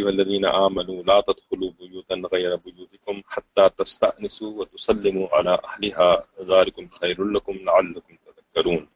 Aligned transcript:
ایها 0.00 0.08
الذين 0.08 0.44
آمنوا 0.44 1.02
لا 1.02 1.20
تدخلوا 1.20 1.70
بيوتا 1.80 2.14
غير 2.32 2.56
بيوتكم 2.56 3.22
حتى 3.28 3.68
تستأنسوا 3.68 4.60
وتسلموا 4.60 5.28
على 5.32 5.58
أهلها. 5.64 6.24
ذلكم 6.40 6.88
خير 6.88 7.24
لكم 7.24 7.52
لعلكم 7.52 8.14
تذكرون. 8.26 8.88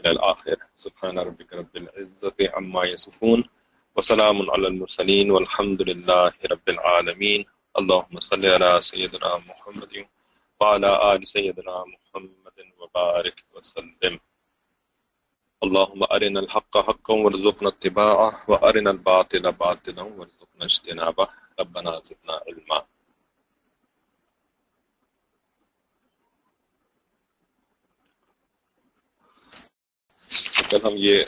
إلى 0.00 0.10
الآخر. 0.10 0.56
سبحان 0.76 1.18
ربك 1.18 1.52
رب 1.52 1.76
العزة 1.76 2.34
عما 2.40 2.84
يصفون. 2.84 3.44
وسلام 3.96 4.50
على 4.50 4.66
المرسلين 4.68 5.30
والحمد 5.30 5.82
لله 5.82 6.32
رب 6.52 6.68
العالمين. 6.68 7.44
اللهم 7.78 8.20
صل 8.20 8.46
على 8.46 8.80
سيدنا 8.80 9.36
محمد 9.36 10.06
وعلى 10.60 11.14
آل 11.14 11.28
سيدنا 11.28 11.84
محمد 11.92 12.58
وبارك 12.78 13.44
وسلم. 13.54 14.20
اللهم 15.62 16.02
أرنا 16.04 16.40
الحق 16.40 16.76
حقا 16.78 17.14
وارزقنا 17.14 17.68
اتباعه، 17.68 18.30
وأرنا 18.48 18.90
الباطل 18.90 19.44
باطلا 19.52 20.02
وارزقنا 20.02 20.64
اجتنابه. 20.64 21.26
ربنا 21.60 21.92
زدنا 22.04 22.38
علما. 22.46 22.78
کل 30.70 30.78
ہم 30.84 30.94
یہ 30.96 31.24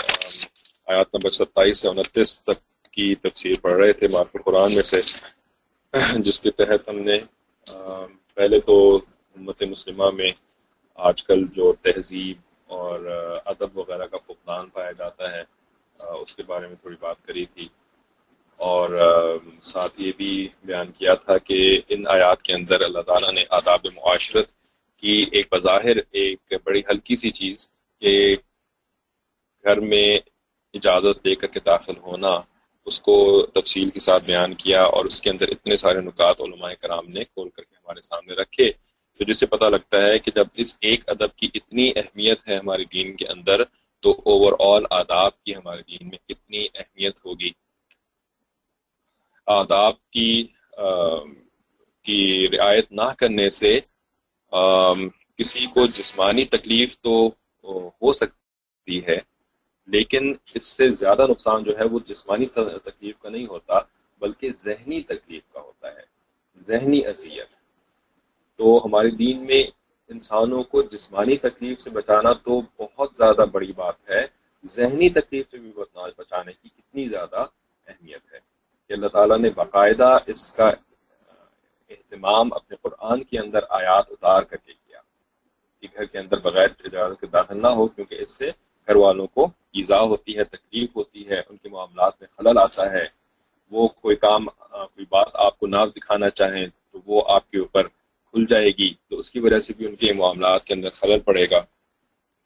آیات 0.89 1.15
نمبر 1.15 1.31
ستائیس 1.31 1.79
سے 1.81 1.89
انتیس 1.89 2.31
تک 2.43 2.59
کی 2.93 3.15
تفسیر 3.15 3.61
پڑھ 3.63 3.75
رہے 3.81 3.93
تھے 3.93 4.09
مارک 4.13 4.37
القرآن 4.37 4.75
میں 4.75 4.83
سے، 4.83 5.01
جس 6.27 6.41
کے 6.41 6.51
تحت 6.51 6.89
ہم 6.89 6.99
نے 7.09 7.19
پہلے 8.35 8.61
تو 8.61 8.77
امت 9.37 9.63
مسلمہ 9.63 10.11
میں 10.11 10.33
آج 11.09 11.23
کل 11.25 11.47
جو 11.57 11.73
تہذیب 11.83 12.37
اور 12.75 13.01
ادب 13.45 13.79
وغیرہ 13.79 14.07
کا 14.07 14.19
فقدان 14.27 14.69
پایا 14.69 14.93
جاتا 14.93 15.33
ہے۔ 15.33 15.43
اس 16.23 16.35
کے 16.35 16.43
بارے 16.43 16.67
میں 16.67 16.77
تھوڑی 16.81 16.97
بات 17.01 17.17
کری 17.27 17.45
تھی۔ 17.55 17.69
اور 18.57 18.89
ساتھ 19.63 20.01
یہ 20.01 20.13
بھی 20.17 20.49
بیان 20.65 20.93
کیا 20.93 21.15
تھا 21.15 21.39
کہ 21.39 21.81
ان 21.89 22.05
آیات 22.09 22.43
کے 22.43 22.53
اندر 22.55 22.81
اللہ 22.81 23.01
تعالیٰ 23.01 23.33
نے 23.33 23.45
آداب 23.51 23.87
معاشرت 23.87 24.49
کی 24.97 25.25
ایک 25.33 25.47
بظاہر، 25.53 25.97
ایک 26.11 26.53
بڑی 26.65 26.83
ہلکی 26.91 27.17
سی 27.17 27.31
چیز 27.31 27.71
کہ 28.01 28.35
گھر 29.65 29.81
میں 29.81 30.19
اجازت 30.75 31.27
لے 31.27 31.35
کر 31.35 31.47
کے 31.47 31.61
داخل 31.61 31.97
ہونا، 32.03 32.41
اس 32.87 33.01
کو 33.01 33.47
تفصیل 33.55 33.91
کے 33.91 33.99
ساتھ 33.99 34.25
بیان 34.25 34.55
کیا 34.55 34.83
اور 34.85 35.05
اس 35.05 35.21
کے 35.23 35.31
اندر 35.31 35.49
اتنے 35.49 35.77
سارے 35.77 36.01
نکات 36.01 36.41
علماء 36.41 36.73
کرام 36.81 37.07
نے 37.09 37.25
کھول 37.25 37.49
کر 37.49 37.63
کے 37.63 37.75
ہمارے 37.77 38.01
سامنے 38.01 38.35
رکھے۔ 38.35 38.71
تو 39.19 39.25
جس 39.25 39.39
سے 39.41 39.47
پتہ 39.47 39.65
لگتا 39.65 39.97
ہے 40.03 40.19
کہ 40.19 40.31
جب 40.35 40.47
اس 40.55 40.77
ایک 40.81 41.09
ادب 41.09 41.37
کی 41.37 41.49
اتنی 41.55 41.91
اہمیت 41.97 42.49
ہے 42.49 42.57
ہمارے 42.57 42.85
دین 42.85 43.15
کے 43.17 43.27
اندر، 43.27 43.63
تو 44.03 44.11
اوور 44.25 44.53
آل 44.61 44.85
آداب 44.91 45.43
کی 45.45 45.55
ہمارے 45.57 45.83
دین 45.83 46.09
میں 46.09 46.19
کتنی 46.29 46.67
اہمیت 46.75 47.25
ہوگی۔ 47.25 47.51
آداب 49.47 49.95
کی 50.11 50.47
کی 52.05 52.49
رعایت 52.49 52.93
نہ 52.93 53.09
کرنے 53.19 53.49
سے 53.51 53.79
کسی 55.39 55.67
کو 55.67 55.87
جسمانی 55.87 56.45
تکلیف 56.45 56.99
تو 56.99 57.31
ہو 58.03 58.13
سکتی 58.13 58.99
ہے، 59.07 59.19
لیکن 59.89 60.33
اس 60.55 60.67
سے 60.67 60.89
زیادہ 60.91 61.27
نقصان 61.31 61.63
جو 61.65 61.79
ہے 61.79 61.85
وہ 61.85 61.99
جسمانی 62.07 62.47
تکلیف 62.47 63.19
کا 63.19 63.29
نہیں 63.29 63.47
ہوتا، 63.47 63.79
بلکہ 64.21 64.51
ذہنی 64.57 65.01
تکلیف 65.03 65.53
کا 65.53 65.61
ہوتا 65.61 65.89
ہے۔ 65.89 66.03
ذہنی 66.59 67.05
اذیت۔ 67.07 67.64
تو 68.57 68.81
ہمارے 68.85 69.11
دین 69.11 69.47
میں 69.47 69.63
انسانوں 70.09 70.63
کو 70.63 70.83
جسمانی 70.83 71.37
تکلیف 71.37 71.81
سے 71.81 71.91
بچانا 71.91 72.33
تو 72.33 72.61
بہت 72.79 73.11
زیادہ 73.17 73.45
بڑی 73.53 73.73
بات 73.73 74.11
ہے۔ 74.11 74.27
ذہنی 74.65 75.09
تکلیف 75.09 75.51
سے 75.51 75.59
بھی 75.59 75.73
بچانے 76.17 76.53
کی 76.63 76.69
کتنی 76.69 77.09
زیادہ 77.09 77.37
اہمیت 77.87 78.33
ہے۔ 78.33 78.39
کہ 78.89 78.93
اللہ 78.93 79.07
تعالیٰ 79.07 79.39
نے 79.39 79.51
باقاعدہ 79.51 80.19
اس 80.27 80.53
کا 80.53 80.69
اہتمام 81.89 82.53
اپنے 82.53 82.77
قرآن 82.83 83.25
کے 83.25 83.39
اندر 83.39 83.59
آیات 83.69 84.05
اتار 84.11 84.43
کر 84.43 84.57
کے 84.57 84.73
کیا۔ 84.73 85.01
کہ 85.81 85.89
گھر 85.95 86.05
کے 86.05 86.19
اندر 86.19 86.39
بغیر 86.39 86.69
اجازت 86.85 87.21
کے 87.21 87.27
داخل 87.27 87.63
نہ 87.63 87.67
ہو، 87.67 87.87
کیونکہ 87.87 88.15
اس 88.21 88.31
سے 88.31 88.51
گھر 88.87 88.97
والوں 88.97 89.27
کو 89.27 89.45
ایزا 89.45 90.01
ہوتی 90.01 90.39
ہے، 90.39 90.45
تکلیف 90.45 90.97
ہوتی 90.97 91.29
ہے، 91.29 91.43
ان 91.49 91.57
کے 91.57 91.69
معاملات 91.69 92.13
میں 92.21 92.29
خلل 92.37 92.59
آتا 92.59 92.93
ہے۔ 92.93 93.07
وہ 93.71 93.89
کوئی 93.89 94.17
کام، 94.17 94.45
کوئی 94.71 95.05
بات 95.09 95.27
آپ 95.33 95.59
کو 95.59 95.67
نہ 95.67 95.77
دکھانا 95.97 96.31
چاہیں 96.31 96.67
تو 96.93 96.99
وہ 97.07 97.23
آپ 97.27 97.51
کے 97.51 97.59
اوپر 97.59 97.87
کھل 98.35 98.45
جائے 98.49 98.71
گی 98.79 98.93
تو 99.09 99.19
اس 99.19 99.31
کی 99.31 99.41
وجہ 99.41 99.59
سے 99.59 99.73
بھی 99.77 99.87
ان 99.87 99.97
کے 99.97 100.13
معاملات 100.13 100.65
کے 100.65 100.75
اندر 100.75 100.91
خلل 100.91 101.21
پڑے 101.21 101.45
گا۔ 101.51 101.61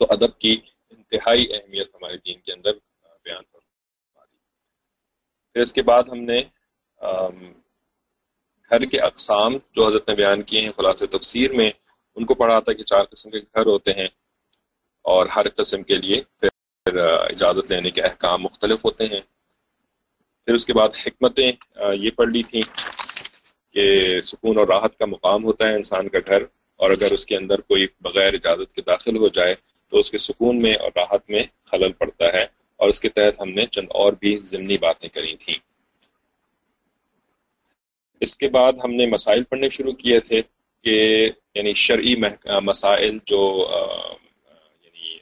تو 0.00 0.06
ادب 0.10 0.38
کی 0.38 0.56
انتہائی 0.90 1.54
اہمیت 1.54 1.94
ہمارے 1.94 2.16
دین 2.16 2.40
کے 2.40 2.52
اندر 2.52 2.72
بیان 3.24 3.42
پھر 5.54 5.60
اس 5.60 5.72
کے 5.72 5.82
بعد 5.82 6.02
ہم 6.08 6.18
نے 6.18 6.42
گھر 8.70 8.84
کے 8.84 8.98
اقسام 9.02 9.56
جو 9.72 9.86
حضرت 9.86 10.08
نے 10.08 10.14
بیان 10.14 10.42
کیے 10.42 10.60
ہیں 10.60 10.72
خلاص 10.72 11.02
تفسیر 11.10 11.52
میں، 11.52 11.70
ان 12.16 12.24
کو 12.24 12.34
پڑھا 12.34 12.58
تھا 12.60 12.72
کہ 12.72 12.82
چار 12.82 13.04
قسم 13.04 13.30
کے 13.30 13.38
گھر 13.38 13.66
ہوتے 13.66 13.92
ہیں 13.92 14.08
اور 15.04 15.26
ہر 15.26 15.48
قسم 15.48 15.82
کے 15.82 15.96
لیے 15.96 16.20
پھر 16.36 16.96
اجازت 17.04 17.70
لینے 17.70 17.90
کے 17.90 18.02
احکام 18.02 18.42
مختلف 18.42 18.84
ہوتے 18.84 19.06
ہیں۔ 19.06 19.20
پھر 20.48 20.54
اس 20.54 20.66
کے 20.66 20.72
بعد 20.72 20.88
حکمتیں 21.06 21.52
یہ 21.94 22.10
پڑھ 22.10 22.28
لی 22.28 22.42
تھیں۔ 22.42 22.62
کہ 23.78 24.20
سکون 24.20 24.58
اور 24.58 24.66
راحت 24.66 24.98
کا 24.98 25.06
مقام 25.06 25.44
ہوتا 25.44 25.68
ہے 25.68 25.74
انسان 25.74 26.08
کا 26.08 26.18
گھر، 26.26 26.42
اور 26.76 26.90
اگر 26.90 27.12
اس 27.12 27.26
کے 27.26 27.36
اندر 27.36 27.60
کوئی 27.60 27.86
بغیر 28.00 28.34
اجازت 28.34 28.72
کے 28.72 28.82
داخل 28.82 29.16
ہو 29.16 29.28
جائے 29.28 29.54
تو 29.88 29.98
اس 29.98 30.10
کے 30.10 30.18
سکون 30.18 30.62
میں 30.62 30.74
اور 30.74 30.90
راحت 30.96 31.30
میں 31.30 31.42
خلل 31.64 31.92
پڑتا 31.92 32.24
ہے۔ 32.24 32.42
اور 32.76 32.88
اس 32.88 33.00
کے 33.00 33.08
تحت 33.08 33.40
ہم 33.40 33.48
نے 33.48 33.66
چند 33.66 33.86
اور 33.90 34.12
بھی 34.12 34.36
ضمنی 34.36 34.78
باتیں 34.78 35.08
کری 35.08 35.34
تھیں۔ 35.36 35.54
اس 38.20 38.36
کے 38.36 38.48
بعد 38.48 38.72
ہم 38.84 38.94
نے 38.94 39.06
مسائل 39.06 39.42
پڑھنے 39.44 39.68
شروع 39.68 39.92
کیے 39.92 40.20
تھے 40.20 40.42
کہ 40.84 41.28
یعنی 41.54 41.72
شرعی 41.72 42.14
مسائل 42.64 43.18
جو 43.26 43.68
یعنی 44.82 45.16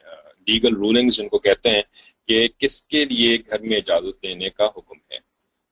لیگل 0.47 0.77
رولنگز 0.77 1.17
جن 1.17 1.28
کو 1.28 1.38
کہتے 1.38 1.71
ہیں 1.71 1.83
کہ 2.28 2.49
کس 2.59 2.87
کے 2.87 3.05
لیے 3.05 3.37
گھر 3.37 3.59
میں 3.59 3.77
اجازت 3.77 4.25
لینے 4.25 4.50
کا 4.50 4.67
حکم 4.67 4.99
ہے۔ 5.12 5.19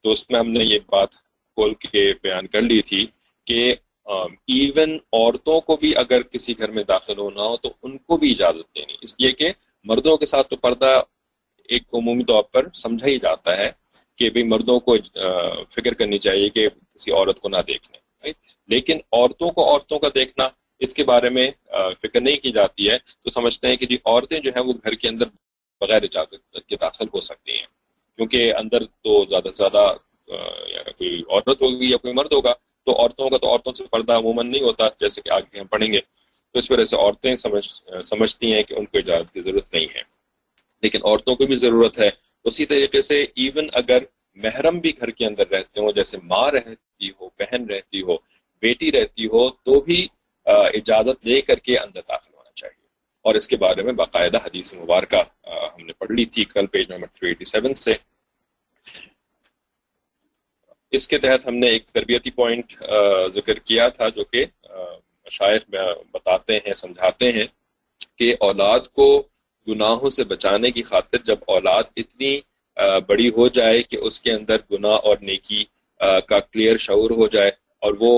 تو 0.02 0.10
اس 0.10 0.30
میں 0.30 0.40
ہم 0.40 0.50
نے 0.50 0.64
یہ 0.64 0.78
بات 0.86 1.23
کھول 1.54 1.74
کے 1.74 2.12
بیان 2.22 2.46
کر 2.46 2.60
لی 2.60 2.80
تھی 2.82 3.04
کہ 3.46 3.74
ایون 4.06 4.98
عورتوں 5.12 5.60
کو 5.60 5.76
بھی 5.76 5.92
اگر 5.96 6.22
کسی 6.22 6.58
گھر 6.58 6.70
میں 6.70 6.82
داخل 6.84 7.18
ہونا 7.18 7.42
ہو 7.42 7.56
تو 7.56 7.72
ان 7.82 7.96
کو 7.98 8.16
بھی 8.16 8.30
اجازت 8.30 8.74
دینی۔ 8.76 8.96
اس 9.00 9.14
لیے 9.20 9.30
کہ 9.32 9.50
مردوں 9.84 10.16
کے 10.16 10.26
ساتھ 10.26 10.48
تو 10.48 10.56
پردہ 10.56 11.00
ایک 11.68 11.82
عمومی 11.92 12.24
طور 12.24 12.42
پر 12.52 12.68
سمجھا 12.74 13.06
ہی 13.06 13.18
جاتا 13.18 13.56
ہے 13.56 13.70
کہ 14.18 14.30
بھی 14.30 14.42
مردوں 14.42 14.78
کو 14.80 14.96
فکر 15.70 15.94
کرنی 15.94 16.18
چاہیے 16.18 16.48
کہ 16.48 16.68
کسی 16.68 17.10
عورت 17.10 17.40
کو 17.40 17.48
نہ 17.48 17.56
دیکھنے 17.68 18.32
لیکن 18.68 18.98
عورتوں 19.12 19.50
کو 19.50 19.64
عورتوں 19.70 19.98
کا 19.98 20.08
دیکھنا، 20.14 20.48
اس 20.80 20.94
کے 20.94 21.04
بارے 21.04 21.28
میں 21.30 21.50
فکر 22.02 22.20
نہیں 22.20 22.36
کی 22.36 22.50
جاتی 22.52 22.88
ہے۔ 22.90 22.96
تو 23.22 23.30
سمجھتے 23.30 23.68
ہیں 23.68 23.76
کہ 23.76 23.86
جی 23.86 23.96
عورتیں 24.04 24.38
جو 24.40 24.50
ہیں 24.56 24.62
وہ 24.62 24.72
گھر 24.84 24.94
کے 24.94 25.08
اندر 25.08 25.26
بغیر 25.80 26.02
اجازت 26.02 26.66
کے 26.68 26.76
داخل 26.76 27.06
ہو 27.14 27.20
سکتی 27.20 27.52
ہیں۔ 27.52 27.66
کیونکہ 28.18 28.52
اندر 28.54 28.84
تو 28.84 29.24
زیادہ 29.28 29.50
سے 29.50 29.56
زیادہ 29.56 29.84
یا 30.26 30.82
کوئی 30.82 31.22
عورت 31.28 31.62
ہوگی 31.62 31.90
یا 31.90 31.96
کوئی 31.96 32.14
مرد 32.14 32.32
ہوگا، 32.32 32.52
تو 32.84 33.00
عورتوں 33.00 33.30
کا 33.30 33.38
تو 33.38 33.48
عورتوں 33.48 33.72
سے 33.72 33.84
پردہ 33.84 34.12
عموماً 34.12 34.50
نہیں 34.50 34.62
ہوتا 34.62 34.88
جیسے 35.00 35.22
کہ 35.22 35.30
آگے 35.30 35.60
ہم 35.60 35.66
پڑھیں 35.66 35.92
گے۔ 35.92 36.00
تو 36.52 36.58
اس 36.58 36.70
وجہ 36.70 36.84
سے 36.84 36.96
عورتیں 36.96 37.36
سمجھ 37.36 37.82
سمجھتی 38.04 38.52
ہیں 38.54 38.62
کہ 38.62 38.74
ان 38.74 38.86
کو 38.86 38.98
اجازت 38.98 39.34
کی 39.34 39.40
ضرورت 39.40 39.74
نہیں 39.74 39.86
ہے۔ 39.94 40.00
لیکن 40.82 40.98
عورتوں 41.04 41.36
کو 41.36 41.46
بھی 41.46 41.56
ضرورت 41.56 41.98
ہے۔ 41.98 42.08
اسی 42.44 42.66
طریقے 42.66 43.02
سے 43.02 43.22
ایون 43.22 43.68
اگر 43.72 43.98
محرم 44.34 44.78
بھی 44.78 44.92
گھر 45.00 45.10
کے 45.10 45.26
اندر 45.26 45.50
رہتے 45.50 45.80
ہوں، 45.80 45.92
جیسے 45.92 46.18
ماں 46.22 46.50
رہتی 46.50 47.10
ہو، 47.10 47.28
بہن 47.38 47.70
رہتی 47.70 48.02
ہو، 48.02 48.16
بیٹی 48.62 48.92
رہتی 48.92 49.26
ہو، 49.26 49.50
تو 49.50 49.80
بھی 49.80 50.08
اجازت 50.44 51.26
لے 51.26 51.40
کر 51.40 51.54
کے 51.54 51.78
اندر 51.78 52.00
داخل 52.08 52.34
ہونا 52.34 52.50
چاہیے۔ 52.54 52.84
اور 53.22 53.34
اس 53.34 53.48
کے 53.48 53.56
بارے 53.56 53.82
میں 53.82 53.92
باقاعدہ 53.92 54.36
حدیث 54.36 54.74
مبارکہ 54.74 55.48
ہم 55.48 55.86
نے 55.86 55.92
پڑھ 55.92 56.12
لی 56.12 56.24
تھی 56.24 56.44
کل 56.44 56.66
پیج 56.66 56.92
نمبر 56.92 57.06
387 57.06 57.74
سے۔ 57.74 57.94
اس 60.94 61.06
کے 61.08 61.18
تحت 61.18 61.46
ہم 61.46 61.54
نے 61.54 61.68
ایک 61.68 61.86
تربیتی 61.88 62.30
پوائنٹ 62.30 62.72
ذکر 63.34 63.58
کیا 63.60 63.88
تھا 63.88 64.08
جو 64.08 64.24
کہ 64.24 64.44
شاید 65.30 65.62
بتاتے 66.12 66.56
ہیں، 66.56 66.74
سمجھاتے 66.74 67.30
ہیں 67.32 67.46
کہ 68.18 68.34
اولاد 68.40 68.88
کو 68.92 69.06
گناہوں 69.66 70.10
سے 70.10 70.24
بچانے 70.24 70.70
کی 70.70 70.82
خاطر 70.82 71.18
جب 71.26 71.38
اولاد 71.48 71.84
اتنی 71.96 72.38
بڑی 73.06 73.28
ہو 73.28 73.46
جائے 73.48 73.82
کہ 73.82 73.96
اس 73.96 74.20
کے 74.20 74.32
اندر 74.32 74.56
گناہ 74.72 74.96
اور 75.04 75.16
نیکی 75.22 75.64
کا 76.28 76.38
کلیئر 76.42 76.76
شعور 76.78 77.10
ہو 77.10 77.26
جائے 77.28 77.50
اور 77.82 77.94
وہ 78.00 78.14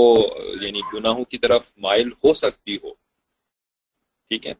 یعنی 0.62 0.80
گناہوں 0.94 1.24
کی 1.24 1.38
طرف 1.38 1.72
مائل 1.78 2.08
ہو 2.24 2.32
سکتی 2.34 2.76
ہو، 2.76 2.90
ٹھیک 4.30 4.46
ہے؟ 4.46 4.54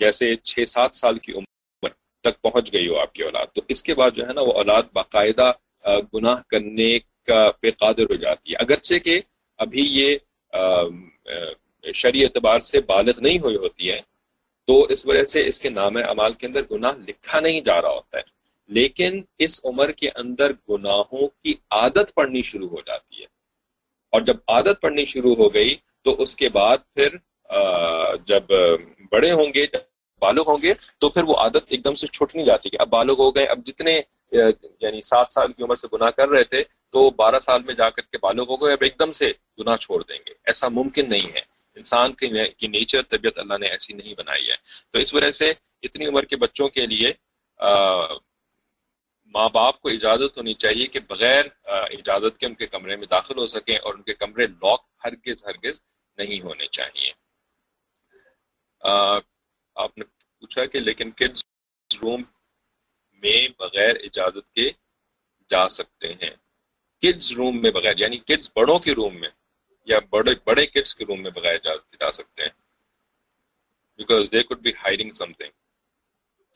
جیسے 0.00 0.34
چھ 0.36 0.68
سات 0.68 0.94
سال 0.94 1.18
کی 1.18 1.32
عمر 1.32 1.90
تک 2.24 2.40
پہنچ 2.42 2.72
گئی 2.72 2.88
ہو 2.88 2.98
آپ 3.00 3.12
کی 3.12 3.22
اولاد، 3.22 3.46
تو 3.54 3.62
اس 3.68 3.82
کے 3.82 3.94
بعد 3.94 4.10
جو 4.16 4.26
ہے 4.28 4.32
نا 4.32 4.40
وہ 4.40 4.52
اولاد 4.54 4.82
باقاعدہ 4.92 5.50
گناہ 6.14 6.40
کرنے 6.48 6.98
کا 7.26 7.50
پہ 7.60 7.70
قادر 7.70 8.02
ہو 8.02 8.14
جاتی 8.14 8.50
ہے۔ 8.50 8.56
اگرچہ 8.56 8.98
کہ 8.98 9.20
ابھی 9.58 9.84
یہ 10.00 10.16
شرعی 11.94 12.22
اعتبار 12.24 12.60
سے 12.60 12.80
بالغ 12.80 13.20
نہیں 13.20 13.38
ہوئی 13.38 13.56
ہوتی 13.56 13.90
ہے، 13.90 14.00
تو 14.64 14.82
اس 14.82 15.06
وجہ 15.06 15.22
سے 15.22 15.44
اس 15.44 15.60
کے 15.60 15.68
نام 15.70 15.96
اعمال 15.96 16.32
کے 16.32 16.46
اندر 16.46 16.62
گناہ 16.70 16.92
لکھا 17.08 17.40
نہیں 17.40 17.60
جا 17.60 17.82
رہا 17.82 17.90
ہوتا 17.90 18.18
ہے۔ 18.18 18.22
لیکن 18.68 19.20
اس 19.38 19.64
عمر 19.64 19.92
کے 19.92 20.08
اندر 20.14 20.52
گناہوں 20.70 21.28
کی 21.42 21.54
عادت 21.70 22.14
پڑنی 22.14 22.42
شروع 22.42 22.68
ہو 22.68 22.80
جاتی 22.86 23.20
ہے۔ 23.20 23.26
اور 24.12 24.20
جب 24.20 24.36
عادت 24.48 24.80
پڑنی 24.80 25.04
شروع 25.04 25.34
ہو 25.34 25.54
گئی، 25.54 25.74
تو 26.02 26.22
اس 26.22 26.36
کے 26.36 26.48
بعد 26.48 26.78
پھر 26.94 27.08
جب 28.26 28.42
بڑے 29.10 29.30
ہوں 29.32 29.52
گے، 29.54 29.66
جب 29.66 29.80
بالغ 30.20 30.42
ہوں 30.46 30.62
گے، 30.62 30.72
تو 30.98 31.08
پھر 31.08 31.22
وہ 31.22 31.34
عادت 31.34 31.64
ایک 31.68 31.84
دم 31.84 31.94
سے 31.94 32.06
چھوٹ 32.06 32.34
نہیں 32.34 32.46
جاتی 32.46 32.70
کہ 32.70 32.76
اب 32.80 32.88
بالغ 32.88 33.14
ہو 33.18 33.34
گئے، 33.36 33.44
اب 33.44 33.66
جتنے 33.66 34.00
یعنی 34.32 35.00
سات 35.00 35.26
سال 35.32 35.52
کی 35.52 35.62
عمر 35.62 35.76
سے 35.76 35.88
گناہ 35.92 36.10
کر 36.10 36.28
رہے 36.28 36.44
تھے، 36.44 36.64
تو 36.90 37.10
بارہ 37.10 37.40
سال 37.40 37.62
میں 37.62 37.74
جا 37.74 37.90
کر 37.90 38.02
کے 38.02 38.18
بالغ 38.22 38.44
ہو 38.48 38.56
گئے 38.56 38.72
اب 38.72 38.82
ایک 38.82 38.98
دم 38.98 39.12
سے 39.12 39.32
گناہ 39.58 39.76
چھوڑ 39.76 40.02
دیں 40.08 40.18
گے۔ 40.26 40.34
ایسا 40.46 40.68
ممکن 40.68 41.08
نہیں 41.10 41.32
ہے۔ 41.34 41.40
انسان 41.74 42.12
کی 42.12 42.66
نیچر 42.68 43.02
طبیعت 43.02 43.38
اللہ 43.38 43.58
نے 43.60 43.66
ایسی 43.66 43.92
نہیں 43.92 44.14
بنائی 44.18 44.50
ہے۔ 44.50 44.56
تو 44.90 44.98
اس 44.98 45.14
وجہ 45.14 45.30
سے 45.30 45.52
اتنی 45.82 46.06
عمر 46.06 46.24
کے 46.24 46.36
بچوں 46.36 46.68
کے 46.68 46.86
لیے 46.86 47.12
ماں 49.34 49.48
باپ 49.48 49.80
کو 49.80 49.88
اجازت 49.88 50.36
ہونی 50.36 50.54
چاہیے 50.54 50.86
کہ 50.86 51.00
بغیر 51.00 51.44
اجازت 51.64 52.38
کے 52.38 52.46
ان 52.46 52.54
کے 52.54 52.66
کمرے 52.66 52.96
میں 52.96 53.06
داخل 53.06 53.38
ہو 53.38 53.46
سکیں 53.46 53.76
اور 53.76 53.94
ان 53.94 54.02
کے 54.02 54.14
کمرے 54.14 54.46
لاک 54.46 54.80
ہرگز 55.04 55.44
ہرگز 55.44 55.80
نہیں 56.16 56.40
ہونے 56.40 56.66
چاہیے۔ 56.66 57.12
آپ 59.74 59.98
نے 59.98 60.04
پوچھا 60.40 60.64
کہ 60.64 60.80
لیکن 60.80 61.10
کڈز 61.10 61.42
روم 62.02 62.22
میں 63.22 63.48
بغیر 63.58 63.96
اجازت 64.02 64.50
کے 64.52 64.70
جا 65.50 65.68
سکتے 65.68 66.12
ہیں۔ 66.12 66.34
کڈز 67.02 67.32
روم 67.32 67.60
میں 67.62 67.70
بغیر 67.70 67.98
یعنی 67.98 68.18
کڈز 68.18 68.50
بڑوں 68.56 68.78
کے 68.78 68.94
روم 68.94 69.20
میں 69.20 69.28
یا 69.88 69.98
بڑے 70.10 70.34
بڑے 70.44 70.66
کڈز 70.66 70.94
کے 70.94 71.04
روم 71.04 71.22
میں 71.22 71.30
بغیر 71.30 71.54
اجازت 71.54 71.90
کے 71.90 71.96
جا 72.00 72.10
سکتے 72.12 72.42
ہیں۔ 72.42 72.50
Because 73.98 74.30
they 74.32 74.42
could 74.42 74.60
be 74.60 74.70
hiding 74.84 75.10
something 75.32 75.50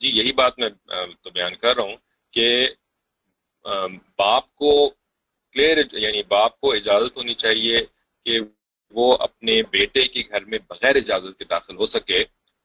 جی 0.01 0.09
یہی 0.09 0.31
بات 0.31 0.59
میں 0.59 0.69
تو 1.21 1.29
بیان 1.29 1.55
کر 1.55 1.75
رہا 1.75 1.83
ہوں 1.83 1.95
کہ 2.33 2.67
باپ 4.17 4.55
کو 4.55 4.71
کلیئر 5.55 5.77
یعنی 5.93 6.21
باپ 6.27 6.59
کو 6.59 6.71
اجازت 6.71 7.17
ہونی 7.17 7.33
چاہیے 7.33 7.81
کہ 8.25 8.39
وہ 8.93 9.17
اپنے 9.19 9.61
بیٹے 9.63 10.07
کے 10.07 10.21
گھر 10.29 10.45
میں 10.45 10.59
بغیر 10.69 10.95
اجازت 10.95 11.37
کے 11.37 11.45
داخل 11.45 11.75
ہو 11.75 11.85
سکے 11.85 12.19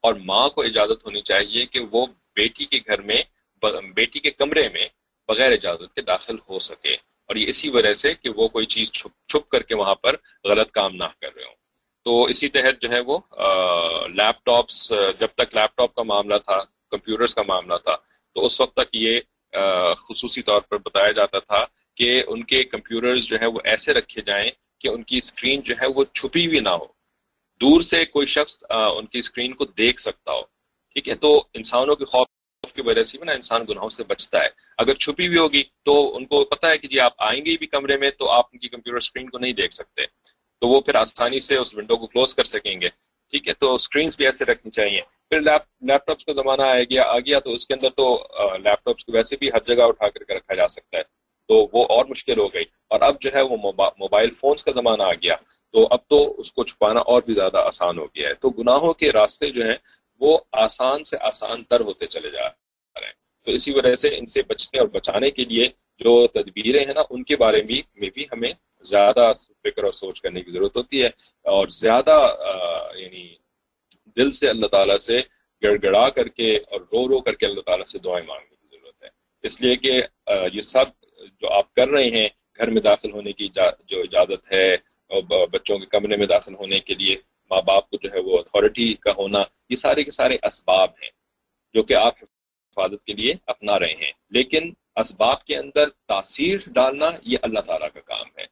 اور 0.04 0.14
ماں 0.14 0.48
کو 0.48 0.62
اجازت 0.62 1.04
ہونی 1.06 1.20
چاہیے 1.20 1.66
کہ 1.66 1.80
وہ 1.90 2.06
بیٹی 2.36 2.64
کے 2.64 2.78
گھر 2.86 3.00
میں 3.00 3.22
بیٹی 3.94 4.20
کے 4.20 4.30
کمرے 4.30 4.68
میں 4.68 4.88
بغیر 5.28 5.52
اجازت 5.52 5.94
کے 5.94 6.02
داخل 6.02 6.36
ہو 6.48 6.58
سکے 6.58 6.94
اور 7.26 7.36
یہ 7.36 7.48
اسی 7.48 7.68
وجہ 7.68 7.92
سے 7.92 8.14
کہ 8.14 8.28
وہ 8.28 8.48
کوئی 8.48 8.66
چیز 8.66 8.92
چھپ 8.92 9.28
چھپ 9.28 9.48
کر 9.48 9.62
کے 9.62 9.74
وہاں 9.74 9.94
پر 9.94 10.16
غلط 10.44 10.70
کام 10.70 10.94
نہ 10.94 11.04
کر 11.20 11.34
رہے 11.36 11.44
ہوں۔ 11.44 11.54
تو 12.04 12.24
اسی 12.24 12.48
تحت 12.48 12.82
جو 12.82 12.90
ہے 12.90 13.00
وہ 13.00 13.18
لیپ 14.08 14.44
ٹاپس 14.44 14.92
جب 15.20 15.26
تک 15.26 15.54
لیپ 15.54 15.76
ٹاپ 15.76 15.94
کا 15.94 16.02
معاملہ 16.02 16.38
تھا، 16.44 16.58
کمپیوٹرز 16.90 17.34
کا 17.34 17.42
معاملہ 17.42 17.76
تھا، 17.82 17.96
تو 18.34 18.44
اس 18.44 18.60
وقت 18.60 18.74
تک 18.74 18.88
یہ 18.92 19.20
خصوصی 19.98 20.42
طور 20.42 20.60
پر 20.60 20.78
بتایا 20.78 21.10
جاتا 21.12 21.38
تھا 21.38 21.64
کہ 21.94 22.22
ان 22.26 22.44
کے 22.44 22.64
کمپیوٹرز 22.64 23.26
جو 23.26 23.36
ہے 23.40 23.46
وہ 23.46 23.60
ایسے 23.64 23.92
رکھے 23.92 24.22
جائیں 24.22 24.50
کہ 24.80 24.88
ان 24.88 25.02
کی 25.02 25.16
اسکرین 25.16 25.60
جو 25.60 25.74
ہے 25.82 25.86
وہ 25.86 26.04
چھپی 26.04 26.46
ہوئی 26.46 26.60
نہ 26.60 26.68
ہو۔ 26.68 26.86
دور 27.60 27.80
سے 27.80 28.04
کوئی 28.04 28.26
شخص 28.26 28.64
ان 28.70 29.06
کی 29.06 29.18
اسکرین 29.18 29.54
کو 29.54 29.64
دیکھ 29.64 30.00
سکتا 30.00 30.32
ہو۔ 30.32 30.42
ٹھیک 30.92 31.08
ہے؟ 31.08 31.14
تو 31.14 31.44
انسانوں 31.54 31.96
کے 31.96 32.04
خوف 32.04 32.26
کی 32.70 32.80
وجہ 32.80 33.02
سے 33.02 33.18
نا 33.24 33.32
انسان 33.32 33.64
گناہوں 33.68 33.88
سے 33.88 34.04
بچتا 34.04 34.38
ہے۔ 34.38 34.48
اگر 34.78 34.94
چھپی 34.94 35.26
ہوئی 35.26 35.38
ہوگی 35.38 35.62
تو 35.84 36.16
ان 36.16 36.26
کو 36.26 36.44
پتا 36.44 36.70
ہے 36.70 36.78
کہ 36.78 36.88
جی 36.88 37.00
آپ 37.00 37.12
آئیں 37.18 37.44
گے 37.44 37.56
بھی 37.56 37.66
کمرے 37.66 37.96
میں 37.96 38.10
تو 38.10 38.30
آپ 38.30 38.44
ان 38.52 38.58
کی 38.58 38.68
کمپیوٹر 38.68 38.96
اسکرین 38.96 39.28
کو 39.30 39.38
نہیں 39.38 39.52
دیکھ 39.52 39.74
سکتے۔ 39.74 40.06
تو 40.60 40.68
وہ 40.68 40.80
پھر 40.80 40.94
آسانی 40.94 41.40
سے 41.40 41.56
اس 41.56 41.74
ونڈو 41.74 41.96
کو 41.96 42.06
کلوز 42.06 42.34
کر 42.34 42.44
سکیں 42.44 42.80
گے۔ 42.80 42.88
ٹھیک 43.30 43.48
ہے؟ 43.48 43.52
تو 43.52 43.74
اسکرینس 43.74 44.16
بھی 44.16 44.26
ایسے 44.26 44.44
رکھنی 44.44 44.70
چاہیے۔ 44.70 45.00
پھر 45.30 45.40
لیپ 45.40 46.06
ٹاپس 46.06 46.24
کا 46.24 46.32
زمانہ 46.32 46.62
آ 46.62 46.78
گیا 46.80 47.02
آ 47.02 47.18
گیا 47.18 47.40
تو 47.40 47.52
اس 47.52 47.66
کے 47.66 47.74
اندر 47.74 47.90
تو 47.90 48.26
لیپ 48.64 48.84
ٹاپس 48.84 49.04
کو 49.04 49.12
ویسے 49.12 49.36
بھی 49.36 49.48
ہر 49.48 49.74
جگہ 49.74 49.82
اٹھا 49.82 50.08
کر 50.08 50.24
کے 50.24 50.34
رکھا 50.34 50.54
جا 50.54 50.68
سکتا 50.68 50.98
ہے۔ 50.98 51.02
تو 51.48 51.66
وہ 51.72 51.84
اور 51.84 52.04
مشکل 52.04 52.38
ہو 52.38 52.48
گئی۔ 52.54 52.64
اور 52.88 53.00
اب 53.00 53.20
جو 53.20 53.30
ہے 53.34 53.40
وہ 53.40 53.56
موبائل 53.98 54.30
فونس 54.30 54.64
کا 54.64 54.72
زمانہ 54.74 55.02
آ 55.02 55.12
گیا۔ 55.12 55.36
تو 55.72 55.88
اب 55.90 55.98
تو 56.08 56.40
اس 56.40 56.52
کو 56.52 56.64
چھپانا 56.64 57.00
اور 57.00 57.22
بھی 57.22 57.34
زیادہ 57.34 57.58
آسان 57.58 57.98
ہو 57.98 58.06
گیا 58.06 58.28
ہے۔ 58.28 58.34
تو 58.34 58.50
گناہوں 58.50 58.92
کے 58.92 59.12
راستے 59.12 59.50
جو 59.50 59.64
ہیں 59.64 59.76
وہ 60.22 60.38
آسان 60.64 61.02
سے 61.02 61.16
آسان 61.20 61.62
تر 61.64 61.80
ہوتے 61.80 62.06
چلے 62.06 62.30
جا 62.30 62.48
رہے 62.48 63.06
ہیں۔ 63.06 63.12
تو 63.44 63.50
اسی 63.50 63.70
وجہ 63.72 63.94
سے 63.94 64.08
ان 64.18 64.26
سے 64.26 64.42
بچنے 64.42 64.80
اور 64.80 64.88
بچانے 64.88 65.30
کے 65.30 65.44
لیے 65.44 65.68
جو 65.98 66.12
تدبیریں 66.26 66.84
ہیں 66.86 66.94
نا، 66.96 67.02
ان 67.10 67.22
کے 67.24 67.36
بارے 67.36 67.62
میں 67.62 67.80
میں 67.94 68.10
بھی 68.14 68.24
ہمیں 68.32 68.52
زیادہ 68.82 69.32
فکر 69.64 69.82
اور 69.84 69.92
سوچ 69.92 70.20
کرنے 70.22 70.40
کی 70.42 70.50
ضرورت 70.50 70.76
ہوتی 70.76 71.02
ہے 71.02 71.10
اور 71.52 71.68
زیادہ 71.82 72.16
یعنی 72.96 73.24
دل 74.16 74.30
سے 74.30 74.48
اللہ 74.48 74.66
تعالیٰ 74.66 74.96
سے 74.96 75.20
گڑ 75.62 75.74
گڑا 75.82 76.08
کر 76.08 76.28
کے 76.28 76.56
اور 76.70 76.80
رو 76.92 77.08
رو 77.08 77.20
کر 77.20 77.34
کے 77.34 77.46
اللہ 77.46 77.60
تعالیٰ 77.60 77.84
سے 77.84 77.98
دعائیں 77.98 78.26
مانگنے 78.26 78.54
کی 78.60 78.66
ضرورت 78.72 79.02
ہے۔ 79.02 79.08
اس 79.44 79.60
لیے 79.60 79.76
کہ 79.76 79.92
یہ 80.52 80.60
سب 80.60 80.86
جو 81.40 81.50
آپ 81.50 81.72
کر 81.74 81.88
رہے 81.88 82.08
ہیں، 82.10 82.28
گھر 82.58 82.70
میں 82.70 82.82
داخل 82.82 83.10
ہونے 83.12 83.32
کی 83.32 83.48
جو 83.90 84.00
اجازت 84.00 84.52
ہے 84.52 84.74
اور 85.10 85.46
بچوں 85.48 85.78
کے 85.78 85.86
کمرے 85.86 86.16
میں 86.16 86.26
داخل 86.26 86.54
ہونے 86.54 86.80
کے 86.80 86.94
لیے 86.94 87.16
ماں 87.52 87.60
باپ 87.62 87.88
کو 87.90 87.96
جو 88.02 88.08
ہے 88.12 88.20
وہ 88.20 88.38
اتھارٹی 88.38 88.92
کا 89.04 89.12
ہونا، 89.18 89.42
یہ 89.70 89.76
سارے 89.76 90.04
کے 90.04 90.10
سارے 90.10 90.36
اسباب 90.42 90.90
ہیں 91.02 91.10
جو 91.74 91.82
کہ 91.82 91.94
آپ 91.96 92.22
حفاظت 92.22 93.04
کے 93.04 93.12
لیے 93.12 93.34
اپنا 93.46 93.78
رہے 93.78 93.94
ہیں۔ 94.02 94.12
لیکن 94.30 94.72
اسباب 94.96 95.44
کے 95.44 95.56
اندر 95.56 95.90
تاثیر 96.08 96.58
ڈالنا 96.68 97.10
یہ 97.22 97.38
اللہ 97.42 97.60
تعالیٰ 97.60 97.88
کا 97.94 98.00
کام 98.02 98.26
ہے۔ 98.38 98.46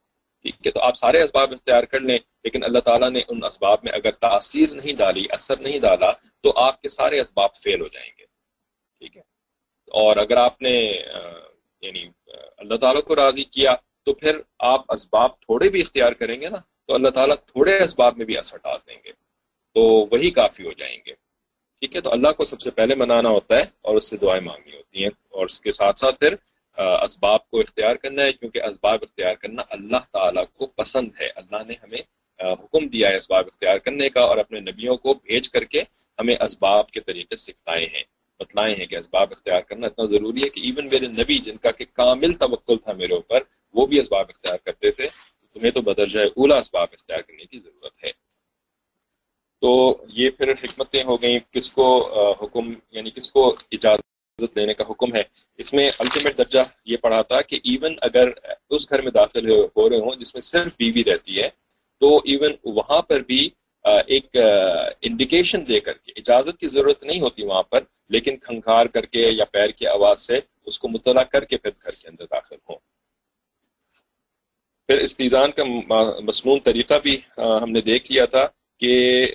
ٹھیک 0.45 0.67
ہے، 0.67 0.71
تو 0.71 0.81
آپ 0.83 0.97
سارے 0.97 1.23
اسباب 1.23 1.53
اختیار 1.53 1.83
کر 1.83 2.01
لیں، 2.01 2.19
لیکن 2.45 2.65
اللہ 2.65 2.79
تعالیٰ 2.81 3.11
نے 3.11 3.21
ان 3.29 3.45
اسباب 3.45 3.79
میں 3.83 3.93
اگر 3.93 4.11
تاثیر 4.21 4.73
نہیں 4.75 4.97
ڈالی، 4.97 5.25
اثر 5.31 5.57
نہیں 5.61 5.79
ڈالا، 5.79 6.11
تو 6.45 6.53
آپ 6.59 6.81
کے 6.83 6.89
سارے 6.89 7.21
اسباب 7.21 7.55
فیل 7.55 7.81
ہو 7.81 7.89
جائیں 7.89 8.11
گے۔ 8.19 8.25
ٹھیک 8.25 9.17
ہے، 9.17 9.23
اور 9.95 10.17
اگر 10.17 10.37
آپ 10.37 10.63
نے 10.63 10.73
یعنی 11.83 12.05
اللہ 12.59 12.77
تعالیٰ 12.77 13.03
کو 13.03 13.17
راضی 13.17 13.45
کیا، 13.57 13.75
تو 14.07 14.13
پھر 14.15 14.41
آپ 14.73 14.93
اسباب 14.93 15.31
تھوڑے 15.41 15.69
بھی 15.69 15.81
اختیار 15.81 16.13
کریں 16.13 16.41
گے 16.41 16.49
نا۔ 16.49 16.61
تو 16.91 16.95
اللہ 16.95 17.09
تعالیٰ 17.09 17.37
تھوڑے 17.47 17.83
اسباب 17.83 18.17
میں 18.17 18.27
بھی 18.27 18.39
اثر 18.39 18.57
ڈال 18.57 18.79
دیں 18.89 18.97
گے۔ 19.05 19.13
تو 19.75 19.81
وہی 20.11 20.31
کافی 20.31 20.65
ہو 20.65 20.73
جائیں 20.73 20.99
گے۔ 21.07 21.13
ٹھیک 21.81 21.97
ہے، 21.97 22.01
تو 22.01 22.13
اللہ 22.13 22.29
کو 22.29 22.45
سب 22.45 22.61
سے 22.61 22.71
پہلے 22.71 22.95
منانا 22.95 23.29
ہوتا 23.29 23.57
ہے 23.57 23.65
اور 23.83 23.97
اس 23.97 24.11
سے 24.11 24.17
دعائیں 24.17 24.45
مانگنی 24.45 24.77
ہوتی 24.77 24.99
ہیں۔ 25.03 25.11
اور 25.29 25.47
اس 25.47 25.61
کے 25.61 25.71
ساتھ 25.71 25.99
ساتھ 25.99 26.21
پھر 26.21 26.35
اسباب 26.79 27.51
کو 27.51 27.61
اختیار 27.61 27.97
کرنا 27.97 28.23
ہے، 28.23 28.33
کیونکہ 28.33 28.63
اسباب 28.63 28.99
اختیار 29.03 29.35
کرنا 29.35 29.63
اللہ 29.71 29.97
تعالیٰ 30.13 30.45
کو 30.57 30.67
پسند 30.67 31.11
ہے۔ 31.21 31.29
اللہ 31.35 31.57
نے 31.67 31.75
ہمیں 31.83 32.03
حکم 32.39 32.87
دیا 32.87 33.09
ہے 33.09 33.17
اسباب 33.17 33.45
اختیار 33.47 33.79
کرنے 33.79 34.09
کا 34.09 34.21
اور 34.21 34.37
اپنے 34.37 34.61
نبیوں 34.61 34.97
کو 34.97 35.15
بھیج 35.15 35.51
کر 35.51 35.65
کے 35.65 35.83
ہمیں 36.19 36.37
اسباب 36.43 36.91
کے 36.91 37.01
طریقے 37.01 37.37
سکھائے 37.37 37.87
ہیں، 37.87 38.03
بتلائے 38.39 38.75
ہیں 38.75 38.87
کہ 38.87 38.97
اسباب 38.97 39.29
اختیار 39.31 39.61
کرنا 39.61 39.87
اتنا 39.87 40.07
ضروری 40.07 40.45
ہے 40.45 40.49
کہ 40.49 40.61
ایون 40.61 40.87
میرے 40.87 41.07
نبی 41.07 41.39
جن 41.39 41.57
کا 41.57 41.71
کہ 41.71 41.85
کامل 41.93 42.33
توقل 42.33 42.77
تھا 42.77 42.93
میرے 42.93 43.15
اوپر، 43.15 43.41
وہ 43.75 43.87
بھی 43.87 44.01
اسباب 44.01 44.27
اختیار 44.29 44.59
کرتے 44.65 44.91
تھے۔ 44.91 45.09
تمہیں 45.57 45.71
تو 45.71 45.81
بدرجہ 45.83 46.21
اولا 46.37 46.57
اسباب 46.59 46.89
اختیار 46.93 47.21
کرنے 47.21 47.45
کی 47.45 47.59
ضرورت 47.59 48.05
ہے۔ 48.05 48.11
تو 49.63 49.71
یہ 50.15 50.31
پھر 50.31 50.53
حکمتیں 50.53 51.03
ہو 51.05 51.21
گئیں، 51.23 51.39
کس 51.53 51.71
کو 51.73 51.87
حکم 52.43 52.73
یعنی 52.91 53.11
کس 53.11 53.31
کو 53.31 53.49
اجازت 53.73 54.57
لینے 54.57 54.75
کا 54.75 54.85
حکم 54.91 55.15
ہے۔ 55.15 55.23
اس 55.59 55.73
میں 55.73 55.91
الٹیمیٹ 55.99 56.37
درجہ 56.39 56.59
یہ 56.85 56.97
پڑھا 56.97 57.21
تھا 57.23 57.41
کہ 57.43 57.59
ایون 57.65 57.95
اگر 58.01 58.29
اس 58.71 58.89
گھر 58.91 59.03
میں 59.03 59.11
داخل 59.13 59.51
ہو 59.51 59.89
رہے 59.91 59.99
ہوں 59.99 60.21
جس 60.21 60.35
میں 60.35 60.41
صرف 60.43 60.77
بیوی 60.79 61.05
رہتی 61.05 61.41
ہے، 61.41 61.49
تو 62.01 62.17
ایون 62.25 62.53
وہاں 62.65 63.01
پر 63.03 63.21
بھی 63.21 63.49
ایک 63.85 64.37
انڈیکیشن 65.03 65.67
دے 65.69 65.81
کر 65.81 65.93
کے، 65.95 66.13
اجازت 66.17 66.59
کی 66.61 66.69
ضرورت 66.69 67.03
نہیں 67.05 67.21
ہوتی 67.21 67.45
وہاں 67.45 67.63
پر، 67.63 67.81
لیکن 68.09 68.37
کھنکھار 68.37 68.87
کر 68.87 69.07
کے 69.07 69.27
یا 69.31 69.45
پیر 69.45 69.71
کی 69.71 69.87
آواز 69.87 70.21
سے 70.21 70.41
اس 70.67 70.79
کو 70.79 70.89
مطلع 70.89 71.23
کر 71.33 71.45
کے 71.45 71.57
پھر 71.57 71.71
گھر 71.83 71.91
کے 71.91 72.09
اندر 72.09 72.25
داخل 72.31 72.57
ہوں۔ 72.69 72.79
پھر 74.91 74.99
استیزان 74.99 75.51
کا 75.51 75.65
مصنون 76.21 76.59
طریقہ 76.61 76.95
بھی 77.03 77.17
ہم 77.39 77.71
نے 77.71 77.81
دیکھ 77.81 78.11
لیا 78.13 78.25
تھا 78.25 78.47
کہ 78.81 79.27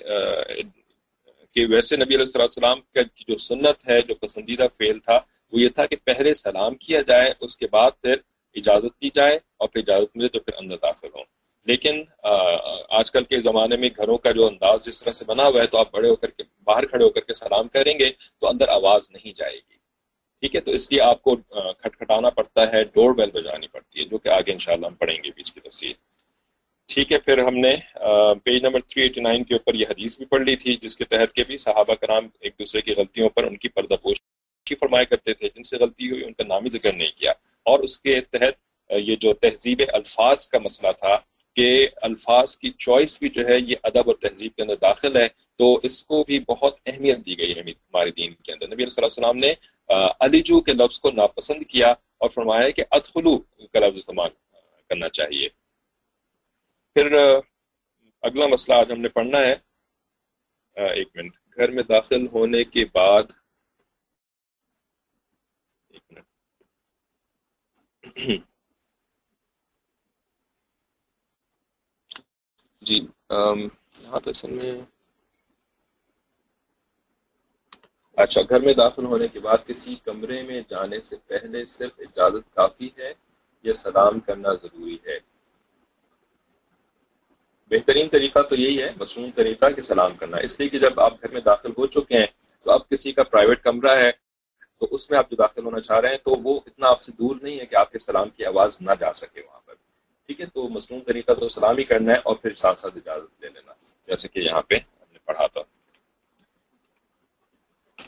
کہ 1.56 1.64
ویسے 1.66 1.96
نبی 1.96 2.14
علیہ 2.14 2.40
السلام 2.40 2.80
کا 2.94 3.02
جو 3.28 3.36
سنت 3.36 3.88
ہے، 3.88 4.00
جو 4.02 4.14
پسندیدہ 4.14 4.66
فعل 4.78 4.98
تھا، 4.98 5.18
وہ 5.52 5.60
یہ 5.60 5.68
تھا 5.68 5.86
کہ 5.86 5.96
پہلے 6.04 6.34
سلام 6.34 6.74
کیا 6.74 7.00
جائے، 7.00 7.32
اس 7.40 7.56
کے 7.56 7.66
بعد 7.66 7.90
پھر 8.02 8.16
اجازت 8.56 9.00
دی 9.02 9.10
جائے 9.14 9.38
اور 9.56 9.68
پھر 9.68 9.80
اجازت 9.80 10.16
ملے 10.16 10.28
تو 10.28 10.40
پھر 10.40 10.54
اندر 10.58 10.76
داخل 10.82 11.08
ہوں۔ 11.14 11.24
لیکن 11.66 12.02
آج 12.90 13.12
کل 13.12 13.24
کے 13.24 13.40
زمانے 13.40 13.76
میں 13.76 13.88
گھروں 13.96 14.18
کا 14.18 14.30
جو 14.30 14.46
انداز 14.46 14.84
جس 14.86 15.02
طرح 15.02 15.12
سے 15.12 15.24
بنا 15.24 15.46
ہوا 15.46 15.62
ہے، 15.62 15.66
تو 15.66 15.78
آپ 15.78 15.92
بڑے 15.92 16.08
ہو 16.08 16.16
کر 16.16 16.30
کے، 16.30 16.42
باہر 16.64 16.86
کھڑے 16.86 17.04
ہو 17.04 17.10
کر 17.10 17.20
کے 17.20 17.34
سلام 17.34 17.68
کریں 17.68 17.98
گے 17.98 18.10
تو 18.40 18.48
اندر 18.48 18.68
آواز 18.68 19.10
نہیں 19.10 19.32
جائے 19.36 19.56
گی۔ 19.56 19.75
ٹھیک 20.46 20.54
ہے، 20.56 20.60
تو 20.60 20.70
اس 20.70 20.90
لیے 20.92 21.00
آپ 21.00 21.22
کو 21.22 21.34
کھٹکھٹانا 21.36 22.30
پڑتا 22.30 22.62
ہے، 22.72 22.82
ڈور 22.84 23.14
بیل 23.14 23.30
بجانی 23.30 23.68
پڑتی 23.68 24.00
ہے، 24.00 24.04
جو 24.04 24.18
کہ 24.18 24.28
آگے 24.28 24.52
انشاءاللہ 24.52 24.86
ہم 24.86 24.94
پڑھیں 24.94 25.16
گے 25.16 25.30
بھی 25.30 25.40
اس 25.40 25.52
کی 25.52 25.60
تفصیل 25.60 25.92
ٹھیک 26.88 27.12
ہے، 27.12 27.18
پھر 27.18 27.38
ہم 27.38 27.56
نے 27.56 27.74
پیج 28.44 28.62
نمبر 28.64 28.80
389 28.88 29.44
کے 29.44 29.54
اوپر 29.54 29.74
یہ 29.74 29.86
حدیث 29.90 30.16
بھی 30.18 30.26
پڑھ 30.26 30.42
لی 30.42 30.56
تھی، 30.56 30.76
جس 30.76 30.96
کے 30.96 31.04
تحت 31.04 31.32
کے 31.32 31.44
بھی 31.44 31.56
صحابہ 31.56 31.94
کرام 31.94 32.28
ایک 32.40 32.58
دوسرے 32.58 32.80
کی 32.80 32.94
غلطیوں 32.94 33.28
پر 33.28 33.44
ان 33.44 33.56
کی 33.56 33.68
پردہ 33.68 33.94
پوشی 34.02 34.74
فرمایا 34.74 35.04
کرتے 35.04 35.34
تھے۔ 35.34 35.48
جن 35.48 35.62
سے 35.62 35.76
غلطی 35.78 36.10
ہوئی، 36.10 36.24
ان 36.24 36.32
کا 36.32 36.46
نامی 36.48 36.68
ذکر 36.68 36.92
نہیں 36.92 37.16
کیا۔ 37.16 37.32
اور 37.66 37.78
اس 37.78 38.00
کے 38.00 38.20
تحت 38.20 38.54
یہ 38.90 39.16
جو 39.16 39.32
تہذیب 39.34 39.82
الفاظ 39.92 40.48
کا 40.48 40.58
مسئلہ 40.58 40.92
تھا 40.92 41.14
کہ 41.56 41.68
الفاظ 42.02 42.56
کی 42.56 42.70
چوائس 42.78 43.18
بھی 43.18 43.28
جو 43.28 43.46
ہے 43.48 43.58
یہ 43.58 43.76
ادب 43.82 44.06
اور 44.06 44.14
تہذیب 44.14 44.54
کے 44.56 44.62
اندر 44.62 44.76
داخل 44.82 45.16
ہے، 45.16 45.26
تو 45.58 45.66
اس 45.82 45.96
کو 46.06 46.22
بھی 46.24 46.38
بہت 46.48 46.80
اہمیت 46.86 47.24
دی 47.26 47.38
گئی 47.38 47.52
ہے 47.52 47.60
ہمارے 47.60 48.10
دین 48.10 48.34
کے 48.34 48.52
اندر۔ 48.52 48.66
نبی 48.68 48.88
صلی 48.88 49.04
اللہ 49.04 49.26
علیہ 49.26 49.26
وسلم 49.26 49.38
نے 49.38 49.52
علی 50.20 50.40
جو 50.42 50.60
کے 50.60 50.72
لفظ 50.72 50.98
کو 51.00 51.10
ناپسند 51.10 51.62
کیا 51.64 51.90
اور 52.20 52.28
فرمایا 52.28 52.70
کہ 52.70 52.82
ادخلو 52.90 53.36
کا 53.72 53.78
لفظ 53.78 53.96
استعمال 53.96 54.30
کرنا 54.90 55.08
چاہیے۔ 55.08 55.48
پھر 56.96 57.06
اگلا 58.22 58.46
مسئلہ 58.46 58.76
آج 58.78 58.92
ہم 58.92 59.00
نے 59.00 59.08
پڑھنا 59.08 59.38
ہے۔ 59.38 59.54
ایک 60.76 61.08
منٹ۔ 61.14 61.32
گھر 61.56 61.70
میں 61.70 61.82
داخل 61.82 62.26
ہونے 62.32 62.62
کے 62.64 62.84
بعد، 62.94 63.22
ایک 65.90 66.02
منٹ۔ 66.10 66.26
جی 72.86 72.98
یہاں 73.30 74.20
پہ 74.20 74.32
سن 74.32 74.52
میں 74.54 74.72
اچھا 78.16 78.40
گھر 78.42 78.60
میں 78.60 78.74
داخل 78.74 79.04
ہونے 79.04 79.28
کے 79.28 79.40
بعد 79.40 79.66
کسی 79.66 79.94
کمرے 80.04 80.42
میں 80.42 80.60
جانے 80.68 81.00
سے 81.00 81.16
پہلے 81.26 81.64
صرف 81.66 82.00
اجازت 82.00 82.54
کافی 82.54 82.88
ہے 82.98 83.12
یا 83.64 83.74
سلام 83.74 84.20
کرنا 84.20 84.52
ضروری 84.52 84.96
ہے؟ 85.06 85.18
بہترین 87.70 88.08
طریقہ 88.08 88.42
تو 88.42 88.54
یہی 88.54 88.82
ہے 88.82 88.90
مصنوع 88.96 89.28
طریقہ 89.34 89.70
کہ 89.76 89.82
سلام 89.82 90.16
کرنا۔ 90.16 90.36
اس 90.36 90.58
لیے 90.60 90.68
کہ 90.68 90.78
جب 90.78 91.00
آپ 91.00 91.22
گھر 91.22 91.30
میں 91.30 91.40
داخل 91.40 91.70
ہو 91.78 91.86
چکے 91.86 92.18
ہیں، 92.18 92.26
تو 92.66 92.70
اب 92.70 92.88
کسی 92.88 93.12
کا 93.12 93.22
پرائیویٹ 93.24 93.62
کمرہ 93.62 93.98
ہے، 93.98 94.10
تو 94.78 94.88
اس 94.90 95.10
میں 95.10 95.18
آپ 95.18 95.30
جو 95.30 95.36
داخل 95.36 95.64
ہونا 95.64 95.80
چاہ 95.80 96.00
رہے 96.00 96.10
ہیں، 96.10 96.18
تو 96.18 96.30
وہ 96.30 96.60
اتنا 96.66 96.88
آپ 96.88 97.00
سے 97.00 97.12
دور 97.12 97.36
نہیں 97.42 97.60
ہے 97.60 97.66
کہ 97.66 97.74
آپ 97.74 97.92
کے 97.92 97.98
سلام 97.98 98.30
کی 98.30 98.44
آواز 98.44 98.80
نہ 98.80 98.94
جا 99.00 99.12
سکے 99.12 99.40
وہاں۔ 99.40 99.60
ٹھیک 100.28 100.40
ہے، 100.40 100.46
تو 100.46 100.68
مصنوع 100.68 101.00
طریقہ 101.06 101.32
تو 101.32 101.48
سلام 101.48 101.78
ہی 101.78 101.84
کرنا 101.84 102.12
ہے 102.12 102.18
اور 102.18 102.36
پھر 102.36 102.54
ساتھ 102.54 102.80
ساتھ 102.80 102.96
اجازت 102.96 103.42
لے 103.42 103.48
لینا، 103.48 103.72
جیسے 104.08 104.28
کہ 104.28 104.38
یہاں 104.38 104.62
پہ 104.62 104.74
ہم 104.74 105.12
نے 105.12 105.18
پڑھا 105.24 105.46
تھا۔ 105.46 105.60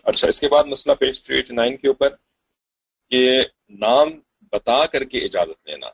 اچھا 0.04 0.28
اس 0.28 0.40
کے 0.40 0.48
بعد 0.48 0.64
مسئلہ 0.64 0.94
پیج 0.94 1.22
تھری 1.22 1.36
ایٹی 1.36 1.54
نائن 1.54 1.76
کے 1.76 1.88
اوپر 1.88 2.08
کہ 3.10 3.44
نام 3.70 4.10
بتا 4.52 4.86
کر 4.86 5.04
کے 5.04 5.18
اجازت 5.18 5.68
لینا۔ 5.68 5.86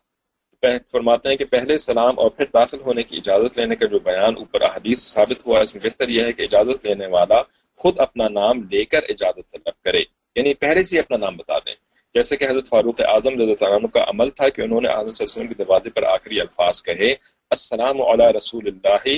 فرماتے 0.92 1.28
ہیں 1.28 1.36
کہ 1.36 1.44
پہلے 1.44 1.78
سلام 1.78 2.18
اور 2.18 2.30
پھر 2.30 2.44
داخل 2.54 2.80
ہونے 2.80 3.02
کی 3.02 3.16
اجازت 3.16 3.58
لینے 3.58 3.76
کا 3.76 3.86
جو 3.86 3.98
بیان 3.98 4.36
اوپر 4.36 4.62
حدیث 4.62 5.06
ثابت 5.06 5.46
ہوا 5.46 5.60
اس 5.60 5.74
میں 5.74 5.82
بہتر 5.84 6.08
یہ 6.08 6.24
ہے 6.24 6.32
کہ 6.32 6.42
اجازت 6.42 6.86
لینے 6.86 7.06
والا 7.06 7.42
خود 7.80 8.00
اپنا 8.00 8.28
نام 8.28 8.62
لے 8.62 8.84
کر 8.84 9.02
اجازت 9.08 9.50
طلب 9.50 9.82
کرے 9.82 10.00
یعنی 10.36 10.54
پہلے 10.54 10.84
سے 10.84 10.98
اپنا 10.98 11.16
نام 11.16 11.36
بتا 11.36 11.58
دیں۔ 11.58 11.74
جیسے 12.14 12.37
کہ 12.37 12.49
حضرت 12.50 12.68
فاروق 12.68 13.00
اعظم 13.09 13.40
رضی 13.40 13.52
اللہ 13.52 13.75
عنہ 13.75 13.87
کا 13.94 14.04
عمل 14.09 14.30
تھا 14.30 14.49
کہ 14.49 14.62
انہوں 14.62 14.80
نے 14.80 14.88
حضرت 14.88 15.14
صلی 15.14 15.25
اللہ 15.25 15.33
علیہ 15.33 15.40
وسلم 15.40 15.49
کے 15.49 15.62
دروازے 15.62 15.90
پر 15.90 16.02
آخری 16.09 16.40
الفاظ 16.40 16.83
کہے، 16.83 17.11
السلام 17.50 18.02
علی 18.02 18.33
رسول 18.37 18.66
اللہ، 18.66 19.09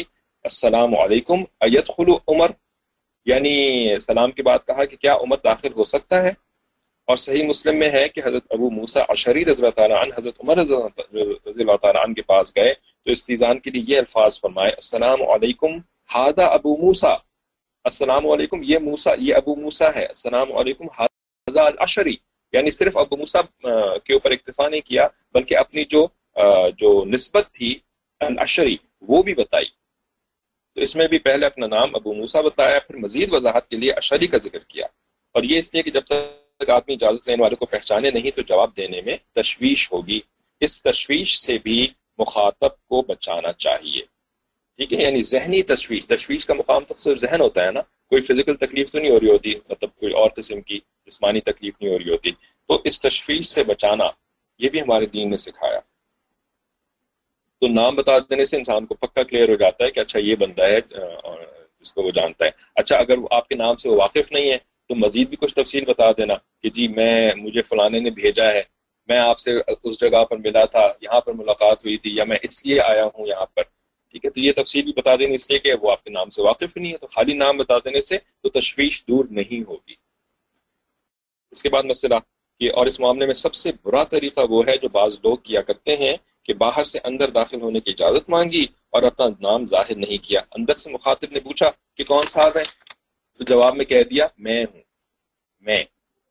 السلام 0.44 0.94
علیکم 0.98 1.42
ایت 1.60 1.88
خلو 1.96 2.16
عمر 2.28 2.50
یعنی 3.26 3.54
سلام 4.00 4.30
کے 4.30 4.42
بعد 4.42 4.66
کہا 4.66 4.84
کہ 4.84 4.96
کیا 4.96 5.14
عمر 5.22 5.36
داخل 5.44 5.72
ہو 5.76 5.84
سکتا 5.84 6.22
ہے؟ 6.22 6.32
اور 7.08 7.16
صحیح 7.16 7.46
مسلم 7.46 7.76
میں 7.78 7.90
ہے 7.90 8.08
کہ 8.08 8.20
حضرت 8.24 8.46
ابو 8.50 8.70
موسا 8.70 9.00
اشری 9.08 9.44
رضی 9.44 9.62
اللہ 9.62 9.74
تعالیٰ 9.76 10.02
عنہ، 10.02 10.12
حضرت 10.18 10.40
عمر 10.42 10.56
رضی 10.56 10.74
اللہ 11.60 11.76
تعالیٰ 11.82 12.02
عنہ 12.04 12.14
کے 12.14 12.22
پاس 12.22 12.54
گئے 12.56 12.72
تو 12.74 13.10
استیزان 13.10 13.58
کے 13.58 13.70
لیے 13.70 13.82
یہ 13.88 13.98
الفاظ 13.98 14.40
فرمائے، 14.40 14.70
السلام 14.72 15.22
علیکم، 15.34 15.76
ہادہ 16.14 16.44
ابو 16.52 16.76
موسا 16.76 17.12
السلام 17.84 18.26
علیکم، 18.30 18.62
یہ 18.62 18.78
موسا 18.78 19.14
یہ 19.18 19.34
ابو 19.34 19.54
موسا 19.56 19.90
ہے، 19.96 20.04
السلام 20.06 20.56
علیکم، 20.58 20.86
ہادہ 20.98 21.62
الاشری 21.62 22.16
یعنی 22.52 22.70
صرف 22.70 22.96
ابو 22.96 23.16
موسا 23.16 23.40
کے 23.98 24.12
اوپر 24.12 24.30
اکتفا 24.30 24.68
نہیں 24.68 24.80
کیا، 24.80 25.08
بلکہ 25.32 25.56
اپنی 25.56 25.84
جو 25.84 26.06
جو 26.76 27.04
نسبت 27.04 27.48
تھی 27.52 27.78
الاشری 28.20 28.76
وہ 29.00 29.22
بھی 29.22 29.34
بتائی۔ 29.34 29.66
تو 30.74 30.80
اس 30.80 30.96
میں 30.96 31.08
بھی 31.08 31.18
پہلے 31.18 31.46
اپنا 31.46 31.66
نام 31.66 31.94
ابو 31.94 32.14
موسا 32.14 32.40
بتایا، 32.40 32.78
پھر 32.78 32.96
مزید 32.96 33.32
وضاحت 33.32 33.68
کے 33.68 33.76
لیے 33.76 33.92
اشری 33.92 34.26
کا 34.26 34.38
ذکر 34.38 34.58
کیا۔ 34.58 34.86
اور 35.32 35.42
یہ 35.42 35.58
اس 35.58 35.74
لیے 35.74 35.82
کہ 35.82 35.90
جب 35.90 36.00
تک 36.00 36.56
تک 36.58 36.70
آدمی 36.70 36.94
اجازت 36.94 37.28
لینے 37.28 37.42
والے 37.42 37.54
کو 37.54 37.66
پہچانے 37.66 38.10
نہیں، 38.10 38.30
تو 38.30 38.42
جواب 38.42 38.76
دینے 38.76 39.00
میں 39.00 39.16
تشویش 39.34 39.92
ہوگی۔ 39.92 40.20
اس 40.60 40.82
تشویش 40.82 41.38
سے 41.38 41.58
بھی 41.58 41.88
مخاطب 42.18 42.86
کو 42.86 43.02
بچانا 43.02 43.52
چاہیے۔ 43.52 44.02
ٹھیک 44.76 44.92
ہے؟ 44.92 45.02
یعنی 45.02 45.22
ذہنی 45.22 45.62
تشویش۔ 45.62 46.06
تشویش 46.06 46.46
کا 46.46 46.54
مقام 46.54 46.84
تو 46.84 46.94
صرف 46.94 47.18
ذہن 47.18 47.40
ہوتا 47.40 47.66
ہے 47.66 47.70
نا، 47.70 47.80
کوئی 47.82 48.20
فزیکل 48.20 48.56
تکلیف 48.56 48.92
تو 48.92 48.98
نہیں 48.98 49.10
ہو 49.10 49.20
رہی 49.20 49.30
ہوتی 49.30 49.54
مطلب 49.68 49.94
کوئی 49.94 50.12
اور 50.12 50.30
قسم 50.36 50.60
کی 50.60 50.80
جسمانی 51.06 51.40
تکلیف 51.40 51.74
نہیں 51.80 51.92
ہو 51.92 51.98
رہی 51.98 52.10
ہوتی۔ 52.10 52.30
تو 52.68 52.80
اس 52.84 53.00
تشویش 53.00 53.46
سے 53.46 53.64
بچانا، 53.64 54.04
یہ 54.58 54.68
بھی 54.68 54.80
ہمارے 54.80 55.06
دین 55.06 55.30
نے 55.30 55.36
سکھایا۔ 55.36 55.80
تو 57.60 57.68
نام 57.68 57.94
بتا 57.94 58.18
دینے 58.18 58.44
سے 58.44 58.56
انسان 58.56 58.86
کو 58.86 58.94
پکا 58.94 59.22
کلیئر 59.22 59.48
ہو 59.48 59.54
جاتا 59.54 59.84
ہے 59.84 59.90
کہ 59.90 60.00
اچھا 60.00 60.18
یہ 60.18 60.34
بندہ 60.34 60.62
ہے 60.62 60.80
جس 61.80 61.92
کو 61.92 62.02
وہ 62.02 62.10
جانتا 62.10 62.44
ہے۔ 62.44 62.50
اچھا 62.74 62.96
اگر 62.96 63.14
آپ 63.30 63.48
کے 63.48 63.54
نام 63.54 63.76
سے 63.76 63.88
وہ 63.88 63.96
واقف 63.96 64.32
نہیں 64.32 64.50
ہے، 64.50 64.58
تو 64.88 64.94
مزید 64.94 65.28
بھی 65.28 65.36
کچھ 65.36 65.54
تفصیل 65.54 65.84
بتا 65.84 66.12
دینا 66.12 66.34
کہ 66.62 66.70
جی 66.70 66.88
میں، 66.88 67.34
مجھے 67.36 67.62
فلانے 67.62 68.00
نے 68.00 68.10
بھیجا 68.10 68.52
ہے۔ 68.52 68.62
میں 69.06 69.18
آپ 69.18 69.38
سے 69.38 69.50
اس 69.82 70.00
جگہ 70.00 70.24
پر 70.24 70.36
ملا 70.36 70.64
تھا، 70.64 70.92
یہاں 71.00 71.20
پر 71.20 71.32
ملاقات 71.32 71.84
ہوئی 71.84 71.96
تھی، 71.96 72.16
یا 72.16 72.24
میں 72.24 72.36
اس 72.42 72.66
لیے 72.66 72.80
آیا 72.80 73.04
ہوں 73.04 73.26
یہاں 73.26 73.46
پر۔ 73.46 73.62
ٹھیک 74.10 74.24
ہے؟ 74.24 74.30
تو 74.30 74.40
یہ 74.40 74.52
تفصیل 74.56 74.84
بھی 74.84 74.92
بتا 74.96 75.16
دینی 75.16 75.34
اس 75.34 75.50
لیے 75.50 75.58
کہ 75.58 75.74
وہ 75.74 75.90
آپ 75.90 76.04
کے 76.04 76.10
نام 76.10 76.28
سے 76.28 76.42
واقف 76.42 76.76
ہی 76.76 76.82
نہیں 76.82 76.92
ہے۔ 76.92 76.98
تو 76.98 77.06
خالی 77.06 77.34
نام 77.34 77.56
بتا 77.56 77.78
دینے 77.78 78.00
سے 78.00 78.18
تو 78.42 78.48
تشویش 78.48 79.04
دور 79.08 79.24
نہیں 79.30 79.68
ہوگی۔ 79.68 80.05
اس 81.56 81.62
کے 81.62 81.68
بعد 81.68 81.82
مسئلہ 81.82 82.14
کہ 82.60 82.70
اور 82.72 82.86
اس 82.86 83.00
معاملے 83.00 83.26
میں 83.26 83.34
سب 83.34 83.54
سے 83.54 83.72
برا 83.84 84.04
طریقہ 84.04 84.40
وہ 84.50 84.62
ہے 84.66 84.76
جو 84.76 84.88
بعض 84.88 85.18
لوگ 85.22 85.36
کیا 85.36 85.62
کرتے 85.62 85.96
ہیں 85.96 86.16
کہ 86.42 86.54
باہر 86.54 86.84
سے 86.84 86.98
اندر 87.04 87.30
داخل 87.30 87.60
ہونے 87.60 87.80
کی 87.80 87.90
اجازت 87.90 88.30
مانگی 88.30 88.66
اور 88.90 89.02
اپنا 89.02 89.26
نام 89.40 89.64
ظاہر 89.64 89.96
نہیں 89.96 90.24
کیا۔ 90.24 90.40
اندر 90.52 90.74
سے 90.74 90.90
مخاطب 90.90 91.26
نے 91.30 91.40
پوچھا 91.40 91.70
کہ 91.94 92.04
کون 92.04 92.26
صاحب 92.26 92.56
ہے 92.56 92.62
تو 93.38 93.44
جواب 93.44 93.76
میں 93.76 93.84
کہہ 93.84 94.02
دیا، 94.02 94.26
میں 94.38 94.64
ہوں۔ 94.74 94.80
میں۔ 95.60 95.84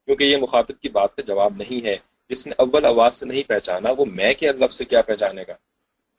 کیونکہ 0.06 0.24
یہ 0.24 0.38
مخاطب 0.38 0.80
کی 0.82 0.90
بات 0.90 1.16
کا 1.16 1.22
جواب 1.22 1.54
نہیں 1.58 1.86
ہے۔ 1.86 1.96
جس 2.30 2.48
نے 2.48 2.54
اول 2.58 2.86
آواز 2.86 3.16
سے 3.16 3.26
نہیں 3.26 3.44
پہچانا، 3.44 3.90
وہ 3.98 4.06
میں 4.06 4.34
کے 4.34 4.52
لفظ 4.52 4.78
سے 4.78 4.86
کیا 4.86 5.02
پہچانے 5.02 5.44
گا؟ 5.48 5.54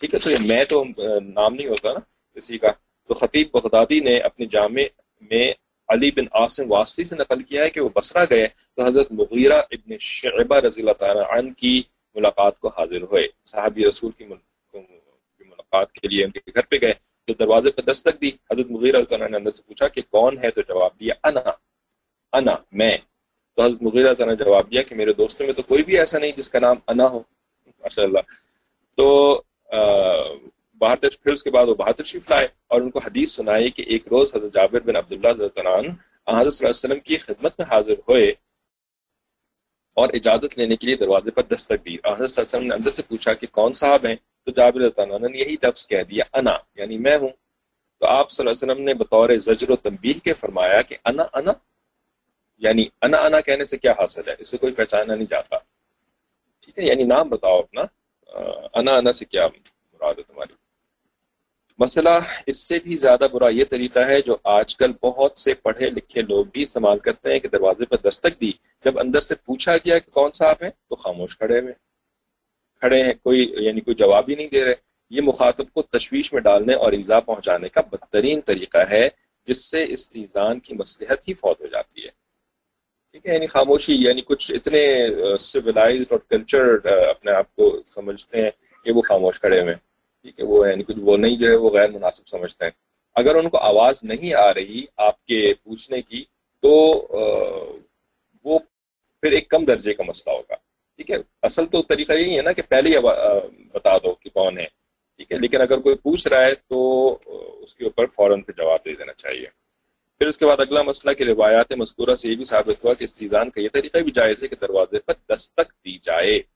ٹھیک 0.00 0.14
ہے، 0.14 0.18
تو 0.18 0.30
یہ 0.30 0.36
میں 0.40 0.64
تو 0.64 0.84
نام 1.20 1.54
نہیں 1.54 1.66
ہوتا 1.66 1.92
نا 1.92 2.00
کسی 2.34 2.58
کا۔ 2.58 2.68
تو 3.08 3.14
خطیب 3.14 3.48
بغدادی 3.52 4.00
نے 4.00 4.18
اپنے 4.18 4.46
جامع 4.46 4.82
میں 5.20 5.52
علی 5.88 6.10
بن 6.10 6.24
عاصم 6.32 6.72
واسطی 6.72 7.04
سے 7.04 7.16
نقل 7.16 7.42
کیا 7.42 7.64
ہے 7.64 7.70
کہ 7.70 7.80
وہ 7.80 7.88
بسرا 7.94 8.24
گئے 8.30 8.46
تو 8.76 8.84
حضرت 8.84 9.12
مغیرہ 9.12 9.62
ابن 9.70 9.98
شعبہ 10.00 10.56
رضی 10.56 10.82
اللہ 10.82 10.92
تعالیٰ 10.92 11.38
عنہ 11.38 11.52
کی 11.52 11.82
ملاقات 12.14 12.58
کو 12.58 12.68
حاضر 12.68 13.02
ہوئے۔ 13.02 13.28
صحابی 13.46 13.88
رسول 13.88 14.12
کی 14.12 14.24
ملاقات 14.24 15.92
کے 15.92 16.08
لیے 16.08 16.24
ان 16.24 16.30
کے 16.30 16.40
گھر 16.54 16.62
پہ 16.62 16.76
گئے۔ 16.82 16.92
تو 17.24 17.34
دروازے 17.34 17.70
پہ 17.70 17.82
دستک 17.82 18.20
دی، 18.20 18.28
حضرت 18.28 18.66
مغیر 18.70 18.94
نے 19.28 19.36
اندر 19.36 19.50
سے 19.50 19.62
پوچھا 19.66 19.88
کہ 19.88 20.02
کون 20.10 20.36
ہے؟ 20.42 20.50
تو 20.50 20.62
جواب 20.62 21.00
دیا، 21.00 21.14
انا۔ 21.24 21.40
انا، 22.32 22.56
میں۔ 22.72 22.98
تو 23.56 23.62
حضرت 23.62 23.82
مغیر 23.82 24.26
نے 24.26 24.36
جواب 24.36 24.70
دیا 24.70 24.82
کہ 24.82 24.94
میرے 24.94 25.12
دوستوں 25.12 25.46
میں 25.46 25.54
تو 25.54 25.62
کوئی 25.62 25.82
بھی 25.82 25.98
ایسا 25.98 26.18
نہیں 26.18 26.32
جس 26.36 26.50
کا 26.50 26.58
نام 26.58 26.76
انا 26.88 27.06
ہو۔ 27.06 27.18
ماشاء 27.66 28.02
اللہ 28.02 28.18
تو 28.94 29.42
باہر 30.78 30.96
پھر 31.22 31.32
اس 31.32 31.42
کے 31.44 31.50
بعد 31.50 31.66
وہ 31.66 31.74
باہر 31.74 31.92
تشریف 31.92 32.30
لائے 32.30 32.48
اور 32.66 32.80
ان 32.80 32.90
کو 32.90 32.98
حدیث 32.98 33.32
سنائی 33.32 33.70
کہ 33.70 33.82
ایک 33.86 34.08
روز 34.08 34.36
حضرت 34.36 34.54
جابر 34.54 34.80
بن 34.80 34.96
عبداللہ 34.96 35.28
حضرت 35.28 35.58
حضرت 35.58 35.58
صلی 35.58 36.36
اللہ 36.36 36.46
علیہ 36.58 36.68
وسلم 36.68 37.00
کی 37.00 37.16
خدمت 37.16 37.52
میں 37.58 37.66
حاضر 37.70 37.94
ہوئے 38.08 38.32
اور 39.96 40.08
اجازت 40.12 40.58
لینے 40.58 40.76
کے 40.76 40.86
لیے 40.86 40.96
دروازے 40.96 41.30
پر 41.30 41.42
دستک 41.42 41.86
دی۔ 41.86 41.94
حضرت 41.94 42.06
صلی 42.06 42.14
اللہ 42.14 42.22
علیہ 42.22 42.40
وسلم 42.40 42.66
نے 42.66 42.74
اندر 42.74 42.90
سے 42.90 43.02
پوچھا 43.02 43.32
کہ 43.32 43.46
کون 43.46 43.72
صاحب 43.72 44.06
ہیں؟ 44.06 44.16
تو 44.44 44.50
جابر 44.50 44.80
عنہ 44.80 45.26
نے 45.26 45.38
یہی 45.38 45.56
لفظ 45.62 45.86
کہہ 45.86 46.02
دیا، 46.02 46.24
انا 46.32 46.56
یعنی 46.74 46.98
میں 46.98 47.16
ہوں۔ 47.16 47.28
تو 48.00 48.06
آپ 48.06 48.30
صلی 48.30 48.46
اللہ 48.46 48.50
علیہ 48.50 48.72
وسلم 48.72 48.84
نے 48.84 48.94
بطور 48.94 49.36
زجر 49.36 49.70
و 49.70 49.76
تنبیہ 49.76 50.24
کے 50.24 50.32
فرمایا 50.32 50.82
کہ 50.82 50.96
انا 51.04 51.22
انا 51.34 51.52
یعنی 52.58 52.84
انا 53.02 53.18
انا 53.18 53.40
کہنے 53.40 53.64
سے 53.64 53.78
کیا 53.78 53.92
حاصل 53.92 54.28
ہے؟ 54.28 54.34
اس 54.38 54.48
سے 54.48 54.58
کوئی 54.58 54.72
پہچانا 54.72 55.14
نہیں 55.14 55.26
جاتا۔ 55.30 55.56
ٹھیک 56.60 56.78
ہے 56.78 56.84
یعنی 56.84 57.02
نام 57.02 57.28
بتاؤ 57.28 57.58
اپنا۔ 57.58 57.82
انا 58.74 58.96
انا 58.96 59.12
سے 59.12 59.24
کیا 59.24 59.46
مراد 59.92 60.14
ہے 60.18 60.22
تمہاری؟ 60.22 60.65
مسئلہ 61.78 62.08
اس 62.46 62.68
سے 62.68 62.78
بھی 62.78 62.96
زیادہ 62.96 63.26
برا 63.32 63.48
یہ 63.48 63.64
طریقہ 63.64 63.98
ہے 63.98 64.20
جو 64.20 64.36
آج 64.44 64.76
کل 64.76 64.92
بہت 65.02 65.38
سے 65.38 65.54
پڑھے 65.54 65.90
لکھے 65.90 66.22
لوگ 66.22 66.44
بھی 66.44 66.62
استعمال 66.62 66.98
کرتے 66.98 67.32
ہیں 67.32 67.38
کہ 67.38 67.48
دروازے 67.48 67.84
پر 67.84 67.96
دستک 67.96 68.40
دی۔ 68.40 68.52
جب 68.84 68.98
اندر 68.98 69.20
سے 69.20 69.34
پوچھا 69.34 69.76
گیا 69.76 69.98
کہ 69.98 70.10
کون 70.10 70.30
صاحب 70.32 70.56
ہیں، 70.62 70.70
تو 70.88 70.96
خاموش 70.96 71.38
کھڑے 71.38 71.60
ہوئے۔ 71.60 71.72
کھڑے 72.80 73.02
ہیں، 73.02 73.14
کوئی 73.22 73.54
یعنی 73.58 73.80
کوئی 73.80 73.94
جواب 73.94 74.24
ہی 74.28 74.34
نہیں 74.34 74.46
دے 74.46 74.64
رہے۔ 74.64 74.74
یہ 75.10 75.20
مخاطب 75.20 75.64
کو 75.72 75.82
تشویش 75.82 76.32
میں 76.32 76.40
ڈالنے 76.40 76.74
اور 76.74 76.92
ایزا 76.92 77.20
پہنچانے 77.20 77.68
کا 77.68 77.80
بدترین 77.80 78.40
طریقہ 78.40 78.78
ہے، 78.90 79.08
جس 79.48 79.70
سے 79.70 79.84
اس 79.88 80.10
ایزان 80.14 80.60
کی 80.60 80.74
مصلحت 80.74 81.28
ہی 81.28 81.34
فوت 81.34 81.60
ہو 81.60 81.66
جاتی 81.66 82.04
ہے۔ 82.04 82.10
ٹھیک 83.10 83.26
ہے 83.26 83.34
یعنی 83.34 83.46
خاموشی 83.46 83.94
یعنی 83.94 84.20
کچھ 84.20 84.52
اتنے 84.52 84.82
سویلائزڈ 85.36 86.06
اور 86.10 86.18
کلچر 86.28 86.86
اپنے 86.86 87.32
آپ 87.32 87.56
کو 87.56 87.82
سمجھتے 87.86 88.42
ہیں 88.42 88.50
کہ 88.84 88.92
وہ 88.92 89.02
خاموش 89.02 89.40
کھڑے 89.40 89.60
ہوئے 89.60 89.74
ٹھیک 90.26 90.40
ہے 90.40 90.44
وہ 90.44 90.68
یعنی 90.68 90.82
کچھ 90.82 90.96
وہ 91.00 91.16
نہیں 91.16 91.36
جو 91.36 91.50
ہے، 91.50 91.56
وہ 91.56 91.70
غیر 91.70 91.90
مناسب 91.90 92.26
سمجھتے 92.26 92.64
ہیں۔ 92.64 92.72
اگر 93.14 93.34
ان 93.34 93.48
کو 93.48 93.58
آواز 93.58 94.04
نہیں 94.04 94.34
آ 94.34 94.54
رہی 94.54 94.84
آپ 94.96 95.24
کے 95.26 95.54
پوچھنے 95.54 96.02
کی، 96.02 96.24
تو 96.62 96.72
وہ 98.44 98.58
پھر 99.20 99.32
ایک 99.32 99.48
کم 99.48 99.64
درجے 99.64 99.94
کا 99.94 100.02
مسئلہ 100.02 100.34
ہوگا۔ 100.34 100.54
ٹھیک 100.96 101.10
ہے؟ 101.10 101.16
اصل 101.42 101.66
تو 101.66 101.82
طریقہ 101.82 102.12
یہی 102.12 102.36
ہے 102.36 102.42
نا 102.42 102.52
کہ 102.52 102.62
پہلے 102.62 102.90
ہی 102.90 102.98
بتا 103.72 103.98
دو 103.98 104.14
کہ 104.14 104.30
کون 104.30 104.58
ہے۔ 104.58 104.66
ٹھیک 105.16 105.32
ہے؟ 105.32 105.36
لیکن 105.36 105.60
اگر 105.60 105.78
کوئی 105.78 105.96
پوچھ 105.96 106.28
رہا 106.28 106.46
ہے 106.46 106.54
تو 106.54 107.18
اس 107.62 107.74
کے 107.74 107.84
اوپر 107.84 108.06
فوراً 108.06 108.42
پھر 108.42 108.54
جواب 108.56 108.78
دے 108.84 108.92
دینا 108.92 109.12
چاہیے۔ 109.12 109.46
پھر 110.18 110.26
اس 110.26 110.38
کے 110.38 110.46
بعد 110.46 110.60
اگلا 110.60 110.82
مسئلہ 110.82 111.12
کہ 111.12 111.24
روایات 111.24 111.72
مذکورہ 111.72 112.14
سے 112.14 112.30
یہ 112.30 112.36
بھی 112.36 112.44
ثابت 112.44 112.84
ہوا 112.84 112.94
کہ 112.94 113.04
استیزان 113.04 113.50
کا 113.50 113.60
یہ 113.60 113.68
طریقہ 113.72 113.98
بھی 113.98 114.10
جائز 114.10 114.42
ہے 114.42 114.48
کہ 114.48 114.56
دروازے 114.60 114.98
پر 114.98 115.14
دستک 115.28 115.84
دی 115.84 115.98
جائے۔ 116.02 116.55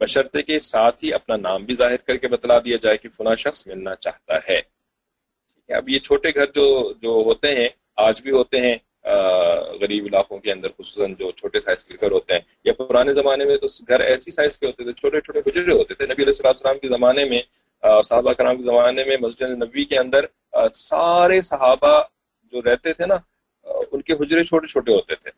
بشرطے 0.00 0.42
کے 0.42 0.58
ساتھ 0.58 1.04
ہی 1.04 1.12
اپنا 1.14 1.36
نام 1.36 1.64
بھی 1.64 1.74
ظاہر 1.74 1.96
کر 2.06 2.16
کے 2.16 2.28
بتلا 2.28 2.58
دیا 2.64 2.76
جائے 2.82 2.96
کہ 2.96 3.08
فنا 3.08 3.34
شخص 3.34 3.66
ملنا 3.66 3.94
چاہتا 3.94 4.38
ہے۔ 4.48 4.60
اب 5.68 5.88
یہ 5.88 5.98
چھوٹے 5.98 6.30
گھر 6.34 6.46
جو 6.54 6.66
جو 7.02 7.10
ہوتے 7.26 7.54
ہیں، 7.56 7.68
آج 8.06 8.20
بھی 8.22 8.30
ہوتے 8.30 8.60
ہیں 8.60 8.76
غریب 9.80 10.04
علاقوں 10.06 10.38
کے 10.38 10.52
اندر، 10.52 10.68
خصوصاً 10.78 11.14
جو 11.18 11.30
چھوٹے 11.30 11.58
سائز 11.60 11.84
کے 11.84 11.94
گھر 12.00 12.10
ہوتے 12.10 12.34
ہیں، 12.34 12.40
یا 12.64 12.72
پرانے 12.78 13.14
زمانے 13.14 13.44
میں 13.44 13.56
تو 13.56 13.66
گھر 13.88 14.00
ایسی 14.00 14.30
سائز 14.30 14.58
کے 14.58 14.66
ہوتے 14.66 14.84
تھے، 14.84 14.92
چھوٹے 14.92 15.20
چھوٹے 15.20 15.40
گجرے 15.46 15.72
ہوتے 15.72 15.94
تھے۔ 15.94 16.06
نبی 16.06 16.22
علیہ 16.22 16.46
السلام 16.46 16.78
کے 16.78 16.88
زمانے 16.88 17.24
میں 17.24 17.40
صحابہ 17.82 18.32
کرام 18.32 18.56
کے 18.56 18.62
زمانے 18.62 19.04
میں، 19.04 19.16
مسجد 19.20 19.50
نبی 19.62 19.84
کے 19.84 19.98
اندر 19.98 20.26
سارے 20.72 21.40
صحابہ 21.50 22.00
جو 22.52 22.62
رہتے 22.62 22.92
تھے 22.92 23.06
نا 23.06 23.16
ان 23.92 24.00
کے 24.02 24.12
حجرے 24.20 24.44
چھوٹے 24.44 24.66
چھوٹے 24.66 24.92
ہوتے 24.92 25.14
تھے۔ 25.14 25.30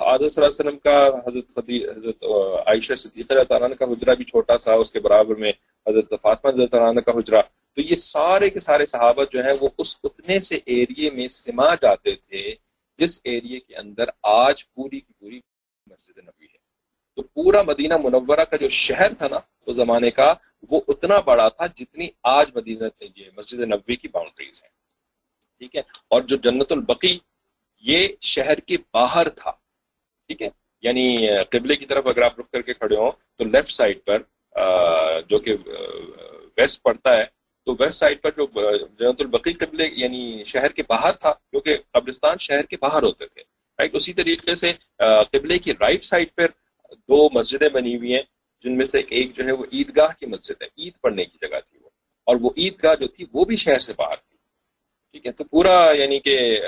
حضرت 0.00 0.32
صلی 0.32 0.44
اللہ 0.44 0.60
علیہ 0.60 0.70
وسلم 0.70 0.78
کا 0.78 1.08
حضرت 1.26 1.58
حضرت 1.96 2.24
عائشہ 2.66 2.94
صدیقہ 2.94 3.44
تعالیٰ 3.48 3.68
کا 3.78 3.84
حجرہ 3.84 4.14
بھی 4.14 4.24
چھوٹا 4.24 4.58
سا، 4.58 4.72
اس 4.72 4.92
کے 4.92 5.00
برابر 5.00 5.34
میں 5.34 5.52
حضرت 5.86 6.14
فاطمہ 6.22 6.66
تعالیٰ 6.66 7.02
کا 7.04 7.12
حجرہ۔ 7.18 7.42
تو 7.74 7.80
یہ 7.80 7.94
سارے 7.94 8.50
کے 8.50 8.60
سارے 8.60 8.84
صحابہ 8.84 9.24
جو 9.32 9.44
ہیں، 9.44 9.52
وہ 9.60 9.68
اس 9.78 9.96
اتنے 10.04 10.40
سے 10.40 10.58
ایریے 10.66 11.10
میں 11.10 11.28
سما 11.28 11.74
جاتے 11.74 12.14
تھے، 12.14 12.54
جس 12.98 13.20
ایریے 13.24 13.60
کے 13.60 13.76
اندر 13.76 14.04
آج 14.22 14.72
پوری 14.72 15.00
کی 15.00 15.12
پوری 15.20 15.40
مسجد 15.86 16.18
نبی 16.18 16.44
ہے۔ 16.44 16.58
تو 17.14 17.22
پورا 17.22 17.62
مدینہ 17.62 17.94
منورہ 17.96 18.44
کا 18.44 18.56
جو 18.56 18.68
شہر 18.68 19.14
تھا 19.14 19.28
نا، 19.28 19.38
اس 19.66 19.76
زمانے 19.76 20.10
کا، 20.10 20.34
وہ 20.70 20.80
اتنا 20.88 21.20
بڑا 21.20 21.48
تھا 21.48 21.66
جتنی 21.66 22.08
آج 22.22 22.50
مدینہ 22.54 22.84
یہ 23.16 23.24
مسجد 23.36 23.60
نبوی 23.60 23.96
کی 23.96 24.08
باؤنڈریز 24.08 24.62
ہیں 24.62 24.70
ٹھیک 25.58 25.76
ہے؟ 25.76 25.82
اور 26.08 26.22
جو 26.22 26.36
جنت 26.36 26.72
البقی، 26.72 27.18
یہ 27.76 28.08
شہر 28.20 28.60
کے 28.60 28.76
باہر 28.94 29.28
تھا۔ 29.28 29.52
ٹھیک 30.28 30.42
ہے؟ 30.42 30.48
یعنی 30.82 31.06
قبلے 31.50 31.76
کی 31.76 31.86
طرف 31.86 32.06
اگر 32.06 32.22
آپ 32.22 32.40
رخ 32.40 32.50
کر 32.50 32.62
کے 32.62 32.74
کھڑے 32.74 32.96
ہوں، 32.96 33.10
تو 33.36 33.44
لیفٹ 33.44 33.70
سائڈ 33.72 34.04
پر 34.04 34.22
جو 35.28 35.38
کہ 35.38 35.56
ویسٹ 36.58 36.82
پڑتا 36.82 37.16
ہے، 37.16 37.24
تو 37.66 37.74
ویسٹ 37.80 37.98
سائڈ 37.98 38.20
پر 38.22 38.30
جو 38.36 38.46
جنت 38.98 39.20
البقی 39.20 39.52
قبلے 39.54 39.88
یعنی 39.92 40.42
شہر 40.46 40.72
کے 40.72 40.82
باہر 40.88 41.12
تھا 41.12 41.32
کیونکہ 41.32 41.76
قبرستان 41.92 42.36
شہر 42.40 42.66
کے 42.66 42.76
باہر 42.80 43.02
ہوتے 43.02 43.26
تھے 43.26 43.42
رائٹ 43.78 43.94
اسی 43.94 44.12
طریقے 44.12 44.54
سے 44.54 44.72
قبلے 45.32 45.58
کی 45.58 45.72
رائٹ 45.80 46.04
سائڈ 46.04 46.28
پر 46.34 46.46
دو 47.08 47.28
مسجدیں 47.32 47.68
بنی 47.68 47.96
ہوئی 47.96 48.14
ہیں، 48.14 48.22
جن 48.64 48.76
میں 48.76 48.84
سے 48.84 49.00
ایک 49.08 49.34
جو 49.36 49.44
ہے 49.44 49.52
وہ 49.52 49.64
عیدگاہ 49.72 50.12
کی 50.20 50.26
مسجد 50.26 50.62
ہے، 50.62 50.68
عید 50.78 50.92
پڑھنے 51.00 51.24
کی 51.24 51.38
جگہ 51.40 51.60
تھی 51.60 51.78
وہ، 51.78 51.88
اور 52.26 52.36
وہ 52.40 52.50
عیدگاہ 52.56 52.94
جو 52.94 53.06
تھی 53.06 53.24
وہ 53.32 53.44
بھی 53.44 53.56
شہر 53.56 53.78
سے 53.78 53.92
باہر 53.96 54.16
تھی۔ 54.16 54.35
ٹھیک 55.16 55.26
ہے؟ 55.26 55.32
تو 55.32 55.44
پورا 55.44 55.90
یعنی 55.94 56.18
کہ 56.20 56.60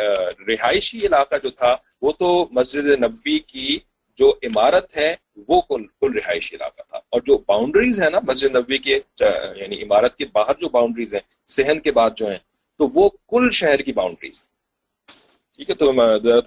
رہائشی 0.48 0.98
علاقہ 1.06 1.34
جو 1.42 1.50
تھا، 1.50 1.76
وہ 2.02 2.12
تو 2.18 2.28
مسجد 2.50 2.86
نبی 3.02 3.38
کی 3.38 3.78
جو 4.18 4.28
عمارت 4.42 4.96
ہے، 4.96 5.14
وہ 5.48 5.60
کل 5.60 5.82
کل 6.00 6.12
رہائشی 6.12 6.56
علاقہ 6.56 6.82
تھا۔ 6.88 6.98
اور 7.10 7.20
جو 7.20 7.38
باؤنڈریز 7.48 8.02
ہے 8.02 8.10
نا، 8.10 8.18
مسجد 8.28 8.56
نبی 8.56 8.78
کے 8.78 8.98
یعنی 9.56 9.82
عمارت 9.82 10.16
کے 10.16 10.26
باہر 10.32 10.54
جو 10.60 10.68
باؤنڈریز 10.68 11.14
ہیں، 11.14 11.20
صحن 11.46 11.80
کے 11.80 11.92
بعد 11.92 12.10
جو 12.16 12.26
ہیں، 12.26 12.40
تو 12.78 12.88
وہ 12.94 13.08
کل 13.28 13.50
شہر 13.50 13.78
کی 13.78 13.92
باؤنڈریز 13.92 14.48
ٹھیک 15.56 15.70
ہے؟ 15.70 15.74
تو 15.74 15.92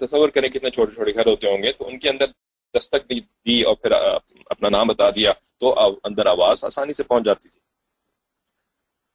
تصور 0.06 0.28
کریں 0.28 0.48
کتنے 0.48 0.70
چھوٹے 0.70 0.94
چھوٹے 0.94 1.14
گھر 1.14 1.26
ہوتے 1.26 1.46
ہوں 1.50 1.62
گے۔ 1.62 1.72
تو 1.72 1.88
ان 1.88 1.98
کے 1.98 2.08
اندر 2.08 2.26
دستک 2.74 3.12
دی 3.46 3.62
اور 3.62 3.74
پھر 3.74 3.92
اپنا 4.52 4.68
نام 4.68 4.86
بتا 4.86 5.10
دیا، 5.10 5.32
تو 5.60 5.66
اندر 6.04 6.26
آواز 6.26 6.64
آسانی 6.64 6.92
سے 6.92 7.04
پہنچ 7.04 7.24
جاتی 7.24 7.48
تھی۔ 7.48 7.60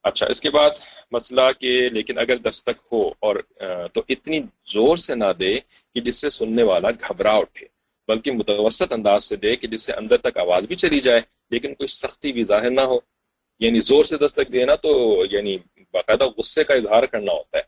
اچھا 0.08 0.26
اس 0.28 0.42
کے 0.42 0.50
بعد 0.50 0.70
مسئلہ 1.12 1.42
کہ 1.60 1.90
لیکن 1.90 2.20
اگر 2.20 2.38
دستک 2.38 2.82
ہو 2.92 3.08
اور 3.20 3.36
تو 3.94 4.02
اتنی 4.10 4.40
زور 4.66 4.98
سے 4.98 5.16
نہ 5.16 5.32
دے 5.40 5.60
کہ 5.94 6.00
جس 6.02 6.22
سے 6.22 6.30
سننے 6.30 6.64
والا 6.64 6.92
گھبرا 6.92 7.32
اٹھے، 7.32 7.66
بلکہ 8.08 8.32
متوسط 8.32 8.94
انداز 8.94 9.24
سے 9.24 9.36
دے 9.36 9.56
کہ 9.56 9.68
جس 9.68 9.86
سے 9.86 9.94
اندر 9.94 10.18
تک 10.18 10.38
آواز 10.38 10.68
بھی 10.68 10.76
چلی 10.76 11.00
جائے، 11.00 11.22
لیکن 11.50 11.74
کوئی 11.74 11.88
سختی 11.88 12.32
بھی 12.32 12.44
ظاہر 12.44 12.70
نہ 12.70 12.82
ہو۔ 12.82 13.00
یعنی 13.60 13.80
زور 13.80 14.04
سے 14.04 14.18
دستک 14.18 14.54
دینا 14.54 14.76
تو 14.76 14.92
یعنی 15.32 15.58
باقاعدہ 15.94 16.26
غصے 16.38 16.64
کا 16.64 16.74
اظہار 16.74 17.04
کرنا 17.04 17.32
ہوتا 17.32 17.58
ہے۔ 17.58 17.64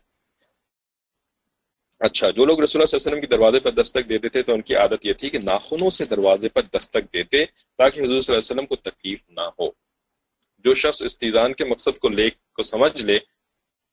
اچھا 2.00 2.30
جو 2.30 2.44
لوگ 2.44 2.60
رسول 2.60 2.82
اللہ 2.82 2.96
علیہ 2.96 3.06
وسلم 3.06 3.20
کی 3.20 3.26
دروازے 3.26 3.60
پر 3.60 3.70
دستک 3.70 4.08
دیتے 4.08 4.28
تھے 4.28 4.42
تو 4.42 4.54
ان 4.54 4.60
کی 4.60 4.74
عادت 4.74 5.06
یہ 5.06 5.12
تھی 5.12 5.30
کہ 5.30 5.38
ناخنوں 5.38 5.90
سے 5.90 6.04
دروازے 6.04 6.48
پر 6.48 6.62
دستک 6.62 7.12
دیتے 7.14 7.44
تاکہ 7.78 8.00
حضور 8.00 8.20
صلی 8.20 8.34
اللہ 8.34 8.42
علیہ 8.42 8.52
وسلم 8.52 8.66
کو 8.66 8.76
تکلیف 8.76 9.20
نہ 9.28 9.48
ہو۔ 9.58 9.70
جو 10.64 10.74
شخص 10.74 11.02
استیزان 11.02 11.54
کے 11.54 11.64
مقصد 11.64 11.98
کو 11.98 12.08
لے 12.08 12.30
کو 12.30 12.62
سمجھ 12.62 13.04
لے 13.04 13.18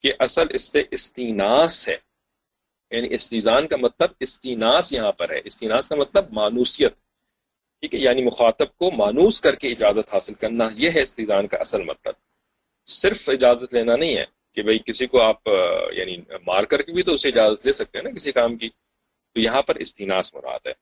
کہ 0.04 0.14
اصل 0.20 0.48
اس 0.50 0.72
سے 0.72 0.84
استیناس 0.92 1.90
ہے. 1.90 1.98
یعنی 2.92 3.08
استیزان 3.12 3.68
کا 3.68 3.78
مطلب 3.78 4.12
استیناس 4.20 4.94
یہاں 4.94 5.12
پر 5.12 5.30
ہے. 5.30 5.40
استیناس 5.46 5.90
کا 5.90 5.96
مطلب 5.96 6.34
مانوسیت. 6.34 6.96
ٹھیک 7.84 7.96
ہے؟ 7.96 8.00
یعنی 8.00 8.24
مخاطب 8.24 8.78
کو 8.78 8.92
مانوس 8.92 9.42
کر 9.42 9.56
کے 9.56 9.72
اجازت 9.72 10.14
حاصل 10.14 10.34
کرنا. 10.34 10.70
یہ 10.74 10.90
ہے 10.90 11.02
استیزان 11.02 11.48
کا 11.48 11.58
اصل 11.58 11.84
مطلب. 11.84 12.14
صرف 12.88 13.30
اجازت 13.30 13.74
لینا 13.74 13.96
نہیں 13.96 14.18
ہے 14.18 14.26
کہ 14.54 14.62
بھئی 14.62 14.80
کسی 14.86 15.08
کو 15.08 15.22
آپ 15.22 15.48
یعنی 15.92 16.18
مار 16.48 16.64
کر 16.64 16.82
کے 16.82 16.92
بھی 16.92 17.04
تو 17.04 17.14
اسے 17.14 17.30
اجازت 17.30 17.66
لے 17.66 17.74
سکتے 17.74 17.98
ہیں 17.98 18.04
نا 18.04 18.16
کسی 18.16 18.32
کام 18.32 18.58
کی. 18.58 18.70
تو 19.36 19.40
یہاں 19.40 19.62
پر 19.62 19.76
استیناس 19.76 20.34
مراد 20.36 20.68
ہے. 20.68 20.74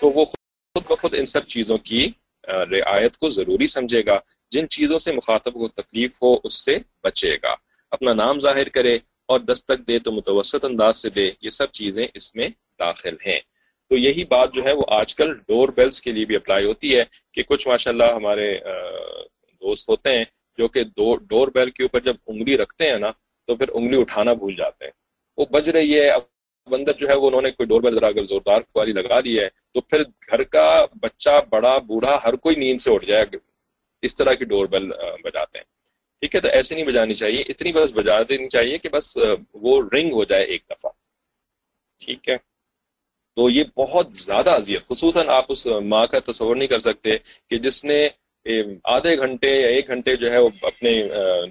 تو 0.00 0.06
وہ 0.06 0.24
خود 0.24 0.90
بخود 0.90 1.14
ان 1.14 1.24
سب 1.24 1.46
چیزوں 1.46 1.78
کی 1.78 2.10
رعایت 2.48 3.16
کو 3.16 3.28
ضروری 3.28 3.66
سمجھے 3.66 4.06
گا، 4.06 4.18
جن 4.50 4.68
چیزوں 4.68 4.98
سے 4.98 5.12
مخاطب 5.12 5.52
کو 5.54 5.68
تکلیف 5.68 6.22
ہو، 6.22 6.36
اس 6.44 6.64
سے 6.64 6.76
بچے 7.02 7.36
گا۔ 7.42 7.54
اپنا 7.90 8.12
نام 8.12 8.38
ظاہر 8.38 8.68
کرے 8.68 8.98
اور 9.26 9.40
دستک 9.40 9.88
دے 9.88 9.98
تو 9.98 10.12
متوسط 10.12 10.64
انداز 10.64 10.96
سے 10.96 11.10
دے، 11.10 11.30
یہ 11.40 11.50
سب 11.50 11.70
چیزیں 11.70 12.06
اس 12.14 12.34
میں 12.34 12.48
داخل 12.78 13.16
ہیں۔ 13.26 13.40
تو 13.88 13.96
یہی 13.96 14.24
بات 14.24 14.54
جو 14.54 14.64
ہے، 14.64 14.72
وہ 14.72 14.84
آج 14.88 15.14
کل 15.14 15.34
ڈور 15.34 15.68
بیلز 15.68 16.02
کے 16.02 16.10
لیے 16.10 16.24
بھی 16.24 16.36
اپلائی 16.36 16.64
ہوتی 16.64 16.96
ہے 16.96 17.04
کہ 17.32 17.42
کچھ 17.42 17.68
ماشاءاللہ 17.68 18.04
ہمارے 18.04 18.58
دوست 19.62 19.88
ہوتے 19.88 20.16
ہیں 20.16 20.24
جو 20.58 20.68
کہ 20.68 20.84
دو، 20.84 21.16
ڈور 21.16 21.48
بیل 21.48 21.70
کے 21.70 21.82
اوپر 21.82 22.00
جب 22.00 22.14
انگلی 22.26 22.56
رکھتے 22.56 22.88
ہیں 22.88 22.98
نا، 22.98 23.10
تو 23.46 23.56
پھر 23.56 23.68
انگلی 23.74 24.00
اٹھانا 24.00 24.32
بھول 24.32 24.54
جاتے 24.56 24.84
ہیں۔ 24.84 24.92
وہ 25.36 25.46
بج 25.46 25.70
رہی 25.70 26.00
ہے 26.00 26.10
اب 26.10 26.22
بندر 26.68 26.92
جو 26.92 27.08
ہے 27.08 27.14
وہ 27.14 27.26
انہوں 27.26 27.42
نے 27.42 27.50
کوئی 27.50 27.66
ڈور 27.66 27.80
بیل 27.80 27.94
ذرا 27.94 28.06
اگر 28.06 28.24
زوردار 28.24 28.60
والی 28.74 28.92
لگا 28.92 29.20
دی 29.20 29.38
ہے، 29.38 29.48
تو 29.74 29.80
پھر 29.80 30.02
گھر 30.02 30.42
کا 30.44 30.84
بچہ، 31.02 31.40
بڑا، 31.50 31.76
بوڑھا، 31.78 32.18
ہر 32.24 32.36
کوئی 32.36 32.56
نیند 32.56 32.80
سے 32.80 32.90
اٹھ 32.90 33.06
جائے، 33.06 33.24
اس 34.02 34.16
طرح 34.16 34.32
کی 34.32 34.44
ڈور 34.44 34.66
بیل 34.66 34.86
بجاتے 35.24 35.58
ہیں۔ 35.58 35.64
ٹھیک 36.22 36.34
ہے، 36.34 36.40
تو 36.40 36.48
ایسے 36.48 36.74
نہیں 36.74 36.84
بجانی 36.84 37.14
چاہیے، 37.14 37.42
اتنی 37.48 37.72
بس 37.72 37.92
بجا 37.92 38.22
دینی 38.22 38.48
چاہیے 38.48 38.78
کہ 38.78 38.88
بس 38.88 39.16
وہ 39.54 39.80
رنگ 39.92 40.12
ہو 40.12 40.24
جائے 40.24 40.44
ایک 40.44 40.62
دفعہ۔ 40.70 40.90
ٹھیک 42.02 42.28
ہے، 42.28 42.36
تو 43.36 43.48
یہ 43.50 43.64
بہت 43.76 44.14
زیادہ 44.14 44.50
اذیت، 44.50 44.86
خصوصاً 44.88 45.28
آپ 45.28 45.44
اس 45.48 45.66
ماں 45.84 46.06
کا 46.06 46.18
تصور 46.24 46.56
نہیں 46.56 46.68
کر 46.68 46.78
سکتے 46.78 47.16
کہ 47.48 47.58
جس 47.58 47.84
نے 47.84 48.08
آدھے 48.84 49.16
گھنٹے 49.16 49.50
یا 49.50 49.68
ایک 49.68 49.88
گھنٹے 49.88 50.16
جو 50.16 50.30
ہے 50.32 50.38
وہ 50.38 50.48
اپنے 50.62 50.90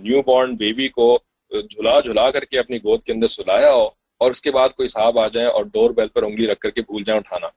نیو 0.02 0.22
بورن 0.22 0.56
بیبی 0.56 0.88
کو 0.88 1.08
جھلا 1.52 2.00
جھلا 2.00 2.30
کر 2.32 2.46
کے 2.46 2.60
اپنی 2.60 2.78
گود 2.78 3.04
کے 3.04 3.12
اندر 3.12 3.28
سلایا 3.28 3.72
ہو 3.74 3.90
اور 4.22 4.32
اس 4.32 4.42
کے 4.42 4.52
بعد 4.52 4.70
کوئی 4.70 4.88
صاحب 4.88 5.20
آ 5.20 5.28
جائیں 5.28 5.50
اور 5.50 5.66
ڈور 5.66 5.90
بیل 5.90 6.08
پر 6.08 6.24
انگلی 6.24 6.48
رکھ 6.48 6.60
کر 6.60 6.70
کے 6.70 6.82
بھول 6.82 7.04
جائیں 7.04 7.20
اٹھانا، 7.20 7.48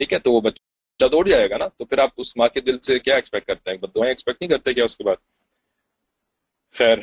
ٹھیک 0.00 0.12
ہے؟ 0.12 0.18
تو 0.18 0.32
وہ 0.32 0.40
بچہ 0.40 1.08
دوڑ 1.12 1.28
جائے 1.28 1.50
گا 1.50 1.56
نا، 1.56 1.68
تو 1.68 1.84
پھر 1.84 1.98
آپ 1.98 2.10
اس 2.16 2.36
ماں 2.36 2.48
کے 2.48 2.60
دل 2.60 2.78
سے 2.78 2.98
کیا 2.98 3.14
ایکسپیکٹ 3.14 3.46
کرتے 3.46 3.70
ہیں؟ 3.70 3.76
دعائیں 3.76 4.10
ایکسپیکٹ 4.10 4.42
نہیں 4.42 4.50
کرتے 4.50 4.74
کیا 4.74 4.84
اس 4.84 4.96
کے 4.96 5.04
بعد؟ 5.04 5.16
خیر 6.74 6.98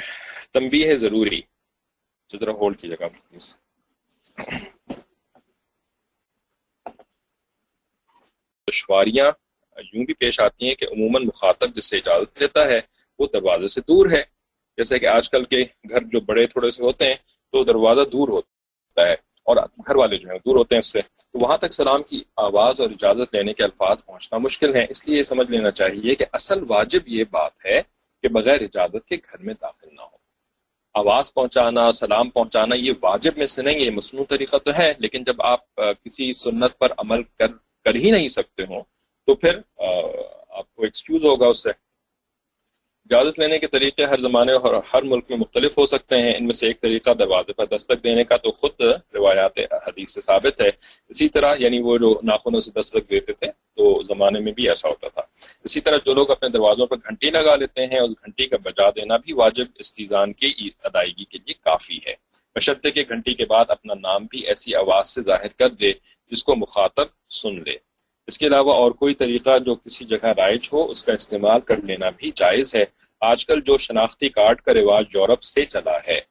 تمبی 0.53 0.87
ہے 0.87 0.97
ضروری۔ 0.97 1.39
اچھا، 1.39 2.37
ذرا 2.37 2.51
ہولڈ 2.51 2.79
کیجیے 2.79 2.97
گا 2.99 3.07
دشواریاں 8.69 9.31
یوں 9.93 10.05
بھی 10.05 10.13
پیش 10.13 10.39
آتی 10.39 10.67
ہیں 10.67 10.75
کہ 10.75 10.85
عموماً 10.85 11.25
مخاطب 11.25 11.75
جس 11.75 11.89
سے 11.89 11.97
اجازت 11.97 12.37
لیتا 12.37 12.65
ہے، 12.65 12.79
وہ 13.19 13.27
دروازے 13.33 13.67
سے 13.67 13.81
دور 13.81 14.11
ہے۔ 14.11 14.23
جیسے 14.77 14.99
کہ 14.99 15.05
آج 15.05 15.29
کل 15.29 15.45
کے 15.45 15.63
گھر 15.89 16.03
جو 16.03 16.19
بڑے 16.19 16.47
تھوڑے 16.47 16.69
سے 16.69 16.83
ہوتے 16.83 17.05
ہیں، 17.05 17.15
تو 17.53 17.63
دروازہ 17.63 18.01
دور 18.01 18.27
ہوتا 18.27 18.56
ہے 18.99 19.13
اور 19.47 19.57
گھر 19.87 19.95
والے 19.95 20.17
جو 20.17 20.29
ہیں 20.29 20.37
دور 20.45 20.55
ہوتے 20.55 20.75
ہیں 20.75 20.79
اس 20.79 20.91
سے، 20.93 21.01
تو 21.01 21.39
وہاں 21.41 21.57
تک 21.57 21.73
سلام 21.73 22.03
کی 22.03 22.21
آواز 22.37 22.79
اور 22.81 22.89
اجازت 22.89 23.35
لینے 23.35 23.53
کے 23.53 23.63
الفاظ 23.63 24.03
پہنچنا 24.05 24.39
مشکل 24.39 24.75
ہے 24.75 24.85
اس 24.89 25.07
لیے 25.07 25.17
یہ 25.17 25.23
سمجھ 25.23 25.49
لینا 25.51 25.71
چاہیے 25.71 26.15
کہ 26.15 26.25
اصل 26.31 26.63
واجب 26.69 27.07
یہ 27.07 27.23
بات 27.31 27.65
ہے 27.65 27.81
کہ 28.23 28.27
بغیر 28.29 28.61
اجازت 28.61 29.07
کے 29.07 29.15
گھر 29.15 29.43
میں 29.43 29.53
داخل 29.61 29.87
نہ 29.95 30.01
ہو۔ 30.01 30.15
آواز 30.95 31.33
پہنچانا، 31.33 31.89
سلام 31.91 32.29
پہنچانا، 32.29 32.75
یہ 32.75 32.93
واجب 33.01 33.37
میں 33.37 33.47
سے 33.47 33.61
نہیں، 33.61 33.79
یہ 33.79 33.91
مصنوع 33.91 34.23
طریقہ 34.29 34.57
تو 34.57 34.71
ہے، 34.77 34.93
لیکن 34.99 35.23
جب 35.23 35.41
آپ 35.41 35.75
کسی 35.75 36.31
سنت 36.33 36.77
پر 36.79 36.91
عمل 36.97 37.23
کر 37.23 37.47
کر 37.85 37.95
ہی 37.95 38.11
نہیں 38.11 38.27
سکتے 38.27 38.63
ہوں، 38.69 38.81
تو 39.27 39.35
پھر 39.35 39.59
آپ 39.77 40.73
کو 40.73 40.83
ایکسکیوز 40.83 41.25
ہوگا 41.25 41.47
اس 41.47 41.63
سے۔ 41.63 41.71
اجازت 43.09 43.39
لینے 43.39 43.59
کے 43.59 43.67
طریقے 43.67 44.05
ہر 44.05 44.17
زمانے 44.17 44.53
اور 44.53 44.81
ہر 44.93 45.01
ملک 45.01 45.25
میں 45.29 45.37
مختلف 45.37 45.77
ہو 45.77 45.85
سکتے 45.85 46.17
ہیں۔ 46.17 46.33
ان 46.37 46.45
میں 46.45 46.53
سے 46.53 46.67
ایک 46.67 46.81
طریقہ 46.81 47.11
دروازے 47.11 47.53
پر 47.53 47.65
دستک 47.65 48.03
دینے 48.03 48.23
کا 48.23 48.37
تو 48.37 48.51
خود 48.51 48.81
روایات 49.13 49.59
حدیث 49.59 50.13
سے 50.13 50.21
ثابت 50.21 50.61
ہے۔ 50.61 50.67
اسی 51.09 51.29
طرح 51.29 51.55
یعنی 51.59 51.79
وہ 51.79 51.97
جو 51.97 52.19
ناخنوں 52.23 52.59
سے 52.59 52.71
دستک 52.79 53.09
دیتے 53.09 53.33
تھے 53.33 53.47
تو 53.47 54.03
زمانے 54.03 54.39
میں 54.39 54.51
بھی 54.51 54.67
ایسا 54.67 54.89
ہوتا 54.89 55.07
تھا۔ 55.07 55.21
اسی 55.63 55.81
طرح 55.81 55.97
جو 56.05 56.13
لوگ 56.13 56.31
اپنے 56.31 56.49
دروازوں 56.49 56.87
پر 56.87 56.97
گھنٹی 56.97 57.29
لگا 57.29 57.55
لیتے 57.55 57.85
ہیں 57.85 57.99
اس 57.99 58.11
گھنٹی 58.11 58.47
کا 58.47 58.57
بجا 58.57 58.89
دینا 58.89 59.17
بھی 59.17 59.33
واجب 59.33 59.65
استیزان 59.75 60.33
کی 60.33 60.69
ادائیگی 60.83 61.25
کے 61.25 61.37
لیے 61.37 61.53
کافی 61.53 61.97
ہے۔ 62.07 62.13
بشرطے 62.55 62.91
کے 62.91 63.01
گھنٹی 63.01 63.33
کے 63.33 63.45
بعد 63.45 63.65
اپنا 63.67 63.93
نام 63.93 64.25
بھی 64.25 64.39
ایسی 64.39 64.75
آواز 64.75 65.09
سے 65.09 65.21
ظاہر 65.21 65.47
کر 65.47 65.69
دے 65.69 65.93
جس 66.31 66.43
کو 66.43 66.55
مخاطب 66.55 67.05
سن 67.29 67.63
لے۔ 67.63 67.86
اس 68.27 68.37
کے 68.37 68.47
علاوہ 68.47 68.73
اور 68.73 68.91
کوئی 68.91 69.13
طریقہ 69.13 69.59
جو 69.59 69.75
کسی 69.75 70.05
جگہ 70.05 70.25
رائج 70.25 70.69
ہو، 70.73 70.89
اس 70.89 71.03
کا 71.03 71.13
استعمال 71.13 71.59
کر 71.59 71.77
لینا 71.83 72.09
بھی 72.09 72.31
جائز 72.35 72.75
ہے۔ 72.75 72.83
آج 73.21 73.45
کل 73.45 73.61
جو 73.61 73.77
شناختی 73.77 74.29
کارڈ 74.29 74.61
کا 74.61 74.73
رواج 74.73 75.05
یورپ 75.15 75.41
سے 75.41 75.65
چلا 75.65 75.97
ہے۔ 76.07 76.21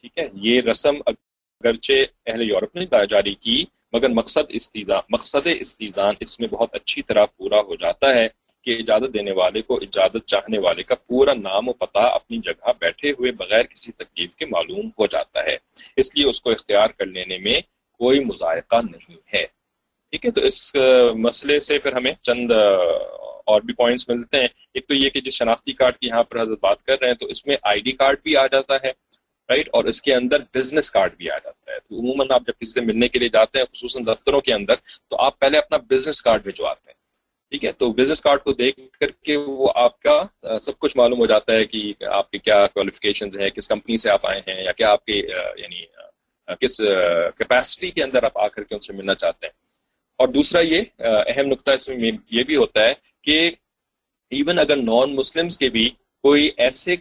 ٹھیک 0.00 0.18
ہے، 0.18 0.28
یہ 0.34 0.60
رسم 0.60 0.94
اگرچہ 1.06 1.92
اہل 2.26 2.42
یورپ 2.42 2.76
نے 2.76 2.86
جاری 3.10 3.34
کی، 3.34 3.64
مگر 3.92 4.08
مقصد 4.08 4.44
استیزان 4.48 5.00
مقصد 5.10 5.48
استیزان 5.60 6.14
اس 6.20 6.40
میں 6.40 6.48
بہت 6.48 6.68
اچھی 6.72 7.02
طرح 7.02 7.24
پورا 7.24 7.60
ہو 7.60 7.74
جاتا 7.74 8.10
ہے 8.10 8.28
کہ 8.64 8.76
اجازت 8.78 9.14
دینے 9.14 9.32
والے 9.32 9.62
کو 9.62 9.76
اجازت 9.76 10.26
چاہنے 10.26 10.58
والے 10.58 10.82
کا 10.82 10.94
پورا 10.94 11.34
نام 11.34 11.68
و 11.68 11.72
پتہ 11.72 11.98
اپنی 11.98 12.38
جگہ 12.38 12.70
بیٹھے 12.80 13.10
ہوئے 13.10 13.32
بغیر 13.32 13.62
کسی 13.62 13.92
تکلیف 13.92 14.36
کے 14.36 14.46
معلوم 14.46 14.86
ہو 14.86 15.06
جاتا 15.06 15.44
ہے۔ 15.44 15.56
اس 15.96 16.16
لیے 16.16 16.26
اس 16.26 16.42
کو 16.42 16.50
اختیار 16.50 16.88
کر 16.88 17.06
لینے 17.06 17.38
میں 17.38 17.60
کوئی 17.98 18.20
مذائقہ 18.20 18.76
نہیں 18.90 19.16
ہے۔ 19.34 19.61
ٹھیک 20.12 20.24
ہے، 20.26 20.30
تو 20.30 20.40
اس 20.42 20.74
مسئلے 21.18 21.58
سے 21.60 21.78
پھر 21.78 21.92
ہمیں 21.92 22.12
چند 22.22 22.50
اور 22.52 23.60
بھی 23.60 23.74
پوائنٹس 23.74 24.08
ملتے 24.08 24.40
ہیں۔ 24.40 24.48
ایک 24.74 24.86
تو 24.88 24.94
یہ 24.94 25.10
کہ 25.10 25.20
جس 25.20 25.34
شناختی 25.34 25.72
کارڈ 25.72 25.96
کی 25.96 26.06
یہاں 26.06 26.22
پر 26.22 26.40
حضرت 26.40 26.58
بات 26.62 26.82
کر 26.82 27.00
رہے 27.00 27.08
ہیں، 27.08 27.14
تو 27.20 27.26
اس 27.26 27.46
میں 27.46 27.56
آئی 27.62 27.80
ڈی 27.80 27.92
کارڈ 27.92 28.22
بھی 28.22 28.36
آ 28.36 28.46
جاتا 28.46 28.74
ہے 28.84 28.90
رائٹ 29.48 29.68
اور 29.72 29.84
اس 29.84 30.00
کے 30.02 30.14
اندر 30.14 30.42
بزنس 30.54 30.90
کارڈ 30.90 31.16
بھی 31.16 31.30
آ 31.30 31.38
جاتا 31.44 31.72
ہے۔ 31.72 31.78
تو 31.78 31.98
عموماً 32.00 32.26
آپ 32.30 32.42
جب 32.46 32.58
کسی 32.60 32.72
سے 32.72 32.80
ملنے 32.80 33.08
کے 33.08 33.18
لیے 33.18 33.28
جاتے 33.28 33.58
ہیں، 33.58 33.66
خصوصاً 33.72 34.06
دفتروں 34.06 34.40
کے 34.40 34.52
اندر، 34.54 34.74
تو 35.10 35.16
آپ 35.20 35.38
پہلے 35.40 35.58
اپنا 35.58 35.78
بزنس 35.90 36.22
کارڈ 36.22 36.42
بھجواتے 36.44 36.90
ہیں، 36.90 36.98
ٹھیک 37.52 37.64
ہے؟ 37.64 37.72
تو 37.72 37.92
بزنس 37.92 38.20
کارڈ 38.20 38.42
کو 38.42 38.52
دیکھ 38.52 38.80
کر 39.00 39.10
کے 39.24 39.36
وہ 39.36 39.72
آپ 39.76 39.98
کا 40.00 40.58
سب 40.60 40.78
کچھ 40.78 40.96
معلوم 40.96 41.18
ہو 41.18 41.26
جاتا 41.26 41.54
ہے 41.54 41.64
کہ 41.64 41.92
آپ 42.10 42.30
کی 42.30 42.38
کیا 42.38 42.66
کوالیفکیشن 42.66 43.40
ہیں، 43.40 43.50
کس 43.50 43.68
کمپنی 43.68 43.96
سے 43.96 44.10
آپ 44.10 44.26
آئے 44.26 44.40
ہیں، 44.48 44.62
یا 44.64 44.72
کیا 44.72 44.90
آپ 44.90 45.04
کے 45.06 45.18
یعنی 45.58 45.84
کس 46.60 46.76
کیپیسٹی 47.38 47.90
کے 47.90 48.02
اندر 48.04 48.24
آپ 48.24 48.38
آ 48.38 48.48
کر 48.48 48.64
کے 48.64 48.74
ان 48.74 48.80
سے 48.80 48.92
ملنا 48.92 49.14
چاہتے 49.14 49.46
ہیں۔ 49.46 49.60
اور 50.22 50.28
دوسرا 50.28 50.60
یہ 50.60 50.82
اہم 50.98 51.46
نقطہ 51.46 51.70
اس 51.70 51.88
میں 51.88 52.10
یہ 52.30 52.42
بھی 52.42 52.56
ہوتا 52.56 52.84
ہے 52.84 52.92
کہ 53.24 53.38
ایون 54.32 54.58
اگر 54.58 54.76
نان 54.76 55.14
مسلمس 55.16 55.58
کے 55.58 55.68
بھی 55.68 55.88
کوئی 56.24 56.50
ایسے 56.56 56.96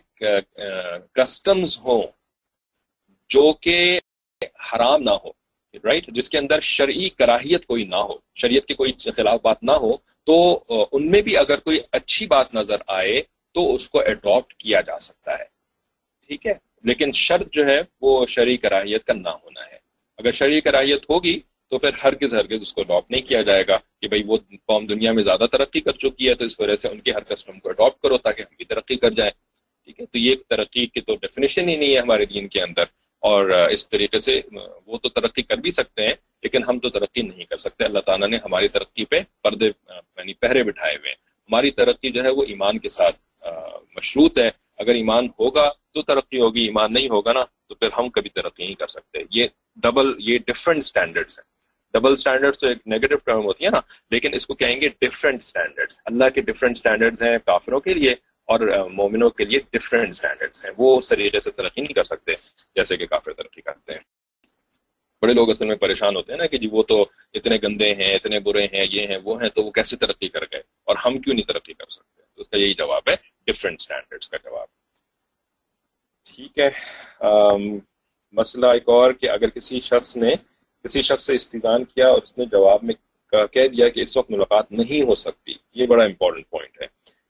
کسٹمز 1.14 1.78
ہوں 1.80 2.02
جو 3.30 3.52
کہ 3.62 4.00
حرام 4.74 5.04
نہ 5.04 5.12
ہو 5.24 5.32
رائٹ 5.84 6.08
جس 6.08 6.30
کے 6.30 6.38
اندر 6.38 6.60
شرعی 6.60 7.10
کراہیت 7.10 7.66
کوئی 7.66 7.84
نہ 7.86 7.96
ہو، 7.98 8.18
شریعت 8.36 8.66
کے 8.66 8.74
کوئی 8.74 8.92
خلاف 9.12 9.40
بات 9.42 9.64
نہ 9.64 9.72
ہو، 9.82 9.92
تو 10.28 10.64
ان 10.92 11.10
میں 11.12 11.22
بھی 11.22 11.38
اگر 11.38 11.60
کوئی 11.60 11.80
اچھی 11.92 12.26
بات 12.26 12.54
نظر 12.56 12.82
آئے 12.88 13.22
تو 13.56 13.74
اس 13.76 13.90
کو 13.90 14.02
اڈاپٹ 14.02 14.54
کیا 14.56 14.82
جا 14.82 14.98
سکتا 15.00 15.38
ہے، 15.40 15.46
ٹھیک 16.30 16.48
ہے؟ 16.48 16.54
لیکن 16.84 17.12
شرط 17.18 17.54
جو 17.54 17.66
ہے 17.68 17.80
وہ 18.02 18.26
شرعی 18.26 18.58
کراہیت 18.58 19.04
کا 19.04 19.14
نہ 19.14 19.30
ہونا 19.30 19.66
ہے۔ 19.66 19.80
اگر 20.20 20.32
شرعی 20.32 20.62
کراہیت 20.62 21.10
ہوگی 21.10 21.40
تو 21.72 21.80
پھر 21.80 21.90
ہرگز 22.04 22.36
ہرگز 22.36 22.62
اس 22.62 22.74
کو 22.74 22.82
اڈاپٹ 22.82 23.12
نہیں 23.12 23.22
کیا 23.22 23.42
جائے 23.42 23.68
گا 23.68 23.78
کہ 24.02 24.08
بھائی 24.08 24.24
وہ 24.28 24.38
قوم 24.66 24.86
دنیا 24.86 25.12
میں 25.12 25.24
زیادہ 25.24 25.46
ترقی 25.52 25.82
کر 25.82 25.92
چکی 25.92 26.30
ہے 26.30 26.34
تو 26.34 26.46
اس 26.46 26.60
وجہ 26.60 26.76
سے 26.76 26.88
ان 26.88 27.00
کے 27.00 27.12
ہر 27.12 27.24
کسٹم 27.24 27.60
کو 27.60 27.70
اڈاپٹ 27.70 27.98
کرو 27.98 28.18
تاکہ 28.18 28.42
ہم 28.42 28.54
بھی 28.58 28.66
ترقی 28.66 28.96
کر 28.96 29.10
جائیں۔ 29.10 29.32
ٹھیک 29.86 30.00
ہے؟ 30.00 30.06
تو 30.06 30.18
یہ 30.18 30.30
ایک 30.30 30.44
ترقی 30.44 30.86
کی 30.86 31.02
تو 31.02 31.16
ڈیفینیشن 31.16 31.70
ہی 31.70 31.76
نہیں 31.76 31.94
ہے 31.96 32.00
ہمارے 32.00 32.26
دین 32.26 32.48
کے 32.48 32.62
اندر۔ 32.62 32.84
اور 33.20 33.50
اس 33.50 33.90
طریقے 33.90 34.18
سے 34.18 34.42
وہ 34.86 34.98
تو 34.98 35.10
ترقی 35.10 35.42
کر 35.42 35.58
بھی 35.58 35.72
سکتے 35.72 36.08
ہیں، 36.08 36.14
لیکن 36.44 36.62
ہم 36.68 36.80
تو 36.80 36.90
ترقی 36.90 37.22
نہیں 37.22 37.46
کر 37.46 37.58
سکتے۔ 37.58 37.84
اللہ 37.84 38.00
تعالیٰ 38.00 38.28
نے 38.28 38.38
ہماری 38.38 38.68
ترقی 38.68 39.06
پہ 39.06 39.20
پردے 39.44 39.66
یعنی 39.90 40.34
پہرے 40.34 40.64
بٹھائے 40.64 40.96
ہوئے 40.96 41.10
ہیں۔ 41.10 41.16
ہماری 41.50 41.72
ترقی 41.72 42.10
جو 42.10 42.24
ہے 42.24 42.30
وہ 42.30 42.44
ایمان 42.44 42.80
کے 42.80 42.90
ساتھ 42.90 43.48
مشروط 43.96 44.38
ہے۔ 44.40 44.50
اگر 44.78 44.94
ایمان 44.94 45.26
ہوگا 45.26 45.72
تو 45.94 46.02
ترقی 46.02 46.40
ہوگی، 46.40 46.64
ایمان 46.64 46.94
نہیں 46.94 47.10
ہوگا 47.10 47.34
نا، 47.34 47.44
تو 47.68 47.76
پھر 47.76 47.90
ہم 47.98 48.10
کبھی 48.10 48.30
ترقی 48.30 48.64
نہیں 48.64 48.76
کر 48.76 48.88
سکتے۔ 48.88 49.20
یہ 49.30 49.48
ڈبل 49.76 50.14
یہ 50.20 50.38
ڈفرینٹ 50.48 50.80
اسٹینڈرڈس 50.80 51.40
ہیں۔ 51.40 51.61
ڈبل 51.94 52.12
اسٹینڈرڈ 52.12 52.56
تو 52.56 52.68
ایک 52.68 52.78
نیگیٹو 52.86 53.16
ٹرم 53.16 53.44
ہوتی 53.46 53.66
ہے 53.66 53.70
نا، 53.70 53.80
لیکن 54.12 54.34
اس 54.34 54.48
کو 54.48 54.54
کہیں 54.54 54.80
گے 54.82 54.88
ڈفرینٹ 55.02 55.40
اسٹینڈرڈ 55.40 55.94
اللہ 56.06 56.30
کے 56.30 56.42
ڈفرینٹ 56.42 56.76
اسٹینڈرڈ 56.78 57.22
ہیں 57.22 57.38
کافروں 57.46 57.80
کے 57.80 57.94
لیے 57.94 58.12
اور 58.48 58.60
مومنوں 58.92 59.30
کے 59.30 59.46
لیے 59.46 59.60
ڈفرینٹ 59.72 60.10
اسٹینڈرڈ 60.10 60.56
ہیں۔ 60.66 60.72
وہ 60.78 60.98
اس 60.98 61.10
طریقے 61.10 61.40
سے 61.40 61.52
ترقی 61.52 61.82
نہیں 61.82 61.94
کر 61.94 62.04
سکتے 62.04 62.32
جیسے 62.76 62.98
کہ 62.98 63.06
کافر 63.06 63.34
ترقی 63.34 63.62
کرتے 63.62 63.94
ہیں۔ 63.94 64.00
بڑے 65.22 65.34
لوگ 65.34 65.50
اصل 65.50 65.66
میں 65.66 65.76
پریشان 65.76 66.16
ہوتے 66.16 66.34
ہیں 66.34 66.38
نا 66.38 66.46
کہ 66.48 66.58
جی 66.58 66.68
وہ 66.72 66.84
تو 66.84 67.02
اتنے 67.34 67.58
گندے 67.64 67.90
ہیں، 67.96 68.14
اتنے 68.16 68.40
برے 68.40 68.64
ہیں، 68.64 68.86
یہ 68.92 69.08
ہیں، 69.08 69.18
وہ 69.24 69.42
ہیں، 69.42 69.50
تو 69.50 69.64
وہ 69.64 69.72
کیسے 69.72 69.98
ترقی 69.98 70.30
کر 70.30 70.44
گئے؟ 70.52 70.62
اور 70.84 70.96
ہم 71.06 71.18
کیوں 71.18 71.36
نہیں 71.36 71.48
ترقی 71.48 71.74
کر 71.74 71.90
سکتے؟ 71.90 72.22
تو 72.36 72.42
اس 72.42 72.50
کا 72.50 72.58
یہی 72.58 72.74
جواب 72.74 73.10
ہے 73.10 73.16
ڈفرینٹ 73.46 73.80
اسٹینڈرڈ 73.80 74.24
کا 74.32 74.38
جواب۔ 74.38 74.68
ٹھیک 76.26 76.60
ہے۔ 76.60 76.70
مسئلہ 78.34 78.68
ایک 78.68 78.90
اور 78.90 79.12
کہ 79.12 79.30
اگر 79.30 79.50
کسی 79.50 79.80
شخص 79.80 80.18
نے 80.18 80.34
کسی 80.84 81.02
شخص 81.02 81.26
سے 81.26 81.36
استضان 81.36 81.84
کیا 81.84 82.08
اور 82.08 82.22
اس 82.22 82.38
نے 82.38 82.46
جواب 82.46 82.80
میں 82.84 82.94
کہہ 83.52 83.68
دیا 83.68 83.90
کہ 83.90 84.00
اس 84.00 84.18
وقت 84.18 84.32
ملاقات 84.32 84.72
نہیں 84.72 85.02
ہو 85.02 85.16
سکتی۔ 85.16 85.54
یہ 85.74 85.88
بڑا 85.88 86.04
امپورٹنٹ 86.04 86.50
پوائنٹ 86.50 86.82
ہے 86.82 86.88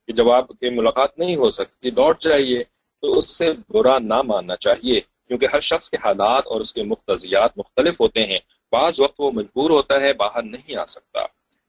کہ 0.07 0.13
جواب 0.13 0.45
کہ 0.59 0.69
ملاقات 0.69 1.19
نہیں 1.19 1.35
ہو 1.35 1.49
سکتی۔ 1.49 1.89
لوٹ 1.89 2.21
جائیے 2.21 2.63
تو 3.01 3.17
اس 3.17 3.37
سے 3.37 3.53
برا 3.69 3.99
نہ 3.99 4.21
ماننا 4.21 4.55
چاہیے، 4.55 4.99
کیونکہ 4.99 5.47
ہر 5.53 5.59
شخص 5.59 5.89
کے 5.89 5.97
حالات 6.03 6.47
اور 6.47 6.61
اس 6.61 6.73
کے 6.73 6.83
مقتضیات 6.83 7.57
مختلف 7.57 8.01
ہوتے 8.01 8.23
ہیں۔ 8.23 8.39
بعض 8.71 8.99
وقت 8.99 9.15
وہ 9.19 9.31
مجبور 9.31 9.69
ہوتا 9.69 10.01
ہے، 10.01 10.13
باہر 10.13 10.43
نہیں 10.43 10.75
آ 10.75 10.85
سکتا۔ 10.85 11.19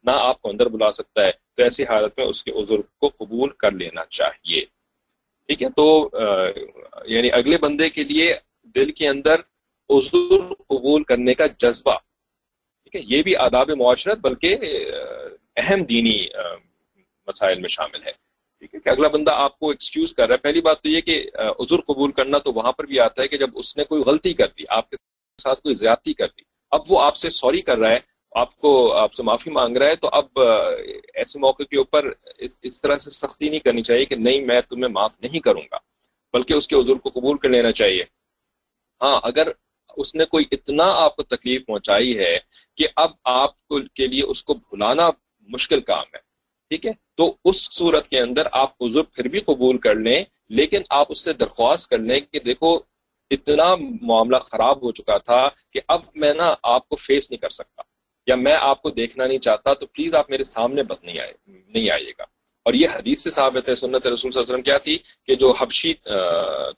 نہ 0.04 0.10
آپ 0.14 0.42
کو 0.42 0.48
اندر 0.50 0.68
بلا 0.68 0.90
سکتا 0.90 1.26
ہے۔ 1.26 1.32
تو 1.56 1.62
ایسی 1.62 1.82
حالت 1.82 2.18
میں 2.18 2.26
اس 2.26 2.44
کے 2.44 2.50
عذر 2.50 2.76
کو 3.00 3.08
قبول 3.08 3.48
کر 3.50 3.72
لینا 3.72 4.04
چاہیے۔ 4.04 4.64
ٹھیک 5.46 5.62
ہے؟ 5.62 5.68
تو 5.76 6.10
یعنی 7.04 7.30
اگلے 7.32 7.58
بندے 7.58 7.90
کے 7.90 8.04
لیے 8.04 8.34
دل 8.62 8.90
کے 8.90 9.08
اندر 9.08 9.34
عذر 9.90 10.52
قبول 10.68 11.02
کرنے 11.04 11.34
کا 11.34 11.46
جذبہ۔ 11.58 11.96
ٹھیک 12.82 12.96
ہے، 12.96 13.00
یہ 13.06 13.22
بھی 13.22 13.36
آداب 13.36 13.70
معاشرت 13.78 14.18
بلکہ 14.18 14.56
اہم 15.56 15.82
دینی 15.84 16.18
مسائل 17.28 17.60
میں 17.60 17.68
شامل 17.68 18.02
ہے۔ 18.02 18.12
ٹھیک 18.12 18.74
ہے، 18.74 18.80
کہ 18.80 18.88
اگلا 18.88 19.08
بندہ 19.08 19.32
آپ 19.36 19.58
کو 19.58 19.70
ایکسکیوز 19.70 20.14
کر 20.14 20.26
رہا 20.28 20.34
ہے۔ 20.34 20.42
پہلی 20.42 20.60
بات 20.60 20.82
تو 20.82 20.88
یہ 20.88 21.00
کہ 21.00 21.16
عذر 21.36 21.80
قبول 21.86 22.12
کرنا 22.12 22.38
تو 22.38 22.52
وہاں 22.52 22.72
پر 22.72 22.86
بھی 22.86 23.00
آتا 23.00 23.22
ہے 23.22 23.28
کہ 23.28 23.36
جب 23.36 23.50
اس 23.54 23.76
نے 23.76 23.84
کوئی 23.84 24.02
غلطی 24.02 24.32
کر 24.34 24.46
دی، 24.58 24.64
آپ 24.70 24.90
کے 24.90 24.96
ساتھ 25.38 25.62
کوئی 25.62 25.74
زیادتی 25.74 26.14
کر 26.14 26.26
دی، 26.26 26.42
اب 26.72 26.80
وہ 26.88 27.00
آپ 27.02 27.16
سے 27.16 27.30
سوری 27.30 27.60
کر 27.62 27.78
رہا 27.78 27.90
ہے، 27.90 27.98
آپ 28.32 28.56
کو، 28.60 28.70
آپ 28.94 29.12
سے 29.14 29.22
معافی 29.22 29.50
مانگ 29.50 29.76
رہا 29.76 29.86
ہے، 29.86 29.96
تو 29.96 30.08
اب 30.12 30.38
ایسے 31.14 31.38
موقع 31.38 31.62
کے 31.62 31.76
اوپر 31.78 32.10
اس 32.38 32.58
اس 32.62 32.80
طرح 32.82 32.96
سے 32.96 33.10
سختی 33.10 33.48
نہیں 33.48 33.60
کرنی 33.60 33.82
چاہیے 33.82 34.04
کہ 34.04 34.16
نہیں، 34.16 34.40
میں 34.46 34.60
تمہیں 34.60 34.88
معاف 34.88 35.16
نہیں 35.20 35.40
کروں 35.40 35.62
گا، 35.72 35.78
بلکہ 36.34 36.54
اس 36.54 36.68
کے 36.68 36.76
عذر 36.76 36.94
کو 36.94 37.10
قبول 37.10 37.38
کر 37.38 37.48
لینا 37.48 37.72
چاہیے۔ 37.72 38.04
ہاں 39.00 39.20
اگر 39.22 39.50
اس 39.96 40.14
نے 40.14 40.24
کوئی 40.24 40.44
اتنا 40.50 40.84
آپ 40.84 41.16
کو 41.16 41.22
تکلیف 41.22 41.66
پہنچائی 41.66 42.18
ہے 42.18 42.38
کہ 42.76 42.86
اب 42.96 43.10
آپ 43.24 43.68
کو 43.68 43.80
کے 43.94 44.06
لیے 44.06 44.22
اس 44.22 44.44
کو 44.44 44.54
بھلانا 44.54 45.10
مشکل 45.40 45.80
کام 45.80 46.04
ہے۔ 46.14 46.18
ٹھیک 46.70 46.86
ہے؟ 46.86 46.92
تو 47.16 47.36
اس 47.44 47.74
صورت 47.74 48.08
کے 48.08 48.20
اندر 48.20 48.42
آپ 48.52 48.82
عذر 48.82 49.02
پھر 49.02 49.28
بھی 49.28 49.40
قبول 49.40 49.78
کر 49.78 49.94
لیں، 49.94 50.24
لیکن 50.48 50.82
آپ 50.90 51.06
اس 51.10 51.24
سے 51.24 51.32
درخواست 51.32 51.90
کر 51.90 51.98
لیں 51.98 52.20
کہ 52.20 52.38
دیکھو، 52.38 52.78
اتنا 53.30 53.74
معاملہ 54.02 54.36
خراب 54.36 54.82
ہو 54.82 54.92
چکا 54.92 55.18
تھا 55.18 55.48
کہ 55.72 55.80
اب 55.88 56.00
میں 56.14 56.34
نا 56.34 56.54
آپ 56.62 56.88
کو 56.88 56.96
فیس 56.96 57.30
نہیں 57.30 57.40
کر 57.40 57.48
سکتا 57.48 57.82
یا 58.26 58.34
میں 58.34 58.56
آپ 58.60 58.82
کو 58.82 58.90
دیکھنا 58.90 59.26
نہیں 59.26 59.38
چاہتا، 59.38 59.74
تو 59.74 59.86
پلیز 59.86 60.14
آپ 60.14 60.30
میرے 60.30 60.42
سامنے 60.42 60.82
بد 60.82 61.04
نہیں 61.04 61.18
آئے 61.18 61.32
نہیں 61.46 61.90
آئیے 61.90 62.12
گا۔ 62.18 62.24
اور 62.66 62.74
یہ 62.74 62.88
حدیث 62.94 63.22
سے 63.22 63.30
ثابت 63.30 63.68
ہے، 63.68 63.74
سنت 63.74 64.06
رسول 64.06 64.16
صلی 64.16 64.26
اللہ 64.26 64.40
علیہ 64.40 64.54
وسلم 64.54 64.62
کیا 64.62 64.78
تھی 64.78 64.98
کہ 65.26 65.34
جو 65.34 65.50
حبشی 65.50 65.94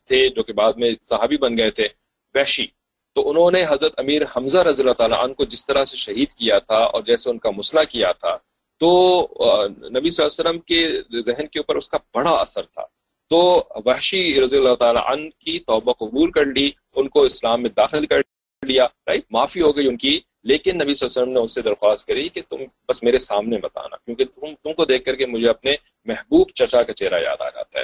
تھے، 0.05 0.29
جو 0.29 0.43
کہ 0.43 0.53
بعد 0.53 0.73
میں 0.73 0.91
صحابی 1.01 1.37
بن 1.37 1.57
گئے 1.57 1.71
تھے، 1.71 1.87
وحشی 2.33 2.67
تو 3.15 3.29
انہوں 3.29 3.51
نے 3.51 3.63
حضرت 3.63 3.93
امیر 3.97 4.21
حمزہ 4.21 4.57
رضی 4.57 4.83
اللہ 4.83 4.93
تعالیٰ 4.93 5.23
عنہ 5.23 5.33
کو 5.33 5.45
جس 5.45 5.65
طرح 5.65 5.83
سے 5.83 5.97
شہید 5.97 6.33
کیا 6.33 6.59
تھا 6.59 6.75
اور 6.75 7.01
جیسے 7.01 7.29
ان 7.29 7.37
کا 7.37 7.49
مسئلہ 7.51 7.81
کیا 7.89 8.11
تھا، 8.11 8.37
تو 8.77 9.21
نبی 9.69 10.09
صلی 10.09 10.25
اللہ 10.25 10.49
علیہ 10.49 10.49
وسلم 10.49 10.59
کے 10.59 11.01
ذہن 11.19 11.47
کے 11.47 11.59
اوپر 11.59 11.75
اس 11.75 11.89
کا 11.89 11.97
بڑا 12.13 12.31
اثر 12.31 12.61
تھا۔ 12.61 12.85
تو 13.29 13.63
وحشی 13.85 14.41
رضی 14.41 14.57
اللہ 14.57 14.75
تعالیٰ 14.75 15.01
عنہ 15.05 15.29
کی 15.39 15.59
توبہ 15.59 15.93
قبول 15.93 16.31
کر 16.31 16.45
لی، 16.45 16.71
ان 16.95 17.09
کو 17.09 17.21
اسلام 17.21 17.61
میں 17.61 17.69
داخل 17.69 18.05
کر 18.05 18.17
لیا 18.65 18.85
رائٹ 18.85 19.23
معافی 19.31 19.61
ہو 19.61 19.77
گئی 19.77 19.87
ان 19.87 19.97
کی۔ 19.97 20.19
لیکن 20.43 20.75
نبی 20.75 20.95
صلی 20.95 21.07
اللہ 21.07 21.21
علیہ 21.21 21.21
وسلم 21.21 21.33
نے 21.33 21.39
ان 21.39 21.47
سے 21.47 21.61
درخواست 21.61 22.07
کری 22.07 22.29
کہ 22.29 22.41
تم 22.49 22.57
بس 22.89 23.03
میرے 23.03 23.17
سامنے 23.17 23.57
بتانا 23.57 23.95
کیونکہ 23.95 24.25
تم 24.25 24.47
تم 24.63 24.73
کو 24.73 24.85
دیکھ 24.85 25.03
کر 25.03 25.15
کے 25.15 25.25
مجھے 25.25 25.49
اپنے 25.49 25.75
محبوب 26.05 26.49
چچا 26.49 26.83
کا 26.83 26.93
چہرہ 26.93 27.19
یاد 27.21 27.41
آ 27.41 27.49
جاتا 27.49 27.79
ہے۔ 27.79 27.83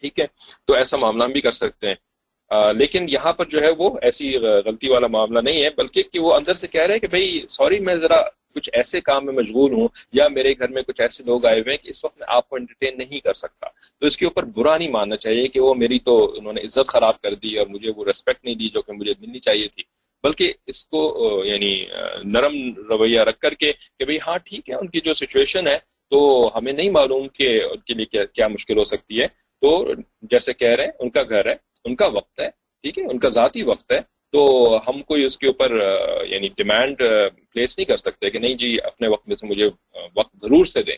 ٹھیک 0.00 0.20
ہے؟ 0.20 0.26
تو 0.64 0.74
ایسا 0.74 0.96
معاملہ 0.96 1.24
بھی 1.24 1.40
کر 1.40 1.50
سکتے 1.50 1.88
ہیں۔ 1.88 1.94
لیکن 2.50 3.06
یہاں 3.08 3.32
پر 3.32 3.44
جو 3.44 3.60
ہے 3.60 3.70
وہ 3.78 3.90
ایسی 4.02 4.36
غلطی 4.36 4.88
والا 4.88 5.06
معاملہ 5.06 5.40
نہیں 5.40 5.62
ہے، 5.62 5.70
بلکہ 5.76 6.02
کہ 6.02 6.18
وہ 6.18 6.32
اندر 6.34 6.54
سے 6.54 6.66
کہہ 6.66 6.82
رہے 6.82 6.94
ہیں 6.94 7.00
کہ 7.00 7.06
بھائی 7.06 7.40
سوری 7.48 7.78
میں 7.78 7.94
ذرا 7.94 8.20
کچھ 8.54 8.70
ایسے 8.72 9.00
کام 9.00 9.24
میں 9.26 9.32
مشغول 9.34 9.72
ہوں 9.72 9.88
یا 10.12 10.28
میرے 10.28 10.52
گھر 10.52 10.68
میں 10.68 10.82
کچھ 10.82 11.00
ایسے 11.00 11.22
لوگ 11.24 11.46
آئے 11.46 11.60
ہوئے 11.60 11.70
ہیں 11.70 11.82
کہ 11.82 11.88
اس 11.88 12.04
وقت 12.04 12.18
میں 12.18 12.26
آپ 12.30 12.48
کو 12.48 12.56
انٹرٹین 12.56 12.98
نہیں 12.98 13.20
کر 13.20 13.32
سکتا۔ 13.32 13.66
تو 14.00 14.06
اس 14.06 14.16
کے 14.16 14.24
اوپر 14.24 14.42
برا 14.56 14.76
نہیں 14.78 14.90
ماننا 14.90 15.16
چاہیے 15.16 15.48
کہ 15.48 15.60
وہ 15.60 15.74
میری 15.74 15.98
تو 15.98 16.16
انہوں 16.38 16.52
نے 16.52 16.60
عزت 16.60 16.88
خراب 16.88 17.20
کر 17.20 17.34
دی 17.34 17.56
اور 17.58 17.66
مجھے 17.66 17.92
وہ 17.96 18.04
ریسپیکٹ 18.04 18.44
نہیں 18.44 18.54
دی 18.54 18.68
جو 18.68 18.82
کہ 18.82 18.92
مجھے 18.92 19.12
ملنی 19.20 19.38
چاہیے 19.38 19.68
تھی۔ 19.68 19.82
بلکہ 20.24 20.52
اس 20.66 20.86
کو 20.88 21.00
یعنی 21.44 21.74
نرم 22.24 22.54
رویہ 22.88 23.20
رکھ 23.20 23.38
کر 23.38 23.54
کے 23.54 23.72
کہ 23.98 24.04
بھئی 24.04 24.16
ہاں 24.26 24.38
ٹھیک 24.38 24.70
ہے، 24.70 24.74
ان 24.74 24.86
کی 24.86 25.00
جو 25.00 25.14
سچویشن 25.14 25.66
ہے 25.66 25.78
تو 26.12 26.50
ہمیں 26.54 26.72
نہیں 26.72 26.90
معلوم 26.90 27.28
کہ 27.28 27.48
ان 27.64 27.78
کے 27.78 27.94
لیے 27.94 28.26
کیا 28.26 28.48
مشکل 28.48 28.78
ہو 28.78 28.84
سکتی 28.84 29.20
ہے۔ 29.20 29.26
تو 29.62 29.92
جیسے 30.22 30.52
کہہ 30.52 30.68
رہے 30.68 30.84
ہیں، 30.84 30.92
ان 30.98 31.10
کا 31.10 31.22
گھر 31.22 31.46
ہے 31.46 31.54
ان 31.84 31.96
کا 31.96 32.06
وقت 32.06 32.40
ہے، 32.40 32.50
ٹھیک 32.82 32.98
ہے؟ 32.98 33.04
ان 33.04 33.18
کا 33.18 33.28
ذاتی 33.28 33.62
وقت 33.62 33.92
ہے۔ 33.92 34.18
تو 34.32 34.40
ہم 34.88 35.02
کوئی 35.02 35.24
اس 35.24 35.38
کے 35.38 35.46
اوپر 35.46 35.70
یعنی 36.26 36.48
ڈیمانڈ 36.48 36.96
پلیس 37.52 37.78
نہیں 37.78 37.84
کر 37.84 37.96
سکتے 37.96 38.30
کہ 38.30 38.38
نہیں 38.38 38.54
جی 38.54 38.76
اپنے 38.84 39.08
وقت 39.08 39.28
میں 39.28 39.36
سے 39.36 39.46
مجھے 39.46 39.68
وقت 40.16 40.36
ضرور 40.40 40.64
سے 40.64 40.82
دیں 40.82 40.96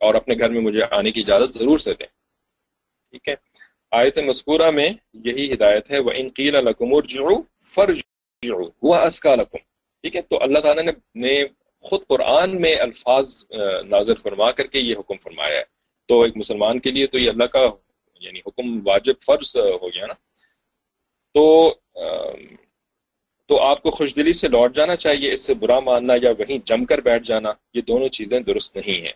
اور 0.00 0.14
اپنے 0.14 0.34
گھر 0.38 0.50
میں 0.50 0.60
مجھے 0.60 0.80
آنے 0.90 1.10
کی 1.10 1.20
اجازت 1.20 1.58
ضرور 1.58 1.78
سے 1.78 1.94
دیں۔ 1.94 2.06
ٹھیک 3.10 3.28
ہے؟ 3.28 3.34
آیت 3.90 4.18
مذکورہ 4.18 4.70
میں 4.70 4.88
یہی 5.24 5.52
ہدایت 5.52 5.90
ہے 5.90 5.98
وہ 5.98 6.10
انقیل 6.14 6.56
فرج 7.74 8.00
وہ 8.82 8.94
اسکا 8.94 9.34
لکم 9.34 9.58
ٹھیک 10.04 10.16
ہے؟ 10.16 10.20
تو 10.20 10.42
اللہ 10.42 10.58
تعالیٰ 10.58 10.84
نے 11.14 11.42
خود 11.84 12.00
قرآن 12.08 12.60
میں 12.60 12.74
الفاظ 12.76 13.44
نازر 13.88 14.14
فرما 14.14 14.50
کر 14.50 14.66
کے 14.66 14.78
یہ 14.78 14.94
حکم 14.98 15.16
فرمایا 15.16 15.58
ہے۔ 15.58 15.64
تو 16.08 16.22
ایک 16.22 16.36
مسلمان 16.36 16.78
کے 16.78 16.90
لیے 16.90 17.06
تو 17.06 17.18
یہ 17.18 17.30
اللہ 17.30 17.44
کا 17.44 17.66
یعنی 18.20 18.40
حکم 18.40 18.88
واجب 18.88 19.14
فرض 19.26 19.56
ہو 19.56 19.88
گیا 19.88 20.06
نا، 20.06 20.14
تو 21.34 21.74
تو 23.46 23.60
آپ 23.60 23.82
کو 23.82 23.90
خوش 23.90 24.16
دلی 24.16 24.32
سے 24.32 24.48
لوٹ 24.48 24.76
جانا 24.76 24.96
چاہیے، 24.96 25.32
اس 25.32 25.40
سے 25.40 25.54
برا 25.54 25.80
ماننا 25.80 26.14
یا 26.22 26.30
وہیں 26.30 26.58
جم 26.64 26.84
کر 26.84 26.98
بیٹھ 26.98 27.26
جانا، 27.26 27.52
یہ 27.74 27.80
دونوں 27.80 28.08
چیزیں 28.08 28.40
درست 28.40 28.76
نہیں 28.76 29.00
ہیں۔ 29.00 29.12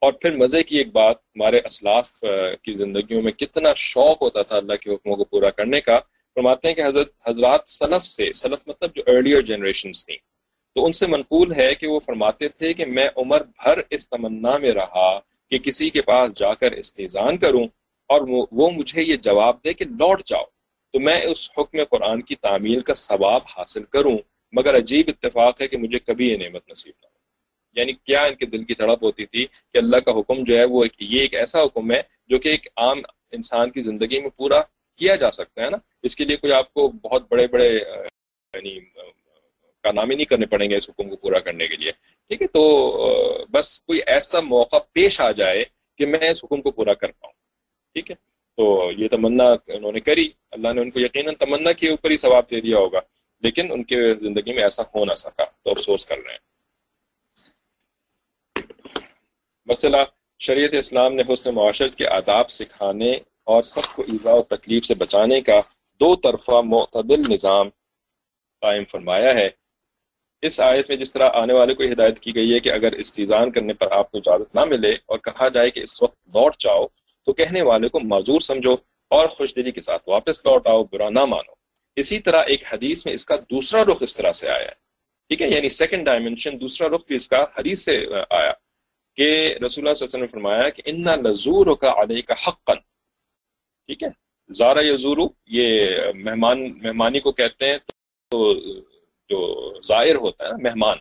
اور 0.00 0.12
پھر 0.12 0.36
مزے 0.36 0.62
کی 0.62 0.78
ایک 0.78 0.92
بات، 0.92 1.16
ہمارے 1.16 1.60
اسلاف 1.64 2.18
کی 2.62 2.74
زندگیوں 2.74 3.22
میں 3.22 3.32
کتنا 3.32 3.72
شوق 3.76 4.22
ہوتا 4.22 4.42
تھا 4.42 4.56
اللہ 4.56 4.76
کے 4.76 4.90
حکموں 4.90 5.16
کو 5.16 5.24
پورا 5.24 5.50
کرنے 5.50 5.80
کا۔ 5.80 5.98
فرماتے 6.34 6.68
ہیں 6.68 6.74
کہ 6.74 6.84
حضرت، 6.84 7.12
حضرات 7.26 7.60
سلف 7.68 8.06
سے، 8.06 8.32
سلف 8.32 8.68
مطلب 8.68 8.94
جو 8.94 9.02
ارلیئر 9.06 9.40
جنریشنز 9.40 10.06
تھیں۔ 10.06 10.16
تو 10.74 10.86
ان 10.86 10.92
سے 10.92 11.06
منقول 11.06 11.54
ہے 11.54 11.74
کہ 11.74 11.86
وہ 11.86 12.00
فرماتے 12.00 12.48
تھے 12.48 12.74
کہ 12.74 12.86
میں 12.86 13.08
عمر 13.16 13.42
بھر 13.42 13.80
اس 13.90 14.08
تمنا 14.08 14.58
میں 14.58 14.72
رہا 14.72 15.18
کہ 15.18 15.58
کسی 15.58 15.90
کے 15.90 16.02
پاس 16.02 16.34
جا 16.36 16.54
کر 16.54 16.72
استحزان 16.72 17.38
کروں۔ 17.38 17.66
اور 18.10 18.46
وہ 18.52 18.70
مجھے 18.70 19.02
یہ 19.02 19.16
جواب 19.16 19.64
دے 19.64 19.74
کہ 19.74 19.84
لوٹ 19.84 20.22
جاؤ۔ 20.24 20.44
تو 20.92 21.00
میں 21.00 21.20
اس 21.20 21.50
حکم 21.58 21.84
قرآن 21.90 22.22
کی 22.22 22.34
تعمیل 22.36 22.80
کا 22.80 22.94
ثواب 22.94 23.42
حاصل 23.58 23.84
کروں، 23.84 24.18
مگر 24.52 24.76
عجیب 24.76 25.06
اتفاق 25.08 25.60
ہے 25.60 25.68
کہ 25.68 25.76
مجھے 25.76 25.98
کبھی 25.98 26.28
یہ 26.28 26.36
نعمت 26.36 26.70
نصیب 26.70 26.92
نہ 27.02 27.06
ہو۔ 27.06 27.10
یعنی 27.72 27.92
کیا 27.92 28.22
ان 28.22 28.34
کے 28.34 28.46
دل 28.46 28.64
کی 28.64 28.74
تڑپ 28.74 29.04
ہوتی 29.04 29.26
تھی 29.26 29.46
کہ 29.46 29.78
اللہ 29.78 29.96
کا 29.96 30.10
حکم 30.10 30.44
جو 30.44 30.58
ہے 30.58 30.64
وہ 30.64 30.84
ایک 30.84 31.12
یہ 31.12 31.20
ایک 31.20 31.34
ایسا 31.34 31.62
حکم 31.62 31.92
ہے 31.92 32.02
جو 32.26 32.38
کہ 32.38 32.48
ایک 32.48 32.68
عام 32.76 32.98
انسان 33.32 33.70
کی 33.70 33.82
زندگی 33.82 34.20
میں 34.20 34.30
پورا 34.30 34.60
کیا 34.96 35.16
جا 35.16 35.30
سکتا 35.30 35.64
ہے 35.64 35.70
نا؟ 35.70 35.76
اس 36.02 36.16
کے 36.16 36.24
لیے 36.24 36.36
کوئی 36.36 36.52
آپ 36.52 36.74
کو 36.74 36.88
بہت 36.88 37.22
بڑے 37.30 37.46
بڑے 37.46 37.68
یعنی 38.54 38.80
کارنامے 39.82 40.14
نہیں 40.14 40.24
کرنے 40.24 40.46
پڑیں 40.46 40.70
گے 40.70 40.76
اس 40.76 40.90
حکم 40.90 41.08
کو 41.08 41.16
پورا 41.16 41.38
کرنے 41.38 41.68
کے 41.68 41.76
لیے۔ 41.76 41.92
ٹھیک 42.28 42.42
ہے؟ 42.42 42.46
تو 42.46 43.44
بس 43.50 43.84
کوئی 43.84 44.00
ایسا 44.06 44.40
موقع 44.40 44.76
پیش 44.92 45.20
آ 45.20 45.30
جائے 45.30 45.64
کہ 45.98 46.06
میں 46.06 46.30
اس 46.30 46.44
حکم 46.44 46.62
کو 46.62 46.70
پورا 46.70 46.94
کر 46.94 47.12
پاؤں۔ 47.12 47.39
ٹھیک 47.92 48.10
ہے؟ 48.10 48.16
تو 48.56 48.90
یہ 48.96 49.08
تمنا 49.08 49.44
انہوں 49.66 49.92
نے 49.92 50.00
کری۔ 50.00 50.28
اللہ 50.50 50.72
نے 50.72 50.80
ان 50.80 50.90
کو 50.90 51.00
یقیناً 51.00 51.34
تمنا 51.34 51.72
کے 51.72 51.88
اوپر 51.88 52.10
ہی 52.10 52.16
ثواب 52.16 52.50
دے 52.50 52.60
دیا 52.60 52.78
ہوگا۔ 52.78 53.00
لیکن 53.40 53.72
ان 53.72 53.84
کے 53.84 54.14
زندگی 54.14 54.52
میں 54.54 54.62
ایسا 54.62 54.82
ہو 54.94 55.04
نہ 55.04 55.14
سکا۔ 55.14 55.44
تو 55.44 55.70
افسوس 55.70 56.06
کر 56.06 56.16
رہے 56.16 56.32
ہیں۔ 56.32 56.38
مسئلہ، 59.66 59.96
شریعت 60.38 60.74
اسلام 60.74 61.14
نے 61.14 61.22
حسن 61.32 61.54
معاشرت 61.54 61.94
کے 61.94 62.06
آداب 62.06 62.50
سکھانے 62.50 63.12
اور 63.44 63.62
سب 63.62 63.80
کو 63.94 64.02
ایزا 64.02 64.34
و 64.34 64.42
تکلیف 64.42 64.84
سے 64.84 64.94
بچانے 64.94 65.40
کا 65.40 65.60
دو 66.00 66.16
طرفہ 66.16 66.60
معتدل 66.64 67.32
نظام 67.32 67.68
قائم 68.60 68.84
فرمایا 68.84 69.34
ہے۔ 69.34 69.48
اس 70.42 70.60
آیت 70.60 70.88
میں 70.88 70.96
جس 70.96 71.12
طرح 71.12 71.30
آنے 71.32 71.52
والے 71.52 71.74
کو 71.74 71.82
ہدایت 71.82 72.20
کی 72.20 72.34
گئی 72.34 72.54
ہے 72.54 72.60
کہ 72.60 72.72
اگر 72.72 72.92
استیزان 72.92 73.50
کرنے 73.50 73.72
پر 73.72 73.92
آپ 73.92 74.10
کو 74.10 74.18
اجازت 74.18 74.54
نہ 74.54 74.64
ملے 74.64 74.90
اور 74.90 75.18
کہا 75.18 75.48
جائے 75.48 75.70
کہ 75.70 75.80
اس 75.80 76.02
وقت 76.02 76.16
لوٹ 76.26 76.56
جاؤ 76.58 76.86
تو 77.26 77.32
کہنے 77.32 77.62
والے 77.62 77.88
کو 77.88 78.00
معذور 78.00 78.40
سمجھو 78.40 78.72
اور 79.08 79.28
خوش 79.28 79.56
دلی 79.56 79.70
کے 79.70 79.80
ساتھ 79.80 80.08
واپس 80.08 80.46
لوٹ 80.46 80.66
آؤ، 80.66 80.84
برا 80.84 81.10
نہ 81.10 81.24
مانو۔ 81.24 81.52
اسی 81.96 82.18
طرح 82.18 82.42
ایک 82.46 82.64
حدیث 82.72 83.06
میں 83.06 83.14
اس 83.14 83.26
کا 83.26 83.36
دوسرا 83.36 83.84
رخ 83.84 83.96
اس 84.00 84.16
طرح 84.16 84.32
سے 84.32 84.50
آیا 84.50 84.64
ہے۔ 84.64 84.90
ٹھیک 85.28 85.42
ہے؟ 85.42 85.48
یعنی 85.48 85.68
سیکنڈ 85.68 86.04
ڈائمنشن 86.04 86.60
دوسرا 86.60 86.88
رخ 86.88 87.04
بھی 87.06 87.16
اس 87.16 87.28
کا 87.28 87.44
حدیث 87.58 87.84
سے 87.84 88.06
آیا 88.30 88.52
کہ 89.16 89.24
رسول 89.32 89.54
اللہ 89.56 89.66
صلی 89.66 89.80
اللہ 89.80 89.86
علیہ 89.86 90.02
وسلم 90.02 90.20
نے 90.20 90.26
فرمایا 90.26 90.68
کہ 90.68 90.82
ان 90.86 91.02
لزور 91.02 91.76
کا 91.76 91.92
علیہ 92.02 92.22
کا 92.22 92.34
حقن 92.48 92.74
ٹھیک 93.86 94.02
ہے؟ 94.02 94.08
زارا 94.52 94.86
یزور، 94.86 95.16
یہ 95.46 95.86
مہمان، 96.14 96.78
مہمانی 96.78 97.20
کو 97.20 97.32
کہتے 97.32 97.66
ہیں 97.66 97.78
تو 98.30 98.54
جو 99.28 99.72
ظاہر 99.86 100.14
ہوتا 100.14 100.44
ہے 100.44 100.50
نا، 100.50 100.56
مہمان۔ 100.56 100.96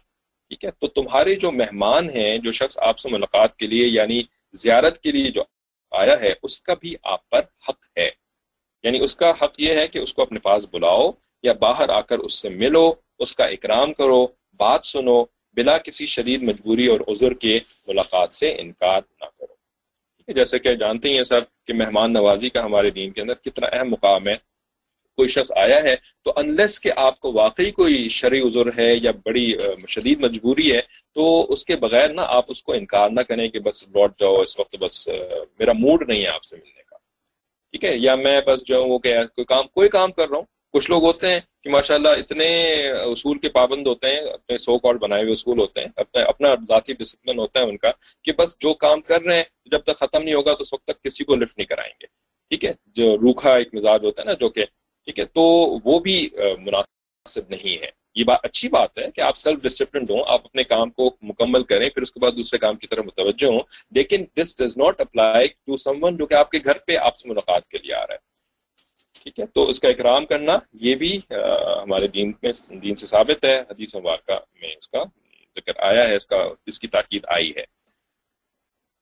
ٹھیک 0.50 0.66
ہے؟ 0.66 0.72
تو 0.72 0.88
تمہارے 0.88 1.36
جو 1.36 1.52
مہمان 1.52 2.10
ہیں، 2.10 2.38
جو 2.38 2.52
شخص 2.52 2.78
آپ 2.82 3.00
سے 3.00 3.10
ملاقات 3.10 3.56
کے 3.56 3.68
لیے 3.68 3.88
یعنی 3.88 4.22
زیارت 4.54 5.00
کے 5.00 5.12
لیے 5.12 5.32
جو 5.32 5.44
آیا 5.92 6.22
ہے، 6.22 6.34
اس 6.44 6.62
کا 6.62 6.74
بھی 6.74 6.96
آپ 7.04 7.30
پر 7.30 7.40
حق 7.40 7.98
ہے۔ 7.98 8.10
یعنی 8.84 9.00
اس 9.00 9.16
کا 9.16 9.32
حق 9.42 9.54
یہ 9.58 9.74
ہے 9.74 9.88
کہ 9.88 10.00
اس 10.00 10.14
کو 10.14 10.22
اپنے 10.22 10.40
پاس 10.40 10.68
بلاؤ 10.72 11.12
یا 11.44 11.54
باہر 11.54 11.90
آ 11.90 12.02
کر 12.02 12.20
اس 12.20 12.34
سے 12.34 12.50
ملو، 12.50 12.94
اس 13.20 13.36
کا 13.36 13.46
اکرام 13.46 13.94
کرو، 13.94 14.28
بات 14.54 14.86
سنو، 14.86 15.24
بلا 15.54 15.78
کسی 15.78 16.06
شدید 16.06 16.44
مجبوری 16.44 16.88
اور 16.88 17.00
عذر 17.00 17.34
کے 17.34 17.60
ملاقات 17.88 18.34
سے 18.34 18.56
انکار 18.60 19.02
نہ 19.22 19.26
کرو۔ 19.26 19.60
جیسے 20.34 20.60
کہ 20.60 20.76
جانتے 20.76 21.14
ہیں 21.14 21.24
سب 21.24 21.42
کہ 21.68 21.74
مہمان 21.74 22.14
نوازی 22.14 22.50
کا 22.50 22.66
ہمارے 22.66 22.90
دین 22.90 23.12
کے 23.12 23.22
اندر 23.22 23.34
کتنا 23.34 23.68
اہم 23.68 23.90
مقام 23.90 24.28
ہے۔ 24.28 24.49
کوئی 25.20 25.28
شخص 25.28 25.52
آیا 25.56 25.84
ہے، 25.84 25.96
تو 26.24 26.34
انلیس 26.36 26.80
کہ 26.80 26.92
آپ 26.96 27.20
کو 27.20 27.32
واقعی 27.32 27.72
کوئی 27.72 28.08
شرعی 28.10 28.42
عذر 28.42 28.80
ہے 28.80 28.96
یا 28.96 29.12
بڑی 29.26 29.48
شدید 29.88 30.20
مجبوری 30.20 30.72
ہے، 30.72 30.82
تو 31.16 31.46
اس 31.50 31.66
کے 31.66 31.76
بغیر 31.76 32.10
نہ 32.10 32.22
آپ 32.28 32.46
اس 32.48 32.64
کو 32.64 32.74
انکار 32.74 33.10
نہ 33.10 33.22
کریں 33.22 33.48
کہ 33.48 33.60
بس 33.60 33.88
لوٹ 33.88 34.20
جاؤ، 34.20 34.42
اس 34.42 34.60
وقت 34.60 34.76
بس 34.80 35.08
میرا 35.60 35.74
موڈ 35.74 36.10
نہیں 36.10 36.22
ہے 36.22 36.28
آپ 36.28 36.44
سے 36.44 36.56
ملنے 36.58 36.84
کا۔ 36.88 36.98
ٹھیک 37.72 37.86
ہے؟ 37.86 37.98
یا 37.98 38.16
میں 38.16 38.42
بس 38.48 38.66
جو 38.66 38.78
ہوں 38.78 38.90
وہ 38.90 39.00
کہ 39.00 39.18
کوئی 39.36 39.46
کام 39.46 39.68
کوئی 39.68 39.90
کام 39.90 40.12
کر 40.12 40.30
رہا 40.30 40.38
ہوں۔ 40.38 40.46
کچھ 40.74 40.92
لوگ 40.92 41.04
ہوتے 41.04 41.28
ہیں 41.28 41.40
کہ 41.64 41.70
ماشاءاللہ 41.70 42.10
اتنے 42.10 42.48
اصول 42.88 43.40
کے 43.40 43.50
پابند 43.50 43.88
ہوتے 43.88 44.08
ہیں، 44.08 44.20
اپنے 44.20 44.58
سو 44.58 44.78
کارڈ 44.80 45.00
بنائے 45.00 45.22
ہوئے 45.22 45.32
اصول 45.32 45.60
ہوتے 45.60 45.82
ہیں، 45.82 45.88
اپنے، 45.96 46.22
اپنا 46.22 46.48
ذاتی 46.68 46.94
ڈسپلن 46.94 47.40
ہوتا 47.40 47.60
ہے 47.60 47.66
ان 47.66 47.78
کا، 47.78 47.92
کہ 48.24 48.32
بس 48.32 48.58
جو 48.60 48.74
کام 48.74 49.02
کر 49.02 49.22
رہے 49.22 49.36
ہیں، 49.36 49.44
جب 49.66 49.80
تک 49.80 49.96
ختم 49.96 50.24
نہیں 50.24 50.36
ہوگا 50.36 50.54
تو 50.54 50.62
اس 50.62 50.74
وقت 50.74 50.84
تک 50.84 51.04
کسی 51.04 51.24
کو 51.24 51.36
لفٹ 51.36 51.58
نہیں 51.58 51.66
کرائیں 51.66 51.94
گے۔ 52.02 52.06
ٹھیک 52.50 52.66
ہے؟ 52.66 52.74
جو 52.86 53.18
روکھا 53.18 53.56
ایک 53.56 53.74
مزاج 53.74 54.06
ہوتا 54.06 54.22
ہے 54.22 54.26
نا، 54.26 54.34
جو 54.34 54.50
کہ 54.50 54.66
ٹھیک 55.10 55.20
ہے، 55.20 55.26
تو 55.26 55.42
وہ 55.86 56.00
بھی 56.00 56.30
مناسب 56.60 57.42
نہیں 57.50 57.82
ہے۔ 57.82 57.90
یہ 58.16 58.24
بات، 58.24 58.40
اچھی 58.44 58.70
بات 58.70 58.98
ہے 58.98 59.12
کہ 59.16 59.22
آپ 59.22 59.38
سیلف 59.38 59.60
ڈسپلنڈ 59.60 60.12
ہوں، 60.12 60.24
آپ 60.28 60.46
اپنے 60.46 60.64
کام 60.64 60.90
کو 60.90 61.16
مکمل 61.22 61.64
کریں، 61.64 61.90
پھر 61.90 62.02
اس 62.02 62.12
کے 62.12 62.20
بعد 62.20 62.32
دوسرے 62.32 62.58
کام 62.58 62.76
کی 62.76 62.88
طرف 62.88 63.06
متوجہ 63.06 63.48
ہوں۔ 63.48 63.60
لیکن 63.92 64.26
this 64.38 64.58
does 64.58 64.78
not 64.78 65.02
apply 65.02 65.48
to 65.48 65.78
someone 66.04 66.18
جو 66.18 66.26
کہ 66.26 66.34
آپ 66.34 66.50
کے 66.50 66.60
گھر 66.66 66.78
پہ 66.78 66.96
آپ 66.96 67.16
سے 67.16 67.30
ملاقات 67.30 67.68
کے 67.68 67.78
لیے 67.78 67.94
آ 67.94 68.08
رہا 68.08 68.14
ہے۔ 68.14 68.20
ٹھیک 69.24 69.40
ہے، 69.40 69.46
تو 69.46 69.70
اس 69.70 69.80
کا 69.80 69.88
اکرام 69.88 70.26
کرنا، 70.26 70.58
یہ 70.74 70.96
بھی 70.96 71.20
ہمارے 71.82 72.08
دین 72.08 72.32
میں، 72.42 72.52
دین 72.70 72.96
سے 72.96 73.06
ثابت 73.06 73.46
ہے۔ 73.46 73.60
حدیث 73.60 73.96
واقعہ 73.96 74.40
میں 74.62 74.70
اس 74.78 74.88
کا 74.90 75.04
ذکر 75.56 75.74
آیا 75.78 76.08
ہے، 76.08 76.16
اس 76.16 76.28
کا، 76.28 76.50
اس 76.66 76.80
کی 76.80 76.88
تاکید 76.88 77.26
آئی 77.28 77.50
ہے۔ 77.50 77.64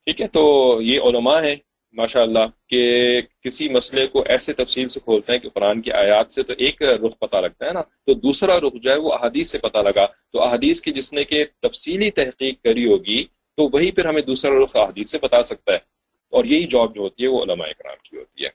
ٹھیک 0.05 0.21
ہے، 0.21 0.27
تو 0.27 0.77
یہ 0.81 0.99
علماء 0.99 1.41
ہیں۔ 1.41 1.55
ماشاء 1.97 2.21
اللہ 2.21 2.69
کہ 2.69 3.21
کسی 3.41 3.69
مسئلے 3.69 4.07
کو 4.07 4.23
ایسے 4.27 4.53
تفصیل 4.53 4.87
سے 4.87 4.99
کھولتے 5.03 5.31
ہیں 5.31 5.39
کہ 5.39 5.49
قرآن 5.49 5.81
کی 5.81 5.91
آیات 5.91 6.31
سے 6.31 6.43
تو 6.43 6.53
ایک 6.57 6.83
رخ 6.83 7.19
پتہ 7.19 7.37
لگتا 7.37 7.65
ہے 7.65 7.71
نا، 7.71 7.81
تو 7.81 8.13
دوسرا 8.13 8.59
رخ 8.59 8.73
جو 8.73 8.91
ہے 8.91 8.95
وہ 8.95 9.13
احادیث 9.13 9.51
سے 9.51 9.57
پتہ 9.57 9.77
لگا۔ 9.77 10.05
تو 10.05 10.43
احادیث 10.43 10.81
کی 10.81 10.91
جس 10.91 11.13
نے 11.13 11.23
کہ 11.23 11.45
تفصیلی 11.59 12.11
تحقیق 12.11 12.63
کری 12.63 12.85
ہوگی، 12.85 13.23
تو 13.55 13.69
وہی 13.73 13.91
پھر 13.91 14.05
ہمیں 14.05 14.21
دوسرا 14.21 14.63
رخ 14.63 14.75
احادیث 14.75 15.09
سے 15.09 15.17
بتا 15.21 15.43
سکتا 15.43 15.71
ہے۔ 15.71 15.77
اور 16.31 16.45
یہی 16.45 16.67
جاب 16.67 16.95
جو 16.95 17.01
ہوتی 17.01 17.23
ہے 17.23 17.27
وہ 17.27 17.43
علماء 17.43 17.65
اکرام 17.65 17.95
کی 18.03 18.17
ہوتی 18.17 18.43
ہے۔ 18.43 18.49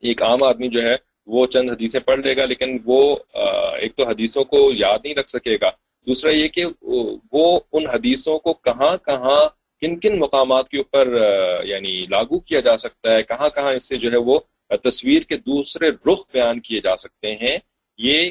ایک 0.00 0.22
عام 0.22 0.42
آدمی 0.42 0.68
جو 0.68 0.82
ہے، 0.82 0.96
وہ 1.26 1.46
چند 1.46 1.70
حدیثیں 1.70 2.00
پڑھ 2.00 2.20
لے 2.20 2.36
گا، 2.36 2.44
لیکن 2.44 2.78
وہ 2.84 3.16
ایک 3.78 3.96
تو 3.96 4.08
حدیثوں 4.08 4.44
کو 4.44 4.70
یاد 4.74 4.98
نہیں 5.04 5.14
رکھ 5.14 5.30
سکے 5.30 5.56
گا۔ 5.60 5.70
دوسرا 6.06 6.30
یہ 6.30 6.48
کہ 6.48 6.64
وہ 7.32 7.60
ان 7.72 7.86
حدیثوں 7.86 8.38
کو 8.38 8.52
کہاں 8.52 8.96
کہاں 8.96 9.61
کن 9.82 9.98
کن 10.00 10.18
مقامات 10.18 10.68
کے 10.68 10.78
اوپر 10.78 11.08
یعنی 11.64 12.04
لاگو 12.10 12.38
کیا 12.40 12.60
جا 12.60 12.76
سکتا 12.76 13.14
ہے؟ 13.14 13.22
کہاں 13.22 13.48
کہاں 13.48 13.72
اس 13.72 13.88
سے 13.88 13.96
جو 13.96 14.10
ہے 14.12 14.16
وہ 14.16 14.38
تصویر 14.82 15.22
کے 15.22 15.36
دوسرے 15.36 15.90
رخ 16.08 16.20
بیان 16.32 16.60
کیے 16.60 16.80
جا 16.80 16.94
سکتے 16.96 17.34
ہیں؟ 17.34 17.56
یہ 17.98 18.30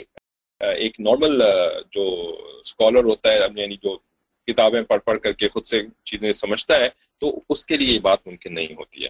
ایک 0.59 0.99
نارمل 0.99 1.41
جو 1.91 2.03
اسکالر 2.63 3.03
ہوتا 3.03 3.31
ہے 3.31 3.37
یعنی 3.55 3.75
جو 3.83 3.97
کتابیں 4.47 4.81
پڑھ 4.81 5.01
پڑھ 5.05 5.19
کر 5.19 5.31
کے 5.31 5.47
خود 5.49 5.65
سے 5.65 5.81
چیزیں 6.03 6.31
سمجھتا 6.33 6.77
ہے، 6.77 6.89
تو 7.19 7.39
اس 7.49 7.65
کے 7.65 7.77
لیے 7.77 7.93
یہ 7.93 7.99
بات 7.99 8.27
ممکن 8.27 8.53
نہیں 8.55 8.73
ہوتی 8.79 9.03
ہے۔ 9.03 9.09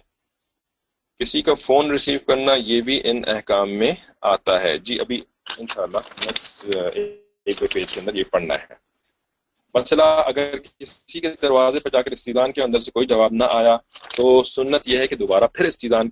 کسی 1.18 1.42
کا 1.42 1.54
فون 1.54 1.90
ریسیو 1.90 2.18
کرنا 2.26 2.54
یہ 2.54 2.80
بھی 2.80 3.00
ان 3.04 3.22
احکام 3.26 3.70
میں 3.70 3.92
آتا 4.20 4.62
ہے۔ 4.62 4.78
جی 4.78 5.00
ابھی 5.00 5.20
انشاءاللہ 5.58 5.98
ایک 7.44 7.58
پیج 7.72 7.92
کے 7.94 8.00
اندر 8.00 8.14
یہ 8.14 8.22
پڑھنا 8.30 8.54
ہے۔ 8.54 8.74
مسئلہ 9.74 10.02
اگر 10.02 10.54
کسی 10.80 11.20
کے 11.20 11.28
دروازے 11.42 11.80
پر 11.80 11.90
جا 11.90 12.02
کر 12.02 12.10
استیزان 12.10 12.52
کے 12.52 12.62
اندر 12.62 12.78
سے 12.78 12.90
کوئی 12.90 13.06
جواب 13.06 13.32
نہ 13.32 13.44
آیا 13.48 13.76
تو 14.16 14.42
سنت 14.42 14.88
یہ 14.88 14.98
ہے 14.98 15.06
کہ 15.06 15.16
دوبارہ 15.16 15.44
پھر 15.54 15.64
استیزان 15.64 16.08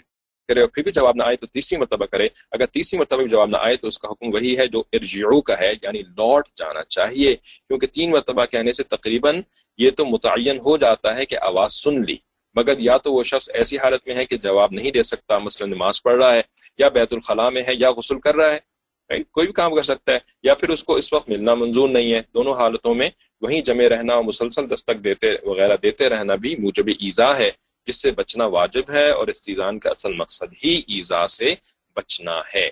کرے 0.48 0.60
اور 0.60 0.68
پھر 0.68 0.82
بھی 0.82 0.92
جواب 0.92 1.16
نہ 1.16 1.22
آئے 1.22 1.36
تو 1.36 1.46
تیسری 1.46 1.78
مرتبہ 1.78 2.06
کرے۔ 2.06 2.28
اگر 2.50 2.66
تیسری 2.66 2.98
مرتبہ 2.98 3.22
بھی 3.22 3.28
جواب 3.28 3.48
نہ 3.48 3.56
آئے 3.60 3.76
تو 3.76 3.86
اس 3.86 3.98
کا 3.98 4.08
حکم 4.08 4.34
وہی 4.34 4.58
ہے 4.58 4.66
جو 4.66 4.82
ارجعو 4.92 5.40
کا 5.40 5.54
ہے 5.60 5.72
یعنی 5.82 5.98
لوٹ 5.98 6.48
جانا 6.56 6.82
چاہیے۔ 6.82 7.36
کیونکہ 7.36 7.86
تین 7.86 8.10
مرتبہ 8.10 8.44
کہنے 8.44 8.72
سے 8.72 8.82
تقریباً 8.82 9.42
یہ 9.78 9.90
تو 9.90 10.06
متعین 10.06 10.58
ہو 10.58 10.76
جاتا 10.76 11.16
ہے 11.16 11.26
کہ 11.26 11.36
آواز 11.42 11.72
سن 11.72 12.04
لی۔ 12.04 12.16
مگر 12.54 12.78
یا 12.78 12.96
تو 12.96 13.12
وہ 13.12 13.22
شخص 13.22 13.50
ایسی 13.54 13.78
حالت 13.78 14.00
میں 14.06 14.14
ہے 14.14 14.24
کہ 14.26 14.36
جواب 14.36 14.72
نہیں 14.72 14.90
دے 14.90 15.02
سکتا، 15.02 15.38
مثلا 15.38 15.66
نماز 15.66 16.02
پڑھ 16.02 16.16
رہا 16.16 16.34
ہے 16.34 16.42
یا 16.78 16.88
بیت 16.88 17.12
الخلاء 17.12 17.48
میں 17.48 17.62
ہے 17.62 17.72
یا 17.78 17.90
غسل 17.90 18.20
کر 18.20 18.34
رہا 18.34 18.52
ہے۔ 18.52 18.69
کوئی 19.18 19.46
بھی 19.46 19.52
کام 19.52 19.74
کر 19.74 19.82
سکتا 19.82 20.12
ہے 20.12 20.18
یا 20.42 20.54
پھر 20.54 20.68
اس 20.68 20.84
کو 20.84 20.94
اس 20.94 21.12
وقت 21.12 21.28
ملنا 21.28 21.54
منظور 21.54 21.88
نہیں 21.88 22.12
ہے۔ 22.12 22.20
دونوں 22.34 22.54
حالتوں 22.54 22.94
میں 22.94 23.10
وہیں 23.40 23.60
جمے 23.60 23.88
رہنا 23.88 24.14
اور 24.14 24.24
مسلسل 24.24 24.70
دستک 24.70 25.04
دیتے 25.04 25.26
وغیرہ 25.42 25.76
دیتے 25.82 26.08
رہنا 26.08 26.34
بھی 26.34 26.56
موجب 26.56 26.86
ایزا 26.86 27.36
ہے، 27.38 27.50
جس 27.86 28.02
سے 28.02 28.10
بچنا 28.10 28.46
واجب 28.46 28.90
ہے 28.90 29.10
اور 29.10 29.28
استیزان 29.28 29.78
کا 29.78 29.90
اصل 29.90 30.12
مقصد 30.12 30.64
ہی 30.64 30.82
ایزا 30.88 31.26
سے 31.26 31.54
بچنا 31.96 32.40
ہے۔ 32.54 32.66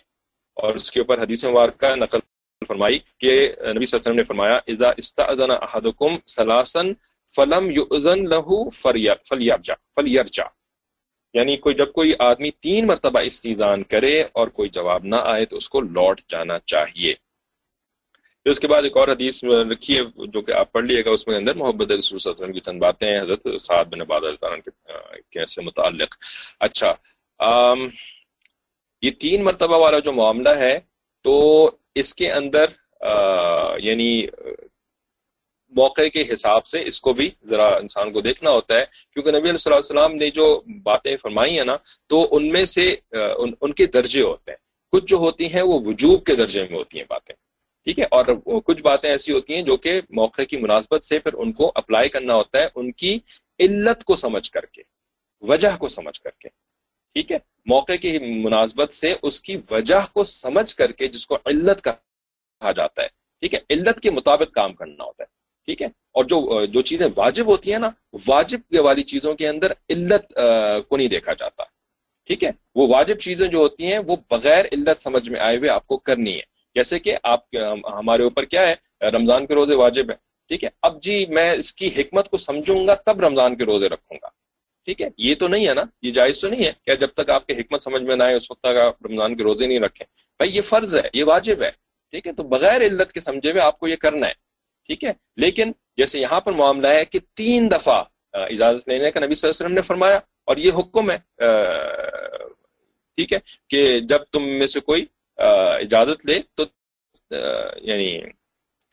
اور 0.55 0.73
اس 0.73 0.91
کے 0.91 1.01
اوپر 1.01 1.23
حدیث 1.23 1.45
مبارکہ 1.45 1.95
نقل 1.95 2.19
فرمائی 2.69 2.99
کہ 2.99 3.31
نبی 3.41 3.57
صلی 3.57 3.71
اللہ 3.71 3.83
علیہ 3.83 3.95
وسلم 3.95 4.17
نے 4.17 4.23
فرمایا، 4.23 4.61
اذا 4.67 4.91
استاذن 4.97 5.51
احدکم 5.51 6.17
ثلاثا 6.29 6.81
فلم 7.37 7.71
یؤذن 7.71 8.29
له 8.29 8.69
فلیرجع 8.73 9.75
فلیرجع. 9.97 10.58
یعنی 11.35 11.57
کوئی 11.57 11.75
جب 11.75 11.93
کوئی 11.93 12.13
آدمی 12.19 12.51
تین 12.63 12.87
مرتبہ 12.87 13.21
استیزان 13.21 13.83
کرے 13.85 14.23
اور 14.33 14.49
کوئی 14.49 14.69
جواب 14.71 15.05
نہ 15.05 15.17
آئے 15.23 15.45
تو 15.47 15.57
اس 15.57 15.69
کو 15.69 15.81
لوٹ 15.81 16.21
جانا 16.29 16.59
چاہیے۔ 16.59 17.15
پھر 18.43 18.51
اس 18.51 18.61
کے 18.61 18.69
بعد 18.69 18.83
ایک 18.83 18.97
اور 18.97 19.09
حدیث 19.09 19.43
رکھی 19.45 19.99
ہے، 19.99 20.03
جو 20.27 20.41
کہ 20.43 20.53
آپ 20.53 20.73
پڑھ 20.73 20.85
لیے 20.85 21.05
گا، 21.05 21.11
اس 21.11 21.27
میں 21.27 21.37
اندر 21.37 21.55
محبت 21.55 21.91
رسول 21.91 22.19
صلی 22.19 22.31
اللہ 22.31 22.35
علیہ 22.35 22.45
وسلم 22.45 22.53
کی 22.53 22.61
چند 22.61 22.81
باتیں 22.81 23.09
ہیں، 23.09 23.21
حضرت 23.21 23.47
سعد 23.61 23.85
بن 23.85 24.01
عباد 24.01 24.23
کے 25.33 25.47
سے 25.47 25.63
متعلق۔ 25.63 26.15
اچھا 26.61 26.95
آم، 27.39 27.89
یہ 29.03 29.11
تین 29.21 29.45
مرتبہ 29.45 29.79
والا 29.79 29.99
جو 29.99 30.13
معاملہ 30.13 30.55
ہے 30.59 30.79
تو 31.25 31.37
اس 31.95 32.15
کے 32.15 32.31
اندر 32.33 32.67
یعنی 33.83 34.11
موقع 35.71 36.09
کے 36.13 36.25
حساب 36.33 36.67
سے 36.67 36.83
اس 36.87 37.01
کو 37.01 37.13
بھی 37.13 37.31
ذرا 37.47 37.67
انسان 37.67 38.13
کو 38.13 38.21
دیکھنا 38.21 38.51
ہوتا 38.51 38.75
ہے 38.75 38.85
کیونکہ 39.13 39.31
نبی 39.31 39.51
علیہ 39.51 39.75
السلام 39.75 40.15
نے 40.15 40.31
جو 40.31 40.63
باتیں 40.83 41.17
فرمائی 41.17 41.59
ہیں 41.59 41.65
نا 41.65 41.77
تو 42.07 42.29
ان 42.31 42.49
میں 42.49 42.65
سے 42.65 42.95
ان, 43.13 43.53
ان 43.61 43.73
کے 43.73 43.87
درجے 43.87 44.23
ہوتے 44.23 44.53
ہیں۔ 44.53 44.59
کچھ 44.93 45.05
جو 45.07 45.17
ہوتی 45.17 45.47
ہیں 45.47 45.63
وہ 45.63 45.81
وجوب 45.85 46.25
کے 46.25 46.35
درجے 46.37 46.65
میں 46.65 46.79
ہوتی 46.79 46.99
ہیں 46.99 47.05
باتیں۔ 47.09 47.35
ٹھیک 47.85 47.99
ہے؟ 47.99 48.05
اور 48.05 48.25
کچھ 48.65 48.83
باتیں 48.83 49.11
ایسی 49.11 49.33
ہوتی 49.33 49.55
ہیں 49.55 49.63
جو 49.63 49.77
کہ 49.77 50.01
موقع 50.11 50.43
کی 50.43 50.57
مناسبت 50.57 51.05
سے 51.05 51.19
پھر 51.19 51.33
ان 51.33 51.53
کو 51.53 51.73
اپلائی 51.75 52.09
کرنا 52.09 52.35
ہوتا 52.35 52.59
ہے 52.59 52.67
ان 52.75 52.93
کی 52.93 53.19
علت 53.59 54.05
کو 54.05 54.17
سمجھ 54.17 54.51
کر 54.51 54.67
کے 54.67 54.83
وجہ 55.41 55.69
کو 55.79 55.89
سمجھ 55.89 56.21
کر 56.21 56.31
کے۔ 56.31 56.49
ٹھیک 57.13 57.33
ہے؟ 57.33 57.39
موقع 57.67 57.93
کی 57.93 58.19
مناسبت 58.19 58.93
سے 58.93 59.15
اس 59.23 59.43
کی 59.43 59.57
وجہ 59.71 60.01
کو 60.13 60.25
سمجھ 60.25 60.75
کر 60.75 60.93
کے 60.93 61.09
جس 61.09 61.27
کو 61.27 61.39
علت 61.47 61.85
کہا 61.85 62.73
جاتا 62.73 63.03
ہے۔ 63.03 63.09
ٹھیک 63.41 63.55
ہے؟ 63.55 63.59
علت 63.71 64.01
کے 64.01 64.11
مطابق 64.11 64.55
کام 64.55 64.73
کرنا 64.73 65.05
ہوتا 65.05 65.23
ہے۔ 65.23 65.38
ٹھیک 65.69 65.83
ہے؟ 65.83 65.87
اور 65.87 66.25
جو 66.25 66.67
جو 66.67 66.81
چیزیں 66.81 67.07
واجب 67.17 67.47
ہوتی 67.47 67.73
ہیں 67.73 67.79
نا، 67.79 67.91
واجب 68.29 68.61
والی 68.79 69.03
چیزوں 69.03 69.35
کے 69.35 69.49
اندر 69.49 69.73
علت 69.89 70.39
کو 70.89 70.97
نہیں 70.97 71.09
دیکھا 71.09 71.33
جاتا۔ 71.33 71.63
ٹھیک 72.27 72.45
ہے؟ 72.45 72.51
وہ 72.75 72.87
واجب 72.89 73.19
چیزیں 73.19 73.49
جو 73.49 73.59
ہوتی 73.59 73.87
ہیں، 73.87 73.99
وہ 74.09 74.17
بغیر 74.31 74.65
علت 74.65 74.99
سمجھ 74.99 75.31
میں 75.31 75.41
آئے 75.41 75.57
ہوئے 75.57 75.71
آپ 75.71 75.87
کو 75.87 75.97
کرنی 75.99 76.37
ہے۔ 76.37 76.43
جیسے 76.75 76.99
کہ 76.99 77.17
آپ 77.23 77.41
ہمارے 77.93 78.23
اوپر 78.23 78.45
کیا 78.45 78.69
ہے، 78.69 78.75
رمضان 79.07 79.47
کے 79.47 79.55
روزے 79.55 79.75
واجب 79.75 80.11
ہے 80.11 80.17
ٹھیک 80.49 80.65
ہے؟ 80.65 80.69
اب 80.83 81.03
جی 81.03 81.27
میں 81.27 81.51
اس 81.53 81.73
کی 81.73 81.89
حکمت 81.99 82.29
کو 82.29 82.37
سمجھوں 82.37 82.87
گا، 82.87 82.95
تب 82.95 83.21
رمضان 83.21 83.57
کے 83.57 83.65
روزے 83.65 83.87
رکھوں 83.87 84.19
گا۔ 84.23 84.29
ٹھیک 84.85 85.03
ہے؟ 85.03 85.09
یہ 85.19 85.35
تو 85.35 85.49
نہیں 85.49 85.69
ہے 85.69 85.75
نا، 85.75 85.83
یہ 86.03 86.11
جائز 86.11 86.41
تو 86.41 86.49
نہیں 86.49 86.65
ہے 86.65 86.73
کہ 86.87 86.95
جب 86.95 87.09
تک 87.09 87.31
آپ 87.31 87.47
کی 87.47 87.53
حکمت 87.53 87.83
سمجھ 87.83 88.03
میں 88.03 88.17
نہ 88.17 88.23
آئے، 88.23 88.35
اس 88.35 88.51
وقت 88.51 88.61
تک 88.61 88.77
آپ 88.77 89.07
رمضان 89.07 89.37
کے 89.37 89.43
روزے 89.43 89.67
نہیں 89.67 89.81
رکھیں۔ 89.81 90.07
بھائی، 90.39 90.57
یہ 90.57 90.61
فرض 90.61 90.97
ہے، 90.97 91.09
یہ 91.13 91.25
واجب 91.27 91.63
ہے۔ 91.63 91.71
ٹھیک 92.11 92.27
ہے؟ 92.27 92.33
تو 92.33 92.43
بغیر 92.43 92.81
علت 92.81 93.13
کے 93.13 93.21
سمجھے 93.21 93.51
ہوئے 93.51 93.63
آپ 93.63 93.79
کو 93.79 93.89
یہ 93.89 93.97
کرنا 93.97 94.27
ہے۔ 94.27 94.48
ٹھیک 94.89 95.05
ہے؟ 95.05 95.13
لیکن 95.37 95.73
جیسے 95.97 96.21
یہاں 96.21 96.41
پر 96.41 96.53
معاملہ 96.53 96.89
ہے 96.89 97.05
کہ 97.05 97.19
تین 97.37 97.71
دفعہ 97.71 98.03
اجازت 98.35 98.89
لینے 98.89 99.11
کا 99.11 99.21
نبی 99.21 99.35
صلی 99.35 99.49
اللہ 99.49 99.55
علیہ 99.55 99.65
وسلم 99.65 99.75
نے 99.75 99.83
فرمایا 99.83 100.19
اور 100.45 100.57
یہ 100.57 100.73
حکم 100.79 101.11
ہے 101.11 101.19
ٹھیک 103.19 103.33
ہے؟ 103.33 103.39
کہ 103.71 104.01
جب 104.01 104.25
تم 104.33 104.49
میں 104.59 104.67
سے 104.67 104.81
کوئی 104.81 105.05
اجازت 105.39 106.27
لے 106.27 106.41
تو 106.55 106.65
یعنی 107.83 108.11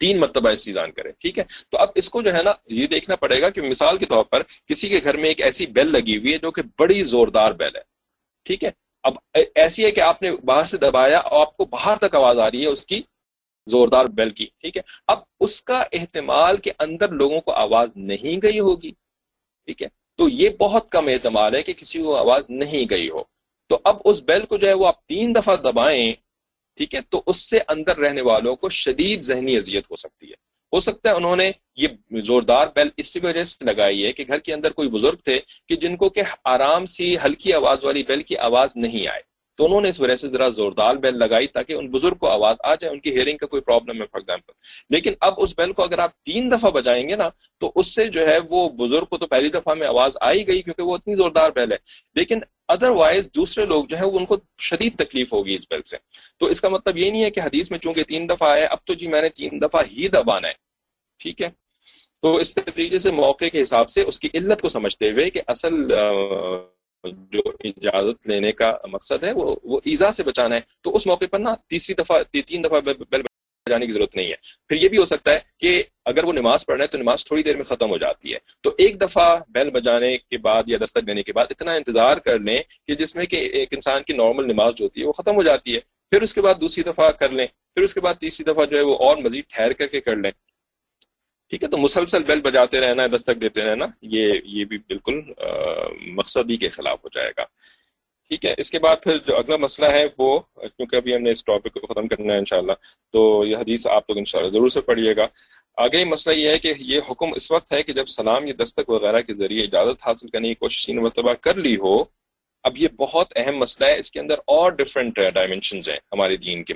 تین 0.01 0.19
مرتبہ 0.19 0.49
استیزان 0.49 0.91
کرے، 0.91 1.11
ٹھیک 1.11 1.37
ہے؟ 1.39 1.43
تو 1.71 1.77
اب 1.77 1.89
اس 1.95 2.09
کو 2.09 2.21
جو 2.21 2.33
ہے 2.33 2.41
نا، 2.43 2.53
یہ 2.69 2.87
دیکھنا 2.87 3.15
پڑے 3.15 3.41
گا 3.41 3.49
کہ 3.49 3.61
مثال 3.61 3.97
کے 3.97 4.05
طور 4.05 4.23
پر 4.23 4.43
کسی 4.67 4.89
کے 4.89 4.99
گھر 5.03 5.17
میں 5.17 5.29
ایک 5.29 5.41
ایسی 5.41 5.65
بیل 5.75 5.91
لگی 5.91 6.17
ہوئی 6.17 6.33
ہے 6.33 6.37
جو 6.37 6.51
کہ 6.51 6.61
بڑی 6.79 7.03
زوردار 7.03 7.51
بیل 7.51 7.75
ہے، 7.75 7.81
ٹھیک 8.45 8.63
ہے؟ 8.63 8.71
اب 9.03 9.13
ایسی 9.55 9.85
ہے 9.85 9.91
کہ 9.91 10.01
آپ 10.01 10.21
نے 10.21 10.31
باہر 10.45 10.63
سے 10.63 10.77
دبایا 10.77 11.17
اور 11.19 11.41
آپ 11.41 11.55
کو 11.57 11.65
باہر 11.67 11.95
تک 11.97 12.15
آواز 12.15 12.39
آ 12.39 12.49
رہی 12.51 12.63
ہے 12.63 12.69
اس 12.69 12.85
کی 12.85 13.01
زوردار 13.69 14.05
بیل 14.05 14.29
کی، 14.29 14.45
ٹھیک 14.45 14.77
ہے؟ 14.77 14.81
اب 15.07 15.19
اس 15.39 15.61
کا 15.61 15.83
احتمال 15.93 16.57
کے 16.57 16.71
اندر 16.79 17.09
لوگوں 17.09 17.41
کو 17.41 17.51
آواز 17.51 17.97
نہیں 17.97 18.41
گئی 18.41 18.59
ہوگی، 18.59 18.91
ٹھیک 19.65 19.83
ہے؟ 19.83 19.87
تو 20.17 20.29
یہ 20.29 20.49
بہت 20.49 20.89
کم 20.89 21.07
احتمال 21.07 21.55
ہے 21.55 21.63
کہ 21.63 21.73
کسی 21.73 22.01
کو 22.01 22.15
آواز 22.15 22.49
نہیں 22.49 22.85
گئی 22.89 23.09
ہو۔ 23.09 23.23
تو 23.69 23.79
اب 23.83 23.97
اس 24.05 24.23
بیل 24.23 24.45
کو 24.45 24.57
جو 24.57 24.67
ہے 24.67 24.73
وہ 24.73 24.87
آپ 24.87 25.05
تین 25.05 25.35
دفعہ 25.35 25.55
دبائیں، 25.55 26.13
ٹھیک 26.75 26.95
ہے؟ 26.95 26.99
تو 27.09 27.23
اس 27.25 27.49
سے 27.49 27.59
اندر 27.67 27.97
رہنے 27.97 28.21
والوں 28.21 28.55
کو 28.55 28.69
شدید 28.69 29.21
ذہنی 29.21 29.57
اذیت 29.57 29.85
ہو 29.91 29.95
سکتی 29.95 30.27
ہے۔ 30.29 30.45
ہو 30.73 30.79
سکتا 30.79 31.09
ہے 31.09 31.15
انہوں 31.15 31.35
نے 31.35 31.51
یہ 31.75 31.87
زوردار 32.21 32.67
بیل 32.75 32.89
اس 32.97 33.17
وجہ 33.17 33.43
سے 33.43 33.65
لگائی 33.65 34.05
ہے 34.05 34.11
کہ 34.11 34.23
گھر 34.27 34.39
کے 34.39 34.53
اندر 34.53 34.71
کوئی 34.71 34.89
بزرگ 34.89 35.15
تھے 35.15 35.39
کہ 35.69 35.75
جن 35.75 35.97
کو 35.97 36.09
کہ 36.09 36.21
آرام 36.45 36.85
سی 36.85 37.17
ہلکی 37.17 37.53
آواز 37.53 37.83
والی 37.83 38.03
بیل 38.03 38.21
کی 38.23 38.37
آواز 38.37 38.77
نہیں 38.77 39.07
آئے۔ 39.11 39.21
تو 39.55 39.65
انہوں 39.65 39.81
نے 39.81 39.89
اس 39.89 40.01
وجہ 40.01 40.15
سے 40.15 40.29
ذرا 40.29 40.49
زوردار 40.49 40.95
بیل 40.95 41.19
لگائی 41.19 41.47
تاکہ 41.47 41.73
ان 41.73 41.87
بزرگ 41.87 42.15
کو 42.15 42.29
آواز 42.29 42.55
آ 42.63 42.75
جائے، 42.75 42.93
ان 42.93 42.99
کی 42.99 43.11
ہیئرنگ 43.11 43.37
کا 43.37 43.47
کوئی 43.47 43.61
پرابلم 43.61 44.01
ہے 44.01 44.07
فار 44.07 44.19
ایگزامپل 44.19 44.51
لیکن 44.89 45.13
اب 45.21 45.33
اس 45.37 45.53
بیل 45.57 45.73
کو 45.73 45.83
اگر 45.83 45.99
آپ 45.99 46.23
تین 46.23 46.51
دفعہ 46.51 46.71
بجائیں 46.71 47.09
گے 47.09 47.15
نا، 47.15 47.29
تو 47.57 47.71
اس 47.75 47.95
سے 47.95 48.07
جو 48.07 48.27
ہے 48.27 48.37
وہ 48.49 48.69
بزرگ 48.69 49.05
کو 49.05 49.17
تو 49.17 49.27
پہلی 49.27 49.49
دفعہ 49.49 49.73
میں 49.73 49.87
آواز 49.87 50.17
آئی 50.21 50.47
گئی 50.47 50.61
کیونکہ 50.61 50.83
وہ 50.83 50.95
اتنی 50.95 51.15
زوردار 51.15 51.49
بیل 51.49 51.71
ہے۔ 51.71 51.77
لیکن 52.15 52.39
ادر 52.67 52.89
وائز 52.89 53.29
دوسرے 53.35 53.65
لوگ 53.65 53.85
جو 53.85 53.99
ہے 53.99 54.05
وہ 54.05 54.19
ان 54.19 54.25
کو 54.25 54.37
شدید 54.59 54.95
تکلیف 54.97 55.33
ہوگی 55.33 55.53
اس 55.53 55.67
بیل 55.69 55.81
سے۔ 55.81 55.97
تو 56.37 56.45
اس 56.45 56.61
کا 56.61 56.69
مطلب 56.69 56.97
یہ 56.97 57.11
نہیں 57.11 57.23
ہے 57.23 57.31
کہ 57.31 57.39
حدیث 57.39 57.71
میں 57.71 57.79
چونکہ 57.79 58.03
تین 58.03 58.29
دفعہ 58.29 58.49
آئے 58.49 58.65
اب 58.65 58.77
تو 58.85 58.93
جی 58.93 59.07
میں 59.07 59.21
نے 59.21 59.29
تین 59.29 59.61
دفعہ 59.61 59.83
ہی 59.91 60.07
دبانا 60.07 60.47
ہے۔ 60.47 60.53
ٹھیک 61.19 61.41
ہے؟ 61.41 61.47
تو 62.21 62.35
اس 62.35 62.55
طریقے 62.55 62.99
سے 62.99 63.11
موقع 63.11 63.45
کے 63.51 63.61
حساب 63.61 63.89
سے 63.89 64.01
اس 64.01 64.19
کی 64.19 64.29
علت 64.33 64.61
کو 64.61 64.69
سمجھتے 64.69 65.11
ہوئے 65.11 65.29
کہ 65.29 65.41
اصل 65.47 65.73
جو 67.03 67.41
اجازت 67.59 68.27
لینے 68.27 68.51
کا 68.51 68.77
مقصد 68.87 69.23
ہے، 69.23 69.31
وہ 69.31 69.55
وہ 69.63 69.79
ایزا 69.83 70.11
سے 70.11 70.23
بچانا 70.23 70.55
ہے۔ 70.55 70.61
تو 70.81 70.95
اس 70.95 71.07
موقع 71.07 71.25
پر 71.31 71.39
نا 71.39 71.55
تیسری 71.67 71.95
دفعہ 71.95 72.23
تین 72.23 72.63
دفعہ 72.63 72.79
بیل 72.79 73.21
بجانے 73.67 73.85
کی 73.85 73.91
ضرورت 73.91 74.15
نہیں 74.15 74.27
ہے۔ 74.27 74.35
پھر 74.69 74.83
یہ 74.83 74.89
بھی 74.89 74.97
ہو 74.97 75.05
سکتا 75.05 75.31
ہے 75.31 75.39
کہ 75.59 75.83
اگر 76.05 76.23
وہ 76.23 76.33
نماز 76.33 76.65
پڑھ 76.65 76.75
رہے 76.75 76.83
ہیں 76.83 76.91
تو 76.91 76.97
نماز 76.97 77.25
تھوڑی 77.25 77.43
دیر 77.43 77.55
میں 77.55 77.63
ختم 77.63 77.89
ہو 77.89 77.97
جاتی 77.97 78.33
ہے۔ 78.33 78.37
تو 78.61 78.71
ایک 78.77 79.01
دفعہ 79.01 79.37
بیل 79.49 79.69
بجانے 79.69 80.17
کے 80.17 80.37
بعد 80.37 80.63
یا 80.67 80.77
دستک 80.83 81.07
دینے 81.07 81.23
کے 81.23 81.33
بعد 81.33 81.45
اتنا 81.49 81.71
انتظار 81.71 82.17
کر 82.17 82.39
لیں 82.39 82.57
کہ 82.87 82.95
جس 82.95 83.15
میں 83.15 83.25
کہ 83.25 83.35
ایک 83.35 83.73
انسان 83.73 84.03
کی 84.03 84.13
نارمل 84.13 84.47
نماز 84.47 84.75
جو 84.75 84.85
ہوتی 84.85 85.01
ہے 85.01 85.05
وہ 85.05 85.11
ختم 85.11 85.35
ہو 85.35 85.43
جاتی 85.43 85.75
ہے۔ 85.75 85.79
پھر 86.11 86.21
اس 86.21 86.33
کے 86.33 86.41
بعد 86.41 86.55
دوسری 86.61 86.83
دفعہ 86.83 87.11
کر 87.11 87.29
لیں۔ 87.29 87.47
پھر 87.47 87.81
اس 87.81 87.93
کے 87.93 88.01
بعد 88.01 88.13
تیسری 88.13 88.53
دفعہ 88.53 88.65
جو 88.65 88.77
ہے 88.77 88.81
وہ 88.81 88.95
اور 88.97 89.17
مزید 89.17 89.45
ٹھہر 89.49 89.73
کر 89.73 89.87
کے 89.87 90.01
کر 90.01 90.15
لیں۔ 90.15 90.31
ٹھیک 91.51 91.63
ہے، 91.63 91.69
تو 91.69 91.77
مسلسل 91.77 92.23
بیل 92.23 92.41
بجاتے 92.41 92.79
رہنا 92.81 93.05
دستک 93.15 93.41
دیتے 93.41 93.61
رہنا، 93.61 93.85
یہ 94.01 94.33
یہ 94.43 94.65
بھی 94.65 94.77
بالکل 94.77 95.21
مقصد 96.15 96.51
ہی 96.51 96.57
کے 96.57 96.69
خلاف 96.69 97.03
ہو 97.03 97.09
جائے 97.13 97.31
گا۔ 97.37 97.45
ٹھیک 98.31 98.45
ہے، 98.45 98.53
اس 98.57 98.71
کے 98.71 98.79
بعد 98.79 99.03
پھر 99.03 99.17
جو 99.17 99.35
اگلا 99.37 99.57
مسئلہ 99.57 99.87
ہے 99.91 100.05
وہ، 100.19 100.39
کیونکہ 100.55 100.95
ابھی 100.95 101.15
ہم 101.15 101.21
نے 101.21 101.31
اس 101.31 101.43
ٹاپک 101.45 101.73
کو 101.73 101.85
ختم 101.87 102.05
کرنا 102.05 102.33
ہے 102.33 102.37
انشاءاللہ، 102.39 102.73
تو 103.13 103.43
یہ 103.47 103.57
حدیث 103.57 103.85
آپ 103.87 104.09
لوگ 104.09 104.17
انشاءاللہ 104.17 104.51
ضرور 104.51 104.69
سے 104.69 104.81
پڑھیے 104.81 105.15
گا۔ 105.15 105.27
آگے 105.77 106.03
مسئلہ 106.05 106.35
یہ 106.35 106.49
ہے 106.49 106.59
کہ 106.59 106.73
یہ 106.79 106.99
حکم 107.09 107.33
اس 107.35 107.51
وقت 107.51 107.71
ہے 107.73 107.81
کہ 107.83 107.93
جب 107.93 108.05
سلام 108.07 108.47
یا 108.47 108.53
دستک 108.63 108.89
وغیرہ 108.89 109.21
کے 109.21 109.33
ذریعے 109.33 109.63
اجازت 109.63 110.07
حاصل 110.07 110.29
کرنے 110.29 110.47
کی 110.47 110.55
کوشش 110.55 110.89
مرتبہ 110.89 111.33
کر 111.45 111.55
لی 111.57 111.75
ہو، 111.75 111.95
اب 112.63 112.77
یہ 112.77 112.87
بہت 112.99 113.33
اہم 113.35 113.57
مسئلہ 113.59 113.89
ہے۔ 113.89 113.97
اس 113.99 114.11
کے 114.11 114.19
اندر 114.19 114.37
اور 114.47 114.71
ڈفرینٹ 114.71 115.19
ڈائمینشنز 115.33 115.89
ہیں 115.89 115.99
ہمارے 116.11 116.37
دین 116.37 116.63
کے 116.63 116.73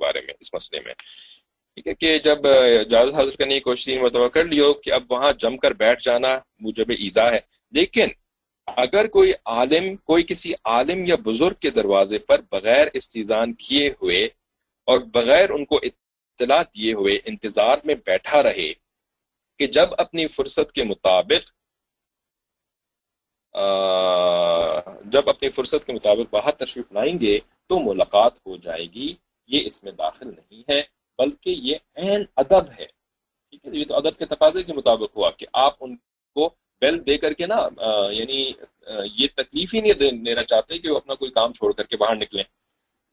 بارے 0.00 0.20
میں، 0.26 0.34
اس 0.40 0.54
مسئلے 0.54 0.82
میں۔ 0.86 0.94
ٹھیک 1.76 1.86
ہے 1.86 1.94
کہ 1.94 2.18
جب 2.18 2.46
اجازت 2.80 3.14
حاصل 3.14 3.30
کرنے 3.30 3.54
کی 3.54 3.60
کوشش 3.60 3.96
مرتبہ 3.98 4.28
کر 4.28 4.44
لیو 4.44 4.72
کہ 4.74 4.92
اب 4.92 5.02
وہاں 5.10 5.32
جم 5.32 5.56
کر 5.56 5.72
بیٹھ 5.72 6.02
جانا 6.02 6.28
مجھے 6.60 6.82
ایزا 6.92 7.30
ہے۔ 7.32 7.38
لیکن 7.70 8.08
اگر 8.66 9.06
کوئی 9.06 9.32
عالم، 9.44 9.96
کوئی 9.96 10.22
کسی 10.22 10.52
عالم 10.64 11.04
یا 11.04 11.16
بزرگ 11.24 11.54
کے 11.60 11.70
دروازے 11.70 12.18
پر 12.18 12.40
بغیر 12.52 12.86
استیزان 12.92 13.52
کیے 13.54 13.88
ہوئے 14.02 14.24
اور 14.88 14.98
بغیر 15.14 15.50
ان 15.50 15.64
کو 15.64 15.80
اطلاع 15.82 16.62
دیے 16.62 16.92
ہوئے 16.92 17.18
انتظار 17.24 17.76
میں 17.84 17.94
بیٹھا 18.06 18.42
رہے 18.42 18.72
کہ 19.60 19.66
جب 19.66 19.88
اپنی 19.98 20.26
فرصت 20.26 20.72
کے 20.72 20.84
مطابق 20.84 21.52
جب 25.04 25.28
اپنی 25.28 25.48
فرصت 25.48 25.84
کے 25.84 25.92
مطابق 25.92 26.34
باہر 26.34 26.52
تشریف 26.52 26.92
لائیں 26.92 27.20
گے 27.20 27.38
تو 27.66 27.78
ملاقات 27.78 28.38
ہو 28.46 28.56
جائے 28.56 28.86
گی، 28.94 29.14
یہ 29.48 29.66
اس 29.66 29.84
میں 29.84 29.92
داخل 29.92 30.28
نہیں 30.28 30.62
ہے۔ 30.68 30.95
بلکہ 31.18 31.50
یہ 31.50 31.76
عین 31.96 32.24
ادب 32.36 32.70
ہے۔ 32.78 32.86
ٹھیک 32.86 33.66
ہے، 33.66 33.78
یہ 33.78 33.84
تو 33.84 33.94
ادب 33.96 34.18
کے 34.18 34.26
تقاضے 34.26 34.62
کے 34.62 34.72
مطابق 34.72 35.16
ہوا 35.16 35.30
کہ 35.30 35.46
آپ 35.52 35.74
ان 35.80 35.96
کو 36.36 36.48
بیل 36.82 37.06
دے 37.06 37.16
کر 37.18 37.32
کے 37.32 37.46
نا 37.46 37.56
یعنی 38.12 38.40
یہ 39.14 39.26
تکلیف 39.36 39.74
ہی 39.74 39.80
نہیں 39.80 40.24
دینا 40.24 40.42
چاہتے 40.44 40.78
کہ 40.78 40.90
وہ 40.90 40.96
اپنا 40.96 41.14
کوئی 41.14 41.30
کام 41.30 41.52
چھوڑ 41.52 41.72
کر 41.72 41.84
کے 41.84 41.96
باہر 41.96 42.16
نکلیں۔ 42.16 42.42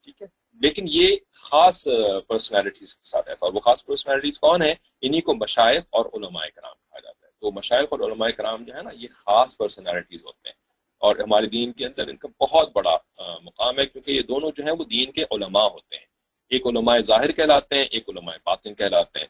ٹھیک 0.03 0.21
ہے، 0.21 0.27
لیکن 0.61 0.85
یہ 0.89 1.15
خاص 1.41 1.87
پرسنالٹیز 2.27 2.95
کے 2.95 3.05
ساتھ 3.09 3.29
ایسا، 3.29 3.45
اور 3.45 3.53
وہ 3.53 3.59
خاص 3.59 3.85
پرسنالٹیز 3.85 4.39
کون 4.39 4.61
ہیں؟ 4.61 4.73
انہی 5.01 5.21
کو 5.21 5.33
مشائق 5.35 5.85
اور 5.89 6.05
علماء 6.13 6.45
کرام 6.55 6.73
کہا 6.73 6.99
جاتا 6.99 7.25
ہے۔ 7.27 7.31
تو 7.41 7.51
مشائق 7.51 7.93
اور 7.93 7.99
علماء 8.09 8.29
کرام 8.37 8.63
جو 8.63 8.75
ہے 8.75 8.81
نا، 8.81 8.89
یہ 8.93 9.07
خاص 9.13 9.57
پرسنالٹیز 9.57 10.25
ہوتے 10.25 10.49
ہیں۔ 10.49 10.55
اور 11.01 11.15
ہمارے 11.19 11.47
دین 11.49 11.71
کے 11.71 11.85
اندر 11.85 12.07
ان 12.07 12.17
کا 12.17 12.27
بہت 12.41 12.71
بڑا 12.75 12.95
مقام 13.43 13.79
ہے، 13.79 13.85
کیونکہ 13.85 14.11
یہ 14.11 14.21
دونوں 14.27 14.51
جو 14.57 14.63
ہیں 14.63 14.73
وہ 14.79 14.83
دین 14.91 15.11
کے 15.11 15.23
علماء 15.31 15.67
ہوتے 15.67 15.95
ہیں۔ 15.95 16.05
ایک 16.49 16.67
علماء 16.67 16.97
ظاہر 16.97 17.31
کہلاتے 17.31 17.75
ہیں، 17.75 17.83
ایک 17.83 18.09
علماء 18.09 18.33
باطن 18.45 18.73
کہلاتے 18.73 19.19
ہیں۔ 19.19 19.27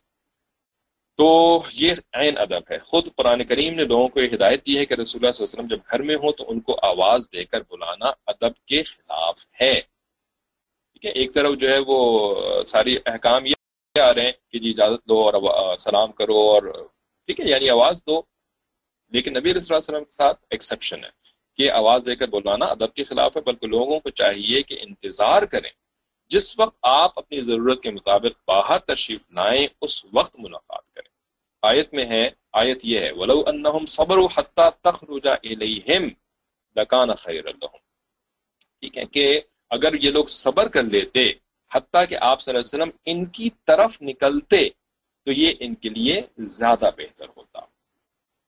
تو 1.18 1.62
یہ 1.74 1.94
عین 2.14 2.38
ادب 2.38 2.72
ہے۔ 2.72 2.78
خود 2.80 3.08
قرآن 3.16 3.44
کریم 3.44 3.74
نے 3.74 3.84
لوگوں 3.84 4.08
کو 4.08 4.20
یہ 4.20 4.30
ہدایت 4.34 4.66
دی 4.66 4.78
ہے 4.78 4.86
کہ 4.86 4.94
رسول 4.94 5.22
اللہ 5.22 5.32
صلی 5.32 5.46
اللہ 5.46 5.54
علیہ 5.54 5.64
وسلم 5.64 5.68
جب 5.68 5.80
گھر 5.92 6.02
میں 6.02 6.16
ہو 6.16 6.32
تو 6.32 6.46
ان 6.48 6.60
کو 6.60 6.80
آواز 6.82 7.28
دے 7.34 7.44
کر 7.46 7.62
بلانا 7.70 8.06
ادب 8.28 8.66
کے 8.66 8.84
خلاف 8.84 9.46
ہے۔ 9.62 9.82
ٹھیک 10.92 11.06
ہے؟ 11.06 11.12
ایک 11.12 11.34
طرف 11.34 11.58
جو 11.58 11.70
ہے 11.70 11.78
وہ 11.88 12.36
ساری 12.64 12.98
احکام 13.06 13.46
یہ 13.46 13.54
آ 14.02 14.14
رہے 14.14 14.26
ہیں 14.26 14.32
کہ 14.52 14.60
جی 14.60 14.70
اجازت 14.70 15.10
دو 15.10 15.30
اور 15.30 15.78
سلام 15.78 16.12
کرو 16.12 16.38
اور 16.38 16.88
ٹھیک 17.26 17.40
ہے 17.40 17.46
یعنی 17.46 17.70
آواز 17.70 18.04
دو۔ 18.08 18.22
لیکن 19.12 19.34
نبی 19.34 19.52
علیہ 19.52 19.76
وسلم 19.76 20.04
کے 20.04 20.16
ساتھ 20.16 20.46
ایکسیپشن 20.50 21.04
ہے 21.04 21.10
کہ 21.58 21.72
آواز 21.72 22.04
دے 22.06 22.16
کر 22.16 22.28
بلانا 22.28 22.66
ادب 22.66 22.94
کے 22.94 23.04
خلاف 23.04 23.38
ہے، 23.38 23.42
بلکہ 23.42 23.68
لوگوں 23.68 24.00
کو 24.00 24.10
چاہیے 24.10 24.62
کہ 24.62 24.78
انتظار 24.82 25.42
کریں۔ 25.42 25.70
جس 26.34 26.60
وقت 26.60 26.78
آپ 26.82 27.20
اپنی 27.20 27.42
ضرورت 27.42 27.82
کے 27.82 27.92
مطابق 27.92 28.42
باہر 28.48 28.80
تشریف 28.80 29.22
لائیں، 29.32 29.68
اس 29.82 30.06
وقت 30.14 30.40
ملاقات 30.40 30.90
کریں۔ 30.90 31.12
آیت 31.62 31.94
میں 31.94 32.06
ہے، 32.06 32.30
آیت 32.54 32.80
یہ 32.84 33.00
ہے، 33.00 33.12
ولو 33.12 33.44
انہم 33.48 33.86
صبروا 33.86 34.28
حتی 34.36 34.64
تخرج 34.82 35.28
الیہم 35.28 36.04
لکان 36.76 37.14
خیر 37.14 37.44
لهم۔ 37.44 37.78
ٹھیک 38.80 38.98
ہے 38.98 39.06
کہ 39.06 39.42
اگر 39.70 39.94
یہ 40.04 40.12
لوگ 40.12 40.26
صبر 40.26 40.68
کر 40.68 40.84
لیتے، 40.84 41.32
حتیٰ 41.72 42.04
کہ 42.10 42.18
آپ 42.22 42.42
صلی 42.42 42.56
اللہ 42.56 42.62
علیہ 42.62 42.84
وسلم 42.84 42.98
ان 43.06 43.26
کی 43.26 43.50
طرف 43.68 44.02
نکلتے، 44.02 44.70
تو 45.26 45.32
یہ 45.32 45.54
ان 45.60 45.76
کے 45.76 45.90
لیے 45.90 46.22
زیادہ 46.38 46.90
بہتر 46.98 47.26
ہوتا۔ 47.38 47.60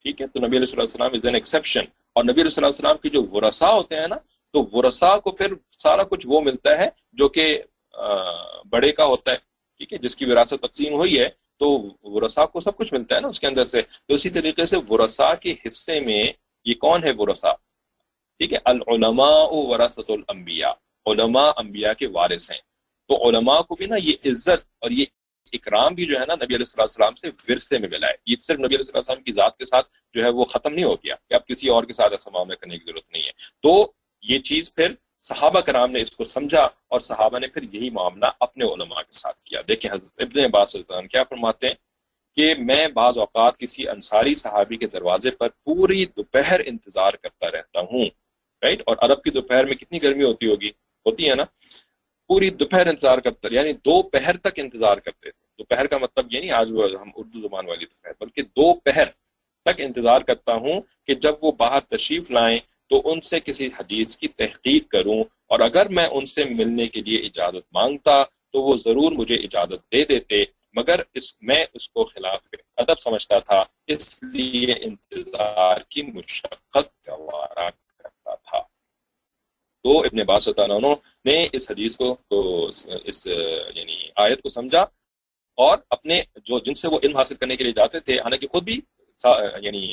ٹھیک 0.01 0.21
ہے، 0.21 0.27
تو 0.27 0.39
نبی 0.39 0.57
علیہ 0.57 0.79
السلام 0.79 1.13
از 1.13 1.25
این 1.25 1.35
ایکسیپشن 1.35 1.83
اور 2.13 2.23
نبی 2.23 2.41
علیہ 2.41 2.65
السلام 2.65 2.97
کی 2.97 3.09
جو 3.09 3.23
ورسا 3.31 3.73
ہوتے 3.73 3.99
ہیں 3.99 4.07
نا، 4.07 4.15
تو 4.53 4.67
ورسا 4.71 5.17
کو 5.17 5.31
پھر 5.31 5.53
سارا 5.71 6.03
کچھ 6.03 6.27
وہ 6.29 6.41
ملتا 6.41 6.77
ہے 6.77 6.89
جو 7.11 7.29
کہ 7.29 7.63
بڑے 8.69 8.91
کا 8.91 9.05
ہوتا 9.05 9.31
ہے، 9.31 9.37
ٹھیک 9.77 9.93
ہے، 9.93 9.97
جس 9.97 10.15
کی 10.15 10.25
وراثت 10.25 10.61
تقسیم 10.61 10.93
ہوئی 10.93 11.19
ہے، 11.19 11.29
تو 11.57 11.87
ورسا 12.03 12.45
کو 12.45 12.59
سب 12.59 12.77
کچھ 12.77 12.93
ملتا 12.93 13.15
ہے 13.15 13.21
نا 13.21 13.27
اس 13.27 13.39
کے 13.39 13.47
اندر 13.47 13.65
سے۔ 13.65 13.81
تو 13.81 14.13
اسی 14.13 14.29
طریقے 14.29 14.65
سے 14.65 14.77
ورسا 14.89 15.35
کے 15.35 15.53
حصے 15.67 15.99
میں 15.99 16.23
یہ 16.65 16.73
کون 16.73 17.03
ہے 17.03 17.11
ورسا 17.17 17.53
ٹھیک 18.37 18.53
ہے، 18.53 18.57
العلماء 18.65 19.47
وراثت 19.51 20.09
الانبیاء۔ 20.09 20.71
علماء 21.05 21.51
انبیاء 21.57 21.93
کے 21.93 22.07
وارث 22.07 22.51
ہیں۔ 22.51 22.59
تو 23.07 23.29
علماء 23.29 23.61
کو 23.61 23.75
بھی 23.75 23.85
نا 23.85 23.95
یہ 24.03 24.13
عزت 24.25 24.65
اور 24.81 24.91
یہ 24.91 25.05
اکرام 25.53 25.93
بھی 25.93 26.05
جو 26.05 26.19
ہے 26.19 26.25
نا 26.25 26.35
نبی 26.35 26.55
علیہ 26.55 26.73
السلام 26.77 27.15
سے 27.15 27.29
ورثے 27.47 27.77
میں 27.77 27.89
ملا 27.89 28.07
ہے۔ 28.07 28.13
یہ 28.25 28.35
صرف 28.39 28.59
نبی 28.59 28.75
علیہ 28.75 28.91
السلام 28.93 29.23
کی 29.23 29.31
ذات 29.31 29.57
کے 29.57 29.65
ساتھ 29.65 29.87
جو 30.13 30.23
ہے 30.23 30.29
وہ 30.29 30.45
ختم 30.45 30.73
نہیں 30.73 30.85
ہو 30.85 30.95
گیا 30.95 31.15
کہ 31.29 31.33
اب 31.33 31.47
کسی 31.47 31.69
اور 31.69 31.83
کے 31.83 31.93
ساتھ 31.93 32.13
ایسا 32.13 32.31
معاملہ 32.33 32.55
کرنے 32.55 32.77
کی 32.77 32.85
ضرورت 32.85 33.11
نہیں 33.11 33.23
ہے۔ 33.23 33.31
تو 33.61 33.91
یہ 34.21 34.39
چیز 34.39 34.73
پھر 34.73 34.93
صحابہ 35.27 35.59
کرام 35.59 35.91
نے 35.91 36.01
اس 36.01 36.11
کو 36.11 36.23
سمجھا 36.23 36.67
اور 36.87 36.99
صحابہ 36.99 37.39
نے 37.39 37.47
پھر 37.47 37.63
یہی 37.63 37.89
معاملہ 37.89 38.25
اپنے 38.39 38.65
علماء 38.65 39.01
کے 39.01 39.11
ساتھ 39.11 39.43
کیا۔ 39.43 39.61
دیکھیں 39.67 39.91
حضرت 39.91 40.21
ابن 40.21 40.39
عباس 40.39 40.75
کیا 41.11 41.23
فرماتے 41.23 41.67
ہیں 41.67 41.73
کہ 42.35 42.53
میں 42.57 42.87
بعض 42.87 43.17
اوقات 43.17 43.57
کسی 43.57 43.87
انصاری 43.89 44.35
صحابی 44.35 44.77
کے 44.77 44.87
دروازے 44.87 45.31
پر 45.31 45.49
پوری 45.63 46.05
دوپہر 46.05 46.61
انتظار 46.65 47.13
کرتا 47.13 47.51
رہتا 47.51 47.79
ہوں 47.79 48.05
رائٹ 48.61 48.81
اور 48.85 48.97
عرب 48.99 49.23
کی 49.23 49.29
دوپہر 49.29 49.65
میں 49.65 49.75
کتنی 49.75 50.03
گرمی 50.03 50.23
ہوتی 50.23 50.47
ہوگی؟ 50.47 50.69
ہوتی 51.05 51.29
ہے 51.29 51.35
نا؟ 51.35 51.43
پوری 52.27 52.49
دوپہر 52.49 52.85
انتظار 52.87 53.17
کرتا 53.17 53.47
یعنی 53.51 53.73
دو 53.73 54.01
پہر 54.03 54.37
تک 54.37 54.53
انتظار 54.55 54.97
کرتے 54.97 55.31
تھے۔ 55.31 55.47
دوپہر 55.57 55.87
کا 55.87 55.97
مطلب 55.97 56.33
یہ 56.33 56.39
نہیں 56.39 56.51
آج 56.51 56.71
وہ 56.71 56.87
ہم 57.01 57.09
اردو 57.15 57.41
زبان 57.41 57.67
والی 57.67 57.85
دوپہر، 57.85 58.11
بلکہ 58.19 58.41
دو 58.41 58.73
پہر 58.73 59.05
تک 59.65 59.81
انتظار 59.81 60.21
کرتا 60.21 60.53
ہوں 60.53 60.81
کہ 61.07 61.15
جب 61.15 61.33
وہ 61.41 61.51
باہر 61.51 61.79
تشریف 61.79 62.31
لائیں 62.31 62.59
تو 62.89 63.01
ان 63.11 63.21
سے 63.21 63.39
کسی 63.39 63.67
حدیث 63.79 64.17
کی 64.17 64.27
تحقیق 64.27 64.87
کروں 64.89 65.23
اور 65.47 65.59
اگر 65.59 65.89
میں 65.89 66.07
ان 66.07 66.25
سے 66.25 66.43
ملنے 66.49 66.87
کے 66.87 67.01
لیے 67.01 67.17
اجازت 67.19 67.65
مانگتا 67.73 68.23
تو 68.23 68.61
وہ 68.61 68.75
ضرور 68.77 69.11
مجھے 69.11 69.35
اجازت 69.35 69.91
دے 69.91 70.03
دیتے، 70.05 70.43
مگر 70.75 71.01
اس، 71.13 71.25
میں 71.41 71.65
اس 71.73 71.89
کو 71.89 72.03
خلاف 72.05 72.47
ادب 72.77 72.99
سمجھتا 72.99 73.39
تھا، 73.39 73.63
اس 73.87 74.23
لیے 74.23 74.73
انتظار 74.73 75.81
کی 75.89 76.01
مشقت 76.03 77.09
گوارا 77.09 77.69
کرتا 77.69 78.35
تھا۔ 78.35 78.59
تو 79.85 79.99
ابن 79.99 80.23
باس 80.25 80.47
نے 81.25 81.35
اس 81.53 81.69
حدیث 81.71 81.97
کو 81.97 82.15
تو 82.29 82.67
اس 83.03 83.27
یعنی 83.27 83.97
آیت 84.15 84.41
کو 84.41 84.49
سمجھا 84.49 84.81
اور 85.57 85.77
اپنے 85.89 86.21
جو 86.45 86.59
جن 86.59 86.73
سے 86.73 86.87
وہ 86.87 86.99
علم 87.03 87.17
حاصل 87.17 87.35
کرنے 87.35 87.55
کے 87.55 87.63
لیے 87.63 87.73
جاتے 87.73 87.99
تھے، 87.99 88.19
حالانکہ 88.19 88.47
خود 88.47 88.63
بھی 88.63 88.79
یعنی 89.61 89.83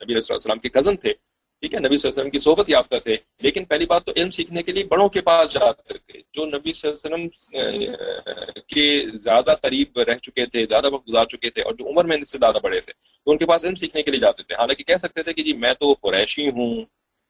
نبی 0.00 0.12
علیہ 0.12 0.30
السلام 0.30 0.58
کے 0.58 0.68
کزن 0.68 0.96
تھے 0.96 1.12
ٹھیک 1.60 1.74
ہے، 1.74 1.78
نبی 1.78 1.96
صلی 1.96 2.08
اللہ 2.08 2.20
علیہ 2.20 2.20
وسلم 2.20 2.30
کی 2.30 2.38
صحبت 2.38 2.68
یافتہ 2.68 2.96
تھے۔ 3.04 3.16
لیکن 3.40 3.64
پہلی 3.64 3.86
بات 3.86 4.04
تو 4.04 4.12
علم 4.16 4.30
سیکھنے 4.30 4.62
کے 4.62 4.72
لیے 4.72 4.84
بڑوں 4.84 5.08
کے 5.08 5.20
پاس 5.20 5.52
جاتے 5.52 5.98
تھے۔ 5.98 6.20
جو 6.32 6.46
نبی 6.46 6.72
صلی 6.72 6.90
اللہ 6.90 7.14
علیہ 7.14 7.28
وسلم 7.28 8.62
کے 8.66 9.04
زیادہ 9.14 9.54
قریب 9.62 9.98
رہ 9.98 10.14
چکے 10.14 10.46
تھے، 10.46 10.66
زیادہ 10.66 10.92
وقت 10.92 11.08
گزار 11.08 11.24
چکے 11.24 11.50
تھے 11.50 11.62
اور 11.62 11.74
جو 11.74 11.88
عمر 11.88 12.04
میں 12.04 12.16
ان 12.16 12.24
سے 12.24 12.38
زیادہ 12.38 12.58
بڑے 12.62 12.80
تھے، 12.80 12.92
تو 13.24 13.30
ان 13.30 13.38
کے 13.38 13.46
پاس 13.46 13.64
علم 13.64 13.74
سیکھنے 13.74 14.02
کے 14.02 14.10
لیے 14.10 14.20
جاتے 14.20 14.42
تھے۔ 14.42 14.54
حالانکہ 14.54 14.84
کہہ 14.84 14.96
سکتے 14.96 15.22
تھے 15.22 15.32
کہ 15.32 15.42
جی 15.42 15.52
میں 15.52 15.72
تو 15.72 15.92
قریشی 15.92 16.48
ہوں، 16.48 16.84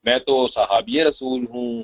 میں 0.04 0.18
تو 0.18 0.46
صحابی 0.46 1.04
رسول 1.04 1.44
ہوں، 1.48 1.82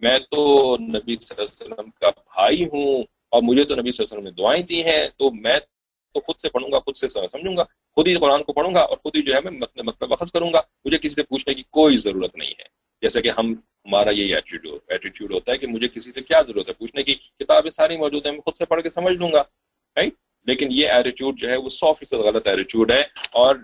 میں 0.00 0.18
تو 0.18 0.76
نبی 0.80 1.16
صلی 1.16 1.34
اللہ 1.38 1.42
علیہ 1.42 1.72
وسلم 1.72 1.90
کا 1.90 2.10
بھائی 2.10 2.64
ہوں 2.64 3.02
اور 3.28 3.42
مجھے 3.42 3.64
تو 3.64 3.74
نبی 3.74 3.92
صلی 3.92 4.04
اللہ 4.04 4.18
علیہ 4.18 4.18
وسلم 4.18 4.24
نے 4.24 4.30
دعائیں 4.30 4.62
دی 4.62 4.84
ہیں، 4.84 5.06
تو 5.18 5.30
میں 5.30 5.58
تو 6.14 6.20
خود 6.20 6.36
سے 6.36 6.48
پڑھوں 6.48 6.72
گا، 6.72 6.78
خود 6.78 6.96
سے 6.96 7.08
سمجھوں 7.08 7.56
گا۔ 7.56 7.64
خود 7.96 8.08
ہی 8.08 8.14
قرآن 8.14 8.42
کو 8.42 8.52
پڑھوں 8.52 8.74
گا 8.74 8.80
اور 8.80 8.96
خود 8.96 9.16
ہی 9.16 9.22
جو 9.22 9.34
ہے 9.34 9.40
میں 9.40 9.50
مطلب 9.84 10.12
وقت 10.12 10.32
کروں 10.32 10.52
گا۔ 10.52 10.60
مجھے 10.84 10.98
کسی 10.98 11.08
سے 11.08 11.22
پوچھنے 11.22 11.54
کی 11.54 11.62
کوئی 11.70 11.96
ضرورت 11.96 12.36
نہیں 12.36 12.50
ہے۔ 12.50 12.64
جیسے 13.02 13.22
کہ 13.22 13.30
ہم 13.38 13.52
ہمارا 13.52 14.10
یہی 14.10 14.34
ایٹیٹیوڈ 14.34 15.32
ہوتا 15.32 15.52
ہے 15.52 15.58
کہ 15.58 15.66
مجھے 15.66 15.88
کسی 15.88 16.12
سے 16.12 16.20
کیا 16.20 16.40
ضرورت 16.46 16.68
ہے؟ 16.68 16.74
پوچھنے 16.74 17.02
کی 17.02 17.14
کتابیں 17.14 17.70
ساری 17.70 17.96
موجود 17.96 18.26
ہیں، 18.26 18.32
میں 18.32 18.40
خود 18.40 18.56
سے 18.56 18.64
پڑھ 18.64 18.82
کے 18.82 18.90
سمجھ 18.90 19.14
لوں 19.14 19.32
گا 19.32 19.42
رائٹ 19.96 20.14
لیکن 20.46 20.68
یہ 20.70 20.88
ایٹیٹیوڈ 20.88 21.38
جو 21.38 21.48
ہے 21.50 21.56
وہ 21.56 21.68
سو 21.68 21.92
فیصد 21.92 22.12
غلط 22.12 22.46
ایٹیٹیوڈ 22.46 22.92
ہے۔ 22.92 23.02
اور 23.32 23.54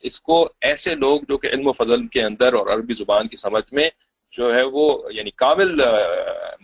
اس 0.00 0.20
کو 0.20 0.48
ایسے 0.60 0.94
لوگ 0.94 1.20
جو 1.28 1.38
کہ 1.38 1.46
علم 1.46 1.66
و 1.66 1.72
فضل 1.72 2.06
کے 2.06 2.22
اندر 2.22 2.52
اور 2.52 2.66
عربی 2.66 2.94
زبان 2.94 3.28
کی 3.28 3.36
سمجھ 3.36 3.74
میں 3.74 3.88
جو 4.32 4.54
ہے 4.54 4.62
وہ 4.62 5.12
یعنی 5.12 5.30
قابل 5.30 5.74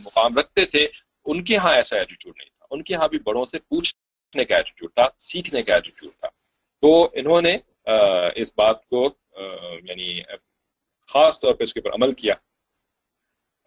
مقام 0.04 0.38
رکھتے 0.38 0.64
تھے، 0.64 0.86
ان 1.26 1.44
کے 1.44 1.56
ہاں 1.56 1.74
ایسا 1.74 1.96
ایٹیٹیوڈ 1.98 2.34
نہیں 2.38 2.50
تھا۔ 2.58 2.66
ان 2.70 2.82
کے 2.82 2.94
ہاں 2.94 3.08
بھی 3.08 3.18
بڑوں 3.18 3.44
سے 3.50 3.58
پوچھنے 3.58 4.44
کا 4.44 4.56
ایٹیٹیوڈ 4.56 4.90
تھا، 4.94 5.08
سیکھنے 5.18 5.62
کا 5.62 5.74
ایٹیٹیوڈ 5.74 6.12
تھا۔ 6.20 6.28
تو 6.82 6.90
انہوں 7.12 7.42
نے 7.42 7.56
اس 8.36 8.52
بات 8.56 8.84
کو 8.86 9.08
یعنی 9.84 10.20
خاص 11.08 11.40
طور 11.40 11.54
پہ 11.54 11.64
اس 11.64 11.74
کے 11.74 11.80
اوپر 11.80 11.94
عمل 11.94 12.12
کیا۔ 12.14 12.34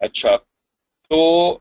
اچھا 0.00 0.36
تو 1.10 1.58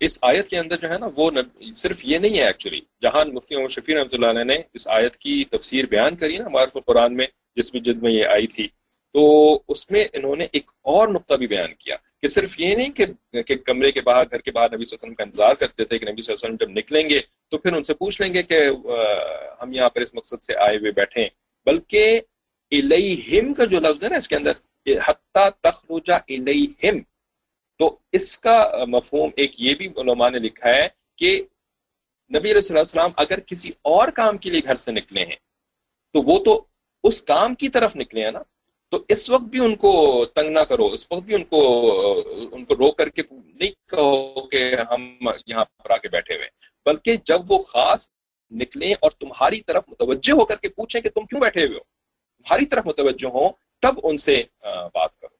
اس 0.00 0.18
آیت 0.22 0.48
کے 0.48 0.58
اندر 0.58 0.76
جو 0.76 0.90
ہے 0.90 0.98
نا، 0.98 1.06
وہ 1.16 1.30
صرف 1.74 2.04
یہ 2.04 2.18
نہیں 2.18 2.38
ہے 2.38 2.44
ایکچولی 2.46 2.80
جہاں 3.02 3.24
مفتی 3.26 3.54
محمد 3.54 3.70
شفیع 3.70 3.94
رحمۃ 3.96 4.12
اللہ 4.12 4.26
علیہ 4.26 4.44
نے 4.44 4.56
اس 4.74 4.88
آیت 4.90 5.16
کی 5.16 5.42
تفسیر 5.50 5.86
بیان 5.86 6.16
کری 6.16 6.38
نا، 6.38 6.48
معرف 6.48 6.76
قرآن 6.86 7.16
میں، 7.16 7.26
جس 7.56 7.72
میں 7.74 7.80
جد 7.82 8.02
میں 8.02 8.12
یہ 8.12 8.26
آئی 8.26 8.46
تھی، 8.46 8.66
تو 9.14 9.22
اس 9.68 9.90
میں 9.90 10.04
انہوں 10.12 10.36
نے 10.36 10.46
ایک 10.52 10.70
اور 10.92 11.08
نقطہ 11.08 11.34
بھی 11.34 11.46
بیان 11.46 11.74
کیا 11.74 11.96
کہ 12.20 12.28
صرف 12.28 12.58
یہ 12.60 12.74
نہیں 12.76 12.92
کہ 12.92 13.42
کہ 13.42 13.56
کمرے 13.66 13.90
کے 13.92 14.00
باہر، 14.00 14.24
گھر 14.30 14.38
کے 14.38 14.50
باہر 14.50 14.74
نبی 14.74 14.84
صلی 14.84 14.94
اللہ 14.94 14.96
علیہ 14.96 15.04
وسلم 15.04 15.14
کا 15.14 15.24
انتظار 15.24 15.54
کرتے 15.54 15.84
تھے 15.84 15.98
کہ 15.98 16.10
نبی 16.10 16.22
صلی 16.22 16.32
اللہ 16.32 16.46
علیہ 16.46 16.54
وسلم 16.54 16.64
جب 16.64 16.78
نکلیں 16.78 17.08
گے 17.08 17.20
تو 17.52 17.58
پھر 17.58 17.72
ان 17.72 17.82
سے 17.82 17.94
پوچھ 17.94 18.20
لیں 18.20 18.32
گے 18.34 18.42
کہ 18.42 18.58
ہم 19.60 19.72
یہاں 19.72 19.88
پر 19.88 20.00
اس 20.00 20.14
مقصد 20.14 20.42
سے 20.42 20.56
آئے 20.66 20.76
ہوئے 20.76 20.92
بیٹھے 20.92 21.28
بلکہ 21.66 22.20
الیہم 22.72 23.52
کا 23.54 23.64
جو 23.64 23.80
لفظ 23.80 24.04
ہے 24.04 24.08
نا 24.08 24.16
اس 24.16 24.28
کے 24.28 24.36
اندر 24.36 24.52
حتیٰ 25.06 25.48
تخرجا 25.60 26.16
الیہم، 26.16 26.98
تو 27.80 27.96
اس 28.12 28.38
کا 28.38 28.84
مفہوم 28.88 29.30
ایک 29.36 29.60
یہ 29.60 29.74
بھی 29.74 29.86
علماء 29.96 30.28
نے 30.30 30.38
لکھا 30.38 30.68
ہے 30.68 30.86
کہ 31.18 31.40
نبی 32.30 32.50
علیہ 32.50 32.76
السلام 32.76 33.10
اگر 33.16 33.40
کسی 33.40 33.70
اور 33.84 34.08
کام 34.10 34.38
کے 34.38 34.50
لیے 34.50 34.60
گھر 34.66 34.76
سے 34.76 34.92
نکلے 34.92 35.20
ہیں، 35.20 35.36
تو 36.14 36.22
وہ 36.22 36.38
تو 36.44 36.60
اس 37.04 37.22
کام 37.22 37.54
کی 37.54 37.68
طرف 37.68 37.96
نکلے 37.96 38.24
ہیں 38.24 38.30
نا۔ 38.30 38.42
تو 38.92 38.98
اس 39.08 39.28
وقت 39.30 39.44
بھی 39.44 39.60
ان 39.60 39.74
کو 39.76 39.92
تنگ 40.34 40.52
نہ 40.52 40.60
کرو، 40.68 40.86
اس 40.86 41.06
وقت 41.10 41.22
بھی 41.22 41.34
ان 41.34 41.44
کو 41.44 41.60
ان 42.52 42.64
کو 42.64 42.74
روک 42.74 42.96
کر 42.98 43.08
کے 43.08 43.22
نہیں 43.30 43.70
کہو 43.90 44.46
کہ 44.48 44.74
ہم 44.90 45.02
یہاں 45.46 45.64
پر 45.64 45.90
آ 45.90 45.96
کے 45.96 46.08
بیٹھے 46.08 46.34
ہوئے 46.34 46.48
بلکہ 46.84 47.16
جب 47.24 47.40
وہ 47.48 47.58
خاص 47.58 48.10
نکلیں 48.50 48.94
اور 49.00 49.10
تمہاری 49.10 49.60
طرف 49.60 49.84
متوجہ 49.88 50.32
ہو 50.32 50.44
کر 50.44 50.56
کے 50.56 50.68
پوچھیں 50.68 51.02
کہ 51.02 51.08
تم 51.08 51.26
کیوں 51.26 51.40
بیٹھے 51.40 51.66
ہوئے 51.66 51.78
ہو، 51.78 51.82
تمہاری 52.36 52.66
طرف 52.66 52.86
متوجہ 52.86 53.26
ہو 53.26 53.48
تب 53.80 54.00
ان 54.02 54.16
سے 54.16 54.42
بات 54.94 55.18
کرو۔ 55.20 55.36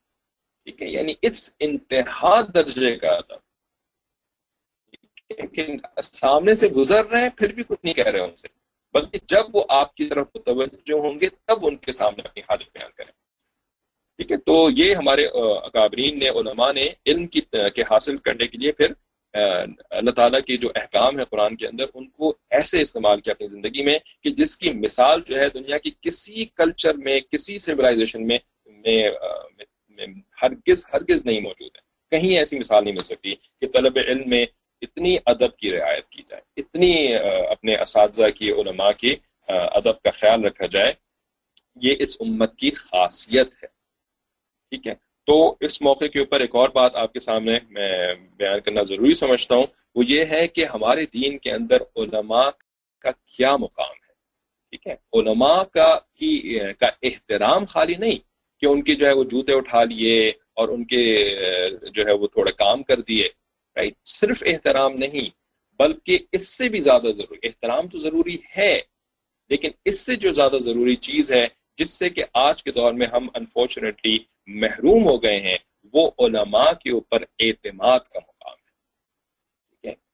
ٹھیک 0.65 0.83
ہے؟ 0.83 0.89
یعنی 0.89 1.15
اس 1.23 1.57
انتہا 1.61 2.41
درجے 2.55 2.97
کا 2.97 3.09
ادب۔ 3.09 3.51
سامنے 6.03 6.55
سے 6.55 6.69
گزر 6.69 7.07
رہے 7.07 7.23
ہیں، 7.23 7.29
پھر 7.29 7.53
بھی 7.53 7.63
کچھ 7.63 7.79
نہیں 7.85 7.95
کہہ 7.95 8.07
رہے 8.07 8.21
ان 8.21 8.37
سے۔ 8.37 8.49
بلکہ 8.93 9.19
جب 9.29 9.45
وہ 9.53 9.65
آپ 9.69 9.95
کی 9.95 10.05
طرف 10.05 10.27
متوجہ 10.35 10.95
ہوں 10.95 11.21
گے، 11.21 11.29
تب 11.45 11.67
ان 11.67 11.77
کے 11.77 11.93
سامنے 11.93 12.23
اپنی 12.29 12.43
حالت 12.43 12.73
بیان 12.75 12.91
کریں۔ 12.97 13.13
ٹھیک 14.17 14.33
ہے؟ 14.33 14.37
تو 14.37 14.69
یہ 14.77 14.95
ہمارے 14.95 15.27
اکابرین 15.63 16.19
نے، 16.19 16.29
علماء 16.29 16.73
نے 16.73 16.89
علم 17.07 17.27
کی 17.27 17.41
کے 17.75 17.83
حاصل 17.83 18.17
کرنے 18.17 18.47
کے 18.47 18.59
لیے 18.59 18.73
پھر 18.73 18.93
اللہ 19.33 20.11
تعالیٰ 20.11 20.41
کے 20.47 20.57
جو 20.57 20.69
احکام 20.75 21.19
ہے 21.19 21.25
قرآن 21.25 21.57
کے 21.57 21.67
اندر، 21.67 21.85
ان 21.95 22.09
کو 22.09 22.37
ایسے 22.51 22.81
استعمال 22.81 23.21
کیا 23.21 23.33
اپنی 23.33 23.47
زندگی 23.47 23.83
میں 23.83 23.99
کہ 24.23 24.31
جس 24.31 24.57
کی 24.59 24.71
مثال 24.71 25.21
جو 25.27 25.41
ہے 25.41 25.49
دنیا 25.49 25.79
کی 25.79 25.91
کسی 26.01 26.45
کلچر 26.45 26.95
میں، 26.95 27.21
کسی 27.21 27.59
سویلائزیشن 27.59 28.27
میں 28.27 28.39
ہرگز 30.43 30.85
ہرگز 30.93 31.27
نہیں 31.27 31.41
موجود 31.41 31.71
ہے۔ 31.77 31.81
کہیں 32.11 32.37
ایسی 32.37 32.59
مثال 32.59 32.85
نہیں 32.85 32.95
مل 32.95 33.03
سکتی 33.03 33.35
کہ 33.35 33.67
طلب 33.75 33.99
علم 34.09 34.29
میں 34.29 34.47
اتنی 34.83 35.17
ادب 35.27 35.57
کی 35.57 35.71
رعایت 35.73 36.09
کی 36.09 36.23
جائے، 36.29 36.43
اتنی 36.57 37.15
اپنے 37.49 37.77
اساتذہ 37.77 38.29
کی، 38.37 38.51
علماء 38.53 38.91
کی 38.99 39.15
ادب 39.49 40.03
کا 40.03 40.11
خیال 40.11 40.45
رکھا 40.45 40.67
جائے۔ 40.67 40.93
یہ 41.83 41.95
اس 41.99 42.17
امت 42.21 42.57
کی 42.57 42.71
خاصیت 42.71 43.49
ہے۔ 43.63 43.67
ٹھیک 44.71 44.89
ہے؟ 44.89 44.95
تو 45.31 45.57
اس 45.61 45.81
موقع 45.83 46.05
کے 46.05 46.19
اوپر 46.19 46.41
ایک 46.41 46.55
اور 46.55 46.69
بات 46.69 46.97
آپ 46.97 47.13
کے 47.13 47.21
سامنے 47.21 47.59
میں 47.71 48.15
بیان 48.37 48.61
کرنا 48.61 48.83
ضروری 48.83 49.13
سمجھتا 49.13 49.55
ہوں، 49.55 49.67
وہ 49.95 50.05
یہ 50.07 50.25
ہے 50.25 50.47
کہ 50.49 50.65
ہمارے 50.65 51.05
دین 51.13 51.39
کے 51.39 51.51
اندر 51.51 51.83
علماء 51.97 52.49
کا 53.05 53.11
کیا 53.27 53.57
مقام 53.57 53.93
ہے؟ 53.93 54.13
ٹھیک 54.73 54.87
ہے؟ 54.87 54.97
علماء 55.13 55.63
کا 55.63 55.89
کی، 56.17 56.59
کا 56.81 56.87
احترام 57.03 57.65
خالی 57.65 57.95
نہیں 57.95 58.19
کہ 58.63 58.67
ان 58.67 58.83
کے 58.83 58.95
جو 58.95 59.07
ہے 59.07 59.13
وہ 59.13 59.25
جوتے 59.25 59.53
اٹھا 59.53 59.85
لیے 59.85 60.29
اور 60.29 60.69
ان 60.69 60.85
کے، 60.85 61.03
جو 61.95 62.07
ہے 62.07 62.13
وہ 62.13 62.27
تھوڑا 62.27 62.51
کام 62.51 62.83
کر 62.83 63.01
دیے 63.01 63.29
رائٹ 63.77 63.95
صرف 64.05 64.43
احترام 64.47 64.97
نہیں، 64.97 65.29
بلکہ 65.81 66.19
اس 66.33 66.49
سے 66.49 66.69
بھی 66.69 66.81
زیادہ 66.81 67.13
ضروری، 67.13 67.47
احترام 67.49 67.89
تو 67.89 67.99
ضروری 67.99 68.37
ہے، 68.57 68.81
لیکن 69.51 69.71
اس 69.85 70.07
سے 70.07 70.17
جو 70.17 70.33
زیادہ 70.33 70.59
ضروری 70.59 70.97
چیز 70.97 71.33
ہے، 71.33 71.47
جس 71.77 71.99
سے 71.99 72.09
کہ 72.09 72.25
آج 72.35 72.65
کے 72.65 72.73
دور 72.73 72.93
میں 72.93 73.07
ہم 73.13 73.29
انفارچونیٹلی 73.35 74.19
محروم 74.47 75.07
ہو 75.07 75.23
گئے 75.23 75.41
ہیں، 75.41 75.57
وہ 75.93 76.11
علماء 76.19 76.73
کے 76.73 76.91
اوپر 76.91 77.23
اعتماد 77.39 77.99
کا 77.99 78.21
مقام 78.29 78.53
ہے۔ 78.53 78.71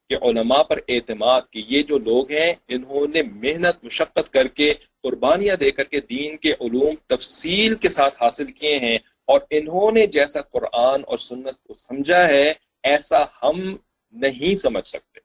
کہ 0.09 0.25
علماء 0.25 0.63
پر 0.63 0.79
اعتماد 0.89 1.41
کہ 1.51 1.63
یہ 1.69 1.83
جو 1.83 1.99
لوگ 1.99 2.31
ہیں، 2.31 2.55
انہوں 2.69 3.07
نے 3.15 3.23
محنت، 3.23 3.85
مشقت 3.85 4.33
کر 4.33 4.49
کے، 4.49 4.75
قربانیاں 5.03 5.57
دے 5.57 5.71
کر 5.71 5.85
کے 5.85 6.01
دین 6.01 6.37
کے 6.37 6.53
علوم 6.53 6.95
تفصیل 7.07 7.75
کے 7.75 7.89
ساتھ 7.89 8.23
حاصل 8.23 8.53
کیے 8.53 8.79
ہیں 8.79 8.99
اور 9.25 9.41
انہوں 9.51 9.93
نے 9.93 10.07
جیسا 10.07 10.41
قرآن 10.41 11.03
اور 11.07 11.19
سنت 11.19 11.63
کو 11.63 11.75
سمجھا 11.75 12.27
ہے، 12.27 12.53
ایسا 12.83 13.25
ہم 13.43 13.77
نہیں 14.11 14.55
سمجھ 14.55 14.87
سکتے۔ 14.87 15.21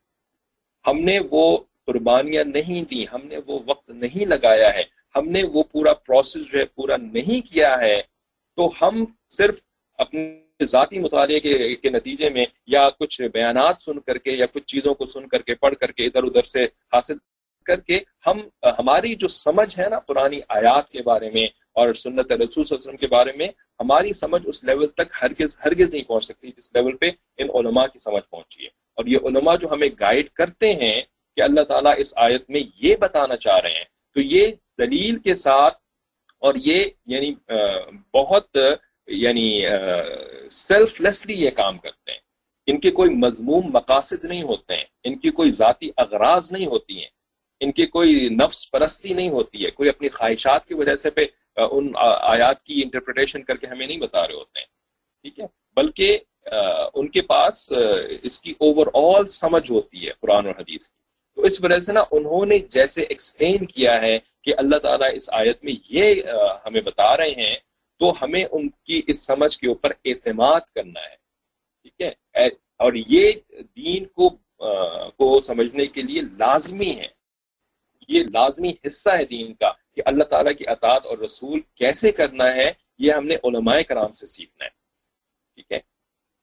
ہم 0.88 1.00
نے 1.00 1.20
وہ 1.32 1.58
قربانیاں 1.86 2.44
نہیں 2.44 2.90
دی 2.90 3.06
ہم 3.14 3.22
نے 3.24 3.38
وہ 3.46 3.60
وقت 3.66 3.90
نہیں 3.90 4.26
لگایا 4.26 4.74
ہے، 4.74 4.84
ہم 5.16 5.30
نے 5.30 5.44
وہ 5.54 5.64
پورا 5.64 5.94
پروسیس 5.94 6.52
جو 6.52 6.60
ہے، 6.60 6.66
پورا 6.66 6.98
نہیں 6.98 7.54
کیا 7.54 7.78
ہے 7.82 8.02
تو 8.62 8.88
ہم 8.88 9.06
صرف 9.30 9.60
اپنے 9.98 10.42
ذاتی 10.64 11.00
مطالعے 11.00 11.40
کے 11.40 11.76
کے 11.76 11.90
نتیجے 11.90 12.30
میں 12.30 12.46
یا 12.68 12.90
کچھ 12.90 13.22
بیانات 13.22 13.76
سن 13.82 14.00
کر 14.00 14.18
کے 14.18 14.32
یا 14.32 14.46
کچھ 14.46 14.64
چیزوں 14.64 14.94
کو 14.94 15.06
سن 15.06 15.28
کر 15.28 15.42
کے 15.42 15.56
پڑھ 15.56 15.76
کر 15.76 15.92
کے 15.92 16.06
ادھر 16.06 16.24
ادھر 16.24 16.42
سے 16.42 16.64
حاصل 16.64 17.18
کر 17.66 17.80
کے 17.80 18.00
ہم، 18.28 18.40
ہماری 18.80 19.16
جو 19.16 19.28
سمجھ 19.28 19.80
ہے 19.80 19.90
نا 19.90 20.00
پرانی 20.00 20.40
آیات 20.50 20.90
کے 20.90 21.02
بارے 21.02 21.30
میں 21.30 21.48
اور 21.74 21.94
سنت 21.94 22.32
رسول 22.32 22.48
صلی 22.50 22.62
اللہ 22.62 22.74
علیہ 22.74 22.74
وسلم 22.74 22.98
کے 22.98 23.08
بارے 23.08 23.32
میں، 23.38 23.48
ہماری 23.80 24.12
سمجھ 24.12 24.42
اس 24.46 24.64
لیول 24.64 24.88
تک 24.88 25.14
ہرگز 25.22 25.58
ہرگز 25.66 25.94
نہیں 25.94 26.04
پہنچ 26.04 26.26
سکتی 26.26 26.52
جس 26.58 26.76
لیول 26.76 26.98
پہ 26.98 27.10
ان 27.38 27.48
علماء 27.54 27.86
کی 27.86 28.00
سمجھ 28.00 28.24
پہنچی 28.32 28.64
ہے۔ 28.64 28.70
اور 28.98 29.06
یہ 29.06 29.18
علماء 29.24 29.56
جو 29.56 29.68
ہمیں 29.72 29.88
گائیڈ 30.00 30.30
کرتے 30.30 30.74
ہیں 30.74 31.02
کہ 31.38 31.42
اللہ 31.42 31.62
تعالیٰ 31.62 31.94
اس 31.98 32.14
آیت 32.18 32.50
میں 32.50 32.62
یہ 32.76 32.96
بتانا 32.96 33.36
چاہ 33.38 33.60
رہے 33.60 33.74
ہیں۔ 33.74 33.86
تو 34.14 34.22
یہ 34.22 34.48
دلیل 34.78 35.20
کے 35.20 35.34
ساتھ 35.34 35.81
اور 36.42 36.56
یہ 36.56 36.84
یعنی 37.06 37.34
بہت 38.14 38.58
یعنی 39.08 39.64
سیلف 40.52 41.02
لیسلی 41.02 41.34
یہ 41.34 41.50
کام 41.50 41.78
کرتے 41.78 42.12
ہیں۔ 42.12 42.20
ان 42.68 42.80
کے 42.80 42.92
کوئی 42.92 43.10
مضموم 43.10 43.66
مقاصد 43.74 44.26
نہیں 44.26 44.44
ہوتے 44.44 44.76
ہیں، 44.76 44.84
ان 45.04 45.18
کی 45.18 45.30
کوئی 45.30 45.52
ذاتی 45.52 45.90
اغراض 45.98 46.52
نہیں 46.52 46.66
ہوتی 46.66 47.00
ہیں۔ 47.00 47.10
ان 47.60 47.72
کی 47.72 47.86
کوئی 47.86 48.30
نفس 48.30 48.72
پرستی 48.72 49.14
نہیں 49.14 49.30
ہوتی 49.30 49.66
ہے۔ 49.66 49.72
کوئی 49.72 49.90
اپنی 49.90 50.10
خواہشات 50.10 50.68
کی 50.68 50.74
وجہ 50.74 50.96
سے 50.96 51.10
پہ 51.10 51.26
ان 51.56 51.92
آیات 51.96 52.62
کی 52.64 52.82
انٹرپریٹیشن 52.84 53.44
کر 53.44 53.58
کے 53.58 53.68
ہمیں 53.68 53.88
نہیں 53.88 54.00
بتا 54.00 54.28
رہے 54.28 54.36
ہوتے 54.36 54.60
ہیں۔ 54.60 54.68
ٹھیک 55.22 55.40
ہے؟ 55.40 55.46
بلکہ 55.76 56.18
ان 56.94 57.08
کے 57.08 57.22
پاس 57.22 57.74
اس 58.24 58.42
کی 58.42 58.54
اوور 58.60 58.88
آل 58.94 59.28
سمجھ 59.28 59.72
ہوتی 59.72 60.08
ہے 60.08 60.12
قرآن 60.22 60.48
اور 60.48 60.56
حدیث 60.56 60.90
کی۔ 60.90 61.01
تو 61.36 61.42
اس 61.42 61.64
وجہ 61.64 61.80
سے 61.80 61.94
نا 61.94 62.02
انہوں 62.12 62.46
نے 62.46 62.60
جیسے 62.60 63.04
ایکسپلین 63.04 63.66
کیا 63.66 64.02
ہے 64.02 64.18
کہ 64.44 64.54
اللہ 64.58 64.78
تعالیٰ 64.78 65.10
اس 65.14 65.30
آیت 65.34 65.64
میں 65.64 65.74
یہ 65.90 66.24
ہمیں 66.66 66.82
بتا 66.82 67.18
رہے 67.18 67.32
ہیں، 67.38 67.56
تو 68.00 68.14
ہمیں 68.22 68.44
ان 68.52 68.70
کی 68.70 69.02
اس 69.08 69.26
سمجھ 69.26 69.58
کے 69.58 69.68
اوپر 69.68 69.92
اعتماد 70.06 70.62
کرنا 70.76 71.00
ہے۔ 71.00 71.16
ٹھیک 71.82 72.02
ہے؟ 72.02 72.46
اور 72.78 72.94
یہ 73.08 73.32
دین 73.78 74.06
کو 74.06 74.30
کو 75.18 75.40
سمجھنے 75.42 75.86
کے 75.86 76.02
لیے 76.02 76.22
لازمی 76.22 76.92
ہے۔ 76.96 77.08
یہ 78.08 78.24
لازمی 78.24 78.74
حصہ 78.88 79.10
ہے 79.10 79.26
دین 79.26 79.54
کا 79.54 79.72
کہ 79.96 80.02
اللہ 80.06 80.24
تعالیٰ 80.24 80.52
کی 80.58 80.68
اطاعت 80.68 81.06
اور 81.06 81.18
رسول 81.18 81.60
کیسے 81.76 82.12
کرنا 82.12 82.56
ہے، 82.56 82.72
یہ 83.00 83.12
ہم 83.12 83.26
نے 83.26 83.36
علماء 83.36 83.82
کرام 83.82 84.12
سے 84.12 84.26
سیکھنا 84.26 84.66
ہے۔ 84.66 84.70
ٹھیک 85.56 85.72
ہے؟ 85.72 85.80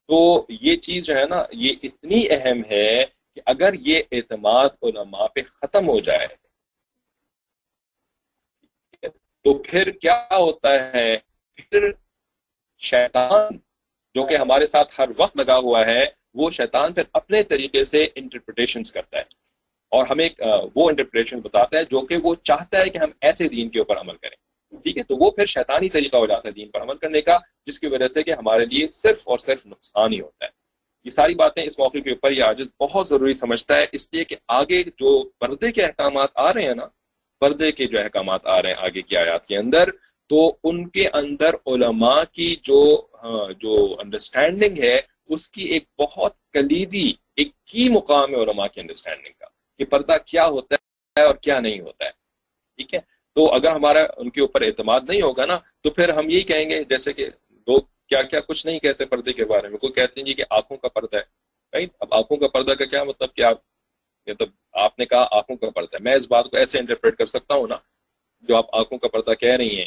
تو 0.09 0.47
یہ 0.49 0.77
چیز 0.77 1.07
جو 1.07 1.17
ہے 1.17 1.25
نا، 1.27 1.45
یہ 1.53 1.73
اتنی 1.83 2.25
اہم 2.31 2.63
ہے 2.71 3.05
کہ 3.39 3.51
اگر 3.51 3.73
یہ 3.75 4.03
اعتماد 4.13 4.69
علماء 4.83 5.27
پہ 5.27 5.43
ختم 5.43 5.89
ہو 5.89 6.01
جائے 6.01 6.27
تو 9.45 9.63
پھر 9.63 9.91
کیا 9.91 10.27
ہوتا 10.31 10.93
ہے؟ 10.93 11.17
پھر 11.55 11.93
شیطان 12.79 13.59
جو 14.15 14.27
کہ 14.27 14.37
ہمارے 14.37 14.67
ساتھ 14.67 15.01
ہر 15.01 15.09
وقت 15.17 15.37
لگا 15.37 15.57
ہوا 15.57 15.87
ہے، 15.87 16.05
وہ 16.35 16.51
شیطان 16.51 16.93
پھر 16.93 17.03
اپنے 17.13 17.43
طریقے 17.43 17.85
سے 17.85 18.07
انٹرپریٹیشن 18.15 18.83
کرتا 18.83 19.19
ہے۔ 19.19 19.23
اور 19.89 20.07
ہمیں 20.07 20.29
وہ 20.75 20.91
انٹرپریٹیشن 20.91 21.41
بتاتا 21.41 21.79
ہے 21.79 21.85
جو 21.85 22.01
کہ 22.01 22.17
وہ 22.17 22.35
چاہتا 22.35 22.79
ہے 22.79 22.91
کہ 22.91 22.99
ہم 22.99 23.11
ایسے 23.21 23.49
دین 23.49 23.69
کے 23.69 23.79
اوپر 23.79 23.97
عمل 23.97 24.17
کریں۔ 24.17 24.37
ٹھیک 24.83 24.99
ہے؟ 24.99 25.03
تو 25.03 25.17
وہ 25.17 25.31
پھر 25.31 25.47
شیطانی 25.47 25.89
طریقہ 25.89 26.17
ہو 26.17 26.27
جاتا 26.27 26.49
ہے 26.49 26.53
دین 26.53 26.71
پر 26.71 26.83
عمل 26.83 26.97
کرنے 26.97 27.21
کا، 27.21 27.39
جس 27.67 27.81
کی 27.81 27.87
وجہ 27.87 28.07
سے 28.07 28.23
کہ 28.23 28.31
ہمارے 28.31 28.65
لیے 28.65 28.89
صرف 28.89 29.29
اور 29.29 29.39
صرف 29.39 29.67
نقصان 29.67 30.13
ہی 30.13 30.21
ہوتا 30.21 30.45
ہے۔ 30.47 30.58
یہ 31.05 31.11
ساری 31.11 31.35
باتیں 31.35 31.63
اس 31.63 31.79
موقع 31.79 31.99
کے 31.99 32.11
اوپر 32.11 32.31
یہ 32.31 32.45
عاجز 32.45 32.69
بہت 32.81 33.09
ضروری 33.09 33.33
سمجھتا 33.33 33.77
ہے۔ 33.77 33.87
اس 33.93 34.13
لیے 34.15 34.25
کہ 34.25 34.37
آگے 34.49 34.83
جو 34.83 35.31
پردے 35.39 35.73
کے 35.73 35.83
احکامات 35.85 36.31
آ 36.35 36.53
رہے 36.55 36.63
ہیں 36.63 36.75
نا 36.75 36.87
پردے 37.41 37.73
کے 37.73 37.87
جو 37.87 37.99
احکامات 37.99 38.47
آ 38.47 38.63
رہے 38.63 38.69
ہیں 38.69 38.85
آگے 38.85 39.03
کی 39.03 39.17
آیات 39.17 39.47
کے 39.47 39.57
اندر، 39.57 39.91
تو 40.27 40.57
ان 40.65 40.89
کے 40.89 41.09
اندر 41.13 41.55
علماء 41.67 42.23
کی 42.33 42.57
جو 42.63 43.07
ہاں، 43.23 43.53
جو 43.53 43.97
انڈرسٹینڈنگ 44.01 44.79
ہے، 44.79 45.01
اس 45.27 45.51
کی 45.51 45.63
ایک 45.63 45.85
بہت 45.99 46.35
کلیدی، 46.53 47.13
ایک 47.37 47.49
کی 47.65 47.89
مقام 47.89 48.31
ہے 48.31 48.43
علماء 48.43 48.67
کی 48.67 48.81
انڈرسٹینڈنگ 48.81 49.33
کا، 49.39 49.47
کہ 49.79 49.85
پردہ 49.85 50.17
کیا 50.27 50.47
ہوتا 50.47 50.75
ہے 50.75 51.25
اور 51.27 51.35
کیا 51.35 51.61
نہیں 51.61 51.81
ہوتا 51.81 52.05
ہے۔ 52.05 52.11
ٹھیک 52.77 52.95
ہے؟ 52.95 53.01
تو 53.37 53.55
اگر 53.55 53.71
ہمارا 53.73 54.01
ان 54.17 54.31
کے 54.31 54.41
اوپر 54.41 54.63
اعتماد 54.63 55.01
نہیں 55.09 55.23
ہوگا 55.23 55.47
نا، 55.47 55.59
تو 55.81 55.91
پھر 55.91 56.09
ہم 56.09 56.29
یہی 56.31 56.41
کہیں 56.41 56.71
گے، 56.71 56.85
جیسے 56.85 57.13
کہ 57.13 57.27
لوگ 57.67 57.81
کیا 58.09 58.23
کیا 58.23 58.41
کچھ 58.41 58.67
نہیں 58.67 58.79
کہتے 58.79 59.05
پردے 59.05 59.33
کے 59.33 59.45
بارے 59.45 59.69
میں؟ 59.69 59.79
کوئی 59.79 59.93
کہتے 59.93 60.21
ہیں 60.21 60.27
جی 60.27 60.35
کہ 60.35 60.45
آنکھوں 60.51 60.77
کا 60.77 60.89
پردہ 60.89 61.17
ہے۔ 61.17 61.39
اب 62.01 62.15
آنکھوں 62.15 62.37
کا 62.37 62.49
پردہ 62.49 62.73
کا 62.73 62.85
کیا 62.85 63.05
مطلب؟ 63.05 63.35
کہ 63.35 63.43
آپ 63.43 63.57
مطلب 64.27 64.49
آپ 64.73 64.99
نے 64.99 65.07
کہا 65.07 65.29
آنکھوں 65.31 65.57
کا 65.57 65.71
پردہ 65.71 65.95
ہے۔ 65.95 65.99
میں 66.01 66.15
اس 66.15 66.27
بات 66.29 66.51
کو 66.51 66.57
ایسے 66.57 66.79
انٹرپریٹ 66.79 67.17
کر 67.17 67.27
سکتا 67.27 67.55
ہوں 67.55 67.67
نا، 67.67 67.77
جو 68.41 68.57
آپ 68.57 68.67
آنکھوں 68.73 68.99
کا 68.99 69.09
پردہ 69.09 69.35
کہہ 69.35 69.53
رہی 69.53 69.79
ہیں۔ 69.79 69.87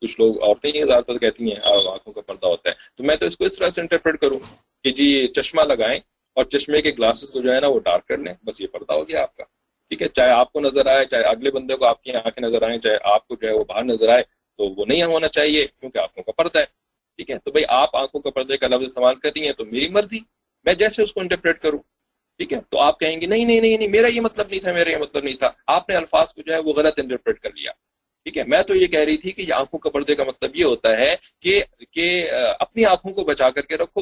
کچھ 0.00 0.20
لوگ 0.20 0.42
عورتیں 0.42 0.72
ہی 0.74 0.84
زیادہ 0.86 1.04
تر 1.04 1.18
کہتی 1.18 1.44
ہیں 1.44 1.68
آنکھوں 1.92 2.12
کا 2.12 2.20
پردہ 2.20 2.46
ہوتا 2.46 2.70
ہے۔ 2.70 2.74
تو 2.96 3.04
میں 3.04 3.16
تو 3.16 3.26
اس 3.26 3.36
کو 3.36 3.44
اس 3.44 3.58
طرح 3.58 3.70
سے 3.70 3.80
انٹرپریٹ 3.80 4.20
کروں 4.20 4.38
کہ 4.84 4.90
جی 4.90 5.28
چشمہ 5.28 5.62
لگائیں 5.62 6.00
اور 6.34 6.44
چشمے 6.44 6.82
کے 6.82 6.90
گلاسز 6.90 7.30
کو 7.30 7.40
جو 7.40 7.54
ہے 7.54 7.60
نا 7.60 7.66
وہ 7.66 7.80
ڈارک 7.80 8.06
کر 8.06 8.18
لیں۔ 8.18 8.34
بس 8.44 8.60
یہ 8.60 8.66
پردہ 8.66 8.92
ہو 8.92 9.08
گیا 9.08 9.22
آپ 9.22 9.36
کا۔ 9.36 9.44
ٹھیک 9.88 10.02
ہے؟ 10.02 10.08
چاہے 10.08 10.30
آپ 10.30 10.52
کو 10.52 10.60
نظر 10.60 10.86
آئے، 10.86 11.04
چاہے 11.04 11.22
اگلے 11.22 11.50
بندے 11.50 11.76
کو 11.76 11.84
آپ 11.84 12.02
کی 12.02 12.12
آنکھیں 12.12 12.48
نظر 12.48 12.62
آئیں، 12.62 12.80
چاہے 12.80 12.96
آپ 13.02 13.28
کو 13.28 13.36
جو 13.36 13.48
ہے 13.48 13.52
وہ 13.52 13.64
باہر 13.64 13.84
نظر 13.84 14.08
آئے، 14.08 14.22
تو 14.56 14.64
وہ 14.68 14.84
نہیں 14.84 15.02
ہونا 15.02 15.28
چاہیے 15.28 15.66
کیونکہ 15.80 15.98
آنکھوں 15.98 16.22
کا 16.22 16.32
پردہ 16.32 16.58
ہے۔ 16.58 16.85
ٹھیک 17.16 17.30
ہے؟ 17.30 17.38
تو 17.38 17.50
بھائی 17.50 17.64
آپ 17.68 17.96
آنکھوں 17.96 18.20
کا 18.20 18.30
پردے 18.30 18.56
کا 18.56 18.66
لفظ 18.66 18.82
استعمال 18.82 19.14
کر 19.14 19.28
رہی 19.36 19.46
ہیں 19.46 19.52
تو 19.52 19.64
میری 19.64 19.88
مرضی، 19.88 20.18
میں 20.64 20.74
جیسے 20.74 21.02
اس 21.02 21.12
کو 21.12 21.20
انٹرپریٹ 21.20 21.58
کروں، 21.60 21.78
ٹھیک 22.38 22.52
ہے؟ 22.52 22.58
تو 22.70 22.80
آپ 22.80 23.00
کہیں 23.00 23.20
گے، 23.20 23.26
نہیں 23.26 23.44
نہیں 23.44 23.60
نہیں 23.60 23.76
نہیں، 23.78 23.88
میرا 23.88 24.06
یہ 24.06 24.20
مطلب 24.20 24.46
نہیں 24.50 24.60
تھا، 24.60 24.72
میرا 24.72 24.90
یہ 24.90 24.96
مطلب 24.96 25.24
نہیں 25.24 25.36
تھا۔ 25.36 25.50
آپ 25.66 25.88
نے 25.88 25.94
الفاظ 25.94 26.32
کو 26.34 26.42
جو 26.42 26.52
ہے 26.52 26.58
وہ 26.58 26.72
غلط 26.72 26.98
انٹرپریٹ 26.98 27.38
کر 27.40 27.50
لیا۔ 27.50 27.72
ٹھیک 28.24 28.38
ہے؟ 28.38 28.42
میں 28.44 28.62
تو 28.62 28.74
یہ 28.74 28.86
کہہ 28.86 29.00
رہی 29.00 29.16
تھی 29.16 29.32
کہ 29.32 29.42
یہ 29.42 29.54
آنکھوں 29.54 29.78
کا 29.78 29.90
پردے 29.90 30.14
کا 30.14 30.24
مطلب 30.24 30.56
یہ 30.56 30.64
ہوتا 30.64 30.98
ہے 30.98 31.14
کہ 31.40 31.62
کہ 31.90 32.30
اپنی 32.60 32.84
آنکھوں 32.84 33.12
کو 33.14 33.24
بچا 33.24 33.50
کر 33.50 33.62
کے 33.62 33.76
رکھو 33.76 34.00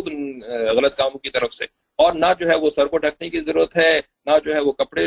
غلط 0.70 0.96
کاموں 0.96 1.18
کی 1.18 1.30
طرف 1.30 1.52
سے۔ 1.54 1.64
اور 1.98 2.12
نہ 2.12 2.26
جو 2.40 2.48
ہے 2.50 2.54
وہ 2.54 2.70
سر 2.70 2.86
کو 2.86 2.98
ڈھکنے 2.98 3.30
کی 3.30 3.40
ضرورت 3.40 3.76
ہے، 3.76 4.00
نہ 4.26 4.30
جو 4.44 4.54
ہے 4.54 4.60
وہ 4.60 4.72
کپڑے، 4.72 5.06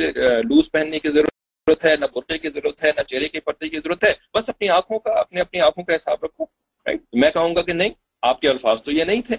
لوز 0.50 0.72
پہننے 0.72 1.00
کی 1.00 1.10
ضرورت 1.10 1.86
ہے، 1.86 1.96
نہ 2.00 2.06
برقے 2.16 2.38
کی 2.38 2.50
ضرورت 2.50 2.84
ہے، 2.84 2.92
نہ 2.98 3.02
چہرے 3.02 3.28
کے 3.28 3.40
پردے 3.40 3.70
کی 3.70 3.78
ضرورت 3.78 4.04
ہے۔ 4.04 4.14
بس 4.34 4.50
اپنی 4.50 4.70
آنکھوں 4.70 5.00
کا 5.00 5.12
اپنی 5.14 5.40
اپنی 5.40 5.62
آنکھوں 5.62 5.84
کا 5.84 5.96
حساب 5.96 6.18
رکھو۔ 6.24 6.46
رائٹ 6.88 7.02
میں 7.14 7.32
کہوں 7.32 7.56
گا 7.56 7.62
کہ 7.62 7.74
نہیں 7.74 7.94
آپ 8.24 8.40
کے 8.42 8.50
الفاظ 8.50 8.82
تو 8.84 8.92
یہ 8.92 9.04
نہیں 9.04 9.22
تھے. 9.22 9.36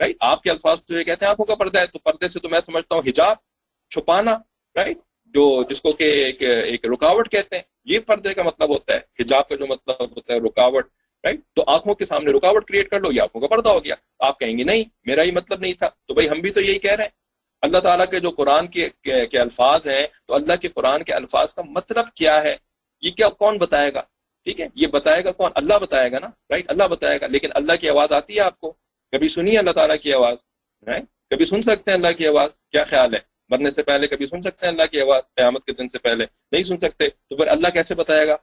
رائٹ 0.00 0.16
آپ 0.20 0.42
کے 0.42 0.50
الفاظ 0.50 0.82
تو 0.84 0.94
یہ 0.94 1.04
کہتے 1.04 1.24
ہیں 1.24 1.30
آنکھوں 1.30 1.46
کا 1.46 1.54
پردہ 1.54 1.78
ہے 1.78 1.86
تو 1.86 1.98
پردے 1.98 2.28
سے 2.28 2.40
تو 2.40 2.48
میں 2.48 2.60
سمجھتا 2.60 2.94
ہوں 2.94 3.02
حجاب 3.06 3.36
چھپانا. 3.90 4.36
رائٹ 4.76 4.98
جو 5.34 5.62
جس 5.70 5.80
کو 5.82 5.92
کہ 5.92 6.04
ایک, 6.24 6.42
ایک 6.42 6.86
رکاوٹ 6.86 7.30
کہتے 7.30 7.56
ہیں 7.56 7.62
یہ 7.84 7.98
پردے 8.06 8.34
کا 8.34 8.42
مطلب 8.42 8.68
ہوتا 8.68 8.94
ہے. 8.94 9.00
حجاب 9.20 9.48
کا 9.48 9.56
جو 9.56 9.66
مطلب 9.66 10.00
ہوتا 10.00 10.32
ہے 10.34 10.38
رکاوٹ. 10.38 10.86
رائٹ 11.24 11.40
تو 11.54 11.62
آنکھوں 11.66 11.94
کے 11.94 12.04
سامنے 12.04 12.32
رکاوٹ 12.32 12.66
کریٹ 12.68 12.88
کر 12.90 13.00
لو 13.00 13.12
یہ 13.12 13.22
آنکھوں 13.22 13.40
کا 13.40 13.46
پردہ 13.46 13.68
ہو 13.68 13.84
گیا. 13.84 13.94
آپ 14.18 14.38
کہیں 14.40 14.56
گے 14.58 14.64
نہیں 14.64 14.84
میرا 15.06 15.22
ہی 15.22 15.30
مطلب 15.30 15.60
نہیں 15.60 15.72
تھا. 15.72 15.88
تو 15.88 16.14
بھائی 16.14 16.28
ہم 16.28 16.40
بھی 16.40 16.50
تو 16.50 16.60
یہی 16.60 16.78
کہہ 16.78 16.92
رہے 16.92 17.04
ہیں. 17.04 17.16
اللہ 17.62 17.78
تعالیٰ 17.78 18.06
کے 18.10 18.20
جو 18.20 18.30
قرآن 18.30 18.66
کے 18.66 18.88
کے 19.02 19.38
الفاظ 19.38 19.86
ہیں 19.88 20.06
تو 20.26 20.34
اللہ 20.34 20.56
کے 20.62 20.68
قرآن 20.68 21.02
کے 21.02 21.12
الفاظ 21.12 21.54
کا 21.54 21.62
مطلب 21.62 22.12
کیا 22.14 22.42
ہے؟ 22.44 22.56
یہ 23.02 23.10
کیا 23.10 23.28
کون 23.28 23.58
بتائے 23.58 23.92
گا؟ 23.94 24.02
ٹھیک 24.46 24.60
ہے؟ 24.60 24.66
یہ 24.74 24.86
بتائے 24.86 25.24
گا 25.24 25.32
کون؟ 25.32 25.50
اللہ 25.54 25.78
بتائے 25.82 26.10
گا 26.12 26.18
نا 26.18 26.28
رائٹ 26.50 26.70
اللہ 26.70 26.86
بتائے 26.90 27.20
گا، 27.20 27.26
لیکن 27.26 27.48
اللہ 27.54 27.76
کی 27.80 27.88
آواز 27.88 28.12
آتی 28.12 28.36
ہے 28.36 28.40
آپ 28.40 28.58
کو؟ 28.60 28.72
کبھی 29.12 29.28
سنیے 29.28 29.58
اللہ 29.58 29.70
تعالیٰ 29.70 29.96
کی 30.02 30.12
آواز؟ 30.12 30.38
کبھی 31.30 31.44
سن 31.44 31.62
سکتے 31.62 31.90
ہیں 31.90 31.98
اللہ 31.98 32.12
کی 32.18 32.26
آواز؟ 32.26 32.56
کیا 32.72 32.84
خیال 32.84 33.14
ہے؟ 33.14 33.18
مرنے 33.50 33.70
سے 33.70 33.82
پہلے 33.82 34.06
کبھی 34.06 34.26
سن 34.26 34.40
سکتے 34.42 34.66
ہیں 34.66 34.72
اللہ 34.72 34.86
کی 34.90 35.00
آواز؟ 35.00 35.22
قیامت 35.36 35.64
کے 35.64 35.72
دن 35.72 35.88
سے 35.88 35.98
پہلے 35.98 36.24
نہیں 36.52 36.62
سن 36.62 36.78
سکتے، 36.78 37.08
تو 37.08 37.36
پھر 37.36 37.48
اللہ 37.48 37.68
کیسے 37.74 37.94
بتائے 37.94 38.26
گا؟ 38.28 38.36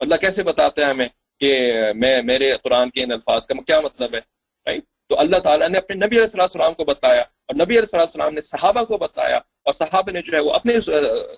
اللہ 0.00 0.16
کیسے 0.20 0.42
بتاتے 0.42 0.82
ہیں 0.82 0.88
ہمیں 0.90 1.08
کہ 1.40 1.52
میں، 1.96 2.20
میرے 2.22 2.52
قرآن 2.62 2.90
کے 2.90 3.02
ان 3.02 3.12
الفاظ 3.12 3.46
کا 3.46 3.54
کیا 3.66 3.80
مطلب 3.80 4.14
ہے؟ 4.14 4.20
رائٹ 4.66 4.84
تو 5.08 5.18
اللہ 5.18 5.38
تعالیٰ 5.44 5.68
نے 5.68 5.78
اپنے 5.78 5.96
نبی 5.96 6.18
علیہ 6.18 6.40
السلام 6.40 6.74
کو 6.74 6.84
بتایا 6.84 7.20
اور 7.20 7.54
نبی 7.54 7.78
علیہ 7.78 7.98
السلام 7.98 8.34
نے 8.34 8.40
صحابہ 8.40 8.82
کو 8.84 8.98
بتایا 8.98 9.36
اور 9.36 9.72
صحابہ 9.74 10.12
نے 10.12 10.22
جو 10.22 10.32
ہے 10.32 10.40
وہ 10.40 10.52
اپنے 10.52 10.76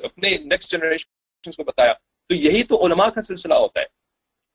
اپنے 0.02 0.36
نیکسٹ 0.44 0.70
جنریشن 0.72 1.50
کو 1.56 1.64
بتایا۔ 1.64 1.92
تو 2.28 2.34
یہی 2.34 2.62
تو 2.62 2.84
علماء 2.86 3.08
کا 3.08 3.22
سلسلہ 3.22 3.54
ہوتا 3.54 3.80
ہے۔ 3.80 3.86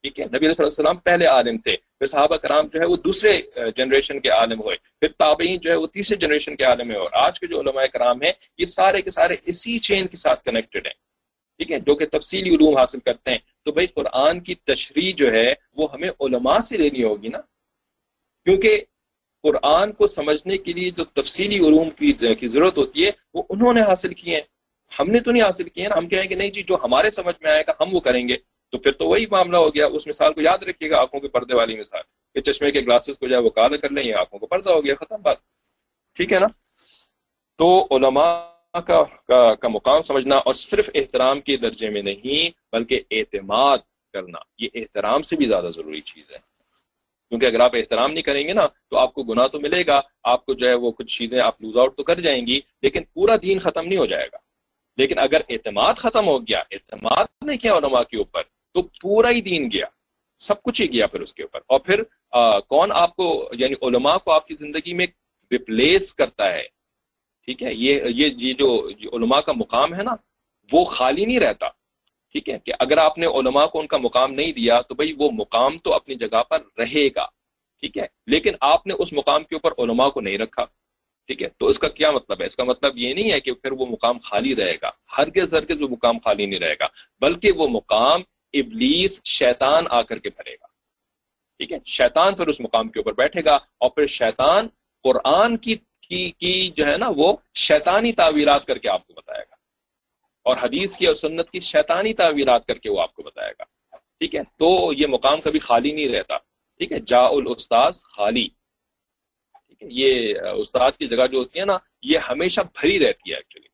ٹھیک 0.04 0.20
ہے، 0.20 0.26
نبی 0.26 0.46
علیہ 0.46 0.64
السلام 0.64 0.98
پہلے 0.98 1.26
عالم 1.26 1.58
تھے، 1.58 1.76
پھر 1.76 2.06
صحابہ 2.06 2.36
کرام 2.36 2.68
جو 2.68 2.80
ہے 2.80 2.86
وہ 2.86 2.96
دوسرے 2.96 3.32
جنریشن 3.76 4.20
کے 4.20 4.30
عالم 4.30 4.62
ہوئے، 4.62 4.76
پھر 5.00 5.08
تابعین 5.18 5.58
جو 5.60 5.72
ہے 5.72 5.76
وہ 5.76 5.88
تیسرے 5.88 6.18
جنریشن 6.18 6.56
کے 6.56 6.64
عالم 6.64 6.88
ہوئے، 6.90 7.00
اور 7.00 7.12
آج 7.26 7.40
کے 7.40 7.48
جو 7.48 7.60
علماء 7.60 7.86
کرام 7.94 8.22
ہیں، 8.22 8.32
یہ 8.58 8.66
سارے 8.66 9.02
کے 9.02 9.10
سارے 9.10 9.36
اسی 9.46 9.78
چین 9.88 10.08
کے 10.08 10.18
ساتھ 10.18 10.44
کنیکٹڈ 10.44 10.86
ہیں۔ 10.88 10.98
ٹھیک 11.60 11.72
ہے، 11.72 11.80
جو 11.80 11.96
کہ 11.96 12.06
تفصیلی 12.06 12.50
علوم 12.56 12.78
حاصل 12.78 13.00
کرتے 13.00 13.32
ہیں۔ 13.32 13.38
تو 13.66 13.72
بھائی 13.72 13.88
قرآن 13.88 14.40
کی 14.40 14.56
تشریح 14.70 15.12
جو 15.18 15.32
ہے 15.32 15.54
وہ 15.78 15.88
ہمیں 15.94 16.10
علماء 16.10 16.60
سے 16.68 16.78
لینی 16.78 17.04
ہوگی 17.04 17.28
نا؟ 17.28 17.42
کیونکہ 18.46 18.84
قرآن 19.44 19.92
کو 19.92 20.08
سمجھنے 20.08 20.58
کے 20.58 20.74
لیے 20.74 20.90
جو 20.90 21.04
تفصیلی 21.20 21.58
علوم 21.58 21.90
کی 21.90 22.12
کی 22.40 22.48
ضرورت 22.48 22.78
ہوتی 22.78 23.06
ہے، 23.06 23.12
وہ 23.34 23.44
انہوں 23.50 23.74
نے 23.74 23.82
حاصل 23.82 24.14
کیے 24.14 24.36
ہیں۔ 24.36 24.48
ہم 25.00 25.10
نے 25.10 25.20
تو 25.20 25.32
نہیں 25.32 25.44
حاصل 25.44 25.70
کیے 25.70 25.88
نا 25.88 25.98
ہم 25.98 26.08
کہیں 26.08 26.30
گے 26.30 26.36
نہیں 26.36 26.50
جی 26.50 26.64
جو 26.64 26.78
ہمارے 26.84 27.10
سمجھ 27.10 27.36
میں 27.42 27.52
آئے 27.52 27.64
گا 27.68 27.72
ہم 27.80 27.96
وہ 27.96 28.00
کریں 28.00 28.28
گے۔ 28.28 28.38
تو 28.70 28.78
پھر 28.78 28.92
تو 28.92 29.08
وہی 29.08 29.26
معاملہ 29.26 29.58
ہو 29.58 29.76
گیا 29.76 29.86
اس 29.86 30.08
مثال 30.08 30.34
کو 30.34 30.42
یاد 30.42 30.58
رکھیے 30.58 30.90
گا 30.90 31.00
آنکھوں 31.00 31.20
کے 31.20 31.28
پردے 31.28 31.56
والی 31.56 31.80
مثال۔ 31.80 32.02
کہ 32.34 32.52
چشمے 32.52 32.72
کے 32.72 32.82
گلاسز 32.82 33.18
کو 33.18 33.28
جائے 33.28 33.44
وہ 33.44 33.50
کالا 33.50 33.78
کر 33.78 33.90
لیں 33.90 34.04
یہ 34.04 34.16
آنکھوں 34.16 34.40
کو 34.40 34.46
پردہ 34.46 34.70
ہو 34.70 34.86
گیا 34.86 34.96
ختم 34.96 35.22
بات۔ 35.22 35.38
ٹھیک 36.16 36.34
ہے 36.34 36.40
نا؟ 36.40 36.48
تو 37.58 37.88
علماء 37.92 38.46
کا, 38.72 39.04
کا, 39.28 39.56
کا 39.56 39.68
مقام 39.68 40.02
سمجھنا 40.02 40.36
اور 40.38 40.54
صرف 40.54 40.90
احترام 40.96 41.42
کے 41.42 41.58
درجے 41.58 41.90
میں 41.90 42.02
نہیں 42.02 42.50
بلکہ 42.72 43.02
اعتماد 43.12 43.78
کرنا 44.14 44.40
یہ 44.58 44.70
احترام 44.76 45.22
سے 45.22 45.36
بھی 45.36 45.46
زیادہ 45.46 45.68
ضروری 45.68 46.02
چیز 46.02 46.32
ہے۔ 46.32 46.38
کیونکہ 47.30 47.46
اگر 47.46 47.60
آپ 47.60 47.76
احترام 47.76 48.12
نہیں 48.12 48.24
کریں 48.24 48.48
گے 48.48 48.54
نا 48.54 48.68
تو 48.90 48.98
آپ 48.98 49.14
کو 49.14 49.24
گناہ 49.24 49.48
تو 49.48 49.60
ملے 49.60 49.84
گا 49.88 50.02
آپ 50.24 50.46
کو 50.46 50.54
جو 50.54 50.68
ہے 50.68 50.74
وہ 50.74 50.92
کچھ 50.92 51.18
چیزیں 51.18 51.42
آپ 51.42 51.62
لوز 51.62 51.78
آؤٹ 51.78 51.98
تو 51.98 52.04
کر 52.04 52.20
جائیں 52.20 52.48
گی 52.48 52.62
لیکن 52.82 53.04
پورا 53.14 53.36
دین 53.44 53.60
ختم 53.60 53.88
نہیں 53.88 54.00
ہو 54.00 54.06
جائے 54.06 54.28
گا۔ 54.34 54.38
لیکن 55.00 55.20
اگر 55.20 55.42
اعتماد 55.50 55.94
ختم 55.94 56.28
ہو 56.28 56.40
گیا 56.40 56.60
اعتماد 56.72 57.26
نہیں 57.46 57.58
کیا 57.58 57.74
علماء 57.74 58.04
کے 58.04 58.18
اوپر؟ 58.18 58.42
تو 58.74 58.82
پورا 58.82 59.30
ہی 59.30 59.42
دین 59.42 59.70
گیا 59.74 59.86
سب 60.40 60.64
کچھ 60.64 60.82
ہی 60.82 60.94
گیا 60.94 61.08
پھر 61.08 61.22
اس 61.22 61.34
کے 61.34 61.44
اوپر۔ 61.44 61.60
اور 61.68 61.80
پھر 61.80 62.04
آ, 62.32 62.60
کون 62.60 62.92
آپ 62.92 63.16
کو 63.16 63.50
یعنی 63.54 63.74
علماء 63.82 64.18
کو 64.18 64.32
آپ 64.32 64.48
کی 64.48 64.56
زندگی 64.56 64.94
میں 64.94 65.08
ریپلیس 65.52 66.16
کرتا 66.16 66.52
ہے؟ 66.52 66.64
ٹھیک 67.46 67.64
ہے 67.64 67.74
یہ 67.74 68.02
یہ 68.06 68.54
جو 68.54 68.90
علماء 69.14 69.40
کا 69.40 69.52
مقام 69.56 69.94
ہے 69.94 70.04
نا 70.04 70.16
وہ 70.72 70.84
خالی 70.84 71.26
نہیں 71.26 71.40
رہتا۔ 71.40 71.68
ٹھیک 72.32 72.50
ہے 72.50 72.58
کہ 72.66 72.74
اگر 72.80 72.98
آپ 72.98 73.18
نے 73.18 73.26
علماء 73.26 73.66
کو 73.66 73.80
ان 73.80 73.88
کا 73.88 73.98
مقام 73.98 74.34
نہیں 74.34 74.52
دیا 74.52 74.82
تو 74.82 74.96
بھائی 74.96 75.14
وہ 75.18 75.32
مقام 75.32 75.78
تو 75.78 75.94
اپنی 75.94 76.16
جگہ 76.16 76.44
پر 76.44 76.58
رہے 76.78 77.08
گا۔ 77.16 77.26
ٹھیک 77.80 77.98
ہے 77.98 78.06
لیکن 78.28 78.52
آپ 78.62 78.88
نے 78.88 78.94
اس 78.94 79.14
مقام 79.14 79.44
کے 79.44 79.56
اوپر 79.56 79.84
علماء 79.84 80.10
کو 80.10 80.22
نہیں 80.22 80.38
رکھا۔ 80.38 80.66
ٹھیک 81.30 81.44
ہے؟ 81.44 81.48
تو 81.58 81.68
اس 81.68 81.80
کا 81.80 81.88
کیا 81.88 82.12
مطلب 82.12 82.42
ہے؟ 82.42 82.46
اس 82.46 82.56
کا 82.56 82.64
مطلب 82.64 82.98
یہ 82.98 83.14
نہیں 83.14 83.32
ہے 83.32 83.40
کہ 83.40 83.54
پھر 83.54 83.72
وہ 83.72 83.86
مقام 83.86 84.18
خالی 84.20 84.56
رہے 84.56 84.76
گا۔ 84.82 84.90
ہرگز 85.18 85.54
ہرگز 85.54 85.82
وہ 85.82 85.88
مقام 85.88 86.18
خالی 86.18 86.46
نہیں 86.46 86.60
رہے 86.60 86.74
گا 86.80 86.88
بلکہ 87.20 87.52
وہ 87.52 87.68
مقام 87.68 88.22
ابلیس 88.54 89.22
شیطان 89.26 89.84
آ 89.90 90.02
کر 90.02 90.20
کے 90.20 90.30
بھرے 90.30 90.54
گا۔ 90.54 90.68
ٹھیک 91.58 91.72
ہے؟ 91.72 91.78
شیطان 91.86 92.36
پھر 92.36 92.48
اس 92.48 92.60
مقام 92.60 92.90
کے 92.90 93.00
اوپر 93.00 93.14
بیٹھے 93.14 93.42
گا 93.46 93.56
اور 93.56 93.90
پھر 93.90 94.06
شیطان 94.06 94.68
قرآن 95.04 95.58
کی 95.58 95.76
کی, 96.02 96.32
کی 96.32 96.72
جو 96.76 96.86
ہے 96.86 96.98
نا 96.98 97.06
وہ 97.16 97.34
شیطانی 97.56 98.12
تعویرات 98.12 98.66
کر 98.66 98.78
کے 98.78 98.90
آپ 98.90 99.08
کو 99.08 99.14
بتائے 99.14 99.44
گا۔ 99.50 99.56
اور 100.44 100.56
حدیث 100.64 100.98
کی 100.98 101.08
اور 101.08 101.16
سنت 101.16 101.50
کی 101.50 101.60
شیطانی 101.60 102.14
تعویرات 102.14 102.66
کر 102.66 102.78
کے 102.78 102.90
وہ 102.90 103.02
آپ 103.02 103.14
کو 103.14 103.24
بتائے 103.24 103.54
گا۔ 103.60 103.64
ٹھیک 103.98 104.36
ہے؟ 104.36 104.42
تو 104.44 104.94
یہ 104.94 105.08
مقام 105.08 105.42
کبھی 105.42 105.60
خالی 105.60 105.92
نہیں 105.92 106.10
رہتا۔ 106.10 106.38
ٹھیک 106.78 106.92
ہے؟ 106.92 107.00
جا 107.08 107.22
الاستاذ 107.22 108.04
خالی۔ 108.04 108.48
ٹھیک 109.80 109.92
ہے 109.92 110.06
یہ 110.06 110.40
استاد 110.40 110.92
کی 110.92 111.08
جگہ 111.08 111.28
جو 111.32 111.38
ہوتی 111.38 111.60
ہے 111.60 111.66
نا، 111.66 111.78
یہ 112.02 112.18
ہمیشہ 112.18 112.62
بھری 112.62 113.00
رہتی 113.00 113.32
ہے 113.32 113.36
ایکچولی 113.36 113.68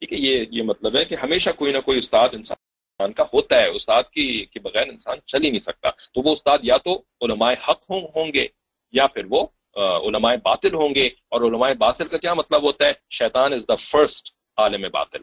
ٹھیک 0.00 0.12
ہے، 0.12 0.18
یہ 0.18 0.44
یہ 0.50 0.62
مطلب 0.62 0.96
ہے 0.96 1.04
کہ 1.04 1.14
ہمیشہ 1.14 1.50
کوئی 1.56 1.72
نہ 1.72 1.78
کوئی 1.78 1.98
استاد 1.98 2.28
انسان 2.32 3.12
کا 3.12 3.24
ہوتا 3.32 3.56
ہے۔ 3.56 3.68
استاد 3.68 4.02
کی 4.02 4.46
کے 4.46 4.60
بغیر 4.60 4.88
انسان 4.88 5.16
چل 5.26 5.44
ہی 5.44 5.48
نہیں 5.48 5.58
سکتا۔ 5.58 5.90
تو 5.90 6.22
وہ 6.24 6.32
استاد 6.32 6.58
یا 6.62 6.76
تو 6.76 7.02
علماء 7.20 7.52
حق 7.68 7.90
ہوں 7.90 8.32
گے 8.34 8.46
یا 8.92 9.06
پھر 9.06 9.22
وہ 9.30 9.46
علماء 9.76 10.34
باطل 10.42 10.74
ہوں 10.74 10.94
گے۔ 10.94 11.06
اور 11.06 11.40
علماء 11.40 11.72
باطل 11.72 12.04
کا 12.04 12.16
کیا 12.16 12.34
مطلب 12.34 12.62
ہوتا 12.62 12.86
ہے؟ 12.86 12.92
شیطان 13.10 13.52
از 13.52 13.68
دا 13.68 13.74
فرسٹ 13.74 14.28
عالم 14.56 14.82
باطل۔ 14.92 15.18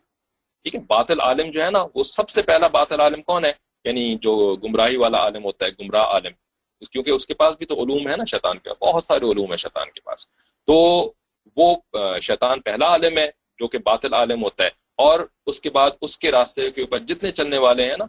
ٹھیک 0.63 0.75
ہے، 0.75 0.79
باطل 0.79 1.19
عالم 1.19 1.51
جو 1.51 1.63
ہے 1.63 1.71
نا، 1.71 1.85
وہ 1.95 2.03
سب 2.03 2.29
سے 2.29 2.41
پہلا 2.41 2.67
باطل 2.67 2.99
عالم 2.99 3.21
کون 3.21 3.45
ہے؟ 3.45 3.51
یعنی 3.83 4.15
جو 4.15 4.55
گمراہی 4.55 4.97
والا 4.97 5.17
عالم 5.17 5.43
ہوتا 5.43 5.65
ہے، 5.65 5.71
گمراہ 5.71 6.03
عالم۔ 6.03 6.31
کیونکہ 6.91 7.11
اس 7.11 7.27
کے 7.27 7.33
پاس 7.33 7.55
بھی 7.57 7.65
تو 7.65 7.83
علوم 7.83 8.09
ہے 8.09 8.15
نا 8.15 8.23
شیطان 8.23 8.57
کے، 8.57 8.69
بہت 8.81 9.03
سارے 9.03 9.31
علوم 9.31 9.51
ہے 9.51 9.57
شیطان 9.57 9.91
کے 9.91 9.99
پاس۔ 10.01 10.27
تو 10.67 11.11
وہ 11.55 11.75
شیطان 12.21 12.61
پہلا 12.61 12.85
عالم 12.85 13.17
ہے 13.17 13.27
جو 13.57 13.67
کہ 13.67 13.77
باطل 13.77 14.13
عالم 14.13 14.43
ہوتا 14.43 14.63
ہے۔ 14.63 14.69
اور 14.95 15.19
اس 15.45 15.61
کے 15.61 15.69
بعد 15.69 15.89
اس 16.01 16.19
کے 16.19 16.31
راستے 16.31 16.71
کے 16.71 16.81
اوپر 16.81 16.99
جتنے 16.99 17.31
چلنے 17.31 17.57
والے 17.57 17.85
ہیں 17.85 17.97
نا 17.97 18.05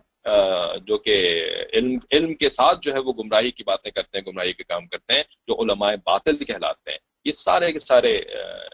جو 0.76 0.98
کہ 0.98 1.44
علم 1.72 1.98
علم 2.12 2.34
کے 2.34 2.48
ساتھ 2.48 2.78
جو 2.82 2.92
ہے 2.92 2.98
وہ 2.98 3.12
گمراہی 3.12 3.50
کی 3.50 3.62
باتیں 3.62 3.90
کرتے 3.90 4.18
ہیں، 4.18 4.24
گمراہی 4.26 4.52
کے 4.52 4.62
کام 4.62 4.86
کرتے 4.86 5.14
ہیں، 5.14 5.22
جو 5.22 5.62
علماء 5.62 5.94
باطل 6.06 6.44
کہلاتے 6.44 6.90
ہیں۔ 6.90 6.98
یہ 7.24 7.30
سارے 7.30 7.72
کے 7.72 7.78
سارے 7.78 8.22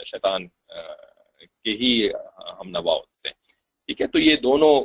شیطان 0.07 0.49
کے 1.65 1.71
ہی 1.71 2.09
ہم 2.61 2.69
نوا 2.69 2.95
ہوتے 2.95 3.29
ہیں۔ 3.29 3.35
ٹھیک 3.87 4.01
ہے؟ 4.01 4.07
تو 4.07 4.19
یہ 4.19 4.37
دونوں 4.37 4.85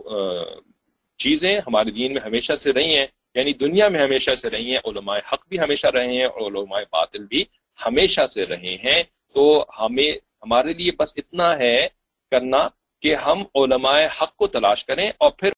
چیزیں 1.18 1.60
ہمارے 1.68 1.92
دین 1.92 2.14
میں 2.14 2.22
ہمیشہ 2.22 2.54
سے 2.54 2.74
رہی 2.74 2.96
ہیں۔ 2.98 3.08
یعنی 3.36 3.54
دنیا 3.54 3.90
میں 3.90 4.02
ہمیشہ 4.02 4.32
سے 4.32 4.50
رہی 4.50 4.72
ہیں، 4.72 4.78
علماء 4.86 5.18
حق 5.34 5.48
بھی 5.48 5.60
ہمیشہ 5.60 5.88
رہے 5.88 6.14
ہیں 6.14 6.26
اور 6.26 6.52
علماء 6.52 6.82
باطل 6.92 7.26
بھی 7.26 7.46
ہمیشہ 7.86 8.26
سے 8.26 8.46
رہے 8.46 8.76
ہیں۔ 8.76 9.04
تو 9.34 9.66
ہمیں، 9.80 10.12
ہمارے 10.44 10.74
لیے 10.74 10.92
بس 10.92 11.14
اتنا 11.18 11.58
ہے 11.58 11.88
کرنا 12.32 12.68
کہ 13.02 13.16
ہم 13.16 13.44
علماء 13.56 14.02
حق 14.22 14.36
کو 14.36 14.48
تلاش 14.48 14.86
کریں 14.86 15.12
اور 15.18 15.32
پھر 15.32 15.52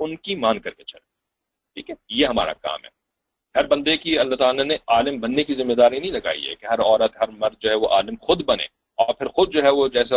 ان 0.00 0.16
کی 0.16 0.34
مان 0.34 0.58
کر 0.58 0.70
کے 0.70 0.84
چلیں۔ 0.84 1.16
ٹھیک 1.74 1.90
ہے؟ 1.90 1.94
یہ 2.08 2.26
ہمارا 2.26 2.52
کام 2.52 2.84
ہے۔ 2.84 2.88
ہر 3.54 3.66
بندے 3.66 3.96
کی، 3.96 4.18
اللہ 4.18 4.36
تعالیٰ 4.36 4.64
نے 4.64 4.76
عالم 4.88 5.20
بننے 5.20 5.44
کی 5.44 5.54
ذمہ 5.54 5.72
داری 5.72 6.00
نہیں 6.00 6.10
لگائی 6.10 6.48
ہے 6.48 6.54
کہ 6.54 6.66
ہر 6.66 6.80
عورت، 6.80 7.16
ہر 7.20 7.28
مرد 7.28 7.54
جو 7.60 7.70
ہے 7.70 7.74
وہ 7.74 7.88
عالم 7.88 8.14
خود 8.20 8.42
بنے 8.44 8.64
اور 8.94 9.14
پھر 9.14 9.26
خود 9.26 9.52
جو 9.52 9.62
ہے 9.62 9.68
وہ 9.68 9.88
جیسا 9.88 10.16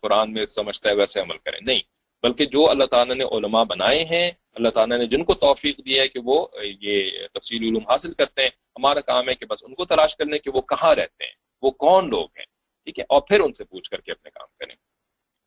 قرآن 0.00 0.32
میں 0.32 0.44
سمجھتا 0.44 0.90
ہے 0.90 0.94
ویسے 0.94 1.20
عمل 1.20 1.38
کرے۔ 1.38 1.58
نہیں، 1.60 1.80
بلکہ 2.22 2.46
جو 2.46 2.70
اللہ 2.70 2.84
تعالیٰ 2.84 3.14
نے 3.14 3.24
علماء 3.24 3.64
بنائے 3.64 4.04
ہیں 4.04 4.30
اللہ 4.58 4.68
تعالیٰ 4.68 4.98
نے 4.98 5.06
جن 5.06 5.24
کو 5.24 5.34
توفیق 5.36 5.78
دیا 5.78 6.02
ہے 6.02 6.08
کہ 6.08 6.20
وہ 6.24 6.46
یہ 6.80 7.26
تفصیلی 7.32 7.68
علوم 7.68 7.88
حاصل 7.88 8.12
کرتے 8.12 8.42
ہیں، 8.42 8.50
ہمارا 8.76 9.00
کام 9.00 9.28
ہے 9.28 9.34
کہ 9.34 9.46
بس 9.46 9.64
ان 9.64 9.74
کو 9.74 9.84
تلاش 9.84 10.16
کرنے 10.16 10.38
کہ 10.38 10.50
وہ 10.54 10.60
کہاں 10.70 10.94
رہتے 10.94 11.24
ہیں، 11.24 11.32
وہ 11.62 11.70
کون 11.86 12.10
لوگ 12.10 12.26
ہیں، 12.36 12.44
ٹھیک 12.86 12.98
ہے؟ 12.98 13.04
اور 13.08 13.20
پھر 13.28 13.40
ان 13.40 13.52
سے 13.52 13.64
پوچھ 13.64 13.90
کر 13.90 14.00
کے 14.00 14.12
اپنے 14.12 14.30
کام 14.30 14.46
کریں۔ 14.60 14.74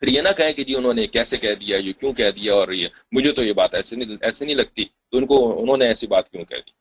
پھر 0.02 0.08
یہ 0.08 0.22
نہ 0.22 0.30
کہیں 0.38 0.54
کہ 0.54 0.64
جی 0.64 0.76
انہوں 0.76 0.94
نے 0.94 1.08
کیسے 1.08 1.38
کہہ 1.38 1.56
دیا، 1.60 1.78
یہ 1.78 1.94
کیوں 2.00 2.14
کہہ 2.14 2.32
دیا، 2.32 2.54
اور 2.54 2.68
یہ 2.72 2.88
مجھے 3.12 3.32
تو 3.32 3.44
یہ 3.44 3.54
بات 3.54 3.76
ایسے 3.76 3.96
نہیں 3.96 4.18
ایسے 4.22 4.46
نہیں 4.46 4.56
لگتی۔ 4.56 4.86
تو 5.10 5.18
ان 5.18 5.26
کو، 5.26 5.38
انہوں 5.62 5.78
نے 5.78 5.88
ایسی 5.88 6.08
بات 6.08 6.30
کیوں 6.30 6.46
کہہ 6.46 6.58
دی؟ 6.58 6.72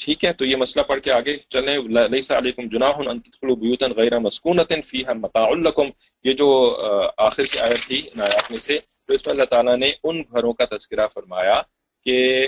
ٹھیک 0.00 0.24
ہے، 0.24 0.32
تو 0.32 0.46
یہ 0.46 0.56
مسئلہ 0.56 0.82
پڑھ 0.82 1.00
کے 1.00 1.12
آگے 1.12 1.36
چلیں۔ 1.48 1.76
لیسا 2.10 2.38
علیکم 2.38 2.68
جناح 2.68 2.98
ان 2.98 3.20
تدخلوا 3.20 3.54
بیوتا 3.54 3.86
غیر 3.96 4.18
مسکونۃ 4.18 4.72
فیها 4.84 5.12
متاع 5.14 5.48
لكم 5.64 5.90
یہ 6.24 6.32
جو 6.32 6.48
آخر 7.18 7.42
کی 7.42 7.58
آیت 7.58 7.86
تھی 7.86 7.98
ان 8.04 8.20
آیات 8.20 8.50
میں 8.50 8.58
سے 8.58 8.78
تو 9.08 9.14
اس 9.14 9.26
میں 9.26 9.34
اللہ 9.34 9.44
تعالیٰ 9.44 9.76
نے 9.78 9.90
ان 10.04 10.20
گھروں 10.22 10.52
کا 10.52 10.64
تذکرہ 10.76 11.06
فرمایا 11.06 11.60
کہ 12.06 12.46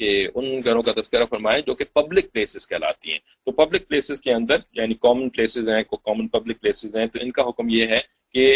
کہ 0.00 0.10
ان 0.34 0.44
گھروں 0.64 0.82
کا 0.82 0.92
تذکرہ 0.92 1.24
فرمایا 1.24 1.58
جو 1.66 1.74
کہ 1.74 1.84
پبلک 1.92 2.32
پلیسز 2.32 2.66
کہلاتی 2.68 3.12
ہیں۔ 3.12 3.18
تو 3.18 3.52
پبلک 3.52 3.86
پلیسز 3.88 4.20
کے 4.20 4.32
اندر 4.32 4.56
یعنی 4.72 4.94
کامن 4.94 5.28
پلیسز 5.30 5.68
ہیں 5.68 5.82
کامن 5.84 6.26
پبلک 6.28 6.60
پلیسز 6.60 6.96
ہیں، 6.96 7.06
تو 7.06 7.18
ان 7.22 7.30
کا 7.30 7.42
حکم 7.42 7.68
یہ 7.68 7.86
ہے 7.86 8.00
کہ 8.34 8.46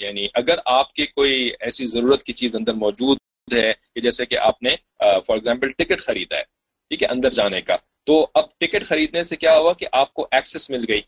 یعنی 0.00 0.26
اگر 0.34 0.58
آپ 0.70 0.92
کے 0.92 1.06
کوئی 1.06 1.50
ایسی 1.60 1.86
ضرورت 1.86 2.22
کی 2.22 2.32
چیز 2.32 2.56
اندر 2.56 2.74
موجود 2.74 3.18
ہے 3.48 3.72
کہ 3.94 4.00
جیسے 4.00 4.26
کہ 4.26 4.38
آپ 4.38 4.62
نے 4.62 4.74
فار 4.98 5.36
ایگزامپل 5.36 5.72
ٹکٹ 5.72 6.00
خریدا 6.00 6.36
ہے، 6.36 6.42
ٹھیک 6.90 7.02
ہے، 7.02 7.08
اندر 7.08 7.30
جانے 7.30 7.60
کا، 7.60 7.76
تو 8.06 8.26
اب 8.34 8.44
ٹکٹ 8.58 8.86
خریدنے 8.86 9.22
سے 9.22 9.36
کیا 9.36 9.56
ہوا 9.58 9.72
کہ 9.72 9.86
آپ 9.92 10.12
کو 10.14 10.26
ایکسس 10.30 10.70
مل 10.70 10.84
گئی۔ 10.88 11.00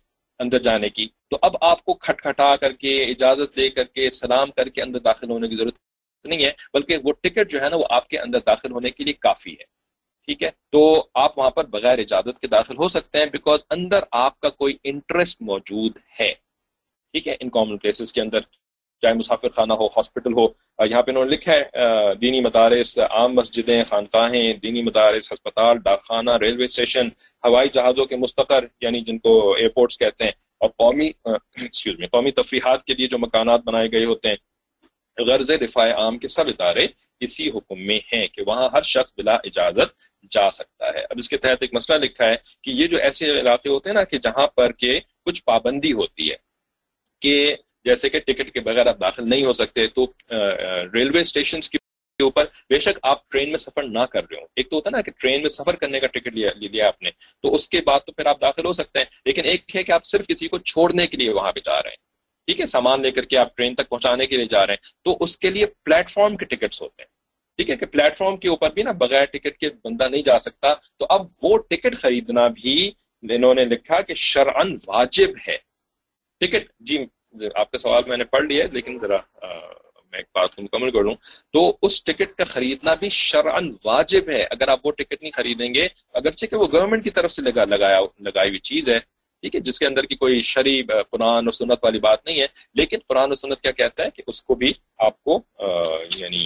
اندر 0.43 0.59
جانے 0.59 0.89
کی۔ 0.89 1.09
تو 1.31 1.39
اب 1.43 1.53
آپ 1.61 1.85
کو 1.85 1.95
کھٹکھٹا 1.95 2.57
کر 2.57 2.73
کے، 2.73 3.05
اجازت 3.05 3.57
دے 3.57 3.71
کر 3.71 3.85
کے، 3.85 4.11
سلام 4.11 4.51
کر 4.51 4.69
کے 4.69 4.83
اندر 4.83 5.01
داخل 5.01 5.31
ہونے 5.31 5.49
کی 5.49 5.57
ضرورت 5.57 5.79
نہیں 6.25 6.45
ہے، 6.45 6.53
بلکہ 6.75 6.97
وہ 7.05 7.13
ٹکٹ 7.13 7.51
جو 7.51 7.63
ہے 7.63 7.69
نا، 7.69 7.77
وہ 7.77 7.85
آپ 7.91 8.09
کے 8.09 8.19
اندر 8.19 8.39
داخل 8.39 8.73
ہونے 8.73 8.91
کے 8.91 9.05
لیے 9.05 9.13
کافی 9.13 9.51
ہے۔ 9.51 9.83
ٹھیک 10.27 10.43
ہے؟ 10.43 10.51
تو 10.73 11.09
آپ 11.15 11.39
وہاں 11.39 11.51
پر 11.51 11.65
بغیر 11.67 11.99
اجازت 11.99 12.39
کے 12.39 12.47
داخل 12.47 12.75
ہو 12.77 12.89
سکتے 12.89 13.19
ہیں 13.19 13.27
بیکاز 13.27 13.65
اندر 13.71 14.01
آپ 14.13 14.41
کا 14.41 14.49
کوئی 14.49 14.77
انٹرسٹ 14.85 15.43
موجود 15.43 15.99
ہے۔ 16.21 16.35
ٹھیک 17.13 17.29
ہے؟ 17.29 17.37
ان 17.41 17.51
کامن 17.51 17.79
پلیسز 17.79 18.13
کے 18.13 18.21
اندر۔ 18.21 18.39
چاہے 19.03 19.15
مسافر 19.15 19.49
خانہ 19.51 19.73
ہو 19.73 19.87
ہاسپٹل 19.97 20.33
ہو 20.33 20.47
یہاں 20.79 21.03
پہ 21.03 21.11
انہوں 21.11 21.25
نے 21.25 21.31
لکھا 21.31 21.53
ہے 21.53 22.15
دینی 22.21 22.41
مدارس، 22.41 22.99
عام 23.11 23.35
مسجدیں، 23.35 23.83
خانقاہیں، 23.85 24.53
دینی 24.63 24.83
مدارس، 24.83 25.33
ہسپتال 25.33 25.79
ڈاک 25.85 26.03
خانہ 26.03 26.37
ریلوے 26.41 26.65
اسٹیشن 26.65 27.09
ہوائی 27.45 27.69
جہازوں 27.75 28.05
کے 28.05 28.17
مستقر 28.17 28.67
یعنی 28.81 29.01
جن 29.01 29.19
کو 29.19 29.33
ایئرپورٹس 29.55 29.99
کہتے 29.99 30.25
ہیں، 30.25 30.33
اور 30.61 30.71
قومی 30.79 31.11
میں 31.99 32.09
قومی 32.09 32.31
تفریحات 32.33 32.85
کے 32.85 32.95
لیے 32.95 33.07
جو 33.07 33.19
مکانات 33.19 33.65
بنائے 33.65 33.91
گئے 33.93 34.05
ہوتے 34.05 34.29
ہیں، 34.29 34.37
غرض 35.19 35.51
رفاع 35.63 35.89
عام 35.93 36.19
کے 36.19 36.29
سب 36.29 36.49
ادارے 36.49 36.87
اسی 37.21 37.49
حکم 37.55 37.87
میں 37.87 37.99
ہیں 38.13 38.27
کہ 38.27 38.43
وہاں 38.47 38.69
ہر 38.73 38.83
شخص 38.87 39.13
بلا 39.17 39.35
اجازت 39.45 39.91
جا 40.33 40.49
سکتا 40.51 40.87
ہے۔ 40.95 41.01
اب 41.01 41.19
اس 41.19 41.29
کے 41.29 41.37
تحت 41.37 41.63
ایک 41.63 41.75
مسئلہ 41.75 41.99
لکھا 42.05 42.27
ہے 42.27 42.37
کہ 42.65 42.71
یہ 42.71 42.87
جو 42.87 42.99
ایسے 42.99 43.31
علاقے 43.41 43.69
ہوتے 43.69 43.89
ہیں 43.89 43.95
نا 43.95 44.05
کہ 44.05 44.19
جہاں 44.19 44.47
پر 44.57 44.73
کہ 44.73 44.99
کچھ 45.27 45.43
پابندی 45.45 45.93
ہوتی 45.93 46.31
ہے 46.31 46.37
کہ 47.23 47.35
جیسے 47.85 48.09
کہ 48.11 48.19
ٹکٹ 48.19 48.53
کے 48.53 48.61
بغیر 48.61 48.87
آپ 48.87 49.01
داخل 49.01 49.29
نہیں 49.29 49.45
ہو 49.45 49.53
سکتے، 49.53 49.87
تو 49.87 50.07
ریلوے 50.95 51.21
اسٹیشن 51.21 51.61
کے 51.61 51.79
اوپر 52.21 52.45
بے 52.71 52.79
شک 52.79 52.99
آپ 53.03 53.29
ٹرین 53.29 53.49
میں 53.49 53.57
سفر 53.57 53.83
نہ 53.83 54.05
کر 54.05 54.21
رہے 54.31 54.41
ہو 54.41 54.47
ایک 54.57 54.71
تو 54.71 54.77
ہوتا 54.77 54.91
ہے 54.91 54.97
نا 54.97 55.03
کہ 55.03 55.11
ٹرین 55.11 55.41
میں 55.41 55.49
سفر 55.49 55.75
کرنے 55.75 56.01
کا 56.01 56.07
ٹکٹ 56.07 56.35
لیا 56.35 56.51
لیا 56.57 56.89
آپ 56.89 57.03
نے، 57.03 57.11
تو 57.43 57.55
اس 57.55 57.69
کے 57.69 57.81
بعد 57.81 58.01
تو 58.07 58.13
پھر 58.13 58.27
آپ 58.27 58.41
داخل 58.41 58.67
ہو 58.67 58.73
سکتے 58.73 58.99
ہیں۔ 58.99 59.07
لیکن 59.25 59.45
ایک 59.45 59.77
ہے 59.77 59.83
کہ 59.83 59.93
آپ 59.93 60.05
صرف 60.05 60.27
کسی 60.27 60.49
کو 60.49 60.59
چھوڑنے 60.59 61.07
کے 61.07 61.17
لیے 61.17 61.31
وہاں 61.31 61.53
پہ 61.53 61.61
جا 61.61 61.83
رہے 61.83 61.91
ہیں۔ 61.91 61.97
ٹھیک 62.49 62.61
ہے، 62.61 62.67
سامان 62.67 63.03
لے 63.03 63.11
کر 63.11 63.25
کے 63.25 63.37
آپ 63.37 63.57
ٹرین 63.57 63.75
تک 63.75 63.89
پہنچانے 63.89 64.27
کے 64.27 64.37
لیے 64.37 64.47
جا 64.47 64.67
رہے 64.67 64.75
ہیں۔ 64.75 64.91
تو 65.05 65.17
اس 65.21 65.39
کے 65.39 65.51
لیے 65.51 65.67
پلیٹ 65.85 66.09
فارم 66.09 66.37
کے 66.37 66.45
ٹکٹس 66.45 66.83
ہوتے 66.83 67.03
ہیں۔ 67.03 67.09
ٹھیک 67.59 67.71
ہے 67.71 67.77
کہ 67.77 67.87
پلیٹ 67.87 68.17
فارم 68.17 68.37
کے 68.37 68.49
اوپر 68.49 68.71
بھی 68.71 68.83
نا 68.83 68.93
بغیر 68.93 69.25
ٹکٹ 69.25 69.59
کے 69.59 69.69
بندہ 69.85 70.09
نہیں 70.09 70.23
جا 70.23 70.39
سکتا۔ 70.39 70.75
تو 70.99 71.07
اب 71.09 71.27
وہ 71.43 71.57
ٹکٹ 71.59 71.97
خریدنا 71.97 72.47
بھی 72.49 72.91
انہوں 73.23 73.55
نے 73.55 73.65
لکھا 73.65 74.01
کہ 74.01 74.15
شرعن 74.15 74.77
واجب 74.87 75.31
ہے۔ 75.49 75.57
ٹکٹ 76.41 76.71
جی 76.81 76.99
آپ 77.55 77.71
کا 77.71 77.79
سوال 77.79 78.03
میں 78.07 78.17
نے 78.17 78.25
پڑھ 78.25 78.45
لیا 78.45 78.65
لیکن 78.73 78.99
ذرا 78.99 79.17
میں 80.13 80.19
ایک 80.19 80.27
بات 80.35 80.55
کو 80.55 80.63
مکمل 80.63 80.91
کر 80.91 81.03
لوں 81.03 81.15
تو 81.53 81.61
اس 81.83 82.03
ٹکٹ 82.05 82.35
کا 82.37 82.45
خریدنا 82.45 82.95
بھی 82.95 83.09
شرعن 83.09 83.71
واجب 83.85 84.29
ہے، 84.29 84.43
اگر 84.51 84.69
آپ 84.69 84.87
وہ 84.87 84.93
ٹکٹ 84.93 85.23
نہیں 85.23 85.31
خریدیں 85.31 85.73
گے، 85.75 85.87
اگرچہ 86.15 86.47
کہ 86.47 86.57
وہ 86.57 86.67
گورنمنٹ 86.73 87.05
کی 87.05 87.11
طرف 87.11 87.33
سے 87.33 87.43
لگا، 87.43 87.65
لگایا، 87.65 88.01
لگائی 88.21 88.49
ہوئی 88.49 88.59
چیز 88.61 88.91
ہے، 88.91 88.99
ٹھیک 88.99 89.55
ہے، 89.55 89.61
جس 89.61 89.79
کے 89.79 89.87
اندر 89.87 90.05
کی 90.07 90.15
کوئی 90.15 90.41
شریف 90.45 90.91
قرآن 91.11 91.49
و 91.49 91.51
سنت 91.51 91.79
والی 91.83 91.99
بات 91.99 92.27
نہیں 92.27 92.41
ہے۔ 92.41 92.47
لیکن 92.75 92.99
قرآن 93.09 93.31
و 93.31 93.35
سنت 93.35 93.61
کیا 93.61 93.71
کہتا 93.73 94.05
ہے 94.05 94.11
کہ 94.11 94.23
اس 94.27 94.43
کو 94.43 94.55
بھی 94.55 94.73
آپ 94.99 95.23
کو 95.25 95.41
یعنی 96.17 96.45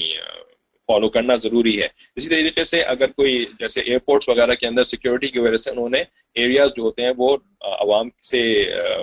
فالو 0.89 1.09
کرنا 1.09 1.35
ضروری 1.35 1.81
ہے۔ 1.83 1.89
اسی 2.17 2.29
طریقے 2.29 2.65
سے 2.65 2.83
اگر 2.85 3.11
کوئی، 3.11 3.45
جیسے 3.59 3.81
ایئرپورٹس 3.81 4.29
وغیرہ 4.29 4.55
کے 4.55 4.67
اندر 4.67 4.83
سیکیورٹی 4.83 5.29
کی 5.29 5.39
وجہ 5.39 5.57
سے 5.57 5.71
انہوں 5.71 5.89
نے 5.89 6.03
ایریاز 6.37 6.71
جو 6.77 6.83
ہوتے 6.83 7.03
ہیں 7.03 7.13
وہ 7.17 7.37
عوام 7.63 8.09
سے 8.23 8.43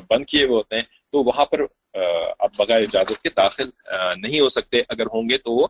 بند 0.09 0.25
کیے 0.25 0.43
ہوئے 0.43 0.57
ہوتے 0.57 0.75
ہیں 0.75 0.83
تو 1.13 1.23
وہاں 1.23 1.45
پر 1.45 1.61
آپ 2.39 2.51
بغیر 2.57 2.81
اجازت 2.81 3.21
کے 3.23 3.29
داخل 3.37 3.69
نہیں 4.21 4.39
ہو 4.39 4.47
سکتے۔ 4.49 4.81
اگر 4.89 5.05
ہوں 5.13 5.29
گے 5.29 5.37
تو 5.37 5.51
وہ 5.51 5.67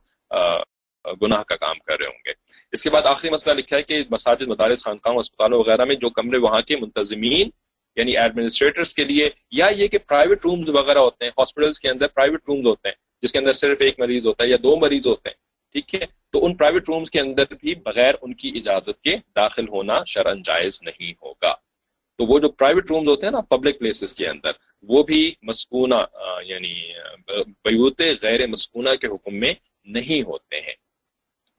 گناہ 1.22 1.44
کا 1.44 1.56
کام 1.56 1.80
کر 1.80 2.00
رہے 2.00 2.08
ہوں 2.08 2.22
گے۔ 2.26 2.34
اس 2.74 2.84
کے 2.84 2.89
بعد 2.89 3.06
آخری 3.06 3.30
مسئلہ 3.30 3.54
لکھا 3.56 3.78
ہے 3.78 3.84
کہ 3.84 4.02
مساجد، 4.12 4.48
مدارس، 4.48 4.84
خانقاہوں 4.86 5.20
اسپتالوں 5.20 5.60
وغیرہ 5.60 5.86
میں 5.86 5.96
جو 5.96 6.10
کمرے 6.10 6.38
وہاں 6.39 6.62
کے 6.68 6.76
منتظمین 6.78 7.50
یعنی 7.98 8.18
ایڈمنسٹریٹرس 8.18 8.94
کے 8.96 9.04
لیے، 9.04 9.30
یا 9.52 9.68
یہ 9.78 9.88
کہ 9.88 9.98
پرائیویٹ 10.08 10.46
رومز 10.46 10.70
وغیرہ 10.70 11.00
ہوتے 11.00 11.26
ہیں 11.26 11.32
ہاسپٹلس 11.38 11.80
کے 11.80 11.89
اندر 11.89 12.08
پرائیویٹ 12.08 12.41
رومز 12.48 12.66
ہوتے 12.68 12.89
ہیں، 12.89 12.96
جس 13.24 13.34
کے 13.34 13.39
اندر 13.39 13.54
صرف 13.54 13.82
ایک 13.82 14.00
مریض 14.00 14.28
ہوتا 14.28 14.44
ہے 14.44 14.50
یا 14.50 14.58
دو 14.64 14.76
مریض 14.76 15.08
ہوتے 15.08 15.30
ہیں، 15.30 15.36
ٹھیک 15.76 15.94
ہے؟ 15.96 16.06
تو 16.34 16.46
ان 16.46 16.56
پرائیویٹ 16.58 16.89
رومز 16.89 17.12
کے 17.12 17.20
اندر 17.20 17.54
بھی 17.62 17.76
بغیر 17.86 18.14
ان 18.22 18.34
کی 18.34 18.52
اجازت 18.56 19.02
کے 19.02 19.16
داخل 19.36 19.68
ہونا 19.68 20.00
شرن 20.08 20.41
جائز 20.41 20.80
نہیں 20.84 21.12
ہوگا۔ 21.22 21.54
تو 22.20 22.26
وہ 22.26 22.39
جو 22.39 22.50
پرائیویٹ 22.52 22.91
رومز 22.91 23.08
ہوتے 23.08 23.26
ہیں 23.26 23.32
نا 23.32 23.41
پبلک 23.50 23.80
پلیسز 23.80 24.14
کے 24.16 24.28
اندر 24.28 24.52
وہ 24.90 25.04
بھی 25.04 25.34
مسکونہ 25.42 25.96
یعنی 26.46 26.74
بیوت 27.66 28.02
غیر 28.22 28.48
مسکونہ 28.48 28.96
کے 29.02 29.08
حکم 29.08 29.36
میں 29.36 29.54
نہیں 29.86 30.22
ہوتے 30.22 30.60
ہیں۔ 30.62 30.74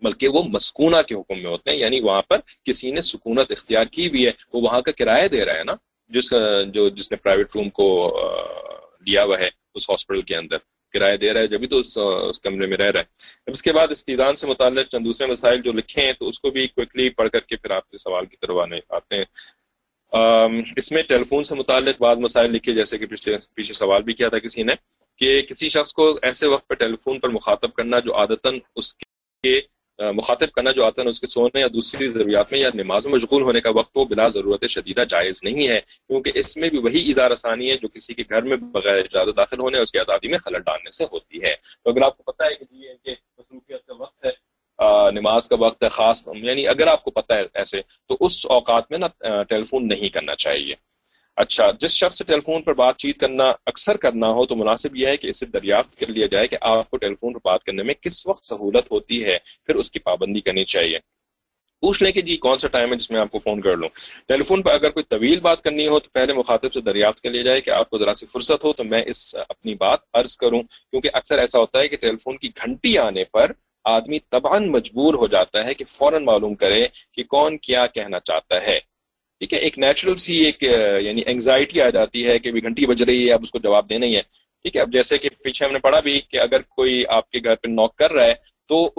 بلکہ 0.02 0.28
وہ 0.28 0.42
مسکونہ 0.42 1.02
کے 1.08 1.14
حکم 1.14 1.38
میں 1.42 1.50
ہوتے 1.50 1.70
ہیں 1.70 1.78
یعنی 1.78 2.00
وہاں 2.00 2.22
پر 2.22 2.40
کسی 2.64 2.90
نے 2.90 3.00
سکونت 3.00 3.52
اختیار 3.52 3.84
کی 3.84 4.06
ہوئی 4.08 4.26
ہے، 4.26 4.30
وہ 4.52 4.60
وہاں 4.60 4.80
کا 4.80 4.92
کرایہ 4.92 5.28
دے 5.28 5.44
رہا 5.44 5.54
ہے 5.54 5.64
نا، 5.64 5.74
جس 6.08 6.34
جو، 6.74 6.88
جس 6.88 7.10
نے 7.10 7.16
پرائیویٹ 7.16 7.46
روم 7.54 7.68
کو 7.70 7.88
لیا 9.06 9.24
ہوا 9.24 9.38
ہے 9.38 9.48
اس 9.74 9.90
ہاسپٹل 9.90 10.22
کے 10.22 10.36
اندر۔ 10.36 10.56
کرایہ 10.92 11.16
دے 11.16 11.32
رہا 11.32 11.40
ہے، 11.40 11.46
جبھی 11.46 11.66
تو 11.66 11.78
اس 11.78 11.98
اس 12.28 12.40
کمرے 12.40 12.66
میں 12.66 12.76
رہ 12.76 12.90
رہا 12.90 13.00
ہے۔ 13.00 13.04
اس 13.46 13.62
کے 13.62 13.72
بعد 13.72 13.88
استیدان 13.90 14.34
سے 14.34 14.46
متعلق 14.46 14.88
چند 14.88 15.04
دوسرے 15.04 15.26
مسائل 15.26 15.62
جو 15.62 15.72
لکھے 15.72 16.04
ہیں، 16.04 16.12
تو 16.12 16.28
اس 16.28 16.40
کو 16.40 16.50
بھی 16.50 16.66
کوئکلی 16.66 17.08
پڑھ 17.08 17.30
کر 17.30 17.40
کے 17.40 17.56
پھر 17.56 17.70
آپ 17.70 17.90
کے 17.90 17.96
سوال 17.96 18.26
کی 18.26 18.36
طرف 18.36 18.56
آنے، 18.62 18.78
آتے 18.88 19.16
ہیں۔ 19.16 19.24
اس 20.76 20.90
میں 20.92 21.02
ٹیلی 21.02 21.24
فون 21.24 21.42
سے 21.42 21.54
متعلق 21.54 22.00
بعض 22.00 22.18
مسائل 22.18 22.52
لکھے، 22.52 22.72
جیسے 22.72 22.98
کہ 22.98 23.06
پیچھے 23.06 23.36
پیچھے 23.54 23.74
سوال 23.74 24.02
بھی 24.02 24.12
کیا 24.14 24.28
تھا 24.28 24.38
کسی 24.38 24.62
نے 24.62 24.74
کہ 25.20 25.40
کسی 25.42 25.68
شخص 25.68 25.92
کو 25.92 26.18
ایسے 26.22 26.46
وقت 26.46 26.68
پہ 26.68 26.74
ٹیلی 26.74 26.96
فون 27.04 27.18
پر 27.20 27.28
مخاطب 27.28 27.72
کرنا 27.72 27.98
جو 27.98 28.14
عادتاً 28.14 28.58
اس 28.76 28.94
کے 28.94 29.60
مخاطب 29.98 30.50
کرنا 30.52 30.70
جو 30.70 30.84
آتا 30.84 31.02
ہے 31.02 31.08
اس 31.08 31.20
کے 31.20 31.26
سونے 31.26 31.60
یا 31.60 31.66
دوسری 31.72 32.06
ضروریات 32.08 32.52
میں 32.52 32.60
یا 32.60 32.70
نماز 32.74 33.06
میں 33.06 33.14
مشغول 33.14 33.42
ہونے 33.42 33.60
کا 33.60 33.70
وقت 33.74 33.96
وہ 33.96 34.04
بلا 34.04 34.26
ضرورت 34.28 34.64
شدیدہ 34.70 35.04
جائز 35.08 35.42
نہیں 35.44 35.68
ہے۔ 35.68 35.78
کیونکہ 35.80 36.30
اس 36.34 36.56
میں 36.56 36.68
بھی 36.68 36.78
وہی 36.78 37.08
اظہار 37.10 37.30
آسانی 37.30 37.70
ہے 37.70 37.76
جو 37.76 37.88
کسی 37.88 38.14
کے 38.14 38.22
گھر 38.30 38.42
میں 38.42 38.56
بغیر 38.72 38.98
اجازت 38.98 39.36
داخل 39.36 39.60
ہونے 39.60 39.76
اور 39.76 39.82
اس 39.82 39.92
کی 39.92 39.98
آزادی 39.98 40.28
میں 40.28 40.38
خلل 40.38 40.58
ڈالنے 40.58 40.90
سے 40.90 41.04
ہوتی 41.12 41.42
ہے۔ 41.42 41.54
تو 41.84 41.90
اگر 41.90 42.02
آپ 42.02 42.16
کو 42.16 42.32
پتہ 42.32 42.42
ہے 42.42 42.54
کہ 42.54 42.64
جی 42.64 43.12
مصروفیت 43.38 43.86
کا 43.86 43.94
وقت 43.98 44.24
ہے 44.24 44.30
نماز 45.14 45.48
کا 45.48 45.56
وقت 45.58 45.82
ہے، 45.82 45.88
خاص 45.88 46.28
یعنی 46.34 46.68
اگر 46.68 46.86
آپ 46.86 47.04
کو 47.04 47.10
پتہ 47.10 47.32
ہے 47.32 47.42
ایسے، 47.54 47.80
تو 48.08 48.16
اس 48.20 48.46
اوقات 48.48 48.90
میں 48.90 48.98
نا 48.98 49.42
ٹیلی 49.42 49.64
فون 49.64 49.88
نہیں 49.88 50.08
کرنا 50.08 50.34
چاہیے۔ 50.34 50.74
اچھا 51.36 51.70
جس 51.80 51.90
شخص 51.90 52.18
سے 52.18 52.24
ٹیلی 52.24 52.40
فون 52.40 52.62
پر 52.62 52.74
بات 52.74 52.96
چیت 52.96 53.18
کرنا 53.18 53.52
اکثر 53.66 53.96
کرنا 53.96 54.28
ہو، 54.28 54.46
تو 54.46 54.56
مناسب 54.56 54.96
یہ 54.96 55.06
ہے 55.06 55.16
کہ 55.16 55.26
اسے 55.26 55.46
دریافت 55.46 55.96
کر 55.96 56.06
لیا 56.06 56.26
جائے 56.26 56.48
کہ 56.48 56.56
آپ 56.60 56.90
کو 56.90 56.96
ٹیلی 56.96 57.14
فون 57.14 57.32
پر 57.32 57.40
بات 57.44 57.64
کرنے 57.64 57.82
میں 57.82 57.94
کس 57.94 58.26
وقت 58.26 58.44
سہولت 58.44 58.92
ہوتی 58.92 59.24
ہے، 59.24 59.38
پھر 59.66 59.74
اس 59.74 59.90
کی 59.90 59.98
پابندی 59.98 60.40
کرنی 60.40 60.64
چاہیے۔ 60.64 60.98
پوچھ 61.80 62.02
لیں 62.02 62.12
کہ 62.12 62.20
جی 62.20 62.36
کون 62.36 62.58
سا 62.58 62.68
ٹائم 62.68 62.90
ہے 62.90 62.96
جس 62.96 63.10
میں 63.10 63.20
آپ 63.20 63.30
کو 63.30 63.38
فون 63.38 63.60
کر 63.60 63.76
لوں؟ 63.76 63.88
ٹیلی 64.28 64.42
فون 64.42 64.62
پر 64.62 64.70
اگر 64.70 64.90
کوئی 64.90 65.02
طویل 65.02 65.40
بات 65.40 65.62
کرنی 65.62 65.86
ہو، 65.88 66.00
تو 66.00 66.10
پہلے 66.10 66.32
مخاطب 66.32 66.72
سے 66.72 66.80
دریافت 66.80 67.20
کر 67.20 67.30
لیا 67.30 67.42
جائے 67.42 67.60
کہ 67.60 67.70
آپ 67.70 67.90
کو 67.90 67.98
ذرا 67.98 68.12
سی 68.12 68.26
فرصت 68.26 68.64
ہو، 68.64 68.72
تو 68.72 68.84
میں 68.84 69.02
اس 69.06 69.36
اپنی 69.48 69.74
بات 69.74 69.98
عرض 70.12 70.36
کروں۔ 70.36 70.62
کیونکہ 70.62 71.10
اکثر 71.12 71.38
ایسا 71.38 71.58
ہوتا 71.60 71.78
ہے 71.78 71.88
کہ 71.88 71.96
ٹیلی 71.96 72.16
فون 72.16 72.36
کی 72.36 72.48
گھنٹی 72.48 72.98
آنے 72.98 73.24
پر 73.24 73.52
آدمی 73.84 74.18
تباہ 74.18 74.58
مجبور 74.60 75.14
ہو 75.14 75.26
جاتا 75.26 75.64
ہے 75.66 75.74
کہ 75.74 75.84
فوراً 75.84 76.24
معلوم 76.24 76.54
کرے 76.54 76.86
کہ 77.12 77.22
کون 77.22 77.58
کیا 77.58 77.86
کہنا 77.86 78.20
چاہتا 78.20 78.66
ہے۔ 78.66 78.78
ٹھیک 79.40 79.54
ہے، 79.54 79.58
ایک 79.58 79.78
نیچرل 79.78 80.16
سی 80.16 80.36
ایک 80.36 80.62
یعنی 80.62 81.22
انگزائٹی 81.26 81.80
آ 81.80 81.88
جاتی 81.90 82.26
ہے 82.26 82.38
کہ 82.38 82.52
گھنٹی 82.52 82.86
بج 82.86 83.02
رہی 83.02 83.26
ہے، 83.28 83.32
اب 83.32 83.40
اس 83.42 83.50
کو 83.50 83.58
جواب 83.58 83.88
دینا 83.88 84.06
ہی 84.06 84.16
ہے۔ 84.16 84.22
ٹھیک 84.64 84.76
ہے، 84.76 84.80
اب 84.80 84.92
جیسے 84.92 85.18
کہ 85.18 85.28
پیچھے 85.44 85.66
ہم 85.66 85.72
نے 85.72 85.78
پڑھا 85.78 86.00
بھی 86.00 86.20
کہ 86.20 86.40
اگر 86.40 86.62
کوئی 86.68 87.02
آپ 87.08 87.30
کے 87.30 87.38
گھر 87.44 87.54
پہ 87.54 87.68
نوک 87.68 87.96
کر 87.96 88.12
رہا 88.12 88.24
ہے، 88.24 88.34
تو 88.68 88.90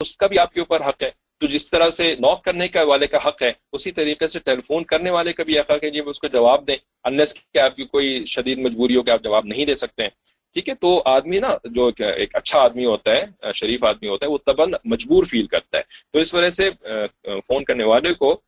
اس 0.00 0.16
کا 0.16 0.26
بھی 0.26 0.38
آپ 0.38 0.52
کے 0.52 0.60
اوپر 0.60 0.88
حق 0.88 1.02
ہے۔ 1.02 1.10
تو 1.40 1.46
جس 1.46 1.70
طرح 1.70 1.90
سے 1.90 2.14
نوک 2.18 2.44
کرنے 2.44 2.68
کا 2.68 2.82
والے 2.82 3.06
کا 3.06 3.18
حق 3.26 3.42
ہے، 3.42 3.52
اسی 3.72 3.90
طریقے 3.90 4.26
سے 4.26 4.38
ٹیلی 4.40 4.60
فون 4.60 4.84
کرنے 4.84 5.10
والے 5.10 5.32
کا 5.32 5.44
بھی 5.44 5.58
حق 5.58 5.70
ہے 5.70 5.90
جی 5.90 6.00
اس 6.06 6.20
کو 6.20 6.28
جواب 6.28 6.66
دیں 6.66 6.76
انلیس 7.04 7.34
کہ 7.34 7.58
آپ 7.58 7.76
کی 7.76 7.84
کوئی 7.84 8.24
شدید 8.24 8.58
مجبوری 8.58 8.96
ہو 8.96 9.02
کہ 9.02 9.10
آپ 9.10 9.22
جواب 9.24 9.46
نہیں 9.46 9.66
دے 9.66 9.74
سکتے 9.74 10.02
ہیں۔ 10.02 10.10
ٹھیک 10.52 10.68
ہے، 10.68 10.74
تو 10.74 11.02
آدمی 11.04 11.38
نا، 11.38 11.56
جو 11.64 11.90
ایک 11.98 12.36
اچھا 12.36 12.60
آدمی 12.60 12.84
ہوتا 12.84 13.10
ہے 13.16 13.24
شریف 13.54 13.84
آدمی 13.84 14.08
ہوتا 14.08 14.26
ہے، 14.26 14.30
وہ 14.30 14.38
تبن 14.46 14.70
مجبور 14.84 15.24
فیل 15.24 15.46
کرتا 15.46 15.78
ہے۔ 15.78 15.82
تو 16.12 16.18
اس 16.18 16.34
وجہ 16.34 16.50
سے 16.50 16.70
فون 17.48 17.64
کرنے 17.64 17.84
والے 17.84 18.14
کو 18.14 18.40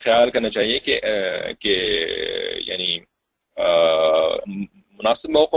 خیال 0.00 0.30
کرنا 0.30 0.48
چاہیے 0.50 0.78
کہ 0.78 1.00
کہ 1.60 1.74
یعنی 2.66 2.98
مناسب 4.98 5.30
موقع 5.30 5.56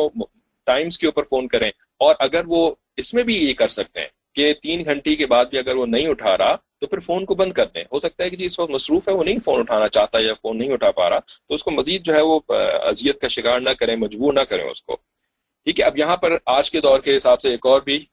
ٹائمز 0.65 0.97
کے 0.97 1.05
اوپر 1.05 1.23
فون 1.23 1.47
کریں۔ 1.47 1.71
اور 1.97 2.15
اگر 2.19 2.43
وہ 2.47 2.75
اس 2.97 3.13
میں 3.13 3.23
بھی 3.23 3.35
یہ 3.47 3.53
کر 3.53 3.67
سکتے 3.67 3.99
ہیں 3.99 4.07
کہ 4.35 4.53
تین 4.53 4.83
گھنٹے 4.85 5.15
کے 5.15 5.25
بعد 5.25 5.45
بھی 5.45 5.57
اگر 5.57 5.75
وہ 5.75 5.85
نہیں 5.85 6.07
اٹھا 6.07 6.37
رہا، 6.37 6.55
تو 6.79 6.87
پھر 6.87 6.99
فون 6.99 7.25
کو 7.25 7.35
بند 7.35 7.53
کر 7.53 7.65
دیں۔ 7.65 7.83
ہو 7.93 7.99
سکتا 7.99 8.23
ہے 8.23 8.29
کہ 8.29 8.37
جی 8.37 8.45
اس 8.45 8.59
وقت 8.59 8.71
مصروف 8.71 9.07
ہے، 9.09 9.13
وہ 9.13 9.23
نہیں 9.23 9.37
فون 9.45 9.59
اٹھانا 9.59 9.87
چاہتا 9.87 10.19
یا 10.21 10.33
فون 10.33 10.57
نہیں 10.57 10.71
اٹھا 10.73 10.91
پا 10.91 11.09
رہا، 11.09 11.19
تو 11.47 11.53
اس 11.53 11.63
کو 11.63 11.71
مزید 11.71 12.03
جو 12.05 12.15
ہے 12.15 12.21
وہ 12.21 12.39
اذیت 12.89 13.21
کا 13.21 13.27
شکار 13.27 13.59
نہ 13.59 13.69
کریں، 13.79 13.95
مجبور 13.95 14.33
نہ 14.33 14.43
کریں 14.49 14.69
اس 14.69 14.83
کو۔ 14.83 14.97
ٹھیک 15.65 15.79
ہے، 15.79 15.85
اب 15.85 15.97
یہاں 15.97 16.17
پر 16.17 16.37
آج 16.45 16.71
کے 16.71 16.81
دور 16.81 16.99
کے 16.99 17.17
حساب 17.17 17.39
سے 17.39 17.49
ایک 17.49 17.65
اور 17.65 17.81
بھی 17.81 18.05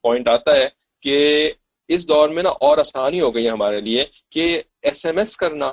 پوائنٹ 0.00 0.28
آتا 0.28 0.56
ہے 0.56 0.68
کہ 1.02 1.52
اس 1.88 2.08
دور 2.08 2.28
میں 2.28 2.42
نا 2.42 2.48
اور 2.48 2.78
آسانی 2.78 3.20
ہو 3.20 3.34
گئی 3.34 3.48
ہمارے 3.48 3.80
لیے 3.80 4.04
کہ 4.30 4.62
ایس 4.82 5.06
ایم 5.06 5.18
ایس 5.18 5.36
کرنا 5.36 5.66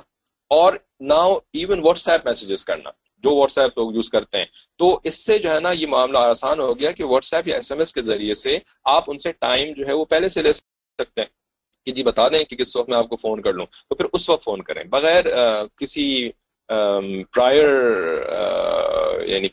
اور 0.50 0.72
now 1.00 1.34
even 1.52 1.80
what's 1.84 2.08
app 2.08 2.26
messages 2.26 2.64
کرنا، 2.64 2.90
جو 3.24 3.36
واٹس 3.36 3.58
ایپ 3.58 3.78
لوگ 3.78 3.94
یوز 3.94 4.10
کرتے 4.10 4.38
ہیں۔ 4.38 4.46
تو 4.78 5.00
اس 5.04 5.26
سے 5.26 5.38
جو 5.38 5.52
ہے 5.52 5.60
نا 5.60 5.70
یہ 5.72 5.86
معاملہ 5.86 6.18
آسان 6.18 6.60
ہو 6.60 6.78
گیا 6.78 6.90
کہ 6.90 7.04
واٹس 7.04 7.34
ایپ 7.34 7.48
یا 7.48 7.54
ایس 7.54 7.72
ایم 7.72 7.80
ایس 7.80 7.92
کے 7.92 8.02
ذریعے 8.02 8.32
سے 8.32 8.58
آپ 8.84 9.04
ان 9.06 9.18
سے 9.18 9.32
ٹائم 9.32 9.72
جو 9.76 9.86
ہے 9.86 9.92
وہ 9.92 10.04
پہلے 10.04 10.28
سے 10.28 10.42
لے 10.42 10.52
سکتے 10.52 11.20
ہیں۔ 11.20 11.28
کہ 11.86 11.92
جی 11.92 12.02
بتا 12.02 12.28
دیں 12.28 12.44
کہ 12.44 12.56
کس 12.56 12.76
وقت 12.76 12.88
میں 12.88 12.98
آپ 12.98 13.08
کو 13.08 13.16
فون 13.16 13.42
کر 13.42 13.52
لوں، 13.52 13.66
تو 13.88 13.94
پھر 13.94 14.04
اس 14.12 14.30
وقت 14.30 14.42
فون 14.44 14.62
کریں۔ 14.62 14.84
بغیر 14.84 15.24
کسی 15.66 16.30
پرائر 17.32 17.66
یعنی 19.26 19.48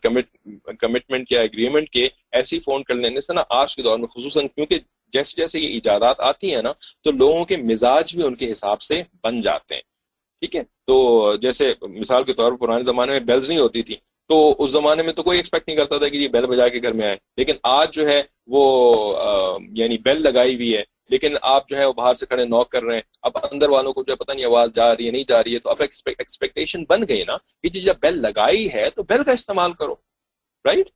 کمٹمنٹ 0.80 1.32
یا 1.32 1.42
اگریمنٹ 1.42 1.90
کے 1.90 2.10
ایسی 2.32 2.60
فون 2.60 2.84
کر 2.84 2.96
لینے 2.96 3.20
سے 3.20 3.34
نا 3.34 3.42
آج 3.50 3.76
کے 3.76 3.82
دور 3.82 4.00
میں 4.00 4.08
خصوصاً 4.08 4.48
کیونکہ 4.48 4.80
جیسے 5.14 5.42
جیسے 5.42 5.60
یہ 5.60 5.68
ایجادات 5.68 6.16
آتی 6.20 6.56
ہیں 6.56 6.62
نا، 6.62 6.72
تو 7.04 7.12
لوگوں 7.12 7.46
کے 7.46 7.58
مزاج 7.58 8.16
بھی 8.16 8.24
ان 8.24 8.36
کے 8.36 8.52
حساب 8.52 8.82
سے 8.82 9.04
بن 9.24 9.42
جاتے 9.42 9.76
ہیں۔ 9.76 9.82
ٹھیک 10.40 10.56
ہے؟ 10.56 10.62
تو 10.64 11.36
جیسے 11.36 11.74
مثال 11.82 12.24
کے 12.24 12.34
طور 12.34 12.52
پر 12.52 12.58
پرانے 12.58 12.84
زمانے 12.84 13.12
میں 13.12 13.20
بیلز 13.20 13.50
نہیں 13.50 13.60
ہوتی 13.60 13.84
تھی، 13.84 13.96
تو 14.28 14.56
اس 14.60 14.72
زمانے 14.72 15.04
میں 15.04 15.14
تو 15.14 15.24
کوئی 15.24 15.38
ایکسپیکٹ 15.40 15.68
نہیں 15.68 15.78
کرتا 15.78 15.98
تھا 15.98 16.08
کہ 16.08 16.18
یہ 16.18 16.28
بیل 16.28 16.46
بجا 16.46 16.68
کے 16.68 16.80
گھر 16.84 16.92
میں 16.92 17.08
آئے۔ 17.08 17.18
لیکن 17.38 17.54
آج 17.64 17.94
جو 17.94 18.10
ہے 18.10 18.24
وہ 18.48 19.20
یعنی 19.74 19.98
بیل 19.98 20.22
لگائی 20.22 20.56
ہوئی 20.56 20.76
ہے۔ 20.76 20.84
لیکن 21.10 21.36
آپ 21.42 21.70
جو 21.70 21.78
ہے 21.78 21.86
وہ 21.86 21.94
باہر 21.94 22.16
سے 22.16 22.26
کھڑے 22.26 22.46
نوک 22.46 22.70
کر 22.70 22.84
رہے 22.84 22.96
ہیں۔ 22.96 23.02
اب 23.22 23.32
اندر 23.52 23.70
والوں 23.70 23.94
کو 23.94 24.04
جو 24.04 24.12
ہے 24.12 24.18
پتہ 24.18 24.32
نہیں 24.32 24.46
آواز 24.46 24.70
جا 24.76 24.96
رہی 24.96 25.06
ہے، 25.06 25.12
نہیں 25.12 25.24
جا 25.28 25.44
رہی 25.44 25.54
ہے، 25.54 25.60
تو 25.60 25.70
اب 25.70 25.78
ایکسپیکٹیشن 25.80 26.84
بن 26.90 27.02
گئی 27.10 27.24
نا 27.24 27.38
کہ 27.38 27.70
جی 27.70 27.82
جب 27.82 27.96
بیل 28.02 28.22
لگائی 28.22 28.68
ہے 28.74 28.90
تو 28.90 29.04
بیل 29.04 29.24
کا 29.24 29.32
استعمال 29.32 29.74
کرو 29.74 29.96
رائٹ 30.66 30.90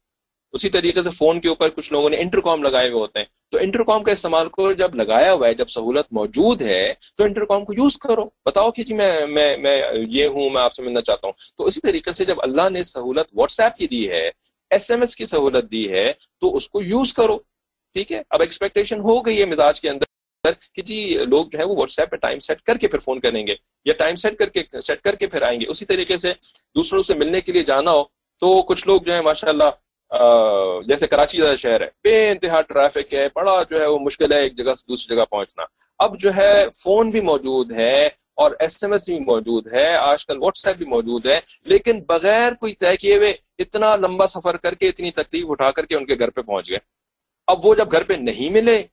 اسی 0.51 0.69
طریقے 0.69 1.01
سے 1.01 1.09
فون 1.09 1.39
کے 1.39 1.49
اوپر 1.49 1.69
کچھ 1.69 1.93
لوگوں 1.93 2.09
نے 2.09 2.17
انٹر 2.17 2.39
کام 2.39 2.63
لگائے 2.63 2.89
ہوئے 2.89 3.01
ہوتے 3.01 3.19
ہیں۔ 3.19 3.25
تو 3.51 3.57
انٹر 3.57 3.83
کام 3.83 4.03
کا 4.03 4.11
استعمال 4.11 4.47
کرو، 4.47 4.73
جب 4.73 4.95
لگایا 4.95 5.33
ہوا 5.33 5.47
ہے، 5.47 5.53
جب 5.53 5.67
سہولت 5.67 6.05
موجود 6.11 6.61
ہے، 6.61 6.93
تو 7.15 7.23
انٹر 7.23 7.45
کام 7.45 7.65
کو 7.65 7.73
یوز 7.73 7.97
کرو۔ 7.97 8.25
بتاؤ 8.45 8.71
کہ 8.71 8.83
جی 8.83 8.93
میں 8.93 9.25
میں 9.25 9.57
میں 9.57 9.83
یہ 10.07 10.25
ہوں، 10.25 10.49
میں 10.49 10.61
آپ 10.61 10.73
سے 10.73 10.83
ملنا 10.83 11.01
چاہتا 11.01 11.27
ہوں۔ 11.27 11.33
تو 11.57 11.63
اسی 11.63 11.79
طریقے 11.79 12.11
سے 12.11 12.25
جب 12.25 12.35
اللہ 12.37 12.69
نے 12.69 12.83
سہولت 12.83 13.27
واٹس 13.33 13.59
ایپ 13.59 13.77
کی 13.77 13.87
دی 13.87 14.09
ہے 14.09 14.29
ایس 14.69 14.91
ایم 14.91 14.99
ایس 14.99 15.15
کی 15.15 15.25
سہولت 15.25 15.71
دی 15.71 15.91
ہے، 15.91 16.13
تو 16.39 16.55
اس 16.55 16.69
کو 16.69 16.81
یوز 16.81 17.13
کرو۔ 17.13 17.39
ٹھیک 17.95 18.11
ہے؟ 18.11 18.21
اب 18.29 18.41
ایکسپیکٹیشن 18.41 18.99
ہو 18.99 19.19
گئی 19.25 19.39
ہے 19.39 19.45
مزاج 19.45 19.81
کے 19.81 19.89
اندر 19.89 20.05
کہ 20.75 20.81
جی 20.81 20.99
لوگ 21.29 21.45
جو 21.45 21.59
ہے 21.59 21.63
وہ 21.63 21.75
واٹس 21.77 21.99
ایپ 21.99 22.09
پہ 22.11 22.15
ٹائم 22.17 22.39
سیٹ 22.39 22.61
کر 22.61 22.77
کے 22.77 22.87
پھر 22.87 22.99
فون 22.99 23.19
کریں 23.19 23.45
گے 23.47 23.55
یا 23.85 23.93
ٹائم 23.97 24.15
سیٹ 24.15 24.37
کر 24.37 24.49
کے 24.49 24.81
سیٹ 24.81 25.01
کر 25.01 25.15
کے 25.15 25.27
پھر 25.27 25.41
آئیں 25.41 25.59
گے۔ 25.61 25.65
اسی 25.69 25.85
طریقے 25.85 26.17
سے 26.17 26.31
دوسروں 26.75 27.01
سے 27.01 27.13
ملنے 27.13 27.41
کے 27.41 27.51
لیے 27.51 27.63
جانا 27.63 27.91
ہو 27.91 28.03
تو 28.41 28.61
کچھ 28.69 28.87
لوگ 28.87 29.01
جو 29.01 29.13
ہے 29.13 29.21
ماشاء 29.21 29.47
اللہ 29.47 29.69
جیسے 30.87 31.07
کراچی 31.07 31.37
جیسا 31.37 31.55
شہر 31.55 31.81
ہے، 31.81 31.87
بے 32.03 32.29
انتہا 32.29 32.61
ٹریفک 32.69 33.13
ہے، 33.13 33.27
بڑا 33.35 33.57
جو 33.69 33.81
ہے 33.81 33.85
وہ 33.85 33.99
مشکل 33.99 34.31
ہے 34.33 34.41
ایک 34.43 34.57
جگہ 34.57 34.73
سے 34.73 34.85
دوسری 34.87 35.15
جگہ 35.15 35.25
پہنچنا۔ 35.29 35.65
اب 35.99 36.19
جو 36.19 36.33
ہے 36.35 36.65
فون 36.75 37.09
بھی 37.09 37.21
موجود 37.21 37.71
ہے 37.71 38.05
اور 38.41 38.51
ایس 38.59 38.83
ایم 38.83 38.91
ایس 38.91 39.07
بھی 39.09 39.19
موجود 39.19 39.67
ہے، 39.73 39.87
آج 39.95 40.25
کل 40.25 40.37
واٹس 40.37 40.65
ایپ 40.67 40.77
بھی 40.77 40.85
موجود 40.85 41.25
ہے، 41.25 41.39
لیکن 41.65 42.01
بغیر 42.07 42.53
کوئی 42.53 42.73
طے 42.73 42.95
کیے 42.97 43.15
ہوئے 43.17 43.33
اتنا 43.59 43.95
لمبا 43.95 44.27
سفر 44.27 44.57
کر 44.57 44.73
کے، 44.73 44.87
اتنی 44.87 45.11
تکلیف 45.11 45.45
اٹھا 45.49 45.71
کر 45.71 45.85
کے 45.85 45.95
ان 45.95 46.05
کے 46.05 46.15
گھر 46.19 46.29
پہ 46.29 46.41
پہنچ 46.41 46.69
گئے۔ 46.69 46.77
اب 47.47 47.65
وہ 47.65 47.75
جب 47.75 47.91
گھر 47.91 48.03
پہ 48.03 48.13
نہیں 48.13 48.49
ملے 48.49 48.83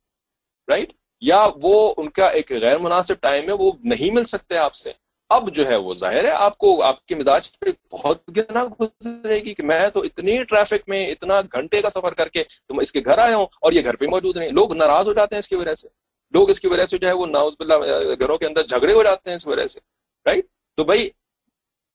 رائٹ 0.69 0.93
یا 1.21 1.47
وہ 1.63 1.95
ان 1.97 2.11
کا 2.11 2.27
ایک 2.27 2.53
غیر 2.53 2.79
مناسب 2.79 3.15
ٹائم 3.21 3.49
ہے، 3.49 3.53
وہ 3.53 3.73
نہیں 3.85 4.15
مل 4.15 4.25
سکتے 4.25 4.57
آپ 4.57 4.75
سے۔ 4.75 4.93
اب 5.29 5.55
جو 5.55 5.69
ہے 5.69 5.77
وہ 5.77 5.95
ظاہر 5.95 6.25
ہے، 6.25 6.31
آپ 6.31 6.59
کو، 6.59 6.83
آپ 6.83 7.07
کے 7.07 7.15
مزاج 7.15 7.59
پہ 7.59 7.67
بہت 7.91 8.19
گنا 8.37 8.65
گزرے 8.81 9.35
گی 9.35 9.55
کہ 9.55 9.63
میں 9.63 9.89
تو 9.89 10.01
اتنی 10.01 10.45
ٹریفک 10.45 10.89
میں 10.89 11.07
اتنا 11.07 11.41
گھنٹے 11.41 11.83
کا 11.83 11.91
سفر 11.91 12.15
کر 12.15 12.29
کے 12.29 12.45
تم 12.45 12.79
اس 12.79 12.93
کے 12.93 13.01
گھر 13.05 13.19
آئے 13.19 13.35
ہوں 13.35 13.47
اور 13.61 13.73
یہ 13.73 13.85
گھر 13.85 13.97
پہ 13.97 14.07
موجود 14.07 14.37
نہیں۔ 14.37 14.51
لوگ 14.51 14.75
ناراض 14.75 15.09
ہو 15.09 15.13
جاتے 15.13 15.35
ہیں 15.35 15.39
اس 15.39 15.49
کی 15.49 15.55
وجہ 15.55 15.75
سے۔ 15.75 15.89
لوگ 16.31 16.51
اس 16.51 16.61
کی 16.61 16.69
وجہ 16.69 16.87
سے 16.87 16.99
جو 16.99 17.07
ہے 17.09 17.13
وہ 17.13 17.27
ناؤز 17.27 17.55
بلّہ 17.59 17.75
گھروں 18.19 18.39
کے 18.39 18.47
اندر 18.47 18.63
جھگڑے 18.63 18.93
ہو 18.93 19.03
جاتے 19.03 19.31
ہیں 19.31 19.35
اس 19.35 19.47
وجہ 19.47 19.67
سے۔ 19.67 19.81
رائٹ 20.27 20.47
تو 20.77 20.85
بھائی، 20.85 21.11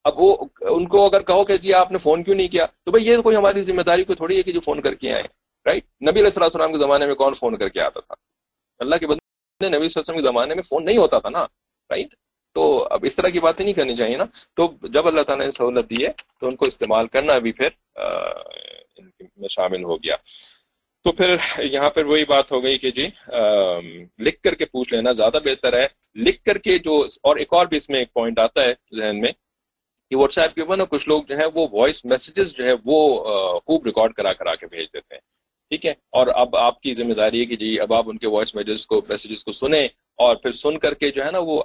اب 0.04 0.20
وہ 0.20 0.38
ان 0.62 0.88
کو 0.88 1.06
اگر 1.06 1.22
کہو 1.22 1.44
کہ 1.44 1.58
جی 1.58 1.74
آپ 1.74 1.92
نے 1.92 1.98
فون 1.98 2.24
کیوں 2.24 2.36
نہیں 2.36 2.48
کیا؟ 2.48 2.66
تو 2.84 2.92
بھائی، 2.92 3.08
یہ 3.08 3.18
کوئی 3.18 3.36
ہماری 3.36 3.62
ذمہ 3.62 3.82
داری 3.82 4.04
کو 4.04 4.14
تھوڑی 4.14 4.38
ہے 4.38 4.44
کہ 4.44 4.52
جو 4.52 4.60
فون 4.60 4.82
کر 4.82 4.94
کے 4.94 5.14
آئے۔ 5.14 5.43
رائٹ 5.66 5.84
نبی 6.02 6.20
علیہ 6.20 6.24
السلام 6.24 6.46
السلام 6.46 6.72
کے 6.72 6.78
زمانے 6.78 7.06
میں 7.08 7.16
کون 7.16 7.34
فون 7.34 7.56
کر 7.56 7.70
کے 7.70 7.82
آتا 7.82 8.00
تھا؟ 8.00 8.16
اللہ 8.80 8.96
کے 8.96 9.08
بندے 9.08 9.22
نبی 9.60 9.68
صلی 9.68 9.76
اللہ 9.76 9.80
علیہ 9.80 10.00
وسلم 10.00 10.18
کے 10.18 10.24
زمانے 10.24 10.56
میں 10.56 10.64
فون 10.64 10.86
نہیں 10.86 10.98
ہوتا 10.98 11.20
تھا 11.20 11.30
نا 11.30 11.44
رائٹ 11.90 12.16
تو 12.56 12.64
اب 12.94 13.06
اس 13.06 13.16
طرح 13.16 13.30
کی 13.30 13.40
باتیں 13.40 13.64
نہیں 13.66 13.74
کرنی 13.74 13.96
چاہیے 13.96 14.18
نا۔ 14.18 14.26
تو 14.54 14.68
جب 14.94 15.08
اللہ 15.08 15.22
تعالیٰ 15.22 15.46
نے 15.46 15.52
سہولت 15.52 15.90
دی 15.90 16.06
ہے، 16.06 16.12
تو 16.40 16.48
ان 16.48 16.56
کو 16.56 16.66
استعمال 16.66 17.08
کرنا 17.08 17.38
بھی 17.38 17.52
پھر 17.52 17.70
میں 19.38 19.48
شامل 19.50 19.84
ہو 19.84 19.96
گیا۔ 19.98 20.16
تو 21.06 21.12
پھر 21.12 21.36
یہاں 21.64 21.90
پر 21.90 22.06
وہی 22.06 22.26
بات 22.26 22.52
ہو 22.52 22.64
گئی 22.64 22.78
کہ 22.78 22.92
جی 22.92 23.08
لکھ 24.26 24.42
کر 24.42 24.56
کے 24.56 24.66
پوچھ 24.66 24.94
لینا 24.94 25.12
زیادہ 25.12 25.38
بہتر 25.44 25.74
ہے۔ 25.74 25.88
لکھ 26.16 26.44
کر 26.44 26.58
کے 26.58 26.78
جو 26.78 27.06
اور 27.24 27.36
ایک 27.36 27.54
اور 27.54 27.66
بھی 27.66 27.78
اس 27.78 27.90
میں 27.90 28.00
ایک 28.00 28.14
پوائنٹ 28.14 28.40
آتا 28.40 28.64
ہے 28.64 28.74
ذہن 28.98 29.20
میں 29.22 29.32
کہ 30.12 30.16
واٹس 30.16 30.40
ایپ 30.40 30.56
کے 30.56 30.62
اوپر 30.62 30.78
نا 30.78 30.86
کچھ 30.86 31.08
لوگ 31.10 31.24
جو 31.24 31.38
ہے 31.38 31.46
وہ 31.54 31.68
وائس 31.72 32.04
میسیجز 32.06 32.56
جو 32.56 32.66
ہے 32.66 32.74
وہ 32.86 33.00
خوب 33.60 33.86
ریکارڈ 33.86 34.14
کرا 34.14 34.34
کرا 34.34 34.56
کے 34.56 34.68
بھیج 34.68 34.88
دیتے 34.94 35.16
ہیں۔ 35.16 35.22
ٹھیک 35.74 35.86
ہے؟ 35.86 35.92
اور 36.12 36.28
اب 36.36 36.56
آپ 36.56 36.82
کی 36.82 36.94
ذمہ 36.94 37.14
داری 37.14 37.40
ہے 37.40 37.46
کہ 37.46 37.56
جی 37.56 37.80
اب 37.80 37.94
آپ 37.94 38.10
ان 38.10 38.18
کے 38.18 38.28
وائس 38.28 38.54
میسیجز 38.56 38.86
کو 38.86 39.02
میسیجز 39.10 39.44
کو 39.46 39.52
سنیں 39.52 39.88
اور 40.20 40.36
پھر 40.36 40.52
سن 40.52 40.78
کر 40.78 40.94
کے 40.94 41.12
جو 41.12 41.26
ہے 41.26 41.32
نا 41.32 41.40
وہ 41.40 41.62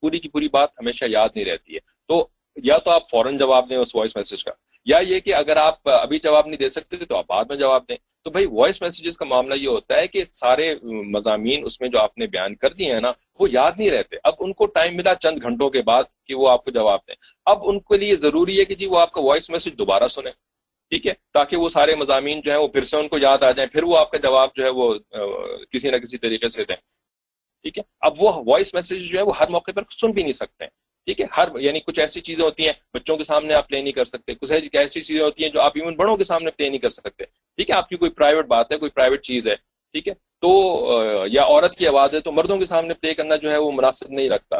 پوری 0.00 0.18
کی 0.18 0.28
پوری 0.28 0.48
بات 0.48 0.68
ہمیشہ 0.80 1.04
یاد 1.08 1.28
نہیں 1.34 1.44
رہتی 1.44 1.74
ہے۔ 1.74 1.80
تو 2.08 2.26
یا 2.56 2.78
تو 2.78 2.90
آپ 2.90 3.08
فوراً 3.10 3.36
جواب 3.38 3.68
دیں 3.70 3.76
اس 3.76 3.94
وائس 3.94 4.16
میسج 4.16 4.44
کا، 4.44 4.50
یا 4.86 4.98
یہ 4.98 5.20
کہ 5.20 5.34
اگر 5.34 5.56
آپ 5.56 5.88
ابھی 5.90 6.18
جواب 6.18 6.46
نہیں 6.46 6.58
دے 6.58 6.68
سکتے 6.68 6.96
تو 6.96 7.16
آپ 7.16 7.26
بعد 7.28 7.44
میں 7.48 7.56
جواب 7.56 7.82
دیں۔ 7.88 7.96
تو 8.24 8.30
بھائی 8.30 8.46
وائس 8.52 8.80
میسیجز 8.82 9.16
کا 9.16 9.24
معاملہ 9.24 9.54
یہ 9.54 9.68
ہوتا 9.68 9.96
ہے 9.96 10.06
کہ 10.06 10.24
سارے 10.24 10.74
مضامین 11.10 11.64
اس 11.66 11.80
میں 11.80 11.88
جو 11.88 11.98
آپ 12.00 12.18
نے 12.18 12.26
بیان 12.26 12.54
کر 12.54 12.72
دیے 12.72 12.92
ہیں 12.92 13.00
نا، 13.00 13.12
وہ 13.40 13.48
یاد 13.50 13.72
نہیں 13.78 13.90
رہتے۔ 13.90 14.16
اب 14.24 14.34
ان 14.40 14.52
کو 14.52 14.66
ٹائم 14.66 14.96
ملا 14.96 15.14
چند 15.14 15.42
گھنٹوں 15.42 15.70
کے 15.70 15.82
بعد 15.82 16.04
کہ 16.26 16.34
وہ 16.34 16.50
آپ 16.50 16.64
کو 16.64 16.70
جواب 16.70 17.00
دیں۔ 17.08 17.14
اب 17.46 17.58
ان 17.62 17.78
کے 17.80 17.96
لیے 17.96 18.16
ضروری 18.16 18.58
ہے 18.60 18.64
کہ 18.64 18.74
جی 18.74 18.86
وہ 18.86 19.00
آپ 19.00 19.12
کا 19.12 19.20
وائس 19.20 19.50
میسج 19.50 19.78
دوبارہ 19.78 20.08
سنیں۔ 20.08 20.32
ٹھیک 20.90 21.06
ہے، 21.06 21.12
تاکہ 21.32 21.56
وہ 21.56 21.68
سارے 21.68 21.94
مضامین 21.94 22.40
جو 22.40 22.50
ہیں 22.52 22.58
وہ 22.58 22.68
پھر 22.68 22.84
سے 22.84 22.96
ان 22.96 23.08
کو 23.08 23.18
یاد 23.18 23.42
آ 23.42 23.50
جائیں، 23.50 23.70
پھر 23.70 23.82
وہ 23.82 23.98
آپ 23.98 24.10
کا 24.10 24.18
جواب 24.18 24.48
جو 24.54 24.64
ہے 24.64 24.70
وہ 24.70 24.94
کسی 25.70 25.90
نہ 25.90 25.96
کسی 25.96 26.18
طریقے 26.18 26.48
سے 26.48 26.64
دیں۔ 26.64 26.76
ٹھیک 27.64 27.78
ہے؟ 27.78 27.82
اب 28.00 28.14
وہ 28.18 28.32
وائس 28.46 28.74
میسج 28.74 29.10
جو 29.10 29.18
ہے 29.18 29.24
وہ 29.24 29.36
ہر 29.40 29.48
موقع 29.48 29.70
پر 29.74 29.82
سن 30.00 30.10
بھی 30.10 30.22
نہیں 30.22 30.32
سکتے۔ 30.32 30.64
ہیں 30.64 30.70
ٹھیک 31.06 31.20
ہے؟ 31.20 31.26
ہر 31.36 31.48
یعنی 31.60 31.80
کچھ 31.80 32.00
ایسی 32.00 32.20
چیزیں 32.20 32.44
ہوتی 32.44 32.66
ہیں 32.66 32.72
بچوں 32.94 33.16
کے 33.16 33.24
سامنے 33.24 33.54
آپ 33.54 33.68
پلے 33.68 33.82
نہیں 33.82 33.92
کر 33.92 34.04
سکتے۔ 34.04 34.34
کچھ 34.34 34.52
ایسی 34.52 35.00
چیزیں 35.00 35.24
ہوتی 35.24 35.44
ہیں 35.44 35.50
جو 35.50 35.60
آپ 35.60 35.72
ایون 35.74 35.94
بڑوں 35.96 36.16
کے 36.16 36.24
سامنے 36.24 36.50
پلے 36.50 36.68
نہیں 36.68 36.78
کر 36.78 36.90
سکتے۔ 36.90 37.24
ٹھیک 37.24 37.70
ہے؟ 37.70 37.74
آپ 37.74 37.88
کی 37.88 37.96
کوئی 37.96 38.10
پرائیویٹ 38.10 38.46
بات 38.46 38.72
ہے، 38.72 38.78
کوئی 38.78 38.90
پرائیویٹ 38.90 39.22
چیز 39.22 39.48
ہے، 39.48 39.54
ٹھیک 39.94 40.08
ہے؟ 40.08 40.14
تو 40.42 40.50
یا 41.26 41.42
عورت 41.42 41.76
کی 41.76 41.86
آواز 41.86 42.14
ہے 42.14 42.20
تو 42.20 42.32
مردوں 42.32 42.58
کے 42.58 42.64
سامنے 42.64 42.94
پلے 42.94 43.14
کرنا 43.14 43.36
جو 43.36 43.50
ہے 43.50 43.56
وہ 43.56 43.72
مناسب 43.72 44.10
نہیں 44.10 44.28
رکھتا۔ 44.28 44.58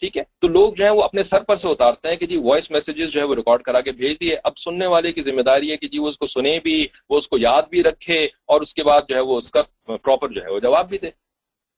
ٹھیک 0.00 0.18
ہے؟ 0.18 0.22
تو 0.38 0.48
لوگ 0.48 0.72
جو 0.72 0.84
ہے 0.84 0.90
وہ 0.90 1.02
اپنے 1.02 1.22
سر 1.22 1.42
پر 1.42 1.56
سے 1.56 1.68
اتارتے 1.68 2.08
ہیں 2.08 2.16
کہ 2.16 2.26
جی 2.26 2.36
وائس 2.36 2.70
میسیجز 2.70 3.10
جو 3.10 3.20
ہے 3.20 3.26
وہ 3.26 3.34
ریکارڈ 3.34 3.62
کرا 3.62 3.80
کے 3.80 3.92
بھیج 3.92 4.20
دیے۔ 4.20 4.36
اب 4.44 4.58
سننے 4.58 4.86
والے 4.86 5.12
کی 5.12 5.22
ذمہ 5.22 5.40
داری 5.40 5.72
ہے 5.72 5.76
کہ 5.76 5.88
جی 5.88 5.98
وہ 5.98 6.08
اس 6.08 6.18
کو 6.18 6.26
سنے 6.26 6.58
بھی، 6.62 6.86
وہ 7.10 7.18
اس 7.18 7.28
کو 7.28 7.38
یاد 7.38 7.62
بھی 7.70 7.82
رکھے 7.82 8.24
اور 8.24 8.60
اس 8.60 8.74
کے 8.74 8.82
بعد 8.82 9.00
جو 9.08 9.14
ہے 9.14 9.20
وہ 9.20 9.38
اس 9.38 9.50
کا 9.50 9.62
پراپر 9.86 10.28
جو 10.28 10.42
ہے 10.42 10.50
وہ 10.50 10.60
جواب 10.60 10.88
بھی 10.88 10.98
دے۔ 10.98 11.10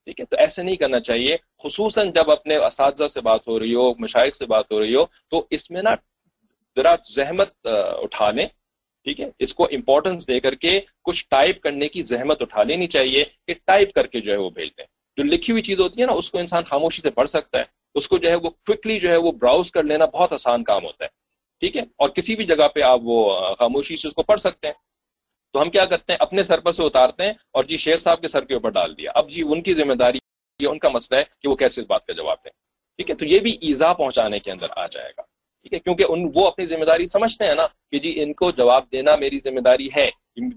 ٹھیک 0.05 0.21
ہے؟ 0.21 0.25
تو 0.25 0.37
ایسے 0.37 0.63
نہیں 0.63 0.77
کرنا 0.77 1.01
چاہیے۔ 1.01 1.37
خصوصاً 1.63 2.13
جب 2.13 2.31
اپنے 2.31 2.57
اساتذہ 2.57 3.07
سے 3.07 3.21
بات 3.21 3.49
ہو 3.49 3.61
رہی 3.61 3.75
ہو، 3.75 3.93
مشائق 3.99 4.37
سے 4.37 4.47
بات 4.47 4.73
ہو 4.73 4.81
رہی 4.81 4.95
ہو، 4.95 5.05
تو 5.29 5.47
اس 5.51 5.71
میں 5.71 5.83
نا 5.83 5.91
ذرا 6.79 6.95
زحمت 7.15 7.51
اٹھا 8.03 8.31
لیں۔ 8.31 8.47
ٹھیک 9.05 9.21
ہے؟ 9.21 9.31
اس 9.39 9.55
کو 9.55 9.65
امپورٹنس 9.65 10.29
دے 10.29 10.41
کر 10.41 10.55
کے 10.55 10.81
کچھ 11.05 11.27
ٹائپ 11.31 11.61
کرنے 11.61 11.89
کی 11.89 12.03
زحمت 12.03 12.43
اٹھا 12.43 12.63
لینی 12.63 12.87
چاہیے 12.87 13.25
کہ 13.47 13.55
ٹائپ 13.65 13.93
کر 13.93 14.07
کے 14.07 14.21
جو 14.21 14.33
ہے 14.33 14.37
وہ 14.37 14.51
بھیج 14.51 14.69
دیں۔ 14.79 14.87
جو 15.17 15.23
لکھی 15.23 15.53
ہوئی 15.53 15.63
چیز 15.63 15.81
ہوتی 15.81 16.01
ہے 16.01 16.07
نا، 16.07 16.13
اس 16.13 16.31
کو 16.31 16.39
انسان 16.39 16.63
خاموشی 16.63 17.03
سے 17.03 17.11
پڑھ 17.11 17.29
سکتا 17.29 17.59
ہے۔ 17.59 17.82
اس 17.95 18.09
کو 18.09 18.19
جو 18.19 18.31
ہے 18.31 18.35
وہ 18.35 18.51
کوکلی 18.51 18.99
جو 18.99 19.11
ہے 19.11 19.17
وہ 19.17 19.33
براؤز 19.33 19.73
کر 19.73 19.83
لینا 19.83 20.05
بہت 20.05 20.33
آسان 20.33 20.65
کام 20.65 20.85
ہوتا 20.85 21.05
ہے۔ 21.05 21.09
ٹھیک 21.61 21.77
ہے؟ 21.77 21.83
اور 21.83 22.09
کسی 22.09 22.37
بھی 22.37 22.45
جگہ 22.45 22.69
پہ 22.69 22.81
آپ 22.81 23.01
وہ 23.03 23.39
خاموشی 23.55 23.97
سے 23.97 24.09
اس 24.09 24.15
کو 24.15 24.23
پڑھ 24.23 24.41
سکتے 24.41 24.67
ہیں۔ 24.67 24.75
تو 25.53 25.63
ہم 25.63 25.71
کیا 25.71 25.85
کرتے 25.85 26.13
ہیں؟ 26.13 26.19
اپنے 26.21 26.45
سر 26.45 26.61
پر 26.61 26.73
سے 26.73 26.83
اتارتے 26.83 27.25
ہیں 27.25 27.33
اور 27.51 27.65
جی 27.65 27.77
شیر 27.77 27.97
صاحب 27.97 28.21
کے 28.21 28.29
سر 28.29 28.45
کے 28.45 28.55
اوپر 28.55 28.71
ڈال 28.71 28.97
دیا۔ 28.97 29.11
اب 29.15 29.31
جی 29.31 29.43
ان 29.43 29.63
کی 29.63 29.75
ذمہ 29.75 29.95
داری 29.95 30.19
یہ 30.61 30.69
ان 30.69 30.79
کا 30.79 30.89
مسئلہ 30.89 31.19
ہے 31.21 31.25
کہ 31.43 31.49
وہ 31.49 31.55
کیسے 31.55 31.81
اس 31.81 31.87
بات 31.87 32.05
کا 32.05 32.13
جواب 32.13 32.37
دیں۔ 32.45 32.51
ٹھیک 32.97 33.11
ہے؟ 33.11 33.15
تو 33.15 33.25
یہ 33.25 33.39
بھی 33.39 33.59
ایزا 33.61 33.93
پہنچانے 33.93 34.39
کے 34.39 34.53
اندر 34.53 34.67
آ 34.77 34.87
جائے 34.87 35.11
گا۔ 35.11 35.23
ٹھیک 35.63 35.73
ہے؟ 35.73 35.79
کیونکہ 35.79 36.05
ان 36.09 36.31
وہ 36.35 36.47
اپنی 36.47 36.67
ذمہ 36.67 36.85
داری 36.85 37.07
سمجھتے 37.07 37.47
ہیں 37.47 37.55
نا 37.55 37.67
کہ 37.91 37.99
جی 37.99 38.23
ان 38.23 38.33
کو 38.33 38.51
جواب 38.51 38.85
دینا 38.93 39.17
میری 39.17 39.39
ذمہ 39.39 39.61
داری 39.61 39.89
ہے۔ 39.97 40.11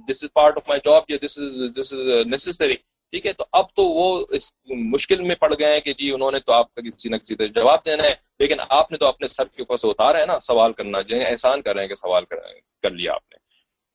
This 0.10 0.24
is 0.24 0.34
part 0.34 0.58
of 0.58 0.70
my 0.70 0.82
job 0.86 1.26
this 1.26 1.40
is 1.40 1.58
this 1.80 1.94
is 1.94 2.28
necessary 2.28 2.76
ٹھیک 3.16 3.26
ہے، 3.26 3.34
تو 3.34 3.46
اب 3.52 3.66
تو 3.76 3.84
وہ 3.86 4.26
اس 4.30 4.52
مشکل 4.94 5.22
میں 5.22 5.36
پڑ 5.36 5.54
گئے 5.60 5.74
ہیں 5.74 5.80
کہ 5.80 5.94
جی 5.94 6.10
انہوں 6.12 6.32
نے 6.32 6.40
تو 6.40 6.54
آپ 6.54 6.74
کا 6.76 6.82
کسی 6.82 7.10
نہ 7.10 7.16
کسی 7.16 7.36
طرح 7.36 7.48
جواب 7.56 7.86
دینا 7.86 8.04
ہے، 8.04 8.14
لیکن 8.40 8.56
آپ 8.70 8.92
نے 8.92 8.98
تو 8.98 9.08
اپنے 9.08 9.28
سر 9.28 9.46
کے 9.46 9.62
اوپر 9.62 9.78
سے 9.78 9.88
اتارا 9.88 10.20
ہے 10.20 10.26
نا، 10.26 10.40
سوال 10.40 10.74
کرنا، 10.74 11.02
جو 11.02 11.16
احسان 11.30 11.62
کر 11.62 11.74
رہے 11.74 11.82
ہیں 11.82 11.88
کہ 11.88 11.96
سوال 11.96 12.26
کر 12.26 12.90
لیا 12.90 13.14
آپ 13.14 13.32
نے۔ 13.32 13.38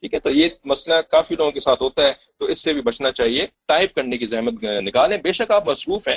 ٹھیک 0.02 0.14
ہے، 0.14 0.20
تو 0.20 0.30
یہ 0.30 0.48
مسئلہ 0.64 1.00
کافی 1.10 1.34
لوگوں 1.36 1.50
کے 1.50 1.60
ساتھ 1.60 1.82
ہوتا 1.82 2.06
ہے، 2.06 2.12
تو 2.38 2.44
اس 2.44 2.64
سے 2.64 2.72
بھی 2.72 2.82
بچنا 2.82 3.10
چاہیے۔ 3.10 3.46
ٹائپ 3.68 3.94
کرنے 3.94 4.18
کی 4.18 4.26
زحمت 4.26 4.64
نکالیں۔ 4.82 5.16
بے 5.18 5.32
شک 5.32 5.50
آپ 5.50 5.68
مصروف 5.68 6.08
ہیں، 6.08 6.16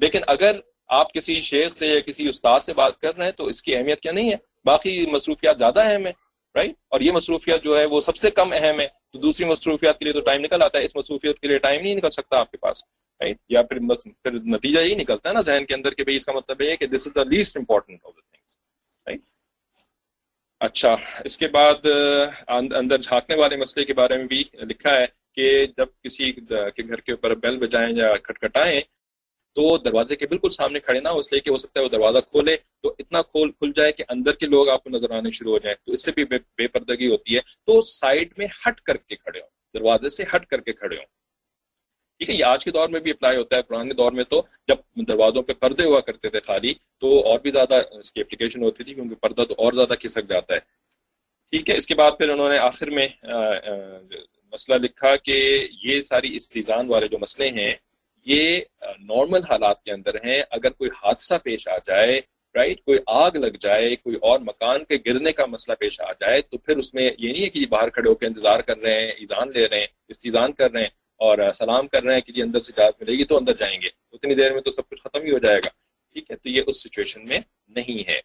لیکن 0.00 0.20
اگر 0.26 0.58
آپ 0.88 1.12
کسی 1.12 1.40
شیخ 1.40 1.72
سے 1.72 1.86
یا 1.86 2.00
کسی 2.00 2.28
استاد 2.28 2.60
سے 2.60 2.74
بات 2.74 3.00
کر 3.00 3.16
رہے 3.16 3.24
ہیں، 3.24 3.32
تو 3.32 3.46
اس 3.46 3.62
کی 3.62 3.76
اہمیت 3.76 4.00
کیا 4.00 4.12
نہیں 4.12 4.30
ہے؟ 4.30 4.36
باقی 4.64 5.06
مصروفیات 5.06 5.58
زیادہ 5.58 5.80
اہم 5.80 6.06
ہے 6.06 6.12
رائٹ 6.54 6.74
اور 6.88 7.00
یہ 7.00 7.12
مصروفیات 7.12 7.62
جو 7.64 7.78
ہے 7.78 7.84
وہ 7.84 8.00
سب 8.00 8.16
سے 8.16 8.30
کم 8.30 8.52
اہم 8.52 8.80
ہے۔ 8.80 8.86
تو 9.12 9.18
دوسری 9.18 9.46
مصروفیات 9.46 9.98
کے 9.98 10.04
لیے 10.04 10.12
تو 10.12 10.20
ٹائم 10.20 10.40
نکل 10.40 10.62
آتا 10.62 10.78
ہے۔ 10.78 10.84
اس 10.84 10.96
مصروفیت 10.96 11.38
کے 11.38 11.48
لیے 11.48 11.58
ٹائم 11.58 11.82
نہیں 11.82 11.94
نکل 11.94 12.10
سکتا 12.10 12.38
آپ 12.38 12.50
کے 12.50 12.56
پاس۔ 12.56 12.82
رائٹ 13.20 13.36
یا 13.48 13.62
پھر 13.62 13.78
بس 13.78 14.02
پھر 14.04 14.32
نتیجہ 14.32 14.80
یہی 14.80 14.94
نکلتا 14.94 15.28
ہے 15.28 15.34
نا 15.34 15.40
ذہن 15.40 15.66
کے 15.66 15.74
اندر 15.74 15.94
کہ 15.94 16.04
بھائی 16.04 16.16
اس 16.16 16.26
کا 16.26 16.32
مطلب 16.32 16.60
یہ 16.62 16.70
ہے 16.70 16.76
کہ 16.76 16.86
this 16.86 17.06
is 17.06 17.14
the 17.14 17.22
least 17.22 17.56
important 17.56 17.98
of 18.04 18.12
the 18.16 18.20
things 18.20 18.56
right 19.06 19.20
اچھا 20.60 20.96
اس 21.24 21.38
کے 21.38 21.48
بعد 21.48 21.86
اندر 22.48 22.98
جھانکنے 22.98 23.36
والے 23.36 23.56
مسئلے 23.56 23.84
کے 23.84 23.94
بارے 23.94 24.16
میں 24.16 24.24
بھی 24.24 24.42
لکھا 24.52 24.90
ہے 24.90 25.06
کہ 25.32 25.66
جب 25.66 25.86
کسی 26.04 26.32
کے 26.32 26.82
گھر 26.88 27.00
کے 27.00 27.12
اوپر 27.12 27.34
بیل 27.34 27.56
بجائیں 27.58 27.96
یا 27.96 28.16
کھٹکھٹائیں 28.16 28.80
تو 29.54 29.78
دروازے 29.78 30.16
کے 30.16 30.26
بالکل 30.26 30.48
سامنے 30.48 30.80
کھڑے 30.80 31.00
نہ 31.00 31.08
اس 31.08 31.32
لیے 31.32 31.40
کہ 31.40 31.50
ہو 31.50 31.56
سکتا 31.56 31.80
ہے 31.80 31.84
وہ 31.84 31.90
دروازہ 31.90 32.18
کھولے 32.18 32.56
تو 32.82 32.94
اتنا 32.98 33.22
کھول، 33.22 33.50
کھل 33.50 33.72
جائے 33.76 33.92
کہ 33.92 34.04
اندر 34.08 34.32
کے 34.32 34.46
لوگ 34.46 34.68
آپ 34.68 34.84
کو 34.84 34.90
نظر 34.90 35.10
آنے 35.10 35.30
شروع 35.30 35.52
ہو 35.52 35.58
جائیں۔ 35.58 35.76
تو 35.86 35.92
اس 35.92 36.04
سے 36.04 36.12
بھی 36.12 36.24
بے 36.24 36.68
پردگی 36.68 37.08
ہوتی 37.08 37.34
ہے۔ 37.34 37.40
تو 37.40 37.80
سائڈ 37.80 38.32
میں 38.38 38.46
ہٹ 38.46 38.80
کر 38.80 38.96
کے 38.96 39.16
کھڑے 39.16 39.40
ہوں۔ 39.40 39.48
دروازے 39.74 40.08
سے 40.08 40.24
ہٹ 40.34 40.46
کر 40.46 40.60
کے 40.60 40.72
کھڑے 40.72 40.96
ہوں۔ 40.96 41.06
ٹھیک 42.18 42.30
ہے، 42.30 42.34
یہ 42.34 42.44
آج 42.44 42.64
کے 42.64 42.70
دور 42.70 42.88
میں 42.88 43.00
بھی 43.00 43.10
اپلائی 43.10 43.36
ہوتا 43.36 43.56
ہے۔ 43.56 43.62
پرانے 43.62 43.94
دور 43.94 44.12
میں 44.12 44.24
تو 44.24 44.42
جب 44.68 44.76
دروازوں 45.08 45.42
پہ 45.42 45.52
پردے 45.52 45.84
ہوا 45.84 46.00
کرتے 46.00 46.28
تھے 46.28 46.40
خالی، 46.40 46.74
تو 47.00 47.26
اور 47.26 47.38
بھی 47.38 47.50
زیادہ 47.50 47.74
اس 47.90 48.12
کی 48.12 48.20
اپلیکیشن 48.20 48.62
ہوتی 48.62 48.84
تھی، 48.84 48.94
کیونکہ 48.94 49.14
پردہ 49.14 49.42
تو 49.42 49.54
اور 49.58 49.72
زیادہ 49.72 49.94
کھسک 49.94 50.28
جاتا 50.28 50.54
ہے۔ 50.54 50.60
ٹھیک 51.50 51.70
ہے، 51.70 51.76
اس 51.76 51.86
کے 51.86 51.94
بعد 51.94 52.10
پھر 52.18 52.28
انہوں 52.28 52.48
نے 52.48 52.58
آخر 52.58 52.90
میں 52.90 53.08
مسئلہ 54.52 54.76
لکھا 54.78 55.16
کہ 55.16 55.68
یہ 55.82 56.02
ساری 56.02 56.36
استیزان 56.36 56.88
والے 56.88 57.08
جو 57.08 57.18
مسئلے 57.18 57.48
ہیں 57.48 57.74
یہ 58.24 58.60
نارمل 58.98 59.40
حالات 59.50 59.82
کے 59.82 59.92
اندر 59.92 60.14
ہیں۔ 60.14 60.42
اگر 60.50 60.70
کوئی 60.70 60.90
حادثہ 60.90 61.34
پیش 61.44 61.68
آ 61.68 61.78
جائے 61.86 62.20
رائٹ 62.54 62.84
کوئی 62.84 62.98
آگ 63.06 63.30
لگ 63.30 63.56
جائے، 63.60 63.96
کوئی 63.96 64.16
اور 64.16 64.38
مکان 64.38 64.84
کے 64.84 64.96
گرنے 65.06 65.32
کا 65.32 65.46
مسئلہ 65.46 65.74
پیش 65.74 66.00
آ 66.00 66.12
جائے، 66.12 66.40
تو 66.40 66.58
پھر 66.58 66.76
اس 66.76 66.94
میں 66.94 67.10
یہ 67.18 67.32
نہیں 67.32 67.44
ہے 67.44 67.48
کہ 67.48 67.66
باہر 67.66 67.88
کھڑے 67.88 68.08
ہو 68.10 68.14
کے 68.14 68.26
انتظار 68.26 68.60
کر 68.60 68.78
رہے 68.78 69.04
ہیں، 69.04 69.12
ایزان 69.12 69.50
لے 69.52 69.68
رہے 69.68 69.80
ہیں، 69.80 69.86
استیزان 70.08 70.52
کر 70.52 70.70
رہے 70.70 70.80
ہیں 70.80 70.88
اور 71.16 71.52
سلام 71.52 71.88
کر 71.88 72.02
رہے 72.02 72.14
ہیں 72.14 72.20
کہ 72.20 72.32
جی 72.32 72.42
اندر 72.42 72.60
سے 72.60 72.72
جات 72.76 72.94
ملے 73.00 73.12
گی 73.12 73.24
تو 73.24 73.36
اندر 73.36 73.52
جائیں 73.52 73.82
گے۔ 73.82 73.88
اتنی 74.12 74.34
دیر 74.34 74.52
میں 74.52 74.60
تو 74.60 74.72
سب 74.72 74.88
کچھ 74.88 75.00
ختم 75.00 75.22
ہی 75.22 75.30
ہو 75.30 75.38
جائے 75.38 75.58
گا۔ 75.58 75.68
ٹھیک 76.12 76.30
ہے؟ 76.30 76.36
تو 76.36 76.48
یہ 76.48 76.62
اس 76.66 76.82
سچویشن 76.82 77.28
میں 77.28 77.38
نہیں 77.68 78.08
ہے۔ 78.08 78.20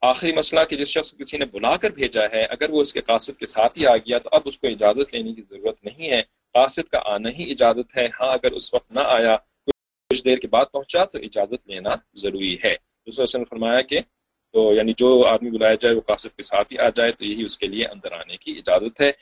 آخری 0.00 0.32
مسئلہ 0.32 0.60
کہ 0.70 0.76
جس 0.76 0.88
شخص 0.88 1.10
کو 1.10 1.16
کسی 1.18 1.38
نے 1.38 1.44
بلا 1.44 1.76
کر 1.76 1.90
بھیجا 1.90 2.22
ہے، 2.32 2.44
اگر 2.44 2.70
وہ 2.70 2.80
اس 2.80 2.92
کے 2.92 3.00
قاصد 3.00 3.38
کے 3.38 3.46
ساتھ 3.46 3.78
ہی 3.78 3.86
آ 3.86 3.96
گیا 3.96 4.18
تو 4.18 4.28
اب 4.32 4.42
اس 4.44 4.58
کو 4.58 4.66
اجازت 4.66 5.14
لینے 5.14 5.32
کی 5.32 5.42
ضرورت 5.42 5.84
نہیں 5.84 6.10
ہے۔ 6.10 6.22
قاصد 6.54 6.88
کا 6.88 7.00
آنا 7.04 7.28
ہی 7.28 7.50
اجازت 7.50 7.96
ہے۔ 7.96 8.06
ہاں 8.20 8.32
اگر 8.32 8.52
اس 8.52 8.74
وقت 8.74 8.92
نہ 8.92 9.00
آیا، 9.00 9.36
کچھ 10.10 10.24
دیر 10.24 10.38
کے 10.38 10.48
بعد 10.48 10.64
پہنچا 10.72 11.04
تو 11.04 11.18
اجازت 11.18 11.68
لینا 11.68 11.90
ضروری 12.14 12.56
ہے۔ 12.64 12.76
دوسرا 13.06 13.38
نے 13.38 13.44
فرمایا 13.44 13.80
کہ 13.80 14.00
تو 14.52 14.74
یعنی 14.74 14.92
جو 14.96 15.26
آدمی 15.26 15.50
بلایا 15.50 15.74
جائے، 15.74 15.94
وہ 15.94 16.00
قاصد 16.00 16.36
کے 16.36 16.42
ساتھ 16.42 16.72
ہی 16.72 16.78
آ 16.78 16.88
جائے، 16.88 17.12
تو 17.12 17.24
یہی 17.24 17.44
اس 17.44 17.58
کے 17.58 17.66
لیے 17.66 17.86
اندر 17.86 18.12
آنے 18.12 18.36
کی 18.36 18.52
اجازت 18.58 19.00
ہے۔ 19.00 19.12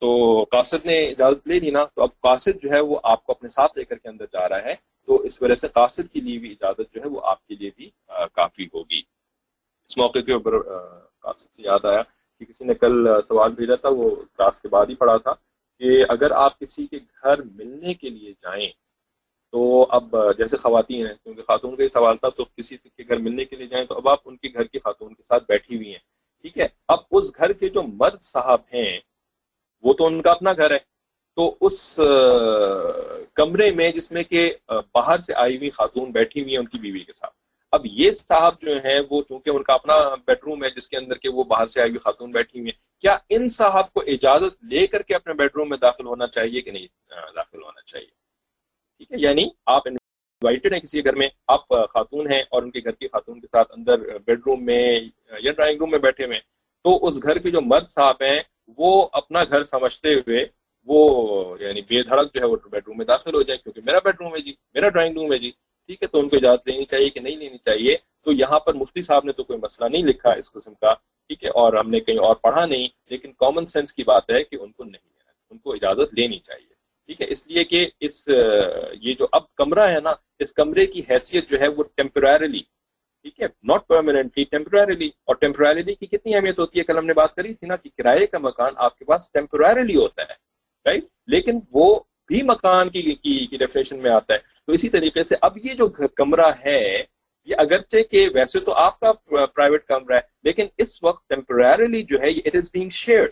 تو 0.00 0.44
قاصد 0.50 0.86
نے 0.86 1.06
اجازت 1.06 1.48
لے 1.48 1.60
لی 1.60 1.70
نا۔ 1.70 1.84
تو 1.84 2.02
اب 2.02 2.20
قاصد 2.20 2.62
جو 2.62 2.70
ہے، 2.70 2.80
وہ 2.80 3.00
آپ 3.02 3.24
کو 3.24 3.32
اپنے 3.32 3.48
ساتھ 3.48 3.78
لے 3.78 3.84
کر 3.84 3.96
کے 3.98 4.08
اندر 4.08 4.24
جا 4.32 4.48
رہا 4.48 4.64
ہے۔ 4.64 4.74
تو 5.06 5.16
اس 5.16 5.42
وجہ 5.42 5.54
سے 5.54 5.68
قاصد 5.68 6.12
کے 6.12 6.20
لیے 6.20 6.38
بھی 6.38 6.50
اجازت 6.52 6.94
جو 6.94 7.00
ہے، 7.00 7.08
وہ 7.08 7.20
آپ 7.24 7.46
کے 7.46 7.54
لیے 7.54 7.70
بھی 7.76 7.90
کافی 8.32 8.66
ہوگی۔ 8.74 9.02
اس 9.88 9.98
موقع 9.98 10.18
کے 10.18 10.32
اوپر 10.32 10.62
قاصد 11.22 11.54
سے 11.54 11.62
یاد 11.62 11.84
آیا 11.84 12.02
کہ 12.38 12.44
کسی 12.44 12.64
نے 12.64 12.74
کل 12.74 13.06
سوال 13.28 13.52
بھیجا 13.52 13.74
تھا۔ 13.74 13.88
وہ 13.88 14.10
کلاس 14.10 14.60
کے 14.60 14.68
بعد 14.68 14.86
ہی 14.88 14.94
پڑھا 14.94 15.16
تھا۔ 15.16 15.32
کہ 15.80 16.04
اگر 16.08 16.30
آپ 16.30 16.58
کسی 16.58 16.86
کے 16.86 16.98
گھر 17.22 17.42
ملنے 17.42 17.94
کے 17.94 18.08
لیے 18.08 18.32
جائیں، 18.32 18.68
تو 19.52 19.86
اب 19.90 20.14
جیسے 20.38 20.56
خواتین 20.56 21.06
ہیں، 21.06 21.14
کیونکہ 21.22 21.42
خاتون 21.42 21.76
کا 21.76 21.82
ہی 21.82 21.88
سوال 21.88 22.16
تھا، 22.16 22.28
تو 22.28 22.44
کسی 22.56 22.76
کے 22.76 23.02
گھر 23.08 23.16
ملنے 23.16 23.44
کے 23.44 23.56
لیے 23.56 23.66
جائیں، 23.66 23.86
تو 23.86 23.96
اب 23.96 24.08
آپ 24.08 24.20
ان 24.24 24.36
کے 24.36 24.48
گھر 24.48 24.64
کی 24.64 24.78
خاتون 24.78 25.14
کے 25.14 25.22
ساتھ 25.22 25.44
بیٹھی 25.48 25.76
ہوئی 25.76 25.90
ہیں۔ 25.90 25.98
ٹھیک 26.44 26.58
ہے؟ 26.58 26.66
اب 26.88 26.98
اس 27.10 27.36
گھر 27.36 27.52
کے 27.52 27.68
جو 27.68 27.82
مرد 27.82 28.20
صاحب 28.22 28.60
ہیں، 28.74 28.98
وہ 29.84 29.92
تو 29.94 30.06
ان 30.06 30.20
کا 30.22 30.30
اپنا 30.30 30.52
گھر 30.52 30.70
ہے۔ 30.70 30.78
تو 31.36 31.54
اس 31.60 32.00
کمرے 33.34 33.70
میں 33.70 33.90
جس 33.92 34.10
میں 34.12 34.22
کہ 34.22 34.40
باہر 34.68 35.18
سے 35.18 35.34
آئی 35.34 35.56
ہوئی 35.56 35.70
خاتون 35.70 36.10
بیٹھی 36.12 36.40
ہوئی 36.40 36.52
ہیں 36.52 36.58
ان 36.58 36.66
کی 36.66 36.78
بیوی 36.78 37.00
کے 37.00 37.12
ساتھ۔ 37.12 37.34
اب 37.72 37.86
یہ 37.86 38.10
صاحب 38.10 38.60
جو 38.62 38.74
ہیں 38.84 38.98
وہ 39.10 39.20
چونکہ 39.22 39.50
ان 39.50 39.62
کا 39.62 39.74
اپنا 39.74 39.94
بیڈ 40.26 40.44
روم 40.44 40.64
ہے 40.64 40.70
جس 40.70 40.88
کے 40.88 40.96
اندر 40.96 41.16
کے 41.16 41.28
وہ 41.28 41.44
باہر 41.44 41.66
سے 41.66 41.80
آئی 41.80 41.90
ہوئی 41.90 41.98
خاتون 41.98 42.30
بیٹھی 42.32 42.60
ہوئی 42.60 42.70
ہیں، 42.70 42.78
کیا 43.00 43.16
ان 43.30 43.46
صاحب 43.48 43.92
کو 43.92 44.02
اجازت 44.06 44.64
لے 44.64 44.86
کر 44.86 45.02
کے 45.02 45.14
اپنے 45.14 45.34
بیڈ 45.34 45.56
روم 45.56 45.68
میں 45.68 45.78
داخل 45.78 46.06
ہونا 46.06 46.26
چاہیے 46.28 46.60
کہ 46.60 46.70
نہیں 46.70 46.86
داخل 47.34 47.62
ہونا 47.62 47.80
چاہیے؟ 47.82 48.06
ٹھیک 48.98 49.12
ہے 49.12 49.18
یعنی 49.18 49.48
آپ 49.66 49.88
انوائٹڈ 49.88 50.72
ہیں 50.72 50.80
کسی 50.80 51.04
گھر 51.04 51.14
میں، 51.14 51.28
آپ 51.48 51.68
خاتون 51.90 52.32
ہیں 52.32 52.42
اور 52.42 52.62
ان 52.62 52.70
کے 52.70 52.80
گھر 52.80 52.92
کی 52.92 53.08
خاتون 53.08 53.40
کے 53.40 53.46
ساتھ 53.46 53.72
اندر 53.72 54.18
بیڈ 54.18 54.40
روم 54.46 54.64
میں 54.64 54.82
یا 55.40 55.52
ڈرائنگ 55.52 55.80
روم 55.80 55.90
میں 55.90 55.98
بیٹھے 55.98 56.24
ہوئے 56.24 56.38
تو 56.84 56.98
اس 57.06 57.22
گھر 57.22 57.38
کے 57.38 57.50
جو 57.50 57.60
مرد 57.62 57.88
صاحب 57.88 58.22
ہیں 58.22 58.40
وہ 58.78 59.06
اپنا 59.12 59.44
گھر 59.44 59.62
سمجھتے 59.64 60.14
ہوئے 60.14 60.44
وہ 60.88 61.56
یعنی 61.60 61.80
بے 61.82 62.02
دھڑک 62.02 62.34
جو 62.34 62.40
ہے 62.40 62.46
وہ 62.46 62.56
بیڈ 62.70 62.82
روم 62.86 62.96
میں 62.96 63.06
داخل 63.06 63.34
ہو 63.34 63.42
جائے 63.42 63.58
کیونکہ 63.58 63.80
میرا 63.84 63.98
بیڈ 63.98 64.20
روم 64.20 64.34
ہے 64.34 64.40
جی 64.40 64.54
میرا 64.74 64.88
ڈرائنگ 64.88 65.16
روم 65.16 65.32
ہے 65.32 65.38
جی۔ 65.38 65.50
ٹھیک 65.88 66.02
ہے، 66.02 66.08
تو 66.08 66.20
ان 66.20 66.28
کو 66.28 66.36
اجازت 66.36 66.68
لینی 66.68 66.84
چاہیے 66.84 67.10
کہ 67.10 67.20
نہیں 67.20 67.36
لینی 67.36 67.58
چاہیے۔ 67.58 67.96
تو 68.24 68.32
یہاں 68.32 68.58
پر 68.60 68.74
مفتی 68.74 69.02
صاحب 69.02 69.24
نے 69.24 69.32
تو 69.32 69.44
کوئی 69.44 69.58
مسئلہ 69.58 69.88
نہیں 69.88 70.02
لکھا 70.02 70.30
اس 70.32 70.52
قسم 70.52 70.74
کا، 70.74 70.92
ٹھیک 71.30 71.44
ہے، 71.44 71.50
اور 71.50 71.72
ہم 71.72 71.90
نے 71.90 72.00
کہیں 72.00 72.18
اور 72.18 72.34
پڑھا 72.36 72.64
نہیں، 72.66 72.88
لیکن 73.10 73.32
کامن 73.38 73.66
سینس 73.66 73.92
کی 73.92 74.04
بات 74.04 74.30
ہے 74.30 74.42
کہ 74.44 74.56
ان 74.56 74.72
کو 74.72 74.84
نہیں 74.84 75.06
ان 75.52 75.58
کو 75.58 75.72
اجازت 75.72 76.12
لینی 76.14 76.38
چاہیے، 76.38 76.74
ٹھیک 77.08 77.20
ہے۔ 77.20 77.26
اس 77.30 77.46
لیے 77.46 77.62
کہ 77.64 77.86
اس، 78.00 78.28
یہ 79.02 79.14
جو 79.18 79.26
اب 79.32 79.42
کمرہ 79.56 79.86
ہے 79.90 80.00
نا، 80.00 80.12
اس 80.38 80.52
کمرے 80.54 80.86
کی 80.86 81.02
حیثیت 81.10 81.50
جو 81.50 81.60
ہے 81.60 81.68
وہ 81.68 81.84
ٹیمپرریلی 81.96 82.62
ٹھیک 83.24 83.40
ہے 83.40 83.46
ناٹ 83.68 83.86
پرماننٹلی 83.88 84.44
ٹیمپرریلی 84.44 85.08
اور 85.26 85.36
ٹیمپرریلی 85.36 85.94
کی 85.94 86.06
کتنی 86.06 86.34
اہمیت 86.34 86.58
ہوتی 86.58 86.78
ہے؟ 86.78 86.84
کل 86.84 86.98
ہم 86.98 87.06
نے 87.06 87.14
بات 87.14 87.34
کری 87.36 87.54
تھی 87.54 87.66
نا 87.66 87.76
کہ 87.76 87.90
کرائے 87.96 88.26
کا 88.26 88.38
مکان 88.38 88.72
آپ 88.76 88.98
کے 88.98 89.04
پاس 89.04 89.30
ٹیمپرریلی 89.32 89.96
ہوتا 89.96 90.22
ہے 90.22 90.34
رائٹ 90.86 91.04
لیکن 91.26 91.58
وہ 91.72 91.88
بھی 92.28 92.42
مکان 92.42 92.90
کی 92.90 93.02
کی 93.14 93.56
ڈیفینیشن 93.58 93.98
میں 94.02 94.10
آتا 94.10 94.34
ہے۔ 94.34 94.38
تو 94.68 94.72
اسی 94.72 94.88
طریقے 94.88 95.22
سے 95.22 95.36
اب 95.40 95.58
یہ 95.64 95.74
جو 95.74 95.88
کمرہ 95.88 96.50
ہے، 96.66 97.04
یہ 97.44 97.54
اگرچہ 97.58 98.02
کہ 98.10 98.28
ویسے 98.34 98.60
تو 98.60 98.72
آپ 98.72 99.00
کا 99.00 99.12
پرائیویٹ 99.46 99.84
کمرہ 99.84 100.14
ہے، 100.14 100.20
لیکن 100.42 100.66
اس 100.78 101.02
وقت 101.04 101.28
ٹیمپرریلی 101.28 102.02
جو 102.02 102.20
ہے 102.20 102.30
اٹ 102.30 102.56
از 102.56 102.70
بینگ 102.72 102.88
شیئرڈ 102.88 103.30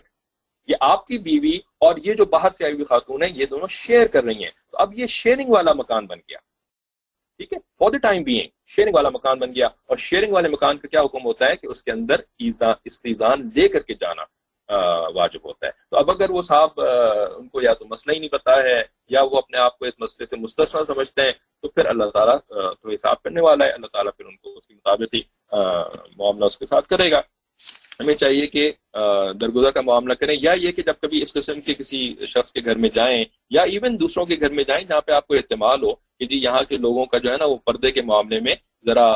یہ 0.67 0.75
آپ 0.79 1.07
کی 1.07 1.17
بیوی 1.17 1.57
اور 1.57 1.95
یہ 2.03 2.13
جو 2.13 2.25
باہر 2.25 2.49
سے 2.49 2.63
آئی 2.63 2.73
ہوئی 2.73 2.85
خاتون 2.85 3.23
ہے 3.23 3.29
یہ 3.29 3.45
دونوں 3.45 3.67
شیئر 3.67 4.07
کر 4.07 4.23
رہی 4.23 4.43
ہیں۔ 4.43 4.51
تو 4.71 4.77
اب 4.77 4.99
یہ 4.99 5.05
شیئرنگ 5.05 5.49
والا 5.49 5.73
مکان 5.73 6.05
بن 6.05 6.17
گیا۔ 6.17 6.37
ٹھیک 7.37 7.53
ہے؟ 7.53 7.57
For 7.59 7.91
the 7.91 7.97
time 7.97 8.23
being 8.23 8.47
sharing 8.65 8.95
والا 8.95 9.09
مکان 9.09 9.39
بن 9.39 9.55
گیا۔ 9.55 9.67
اور 9.85 9.97
شیئرنگ 9.97 10.33
والے 10.33 10.49
مکان 10.49 10.77
کا 10.77 10.87
کیا 10.87 11.01
حکم 11.01 11.25
ہوتا 11.25 11.45
ہے 11.45 11.55
کہ 11.55 11.67
اس 11.67 11.83
کے 11.83 11.91
اندر 11.91 12.15
استیزان 12.85 13.49
لے 13.55 13.67
کر 13.67 13.79
کے 13.79 13.93
جانا۔ 13.93 14.36
واجب 14.69 15.45
ہوتا 15.45 15.67
ہے۔ 15.67 15.71
تو 15.89 15.97
اب 15.97 16.09
اگر 16.11 16.29
وہ 16.29 16.41
صاحب 16.41 16.81
ان 17.37 17.47
کو 17.49 17.61
یا 17.61 17.73
تو 17.73 17.85
مسئلہ 17.85 18.13
ہی 18.13 18.19
نہیں 18.19 18.29
پتا 18.29 18.55
ہے، 18.63 18.81
یا 19.09 19.21
وہ 19.23 19.37
اپنے 19.37 19.57
آپ 19.57 19.77
کو 19.79 19.85
اس 19.85 19.93
مسئلے 19.99 20.25
سے 20.25 20.35
مستثنا 20.35 20.81
سمجھتے 20.87 21.21
ہیں، 21.21 21.31
تو 21.61 21.67
پھر 21.67 21.85
اللہ 21.85 22.09
تعالیٰ 22.13 22.37
تو 22.47 22.89
حساب 22.93 23.21
کرنے 23.23 23.41
والا 23.41 23.65
ہے۔ 23.65 23.71
اللہ 23.71 23.87
تعالیٰ 23.93 24.11
پھر 24.17 24.25
ان 24.25 24.35
کو 24.35 24.57
اس 24.57 24.67
کے 24.67 24.73
مطابق 24.73 25.13
ہی 25.15 25.21
معاملہ 26.17 26.45
اس 26.45 26.57
کے 26.57 26.65
ساتھ 26.65 26.87
کرے 26.87 27.09
گا۔ 27.11 27.21
ہمیں 27.99 28.13
چاہیے 28.15 28.47
کہ 28.47 28.71
درگزر 29.41 29.71
کا 29.71 29.81
معاملہ 29.81 30.13
کریں، 30.13 30.35
یا 30.41 30.51
یہ 30.61 30.71
کہ 30.71 30.81
جب 30.81 30.99
کبھی 31.01 31.21
اس 31.21 31.33
قسم 31.33 31.61
کے 31.61 31.73
کسی 31.73 32.01
شخص 32.27 32.51
کے 32.53 32.61
گھر 32.65 32.75
میں 32.75 32.89
جائیں، 32.95 33.23
یا 33.49 33.61
ایون 33.61 33.99
دوسروں 33.99 34.25
کے 34.25 34.35
گھر 34.39 34.49
میں 34.49 34.63
جائیں 34.63 34.83
جہاں 34.85 35.01
پہ 35.01 35.11
آپ 35.11 35.27
کو 35.27 35.33
اعتماد 35.33 35.77
ہو 35.83 35.93
کہ 36.19 36.25
جی 36.25 36.37
یہاں 36.37 36.61
کے 36.69 36.75
لوگوں 36.77 37.05
کا 37.05 37.17
جو 37.17 37.31
ہے 37.31 37.37
نا 37.37 37.45
وہ 37.45 37.55
پردے 37.65 37.91
کے 37.91 38.01
معاملے 38.01 38.39
میں 38.39 38.55
ذرا 38.85 39.07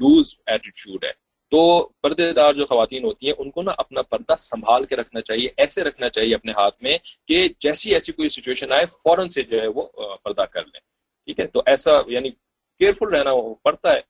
لوز 0.00 0.34
ایٹیٹیوڈ 0.46 1.04
ہے۔ 1.04 1.12
تو 1.52 1.88
پردے 2.00 2.32
دار 2.32 2.54
جو 2.54 2.66
خواتین 2.66 3.04
ہوتی 3.04 3.26
ہیں، 3.26 3.34
ان 3.38 3.50
کو 3.50 3.62
نا 3.62 3.72
اپنا 3.78 4.02
پردہ 4.02 4.34
سنبھال 4.38 4.84
کے 4.84 4.96
رکھنا 4.96 5.20
چاہیے، 5.20 5.48
ایسے 5.56 5.84
رکھنا 5.84 6.08
چاہیے 6.08 6.34
اپنے 6.34 6.52
ہاتھ 6.56 6.82
میں 6.82 6.98
کہ 7.28 7.48
جیسی 7.60 7.94
ایسی 7.94 8.12
کوئی 8.12 8.28
سچویشن 8.28 8.72
آئے، 8.72 8.86
فوراً 8.86 9.28
سے 9.28 9.42
جو 9.42 9.62
ہے 9.62 9.66
وہ 9.66 9.82
پردہ 10.24 10.42
کر 10.42 10.64
لیں۔ 10.64 10.80
ٹھیک 11.24 11.40
ہے؟ 11.40 11.46
تو 11.46 11.62
ایسا 11.66 11.90
یعنی 12.06 12.30
کیئرفل 12.78 13.08
رہنا 13.08 13.30
پڑتا 13.62 13.92
ہے۔ 13.92 14.00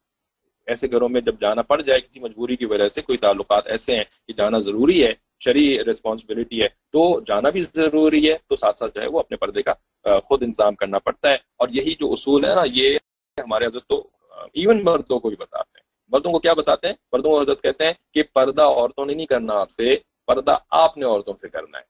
ایسے 0.66 0.90
گھروں 0.90 1.09
میں 1.09 1.20
جب 1.20 1.34
جانا 1.40 1.62
پڑ 1.62 1.82
جائے 1.82 2.01
کسی 2.01 2.20
مجبوری 2.20 2.57
کی 2.57 2.64
وجہ 2.64 2.88
سے، 2.88 3.03
کوئی 3.03 3.18
تعلقات 3.18 3.66
ایسے 3.66 3.97
ہیں 3.97 4.05
کہ 4.26 4.32
جانا 4.32 4.59
ضروری 4.59 5.05
ہے، 5.05 5.12
شرعی 5.40 5.84
ریسپانسبلٹی 5.84 6.62
ہے، 6.62 6.68
تو 6.68 7.20
جانا 7.20 7.51
بھی 7.51 7.62
ضروری 7.74 8.32
ہے۔ 8.32 8.38
تو 8.49 8.57
ساتھ 8.57 8.78
ساتھ 8.78 8.95
جو 8.95 9.03
ہے 9.03 9.07
وہ 9.07 9.18
اپنے 9.18 9.36
پردے 9.36 9.62
کا 9.62 9.72
خود 10.20 10.43
انتظام 10.43 10.74
کرنا 10.74 10.99
پڑتا 10.99 11.28
ہے۔ 11.30 11.34
اور 11.34 11.68
یہی 11.68 11.95
جو 11.95 12.12
اصول 12.12 12.45
ہے 12.45 12.55
نا، 12.55 12.62
یہ 12.66 12.97
ہمارے 13.38 13.66
حضرت 13.66 13.86
تو 13.86 14.07
ایون 14.53 14.84
مردوں 14.84 15.20
کو 15.20 15.28
بھی 15.28 15.36
بتاتے 15.40 15.68
ہیں 15.68 15.72
مردوں 16.12 16.32
کو 16.32 16.38
کیا 16.38 16.52
بتاتے 16.52 16.86
ہیں؟ 16.86 16.94
مردوں 17.12 17.30
کو 17.30 17.40
حضرت 17.40 17.62
کہتے 17.62 17.86
ہیں 17.86 17.92
کہ 18.14 18.22
پردہ 18.34 18.62
عورتوں 18.62 19.06
نے 19.06 19.14
نہیں 19.14 19.26
کرنا 19.26 19.54
آپ 19.54 19.70
سے، 19.70 19.96
پردہ 20.26 20.56
آپ 20.70 20.96
نے 20.96 21.04
عورتوں 21.04 21.34
سے 21.40 21.48
کرنا 21.48 21.78
ہے۔ 21.78 21.82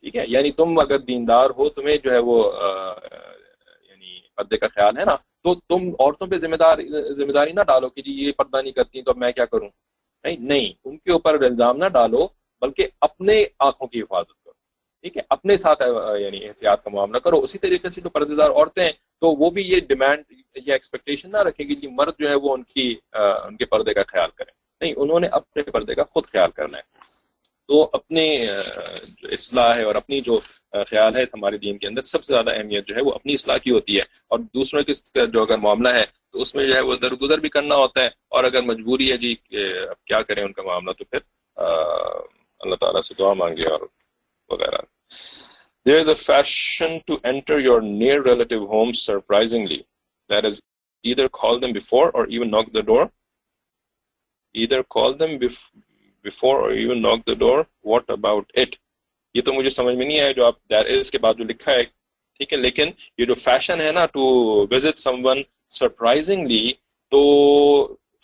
ٹھیک 0.00 0.16
ہے؟ 0.16 0.24
یعنی 0.28 0.50
تم 0.52 0.78
اگر 0.78 0.98
دیندار 0.98 1.50
ہو، 1.50 1.68
تمہیں 1.68 1.96
جو 1.96 2.12
ہے 2.12 2.18
وہ 2.18 2.52
یعنی 3.90 4.20
پردے 4.36 4.56
کا 4.56 4.68
خیال 4.68 4.98
ہے 4.98 5.04
نا، 5.04 5.14
تو 5.14 5.54
تم 5.54 5.90
عورتوں 5.98 6.26
پہ 6.26 6.36
ذمہ 6.36 6.56
دار 6.56 6.78
ذمہ 7.16 7.32
داری 7.32 7.52
نہ 7.52 7.60
ڈالو 7.60 7.88
کہ 7.88 8.02
جی 8.02 8.12
یہ 8.12 8.32
پردہ 8.32 8.62
نہیں 8.62 8.72
کرتی، 8.72 9.02
تو 9.02 9.10
اب 9.10 9.16
میں 9.16 9.32
کیا 9.32 9.44
کروں؟ 9.44 9.68
نہیں 10.24 10.36
نہیں، 10.40 10.72
ان 10.84 10.96
کے 10.98 11.12
اوپر 11.12 11.34
الزام 11.34 11.76
نہ 11.76 11.88
ڈالو، 11.88 12.28
بلکہ 12.60 12.86
اپنے 13.00 13.44
آنکھوں 13.58 13.88
کی 13.88 14.00
حفاظت 14.00 14.44
کرو۔ 14.44 14.52
ٹھیک 15.02 15.16
ہے؟ 15.16 15.22
اپنے 15.30 15.56
ساتھ 15.56 15.82
یعنی 16.20 16.44
احتیاط 16.44 16.84
کا 16.84 16.90
معاملہ 16.90 17.18
کرو۔ 17.18 17.40
اسی 17.40 17.58
طریقے 17.58 17.88
سے 17.88 18.00
جو 18.00 18.10
پردے 18.10 18.34
دار 18.34 18.50
عورتیں 18.50 18.84
ہیں، 18.84 18.92
تو 19.20 19.28
وہ 19.28 19.50
بھی 19.50 19.62
یہ 19.62 19.80
ڈیمانڈ 19.80 20.22
یا 20.64 20.74
ایکسپیکٹیشن 20.74 21.30
نہ 21.30 21.36
رکھیں 21.36 21.66
کہ 21.66 21.74
جی 21.74 21.86
مرد 21.86 22.12
جو 22.18 22.28
ہے 22.28 22.34
وہ 22.34 22.54
ان 22.54 22.62
کی 22.62 22.94
ان 23.12 23.56
کے 23.56 23.64
پردے 23.64 23.94
کا 23.94 24.02
خیال 24.08 24.30
کریں۔ 24.34 24.52
نہیں، 24.80 24.94
انہوں 24.96 25.20
نے 25.20 25.26
اپنے 25.26 25.62
پردے 25.62 25.94
کا 25.94 26.02
خود 26.02 26.24
خیال 26.26 26.50
کرنا 26.50 26.78
ہے۔ 26.78 26.82
تو 27.68 27.90
اپنے 27.92 28.46
جو 29.20 29.28
اصلاح 29.32 29.76
ہے 29.76 29.82
اور 29.82 29.94
اپنی 29.94 30.20
جو 30.20 30.40
خیال 30.70 31.16
ہے 31.16 31.22
ہمارے 31.22 31.58
دین 31.58 31.78
کے 31.78 31.86
اندر، 31.86 32.00
سب 32.00 32.24
سے 32.24 32.32
زیادہ 32.32 32.50
اہمیت 32.50 32.86
جو 32.86 32.94
ہے 32.96 33.00
وہ 33.00 33.10
اپنی 33.10 33.32
اصلاح 33.32 33.58
کی 33.58 33.70
ہوتی 33.70 33.94
ہے۔ 33.94 34.00
اور 34.28 34.38
دوسروں 34.38 34.82
کے 34.82 35.26
جو 35.26 35.42
اگر 35.42 35.58
معاملہ 35.58 35.88
ہے 35.88 36.04
تو 36.32 36.40
اس 36.40 36.54
میں 36.54 36.66
جو 36.66 36.74
ہے 36.74 36.80
وہ 36.80 36.96
درگزر 36.96 37.38
بھی 37.38 37.48
کرنا 37.48 37.76
ہوتا 37.76 38.02
ہے۔ 38.02 38.06
اور 38.06 38.44
اگر 38.44 38.62
مجبوری 38.62 39.12
ہے 39.12 39.16
جی 39.16 39.34
کہ 39.34 39.56
اب 39.88 40.04
کیا 40.04 40.22
کریں 40.22 40.42
ان 40.44 40.52
کا 40.52 40.62
معاملہ، 40.62 40.92
تو 40.92 41.04
پھر 41.04 41.18
اللہ 42.60 42.74
تعالیٰ 42.74 43.00
سے 43.00 43.14
دعا 43.18 43.32
مانگے 43.32 43.68
اور 43.68 43.80
وغیرہ۔ 44.48 44.76
There 45.90 46.04
is 46.04 46.10
a 46.10 46.34
fashion 46.34 46.96
to 46.96 47.30
enter 47.30 47.66
your 47.68 47.80
near 47.82 48.18
relative 48.18 48.62
home 48.62 48.92
surprisingly. 49.10 49.78
That 50.30 50.44
is, 50.44 50.60
either 51.04 51.28
call 51.28 51.58
them 51.58 51.72
before 51.72 52.10
or 52.10 52.26
even 52.28 52.50
knock 52.50 52.72
the 52.72 52.82
door. 52.82 53.10
Either 54.54 54.82
call 54.82 55.14
them 55.14 55.38
before 55.38 55.82
before 56.24 56.60
or 56.60 56.72
even 56.72 57.00
knock 57.00 57.24
the 57.24 57.34
door. 57.36 57.58
What 57.82 58.08
about 58.10 58.46
it? 58.54 58.76
یہ 59.34 59.42
تو 59.42 59.52
مجھے 59.52 59.70
سمجھ 59.70 59.94
میں 59.96 60.06
نہیں 60.06 60.20
آیا 60.20 60.32
جو 60.32 60.44
آپ 60.44 60.56
دیر 60.70 60.86
از 60.98 61.10
کے 61.10 61.18
بعد 61.18 61.34
جو 61.38 61.44
لکھا 61.44 61.72
ہے. 61.72 61.82
ٹھیک 62.40 62.52
ہے 62.52 62.58
لیکن 62.58 62.90
یہ 63.18 63.24
جو 63.24 63.34
فیشن 63.34 63.80
ہے 63.80 63.90
نا 63.92 64.04
to 64.06 64.24
visit 64.70 64.98
some 64.98 65.26
one 65.26 65.42
surprisingly 65.78 66.72
تو 67.12 67.20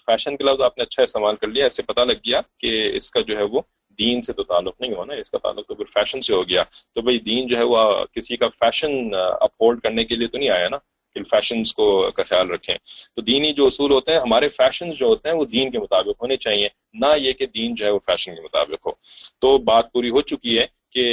فیشن 0.07 0.37
کے 0.37 0.45
لفظ 0.45 0.61
آپ 0.61 0.79
نے 0.79 0.85
اچھا 0.85 1.03
استعمال 1.03 1.37
کر 1.37 1.49
لیا 1.49 1.65
ایسے 1.65 1.83
پتہ 1.83 2.01
لگ 2.01 2.19
گیا 2.27 2.41
کہ 2.59 2.97
اس 2.97 3.11
کا 3.11 3.21
جو 3.21 3.37
ہے 3.37 3.43
وہ 3.43 3.61
دین 3.99 4.23
سے 4.23 4.33
تو 4.33 4.43
تعلق 4.43 4.81
نہیں 4.81 4.95
ہوا 4.95 5.05
نا 5.05 5.15
اس 5.15 5.31
کا 5.31 5.39
تعلق 5.39 5.67
تو 5.69 5.75
پھر 5.75 5.85
فیشن 5.85 6.21
سے 6.21 6.35
ہو 6.35 6.49
گیا۔ 6.49 6.63
تو 6.95 7.03
بھائی 7.03 7.19
دین 7.19 7.47
جو 7.49 7.59
ہے 7.59 7.63
وہ 7.63 8.05
کسی 8.13 8.37
کا 8.37 8.49
فیشن 8.49 9.15
اپہولڈ 9.15 9.81
کرنے 9.83 10.05
کے 10.05 10.17
لیے 10.17 10.29
تو 10.29 10.39
نہیں 10.39 10.51
آیا 10.51 10.69
نا؟ 10.69 10.79
کہ 11.15 11.23
فیشنز 11.23 11.75
کو 11.75 12.11
کا 12.11 12.23
خیال 12.23 12.51
رکھیں۔ 12.51 12.77
تو 13.15 13.23
دینی 13.23 13.53
جو 13.53 13.67
اصول 13.67 13.91
ہوتے 13.91 14.13
ہیں، 14.13 14.21
ہمارے 14.21 14.49
فیشنز 14.49 14.95
جو 14.97 15.07
ہوتے 15.07 15.29
ہیں، 15.29 15.37
وہ 15.37 15.45
دین 15.45 15.71
کے 15.71 15.79
مطابق 15.79 16.23
ہونے 16.23 16.37
چاہیے، 16.37 16.69
نہ 16.93 17.07
یہ 17.17 17.33
کہ 17.33 17.47
دین 17.47 17.75
جو 17.75 17.87
ہے 17.87 17.91
وہ 17.91 17.99
فیشن 17.99 18.35
کے 18.35 18.41
مطابق 18.41 18.87
ہو۔ 18.87 18.93
تو 19.39 19.59
بات 19.59 19.93
پوری 19.93 20.11
ہو 20.11 20.21
چکی 20.21 20.59
ہے 20.59 20.67
کہ 20.91 21.05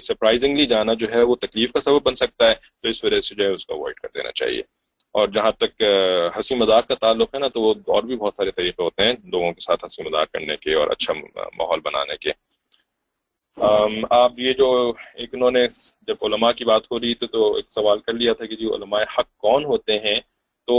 سرپرائزنگلی 0.00 0.66
جانا 0.66 0.94
جو 0.94 1.06
ہے 1.12 1.22
وہ 1.22 1.34
تکلیف 1.34 1.72
کا 1.72 1.80
سبب 1.80 2.02
بن 2.02 2.14
سکتا 2.14 2.48
ہے، 2.48 2.54
تو 2.82 2.88
اس 2.88 3.04
وجہ 3.04 3.20
سے 3.20 3.34
جو 3.34 3.44
ہے 3.44 3.48
اس 3.48 3.66
کو 3.66 3.74
اوائڈ 3.74 3.94
کر 3.94 4.08
دینا 4.14 4.32
چاہیے۔ 4.32 4.62
اور 5.12 5.28
جہاں 5.28 5.50
تک 5.50 5.82
ہنسی 6.36 6.54
مذاق 6.54 6.88
کا 6.88 6.94
تعلق 6.94 7.34
ہے 7.34 7.38
نا، 7.38 7.48
تو 7.48 7.60
وہ 7.60 7.74
اور 7.86 8.02
بھی 8.02 8.16
بہت 8.16 8.34
سارے 8.34 8.50
طریقے 8.50 8.82
ہوتے 8.82 9.04
ہیں 9.04 9.12
لوگوں 9.24 9.52
کے 9.52 9.60
ساتھ 9.60 9.84
ہنسی 9.84 10.02
مذاق 10.02 10.30
کرنے 10.30 10.56
کے 10.56 10.74
اور 10.74 10.88
اچھا 10.88 11.14
ماحول 11.58 11.80
بنانے 11.80 12.16
کے۔ 12.16 12.30
آپ 13.56 14.38
یہ 14.38 14.52
جو 14.52 14.92
ایک 15.14 15.34
انہوں 15.34 15.50
نے 15.50 15.66
جب 16.06 16.16
علماء 16.22 16.50
کی 16.52 16.64
بات 16.64 16.90
ہو 16.90 17.00
رہی 17.00 17.14
تھی 17.14 17.26
تو 17.26 17.54
ایک 17.54 17.70
سوال 17.72 17.98
کر 17.98 18.12
لیا 18.12 18.32
تھا 18.32 18.46
کہ 18.46 18.56
جی 18.56 18.66
علماء 18.66 19.02
حق 19.18 19.36
کون 19.36 19.64
ہوتے 19.64 19.98
ہیں؟ 19.98 20.20
تو 20.68 20.76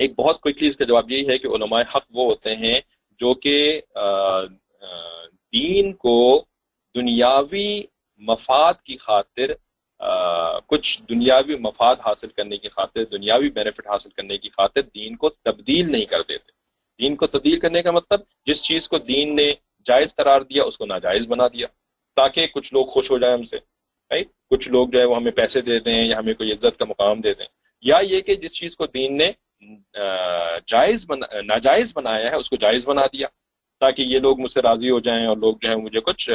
ایک 0.00 0.14
بہت 0.18 0.40
کوئکلی 0.40 0.68
اس 0.68 0.76
کا 0.76 0.84
جواب 0.84 1.10
یہی 1.10 1.28
ہے 1.28 1.38
کہ 1.38 1.46
علماء 1.46 1.80
حق 1.94 2.06
وہ 2.10 2.24
ہوتے 2.24 2.56
ہیں 2.56 2.80
جو 3.20 3.34
کہ 3.34 3.80
دین 5.52 5.92
کو 5.92 6.44
دنیاوی 6.94 7.82
مفاد 8.20 8.74
کی 8.84 8.96
خاطر 8.96 9.52
کچھ 10.66 11.02
دنیاوی 11.08 11.56
مفاد 11.56 11.96
حاصل 12.04 12.28
کرنے 12.28 12.56
کی 12.56 12.68
خاطر، 12.68 13.04
دنیاوی 13.04 13.50
بینیفٹ 13.50 13.86
حاصل 13.86 14.10
کرنے 14.10 14.36
کی 14.38 14.48
خاطر 14.48 14.82
دین 14.94 15.16
کو 15.16 15.28
تبدیل 15.28 15.90
نہیں 15.92 16.04
کر 16.04 16.22
دیتے۔ 16.22 16.52
دین 17.00 17.16
کو 17.16 17.26
تبدیل 17.26 17.58
کرنے 17.60 17.82
کا 17.82 17.90
مطلب 17.90 18.20
جس 18.46 18.62
چیز 18.62 18.88
کو 18.88 18.98
دین 18.98 19.34
نے 19.36 19.52
جائز 19.86 20.14
قرار 20.16 20.40
دیا، 20.40 20.64
اس 20.64 20.78
کو 20.78 20.86
ناجائز 20.86 21.26
بنا 21.28 21.46
دیا، 21.52 21.66
تاکہ 22.16 22.46
کچھ 22.54 22.72
لوگ 22.74 22.86
خوش 22.86 23.10
ہو 23.10 23.18
جائیں 23.18 23.34
ہم 23.34 23.44
سے 23.44 23.58
کچھ 24.50 24.68
لوگ 24.70 24.88
جو 24.88 24.98
ہے 25.00 25.04
وہ 25.04 25.16
ہمیں 25.16 25.32
پیسے 25.32 25.60
دے 25.60 25.78
دیں 25.80 26.02
یا 26.04 26.16
ہمیں 26.18 26.34
کوئی 26.34 26.52
عزت 26.52 26.78
کا 26.78 26.84
مقام 26.88 27.20
دے 27.20 27.32
دیں۔ 27.34 27.46
یا 27.82 27.98
یہ 28.02 28.20
کہ 28.20 28.34
جس 28.42 28.54
چیز 28.54 28.76
کو 28.76 28.86
دین 28.86 29.16
نے 29.16 29.30
جائز 30.66 31.04
بنا، 31.08 31.40
ناجائز 31.42 31.92
بنایا 31.96 32.30
ہے، 32.30 32.36
اس 32.36 32.50
کو 32.50 32.56
جائز 32.56 32.86
بنا 32.88 33.06
دیا، 33.12 33.28
تاکہ 33.80 34.02
یہ 34.02 34.18
لوگ 34.18 34.40
مجھ 34.40 34.50
سے 34.50 34.62
راضی 34.62 34.90
ہو 34.90 34.98
جائیں 35.00 35.26
اور 35.26 35.36
لوگ 35.36 35.54
جو 35.60 35.68
ہے 35.70 35.76
مجھے 35.76 36.00
کچھ 36.00 36.30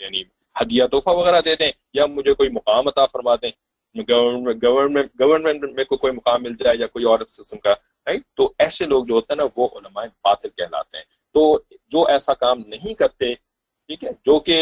یعنی 0.00 0.22
ہدیہ، 0.56 0.84
تحفہ 0.92 1.10
وغیرہ 1.10 1.40
دے 1.40 1.54
دیں 1.56 1.70
یا 1.94 2.06
مجھے 2.06 2.34
کوئی 2.34 2.48
مقام 2.48 2.88
عطا 2.88 3.06
فرما 3.06 3.34
دیں 3.42 3.50
گورنمنٹ 4.08 4.64
گورنمنٹ 5.20 5.72
میں 5.76 5.84
کو 5.84 5.96
کوئی 5.96 6.12
مقام 6.12 6.42
مل 6.42 6.54
جائے 6.60 6.76
یا 6.78 6.86
کوئی 6.86 7.04
اور 7.04 7.18
قسم 7.20 7.58
کا 7.58 7.74
تو 8.36 8.52
ایسے 8.58 8.86
لوگ 8.86 9.04
جو 9.06 9.14
ہوتے 9.14 9.32
ہیں 9.32 9.42
نا، 9.42 9.48
وہ 9.56 9.68
علماء 9.78 10.04
باطل 10.24 10.48
کہلاتے 10.48 10.96
ہیں۔ 10.96 11.04
تو 11.34 11.58
جو 11.92 12.06
ایسا 12.08 12.34
کام 12.34 12.60
نہیں 12.66 12.94
کرتے، 12.94 13.34
ٹھیک 13.34 14.04
ہے، 14.04 14.10
جو 14.26 14.38
کہ 14.40 14.58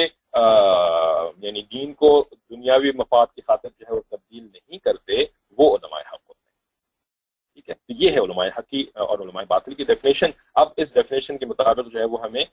یعنی 1.43 1.63
دین 1.73 1.93
کو 1.95 2.11
دنیاوی 2.51 2.91
مفاد 2.95 3.27
کی 3.35 3.43
خاطر 3.47 3.69
جو 3.69 3.85
ہے 3.89 3.95
وہ 3.95 4.01
تبدیل 4.09 4.43
نہیں 4.45 4.79
کرتے، 4.79 5.25
وہ 5.59 5.77
علماء 5.77 6.01
حق 6.01 6.21
ہوتے 6.29 6.49
ہیں۔ 6.49 7.55
ٹھیک 7.55 7.69
ہے، 7.71 7.75
تو 7.75 7.95
یہ 7.99 8.11
ہے 8.11 8.21
علماء 8.21 8.47
حق 8.59 8.67
کی، 8.69 8.85
اور 8.95 9.19
علماء 9.19 9.43
باطل 9.49 9.75
کی 9.75 9.85
ڈیفینیشن 9.85 10.31
اب 10.55 10.69
اس 10.77 10.95
ڈیفینیشن 10.95 11.39
کے 11.39 11.47
مطابق 11.47 11.93
جو 11.93 11.99
ہے 11.99 12.05
وہ 12.05 12.23
ہمیں 12.23 12.45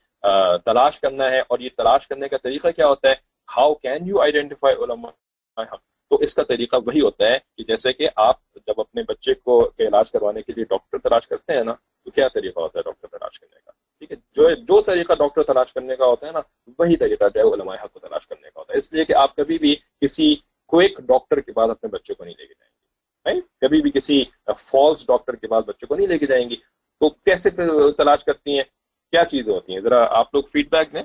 تلاش 0.64 1.00
کرنا 1.00 1.30
ہے۔ 1.30 1.40
اور 1.40 1.58
یہ 1.58 1.68
تلاش 1.76 2.06
کرنے 2.08 2.28
کا 2.28 2.36
طریقہ 2.42 2.68
کیا 2.76 2.86
ہوتا 2.86 3.08
ہے؟ 3.08 3.14
ہاؤ 3.48 3.74
کین 3.74 4.06
یو 4.06 4.20
آئیڈینٹیفائی 4.20 4.76
علماء 4.84 5.10
حق؟ 5.58 5.80
تو 6.10 6.16
اس 6.16 6.34
کا 6.34 6.42
طریقہ 6.42 6.76
وہی 6.86 7.00
ہوتا 7.00 7.26
ہے 7.26 7.38
کہ 7.56 7.64
جیسے 7.64 7.92
کہ 7.92 8.08
آپ 8.16 8.36
جب 8.66 8.80
اپنے 8.80 9.02
بچے 9.08 9.34
کو 9.34 9.60
علاج 9.78 10.10
کروانے 10.12 10.42
کے 10.42 10.52
لیے 10.52 10.64
ڈاکٹر 10.64 10.98
تلاش 10.98 11.28
کرتے 11.28 11.56
ہیں 11.56 11.64
نا 11.64 11.74
تو 12.08 12.10
کیا 12.10 12.28
طریقہ 12.28 12.60
ہوتا 12.60 12.78
ہے 12.78 12.82
ڈاکٹر 12.82 13.08
تلاش 13.08 13.40
کرنے 13.40 13.60
کا؟ 13.64 13.72
ٹھیک 13.98 14.12
ہے، 14.12 14.16
جو 14.32 14.50
جو 14.54 14.80
طریقہ 14.80 15.12
ڈاکٹر 15.14 15.42
تلاش 15.42 15.72
کرنے 15.72 15.96
کا 15.96 16.06
ہوتا 16.06 16.26
ہے 16.26 16.32
نا، 16.32 16.40
وہی 16.78 16.96
طریقہ 16.96 17.24
جو 17.34 17.40
ہے 17.40 17.54
علماء 17.54 17.74
حق 17.74 17.92
کو 17.92 18.00
تلاش 18.00 18.26
کرنے 18.26 18.50
کا 18.50 18.60
ہوتا 18.60 18.72
ہے۔ 18.72 18.78
اس 18.78 18.92
لیے 18.92 19.04
کہ 19.04 19.12
آپ 19.12 19.36
کبھی 19.36 19.58
بھی 19.58 19.74
کسی 20.00 20.36
کوئک 20.66 20.98
ڈاکٹر 20.98 21.40
کے 21.40 21.52
بعد 21.52 21.68
اپنے 21.68 21.90
بچے 21.90 22.14
کو 22.14 22.24
نہیں 22.24 22.34
لے 22.38 22.46
کے 22.46 22.54
جائیں 22.54 23.36
گے 23.36 23.40
کبھی 23.60 23.82
بھی 23.82 23.90
کسی 23.90 24.24
فالس 24.58 25.06
ڈاکٹر 25.06 25.36
کے 25.36 25.46
بعد 25.46 25.62
بچوں 25.62 25.88
کو 25.88 25.94
نہیں 25.94 26.06
لے 26.06 26.18
کے 26.18 26.26
جائیں 26.26 26.50
گی 26.50 26.56
تو 27.00 27.08
کیسے 27.08 27.50
تلاش 27.98 28.24
کرتی 28.24 28.56
ہیں؟ 28.56 28.64
کیا 29.12 29.24
چیزیں 29.24 29.52
ہوتی 29.52 29.72
ہیں؟ 29.72 29.80
ذرا 29.80 30.04
آپ 30.10 30.34
لوگ 30.34 30.42
فیڈ 30.42 30.70
بیک 30.70 30.92
دیں۔ 30.92 31.02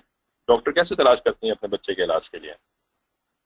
ڈاکٹر 0.47 0.71
کیسے 0.71 0.95
تلاش 0.95 1.21
کرتی 1.21 1.47
ہیں 1.47 1.51
اپنے 1.51 1.69
بچے 1.69 1.93
کے 1.93 2.03
علاج 2.03 2.29
کے 2.29 2.37
لیے؟ 2.37 2.53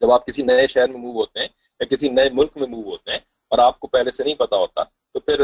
جب 0.01 0.11
آپ 0.11 0.25
کسی 0.25 0.43
نئے 0.43 0.67
شہر 0.67 0.87
میں 0.87 0.99
موو 0.99 1.11
ہوتے 1.11 1.39
ہیں 1.39 1.47
یا 1.79 1.85
کسی 1.85 2.09
نئے 2.09 2.29
ملک 2.33 2.57
میں 2.57 2.67
موو 2.67 2.89
ہوتے 2.89 3.11
ہیں 3.11 3.19
اور 3.51 3.59
آپ 3.59 3.79
کو 3.79 3.87
پہلے 3.87 4.11
سے 4.11 4.23
نہیں 4.23 4.35
پتا 4.35 4.55
ہوتا 4.55 4.83
تو 5.17 5.21
پھر 5.21 5.41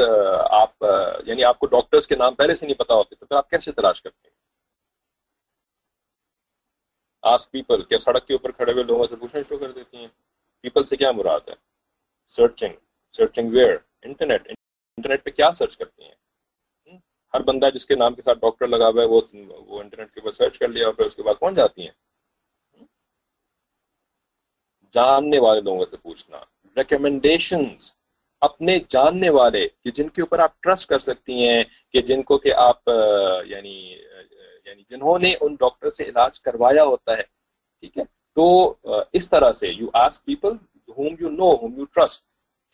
آپ 0.53 0.83
یعنی 1.25 1.43
آپ 1.43 1.59
کو 1.59 1.67
ڈاکٹرز 1.67 2.07
کے 2.07 2.15
نام 2.15 2.35
پہلے 2.35 2.55
سے 2.55 2.65
نہیں 2.65 2.77
پتا 2.79 2.93
ہوتے، 2.93 3.15
تو 3.15 3.25
پھر 3.25 3.35
آپ 3.35 3.49
کیسے 3.49 3.71
تلاش 3.71 4.01
کرتے 4.01 4.27
ہیں؟ 4.27 4.35
آس 7.23 7.49
پیپل 7.51 7.83
کیا 7.83 7.97
سڑک 7.97 8.27
کے 8.27 8.33
اوپر 8.33 8.51
کھڑے 8.51 8.71
ہوئے 8.71 8.83
لوگوں 8.83 9.07
سے 9.07 9.15
پوچھنا 9.15 9.41
شروع 9.47 9.59
کر 9.59 9.71
دیتی 9.71 9.97
ہیں؟ 9.97 10.07
پیپل 10.63 10.83
سے 10.83 10.95
کیا 10.95 11.11
مراد 11.11 11.47
ہے؟ 11.49 11.53
Searching 12.35 12.75
searching 13.15 13.49
where 13.53 13.75
internet 14.01 14.47
internet 14.47 15.23
پہ 15.23 15.29
کیا 15.29 15.51
سرچ 15.51 15.77
کرتی 15.77 16.03
ہیں؟ 16.03 16.97
ہر 17.33 17.41
بندہ 17.41 17.69
جس 17.75 17.85
کے 17.85 17.95
نام 17.95 18.15
کے 18.15 18.21
ساتھ 18.21 18.39
ڈاکٹر 18.39 18.67
لگا 18.67 18.89
ہوا 18.89 19.01
ہے، 19.01 19.07
وہ 19.07 19.21
وہ 19.67 19.81
انٹرنیٹ 19.81 20.13
کے 20.13 20.19
اوپر 20.19 20.31
سرچ 20.31 20.59
کر 20.59 20.67
لیا 20.67 20.85
اور 20.85 20.93
پھر 20.93 21.05
اس 21.05 21.15
کے 21.15 21.23
بعد 21.23 21.39
پہنچ 21.39 21.55
جاتی 21.55 21.81
ہیں؟ 21.81 22.85
جاننے 24.93 25.39
والے 25.39 25.61
لوگوں 25.61 25.85
سے 25.85 25.97
پوچھنا 25.97 26.43
ریکمنڈیشنز 26.77 27.93
اپنے 28.43 28.77
جاننے 28.89 29.29
والے 29.29 29.67
کہ 29.83 29.91
جن 29.91 30.09
کے 30.09 30.21
اوپر 30.21 30.39
آپ 30.39 30.61
ٹرسٹ 30.61 30.89
کر 30.89 30.99
سکتی 30.99 31.47
ہیں، 31.47 31.63
کہ 31.93 32.01
جن 32.01 32.23
کو 32.23 32.37
کہ 32.37 32.53
آپ 32.59 32.89
یعنی 33.45 33.75
یعنی 34.65 34.83
جنہوں 34.89 35.17
نے 35.19 35.33
ان 35.41 35.55
ڈاکٹر 35.55 35.89
سے 35.89 36.03
علاج 36.03 36.39
کروایا 36.41 36.83
ہوتا 36.83 37.17
ہے، 37.17 37.23
ٹھیک 37.83 37.97
ہے؟ 37.97 38.03
تو 38.37 38.45
اس 39.13 39.29
طرح 39.29 39.51
سے 39.51 39.67
you 39.69 39.87
ask 39.95 40.25
people 40.25 40.53
whom 40.97 41.15
you 41.19 41.29
know 41.31 41.53
whom 41.55 41.77
you 41.79 41.85
trust 41.85 42.21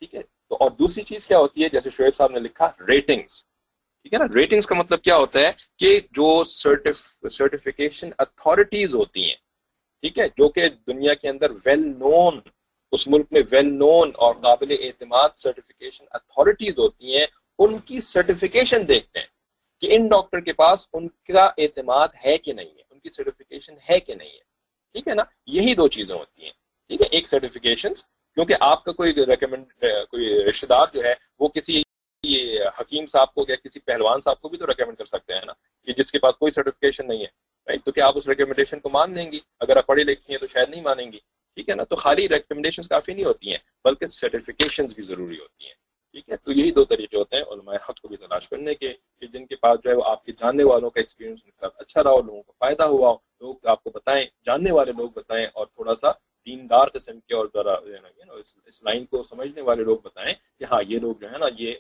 ٹھیک 0.02 0.16
ہے؟ 0.16 0.22
تو 0.22 0.56
اور 0.56 0.70
دوسری 0.72 1.04
چیز 1.04 1.28
کیا 1.28 1.38
ہوتی 1.38 1.64
ہے؟ 1.64 1.70
جیسے 1.70 1.90
شعیب 1.90 2.16
صاحب 2.16 2.32
نے 2.32 2.40
لکھا 2.40 2.70
ریٹنگس 2.88 3.44
ٹھیک 3.44 4.14
ہے 4.14 4.20
نا؟ 4.20 4.26
ریٹنگس 4.36 4.68
کا 4.68 4.76
مطلب 4.76 5.02
کیا 5.04 5.16
ہوتا 5.18 5.40
ہے 5.40 5.52
کہ 5.80 6.00
جو 6.12 6.44
سرٹیفکیشن 6.46 8.10
اتھارٹیز 8.18 8.96
ہوتی 8.96 9.28
ہیں، 9.28 9.36
ٹھیک 10.04 10.20
ہے؟ 10.20 10.28
جو 10.38 10.50
کہ 10.50 10.70
دنیا 10.88 11.14
کے 11.14 11.30
اندر 11.30 11.52
ویل 11.66 11.88
نون 11.98 12.40
اس 12.92 13.08
ملک 13.08 13.26
میں 13.32 13.42
ویل 13.52 13.74
نون 13.74 14.12
اور 14.16 14.36
قابل 14.36 14.76
اعتماد 14.80 15.30
سرٹیفکیشن 15.36 16.06
اتھارٹیز 16.12 16.78
ہوتی 16.78 17.18
ہیں، 17.18 17.26
ان 17.60 17.78
کی 17.78 18.00
سرٹیفکیشن 18.00 18.88
دیکھتے 18.88 19.20
ہیں 19.20 19.28
کہ 19.82 19.96
ان 19.96 20.08
ڈاکٹر 20.08 20.40
کے 20.40 20.54
پاس 20.54 20.88
ان 20.94 21.08
کا 21.28 21.50
اعتماد 21.58 22.08
ہے 22.26 22.38
کہ 22.38 22.54
نہیں 22.54 22.70
ہے، 22.70 22.82
ان 22.90 23.00
کی 23.00 23.10
سرٹیفکیشن 23.10 23.74
ہے 23.90 24.00
کہ 24.00 24.16
نہیں 24.16 24.30
ہے۔ 24.30 24.48
ٹھیک 24.96 25.08
ہے 25.08 25.14
نا؟ 25.14 25.24
یہی 25.48 25.76
دو 25.76 25.88
چیزیں 25.88 26.16
ہوتی 26.16 26.44
ہیں۔ 26.44 26.52
ٹھیک 26.90 27.02
ہے؟ 27.02 27.08
ایک 27.12 27.28
سرٹیفکیشن 27.28 27.94
کیونکہ 28.38 28.56
آپ 28.60 28.84
کا 28.84 28.92
کوئی 28.92 29.14
ریکمنڈ 29.16 29.66
کوئی 30.10 30.44
رشتے 30.50 30.68
دار 30.68 30.88
جو 30.94 31.04
ہے، 31.04 31.14
وہ 31.40 31.48
کسی 31.48 31.82
حکیم 32.80 33.06
صاحب 33.06 33.34
کو 33.34 33.46
یا 33.48 33.56
کسی 33.56 33.80
پہلوان 33.80 34.20
صاحب 34.20 34.42
کو 34.42 34.50
بھی 34.50 34.58
تو 34.58 34.68
ریکمنڈ 34.68 34.98
کر 34.98 35.06
سکتے 35.06 35.34
ہیں 35.34 35.46
نا 35.46 35.54
کہ 35.88 35.94
جس 35.94 36.12
کے 36.12 36.20
پاس 36.20 36.38
کوئی 36.38 36.52
سرٹیفکیشن 36.52 37.08
نہیں 37.08 37.22
ہے 37.22 37.78
تو 37.78 37.92
کیا 37.92 38.08
آپ 38.08 38.18
اس 38.18 38.28
ریکمنڈیشن 38.28 38.80
کو 38.80 38.90
مان 38.90 39.14
لیں 39.14 39.32
گی؟ 39.32 39.40
اگر 39.60 39.78
آپ 39.78 39.86
پڑھی 39.86 40.04
لکھی 40.04 40.34
ہیں 40.34 40.40
تو 40.40 40.48
شاید 40.48 40.70
نہیں 40.70 40.82
مانیں 40.82 41.12
گی۔ 41.12 41.20
ٹھیک 41.58 41.70
ہے 41.70 41.76
نا؟ 41.76 41.84
تو 41.84 41.96
خالی 41.96 42.28
ریکمنڈیشن 42.30 42.88
کافی 42.90 43.14
نہیں 43.14 43.26
ہوتی 43.26 43.52
ہیں، 43.52 43.58
بلکہ 43.86 44.06
سرٹیفکیشن 44.20 44.86
بھی 44.96 45.04
ضروری 45.04 45.40
ہوتی 45.40 45.66
ہیں۔ 45.66 45.74
ٹھیک 46.16 46.30
ہے؟ 46.30 46.36
تو 46.38 46.52
یہی 46.52 46.72
دو 46.72 46.84
طریقے 46.86 47.18
ہوتے 47.18 47.36
ہیں 47.38 47.44
علماء 47.54 47.76
حق 47.90 48.00
کو 48.02 48.08
بھی 48.08 48.18
تلاش 48.18 48.48
کرنے 48.50 48.76
کے، 48.76 48.94
کہ 49.20 49.28
جن 49.28 49.46
کے 49.46 49.56
پاس 49.56 49.80
جو 49.84 49.90
ہے 49.90 49.96
وہ 49.96 50.04
آپ 50.06 50.24
کے 50.26 50.32
جاننے 50.32 50.64
والوں 50.64 50.90
کا 50.90 51.00
ایکسپیرینس 51.00 51.40
ان 51.44 51.52
کے 51.52 51.58
ساتھ 51.60 51.76
اچھا 51.80 52.04
رہا 52.04 52.12
ہو، 52.12 52.22
لوگوں 52.22 52.42
کو 52.42 52.54
فائدہ 52.60 52.84
ہوا 52.84 53.10
ہو، 53.10 53.18
لوگ 53.42 53.68
آپ 53.68 53.84
کو 53.84 53.90
بتائیں، 53.90 54.26
جاننے 54.46 54.72
والے 54.72 54.92
لوگ 54.98 55.10
بتائیں 55.16 55.46
اور 55.46 55.66
تھوڑا 55.68 55.96
سا 55.96 56.12
دیندار 56.48 56.88
قسم 56.94 57.20
کے 57.20 57.36
اور 57.36 57.46
ذرا 57.54 57.74
اس 58.68 58.84
لائن 58.84 59.06
کو 59.06 59.22
سمجھنے 59.24 59.62
والے 59.62 59.84
لوگ 59.84 59.98
بتائیں 60.04 60.34
کہ 60.60 60.66
ہاں 60.72 60.82
یہ 60.88 61.00
لوگ 61.00 61.16
جو 61.22 61.32
ہے 61.32 61.38
نا، 61.38 61.46
یہ 61.58 61.74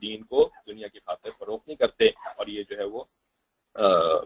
دین 0.00 0.22
کو 0.24 0.48
دنیا 0.66 0.88
کی 0.88 0.98
خاطر 0.98 1.30
فروخت 1.38 1.66
نہیں 1.68 1.76
کرتے 1.76 2.08
اور 2.36 2.46
یہ 2.46 2.62
جو 2.70 2.78
ہے 2.78 2.84
وہ 2.84 3.04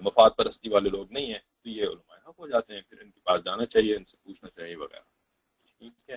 مفاد 0.02 0.30
پرستی 0.36 0.68
والے 0.68 0.90
لوگ 0.90 1.12
نہیں 1.12 1.26
ہیں۔ 1.26 1.38
تو 1.38 1.68
یہ 1.68 1.86
علماء 1.86 2.15
حق 2.26 2.38
ہو 2.38 2.48
جاتے 2.48 2.74
ہیں، 2.74 2.80
پھر 2.88 3.00
ان 3.00 3.10
کے 3.10 3.20
پاس 3.24 3.44
جانا 3.44 3.66
چاہیے، 3.66 3.96
ان 3.96 4.04
سے 4.04 4.16
پوچھنا 4.24 4.50
چاہیے 4.50 4.76
وغیرہ۔ 4.76 5.00
ٹھیک 5.78 6.10
ہے۔ 6.10 6.16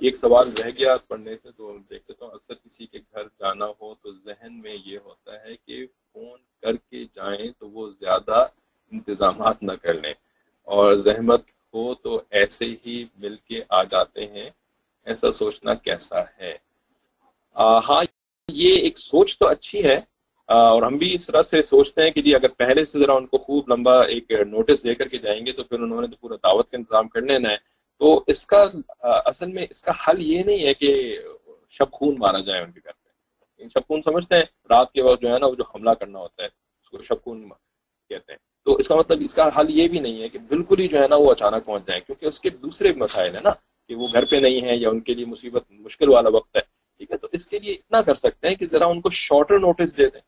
ایک 0.00 0.16
سوال 0.16 0.52
رہ 0.52 0.70
گیا 0.78 0.96
پڑھنے 0.96 1.36
سے، 1.42 1.52
تو 1.56 1.78
دیکھ 1.90 2.04
لیتا 2.08 2.24
ہوں 2.24 2.32
اکثر 2.32 2.54
کسی 2.54 2.86
کے 2.86 2.98
گھر 2.98 3.24
جانا 3.24 3.66
ہو 3.80 3.94
تو 3.94 4.12
ذہن 4.12 4.60
میں 4.62 4.76
یہ 4.84 4.98
ہوتا 4.98 5.42
ہے 5.42 5.56
کہ 5.56 5.86
فون 6.12 6.40
کر 6.62 6.76
کے 6.76 7.04
جائیں 7.04 7.52
تو 7.58 7.70
وہ 7.70 7.90
زیادہ 8.00 8.46
انتظامات 8.92 9.62
نہ 9.62 9.72
کر 9.72 9.94
لیں۔ 9.94 10.14
اور 10.62 10.94
زحمت 10.96 11.50
ہو 11.74 11.94
تو 11.94 12.22
ایسے 12.30 12.66
ہی 12.86 13.04
مل 13.16 13.36
کے 13.36 13.62
آ 13.68 13.82
جاتے 13.82 14.26
ہیں۔ 14.26 14.50
ایسا 15.04 15.32
سوچنا 15.32 15.74
کیسا 15.74 16.22
ہے؟ 16.38 16.56
ہاں 17.56 18.04
یہ 18.48 18.76
ایک 18.76 18.98
سوچ 18.98 19.38
تو 19.38 19.48
اچھی 19.48 19.84
ہے۔ 19.84 20.00
اور 20.48 20.82
ہم 20.82 20.96
بھی 20.96 21.12
اس 21.14 21.26
طرح 21.26 21.42
سے 21.42 21.62
سوچتے 21.62 22.02
ہیں 22.02 22.10
کہ 22.10 22.22
جی 22.22 22.34
اگر 22.34 22.48
پہلے 22.48 22.84
سے 22.84 22.98
ذرا 22.98 23.12
ان 23.12 23.26
کو 23.26 23.38
خوب 23.38 23.68
لمبا 23.68 23.94
ایک 24.04 24.30
نوٹس 24.48 24.84
دے 24.84 24.94
کر 24.94 25.08
کے 25.08 25.18
جائیں 25.18 25.44
گے، 25.46 25.52
تو 25.52 25.64
پھر 25.64 25.80
انہوں 25.80 26.00
نے 26.00 26.06
تو 26.06 26.16
پورا 26.20 26.36
دعوت 26.42 26.70
کا 26.70 26.76
انتظام 26.76 27.08
کر 27.08 27.20
لینا 27.20 27.50
ہے 27.50 27.56
تو 28.00 28.22
اس 28.26 28.46
کا 28.46 28.64
اصل 29.00 29.52
میں 29.52 29.66
اس 29.70 29.82
کا 29.82 29.92
حل 30.08 30.20
یہ 30.20 30.42
نہیں 30.42 30.66
ہے 30.66 30.74
کہ 30.74 31.18
شب 31.70 31.90
خون 31.90 32.14
مارا 32.18 32.40
جائے 32.40 32.62
ان 32.62 32.70
کے 32.72 32.80
گھر 32.84 32.92
پہ۔ 32.92 33.68
شب 33.68 33.86
خون 33.88 34.02
سمجھتے 34.02 34.34
ہیں، 34.34 34.42
رات 34.70 34.92
کے 34.92 35.02
وقت 35.02 35.22
جو 35.22 35.32
ہے 35.32 35.38
نا، 35.38 35.46
وہ 35.46 35.54
جو 35.54 35.64
حملہ 35.74 35.90
کرنا 35.90 36.18
ہوتا 36.18 36.42
ہے، 36.42 36.48
اس 36.48 36.90
کو 36.90 37.02
شب 37.02 37.22
خون 37.24 37.48
کہتے 38.10 38.32
ہیں۔ 38.32 38.38
تو 38.66 38.74
اس 38.74 38.88
کا 38.88 38.96
مطلب 38.96 39.18
اس 39.24 39.34
کا 39.34 39.48
حل 39.58 39.70
یہ 39.70 39.88
بھی 39.88 39.98
نہیں 39.98 40.22
ہے 40.22 40.28
کہ 40.28 40.38
بالکل 40.38 40.80
ہی 40.80 40.88
جو 40.88 40.98
ہے 41.02 41.08
نا، 41.08 41.16
وہ 41.16 41.30
اچانک 41.30 41.64
پہنچ 41.64 41.86
جائیں، 41.86 42.00
کیونکہ 42.06 42.26
اس 42.26 42.40
کے 42.40 42.50
دوسرے 42.50 42.92
مسائل 42.96 43.34
ہیں 43.34 43.42
نا، 43.44 43.50
کہ 43.90 43.94
وہ 43.94 44.06
گھر 44.12 44.24
پہ 44.24 44.36
نہیں 44.36 44.60
ہے 44.62 44.76
یا 44.76 44.88
ان 44.88 45.00
کے 45.00 45.14
لیے 45.14 45.26
مصیبت، 45.26 45.70
مشکل 45.70 46.08
والا 46.08 46.28
وقت 46.28 46.56
ہے۔ 46.56 46.60
ٹھیک 47.02 47.12
ہے، 47.12 47.16
تو 47.16 47.28
اس 47.32 47.48
کے 47.50 47.58
لیے 47.58 47.72
اتنا 47.72 48.00
کر 48.02 48.14
سکتے 48.14 48.48
ہیں 48.48 48.54
کہ 48.54 48.66
ذرا 48.72 48.86
ان 48.86 49.00
کو 49.00 49.10
شارٹر 49.10 49.58
نوٹس 49.58 49.96
دے 49.96 50.06
دیں، 50.06 50.20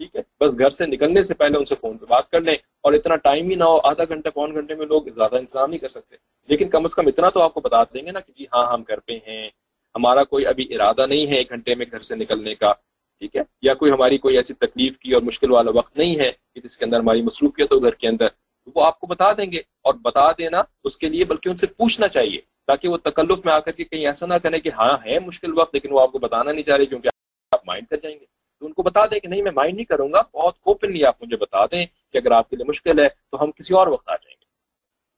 ٹھیک 0.00 0.16
ہے؟ 0.16 0.20
بس 0.40 0.58
گھر 0.58 0.70
سے 0.70 0.86
نکلنے 0.86 1.22
سے 1.22 1.34
پہلے 1.34 1.58
ان 1.58 1.64
سے 1.64 1.74
فون 1.74 1.98
پہ 1.98 2.06
بات 2.06 2.30
کر 2.30 2.40
لیں، 2.40 2.54
اور 2.80 2.92
اتنا 2.92 3.16
ٹائم 3.16 3.50
ہی 3.50 3.54
نہ 3.54 3.64
ہو، 3.64 3.78
آدھا 3.84 4.04
گھنٹے، 4.08 4.30
پون 4.30 4.54
گھنٹے 4.54 4.74
میں 4.74 4.86
لوگ 4.86 5.02
زیادہ 5.14 5.36
انتظام 5.36 5.70
نہیں 5.70 5.78
کر 5.78 5.88
سکتے۔ 5.88 6.16
لیکن 6.48 6.68
کم 6.68 6.84
از 6.84 6.94
کم 6.94 7.06
اتنا 7.06 7.30
تو 7.30 7.42
آپ 7.42 7.54
کو 7.54 7.60
بتا 7.60 7.82
دیں 7.84 8.06
گے 8.06 8.10
نا 8.10 8.20
کہ 8.20 8.32
جی 8.36 8.44
ہاں 8.54 8.72
ہم 8.72 8.82
گھر 8.88 9.00
پہ 9.00 9.18
ہیں، 9.26 9.50
ہمارا 9.94 10.24
کوئی 10.24 10.46
ابھی 10.46 10.74
ارادہ 10.74 11.06
نہیں 11.06 11.26
ہے 11.26 11.36
ایک 11.36 11.50
گھنٹے 11.50 11.74
میں 11.74 11.86
گھر 11.90 12.00
سے 12.00 12.14
نکلنے 12.14 12.54
کا، 12.54 12.72
ٹھیک 13.18 13.36
ہے؟ 13.36 13.42
یا 13.62 13.74
کوئی 13.74 13.92
ہماری 13.92 14.18
کوئی 14.18 14.36
ایسی 14.36 14.54
تکلیف 14.54 14.98
کی 14.98 15.12
اور 15.12 15.22
مشکل 15.22 15.50
والا 15.50 15.70
وقت 15.74 15.98
نہیں 15.98 16.18
ہے 16.18 16.32
کہ 16.54 16.60
جس 16.60 16.76
کے 16.76 16.84
اندر 16.84 16.98
ہماری 16.98 17.22
مصروفیت 17.22 17.72
ہو 17.72 17.82
گھر 17.82 17.94
کے 17.94 18.08
اندر، 18.08 18.26
وہ 18.74 18.84
آپ 18.84 19.00
کو 19.00 19.06
بتا 19.06 19.32
دیں 19.32 19.52
گے۔ 19.52 19.58
اور 19.58 19.94
بتا 19.94 20.32
دینا 20.32 20.62
اس 20.84 20.98
کے 20.98 21.08
لیے، 21.08 21.24
بلکہ 21.24 21.48
ان 21.48 21.56
سے 21.56 21.66
پوچھنا 21.66 22.08
چاہیے۔ 22.08 22.40
تاکہ 22.66 22.88
وہ 22.88 22.96
تکلف 22.96 23.44
میں 23.44 23.52
آ 23.52 23.58
کر 23.58 23.72
کے 23.72 23.84
کہیں 23.84 24.06
ایسا 24.06 24.26
نہ 24.26 24.34
کریں 24.34 24.58
کہ 24.58 24.70
ہاں 24.72 24.98
ہے 25.04 25.18
مشکل 25.18 25.58
وقت، 25.58 25.74
لیکن 25.74 25.92
وہ 25.92 26.00
آپ 26.00 26.12
کو 26.12 26.18
بتانا 26.18 26.52
نہیں 26.52 26.62
چاہ 26.62 26.76
رہے 26.76 26.86
کیونکہ 26.86 27.08
آپ 27.50 27.66
مائنڈ 27.66 27.88
کر 27.88 27.96
جائیں 27.96 28.20
گے۔ 28.20 28.24
تو 28.58 28.66
ان 28.66 28.72
کو 28.72 28.82
بتا 28.82 29.06
دیں 29.06 29.20
کہ 29.20 29.28
نہیں، 29.28 29.42
میں 29.42 29.52
مائنڈ 29.52 29.74
نہیں 29.74 29.84
کروں 29.84 30.12
گا، 30.12 30.22
بہت 30.34 30.54
اوپنلی 30.62 31.04
آپ 31.04 31.22
مجھے 31.22 31.36
بتا 31.36 31.66
دیں 31.66 31.86
کہ 32.12 32.18
اگر 32.18 32.30
آپ 32.30 32.50
کے 32.50 32.56
لیے 32.56 32.64
مشکل 32.64 32.98
ہے 32.98 33.08
تو 33.08 33.42
ہم 33.42 33.52
کسی 33.52 33.74
اور 33.74 33.86
وقت 33.86 34.08
آ 34.08 34.16
جائیں 34.16 34.36
گے۔ 34.40 34.44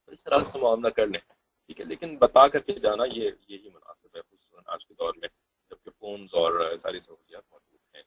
تو 0.07 0.13
اس 0.13 0.25
طرح 0.25 0.39
سے 0.39 0.59
معاملہ 0.59 0.89
کر 0.89 1.07
لیں۔ 1.07 1.21
ٹھیک 1.67 1.81
ہے، 1.81 1.85
لیکن 1.85 2.17
بتا 2.17 2.49
کر 2.49 2.59
کے 2.59 2.73
جانا 2.73 3.05
یہ، 3.05 3.31
یہی 3.49 3.69
مناسب 3.75 4.17
ہے، 4.17 4.21
خصوصاً 4.23 4.63
آج 4.67 4.87
کے 4.87 4.95
دور 4.95 5.15
میں، 5.17 5.29
جبکہ 5.71 5.91
فونز 5.99 6.35
اور 6.35 6.77
ساری 6.77 7.01
سہولیات 7.01 7.43
موجود 7.51 7.97
ہیں۔ 7.97 8.03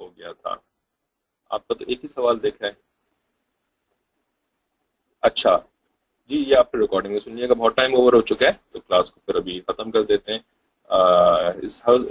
ہو 0.00 0.16
گیا 0.16 0.32
تھا۔ 0.32 0.54
آپ 1.50 1.68
کا 1.68 1.74
تو 1.74 1.84
ایک 1.88 2.02
ہی 2.02 2.08
سوال 2.08 2.42
دیکھا 2.42 2.66
ہے 2.66 2.85
اچھا۔ 5.26 5.58
جی 6.28 6.44
یہ 6.48 6.56
آپ 6.56 6.76
ریکارڈنگ 6.76 7.12
میں 7.12 7.20
سنیے 7.20 7.48
گا 7.48 7.54
بہت 7.54 7.76
ٹائم 7.76 7.94
اوور 7.94 8.12
ہو 8.12 8.20
چکا 8.20 8.46
ہے، 8.46 8.52
تو 8.72 8.80
کلاس 8.80 9.10
کو 9.10 9.20
پھر 9.26 9.34
ابھی 9.34 9.60
ختم 9.68 9.90
کر 9.90 10.02
دیتے 10.02 10.32
ہیں۔ 10.32 10.38
جی 11.62 12.06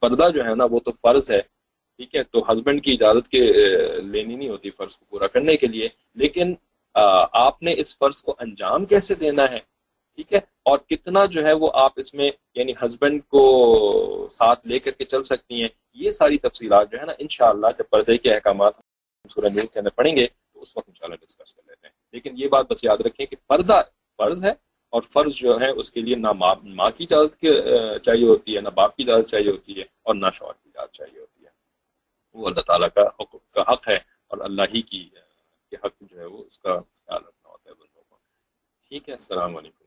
پردہ 0.00 0.28
جو 0.34 0.44
ہے 0.44 0.54
نا، 0.54 0.64
وہ 0.70 0.80
تو 0.80 0.90
فرض 0.92 1.30
ہے، 1.30 1.40
ٹھیک 1.96 2.16
ہے؟ 2.16 2.22
تو 2.22 2.52
ہسبینڈ 2.52 2.84
کی 2.84 2.92
اجازت 2.92 3.28
کے 3.28 3.52
لینی 4.02 4.36
نہیں 4.36 4.48
ہوتی 4.48 4.70
فرض 4.70 4.96
کو 4.96 5.04
پورا 5.08 5.26
کرنے 5.26 5.56
کے 5.56 5.66
لیے۔ 5.66 5.88
لیکن 6.14 6.54
آپ 7.32 7.62
نے 7.62 7.74
اس 7.76 7.98
فرض 7.98 8.22
کو 8.22 8.36
انجام 8.38 8.84
کیسے 8.84 9.14
دینا 9.14 9.50
ہے؟ 9.50 9.60
ٹھیک 10.14 10.32
ہے؟ 10.32 10.38
اور 10.62 10.78
کتنا 10.78 11.24
جو 11.26 11.44
ہے 11.46 11.52
وہ 11.52 11.70
آپ 11.74 11.92
اس 11.96 12.12
میں 12.14 12.30
یعنی 12.54 12.72
ہسبینڈ 12.84 13.20
کو 13.28 13.42
ساتھ 14.32 14.66
لے 14.66 14.78
کر 14.78 14.90
کے 14.90 15.04
چل 15.04 15.22
سکتی 15.22 15.60
ہیں، 15.60 15.68
یہ 15.94 16.10
ساری 16.10 16.38
تفصیلات 16.38 16.90
جو 16.92 16.98
ہے 17.00 17.06
نا 17.06 17.12
انشاءاللہ 17.18 17.66
جب 17.78 17.84
پردے 17.90 18.16
کے 18.18 18.34
احکامات 18.34 18.76
کے 19.34 19.78
اندر 19.78 19.90
پڑھیں 19.90 20.16
گے 20.16 20.26
تو 20.26 20.62
اس 20.62 20.76
وقت 20.76 20.88
انشاءاللہ 20.88 21.16
ڈسکس 21.16 21.54
کر 21.54 21.62
لیتے 21.66 21.86
ہیں۔ 21.86 21.94
لیکن 22.12 22.34
یہ 22.36 22.48
بات 22.48 22.70
بس 22.70 22.84
یاد 22.84 23.00
رکھیں 23.06 23.26
کہ 23.26 23.36
پردہ 23.46 23.80
فرض 24.18 24.44
ہے 24.44 24.52
اور 24.92 25.02
فرض 25.02 25.34
جو 25.34 25.60
ہے 25.60 25.68
اس 25.70 25.90
کے 25.90 26.00
لیے 26.00 26.16
نہ 26.16 26.32
ماں 26.32 26.90
کی 26.90 27.04
اجازت 27.04 27.44
چاہیے 28.04 28.26
ہوتی 28.26 28.56
ہے، 28.56 28.60
نہ 28.60 28.68
باپ 28.68 28.96
کی 28.96 29.02
اجازت 29.02 29.28
چاہیے 29.30 29.50
ہوتی 29.50 29.78
ہے 29.78 29.84
اور 30.02 30.14
نہ 30.14 30.30
شوہر 30.34 30.52
کی 30.52 30.68
اجازت 30.68 30.92
چاہیے 30.92 31.20
ہوتی 31.20 31.44
ہے۔ 31.44 31.50
وہ 32.34 32.46
اللہ 32.46 32.60
تعالیٰ 32.60 32.88
کا 32.94 33.02
حقوق 33.18 33.50
کا 33.50 33.62
حق 33.72 33.88
ہے 33.88 33.96
اور 34.30 34.38
اللہ 34.38 34.62
ہی 34.74 34.82
کی 34.82 35.08
حق 35.72 35.94
جو 36.00 36.18
ہے 36.20 36.24
وہ 36.24 36.44
اس 36.46 36.58
کا 36.58 36.78
خیال 36.78 37.22
رکھنا 37.28 37.50
ہوتا 37.50 37.70
ہے 37.70 37.74
بندوں 37.74 38.02
کو 38.08 38.16
ٹھیک 38.90 39.08
ہے، 39.08 39.14
السلام 39.14 39.56
علیکم۔ 39.56 39.79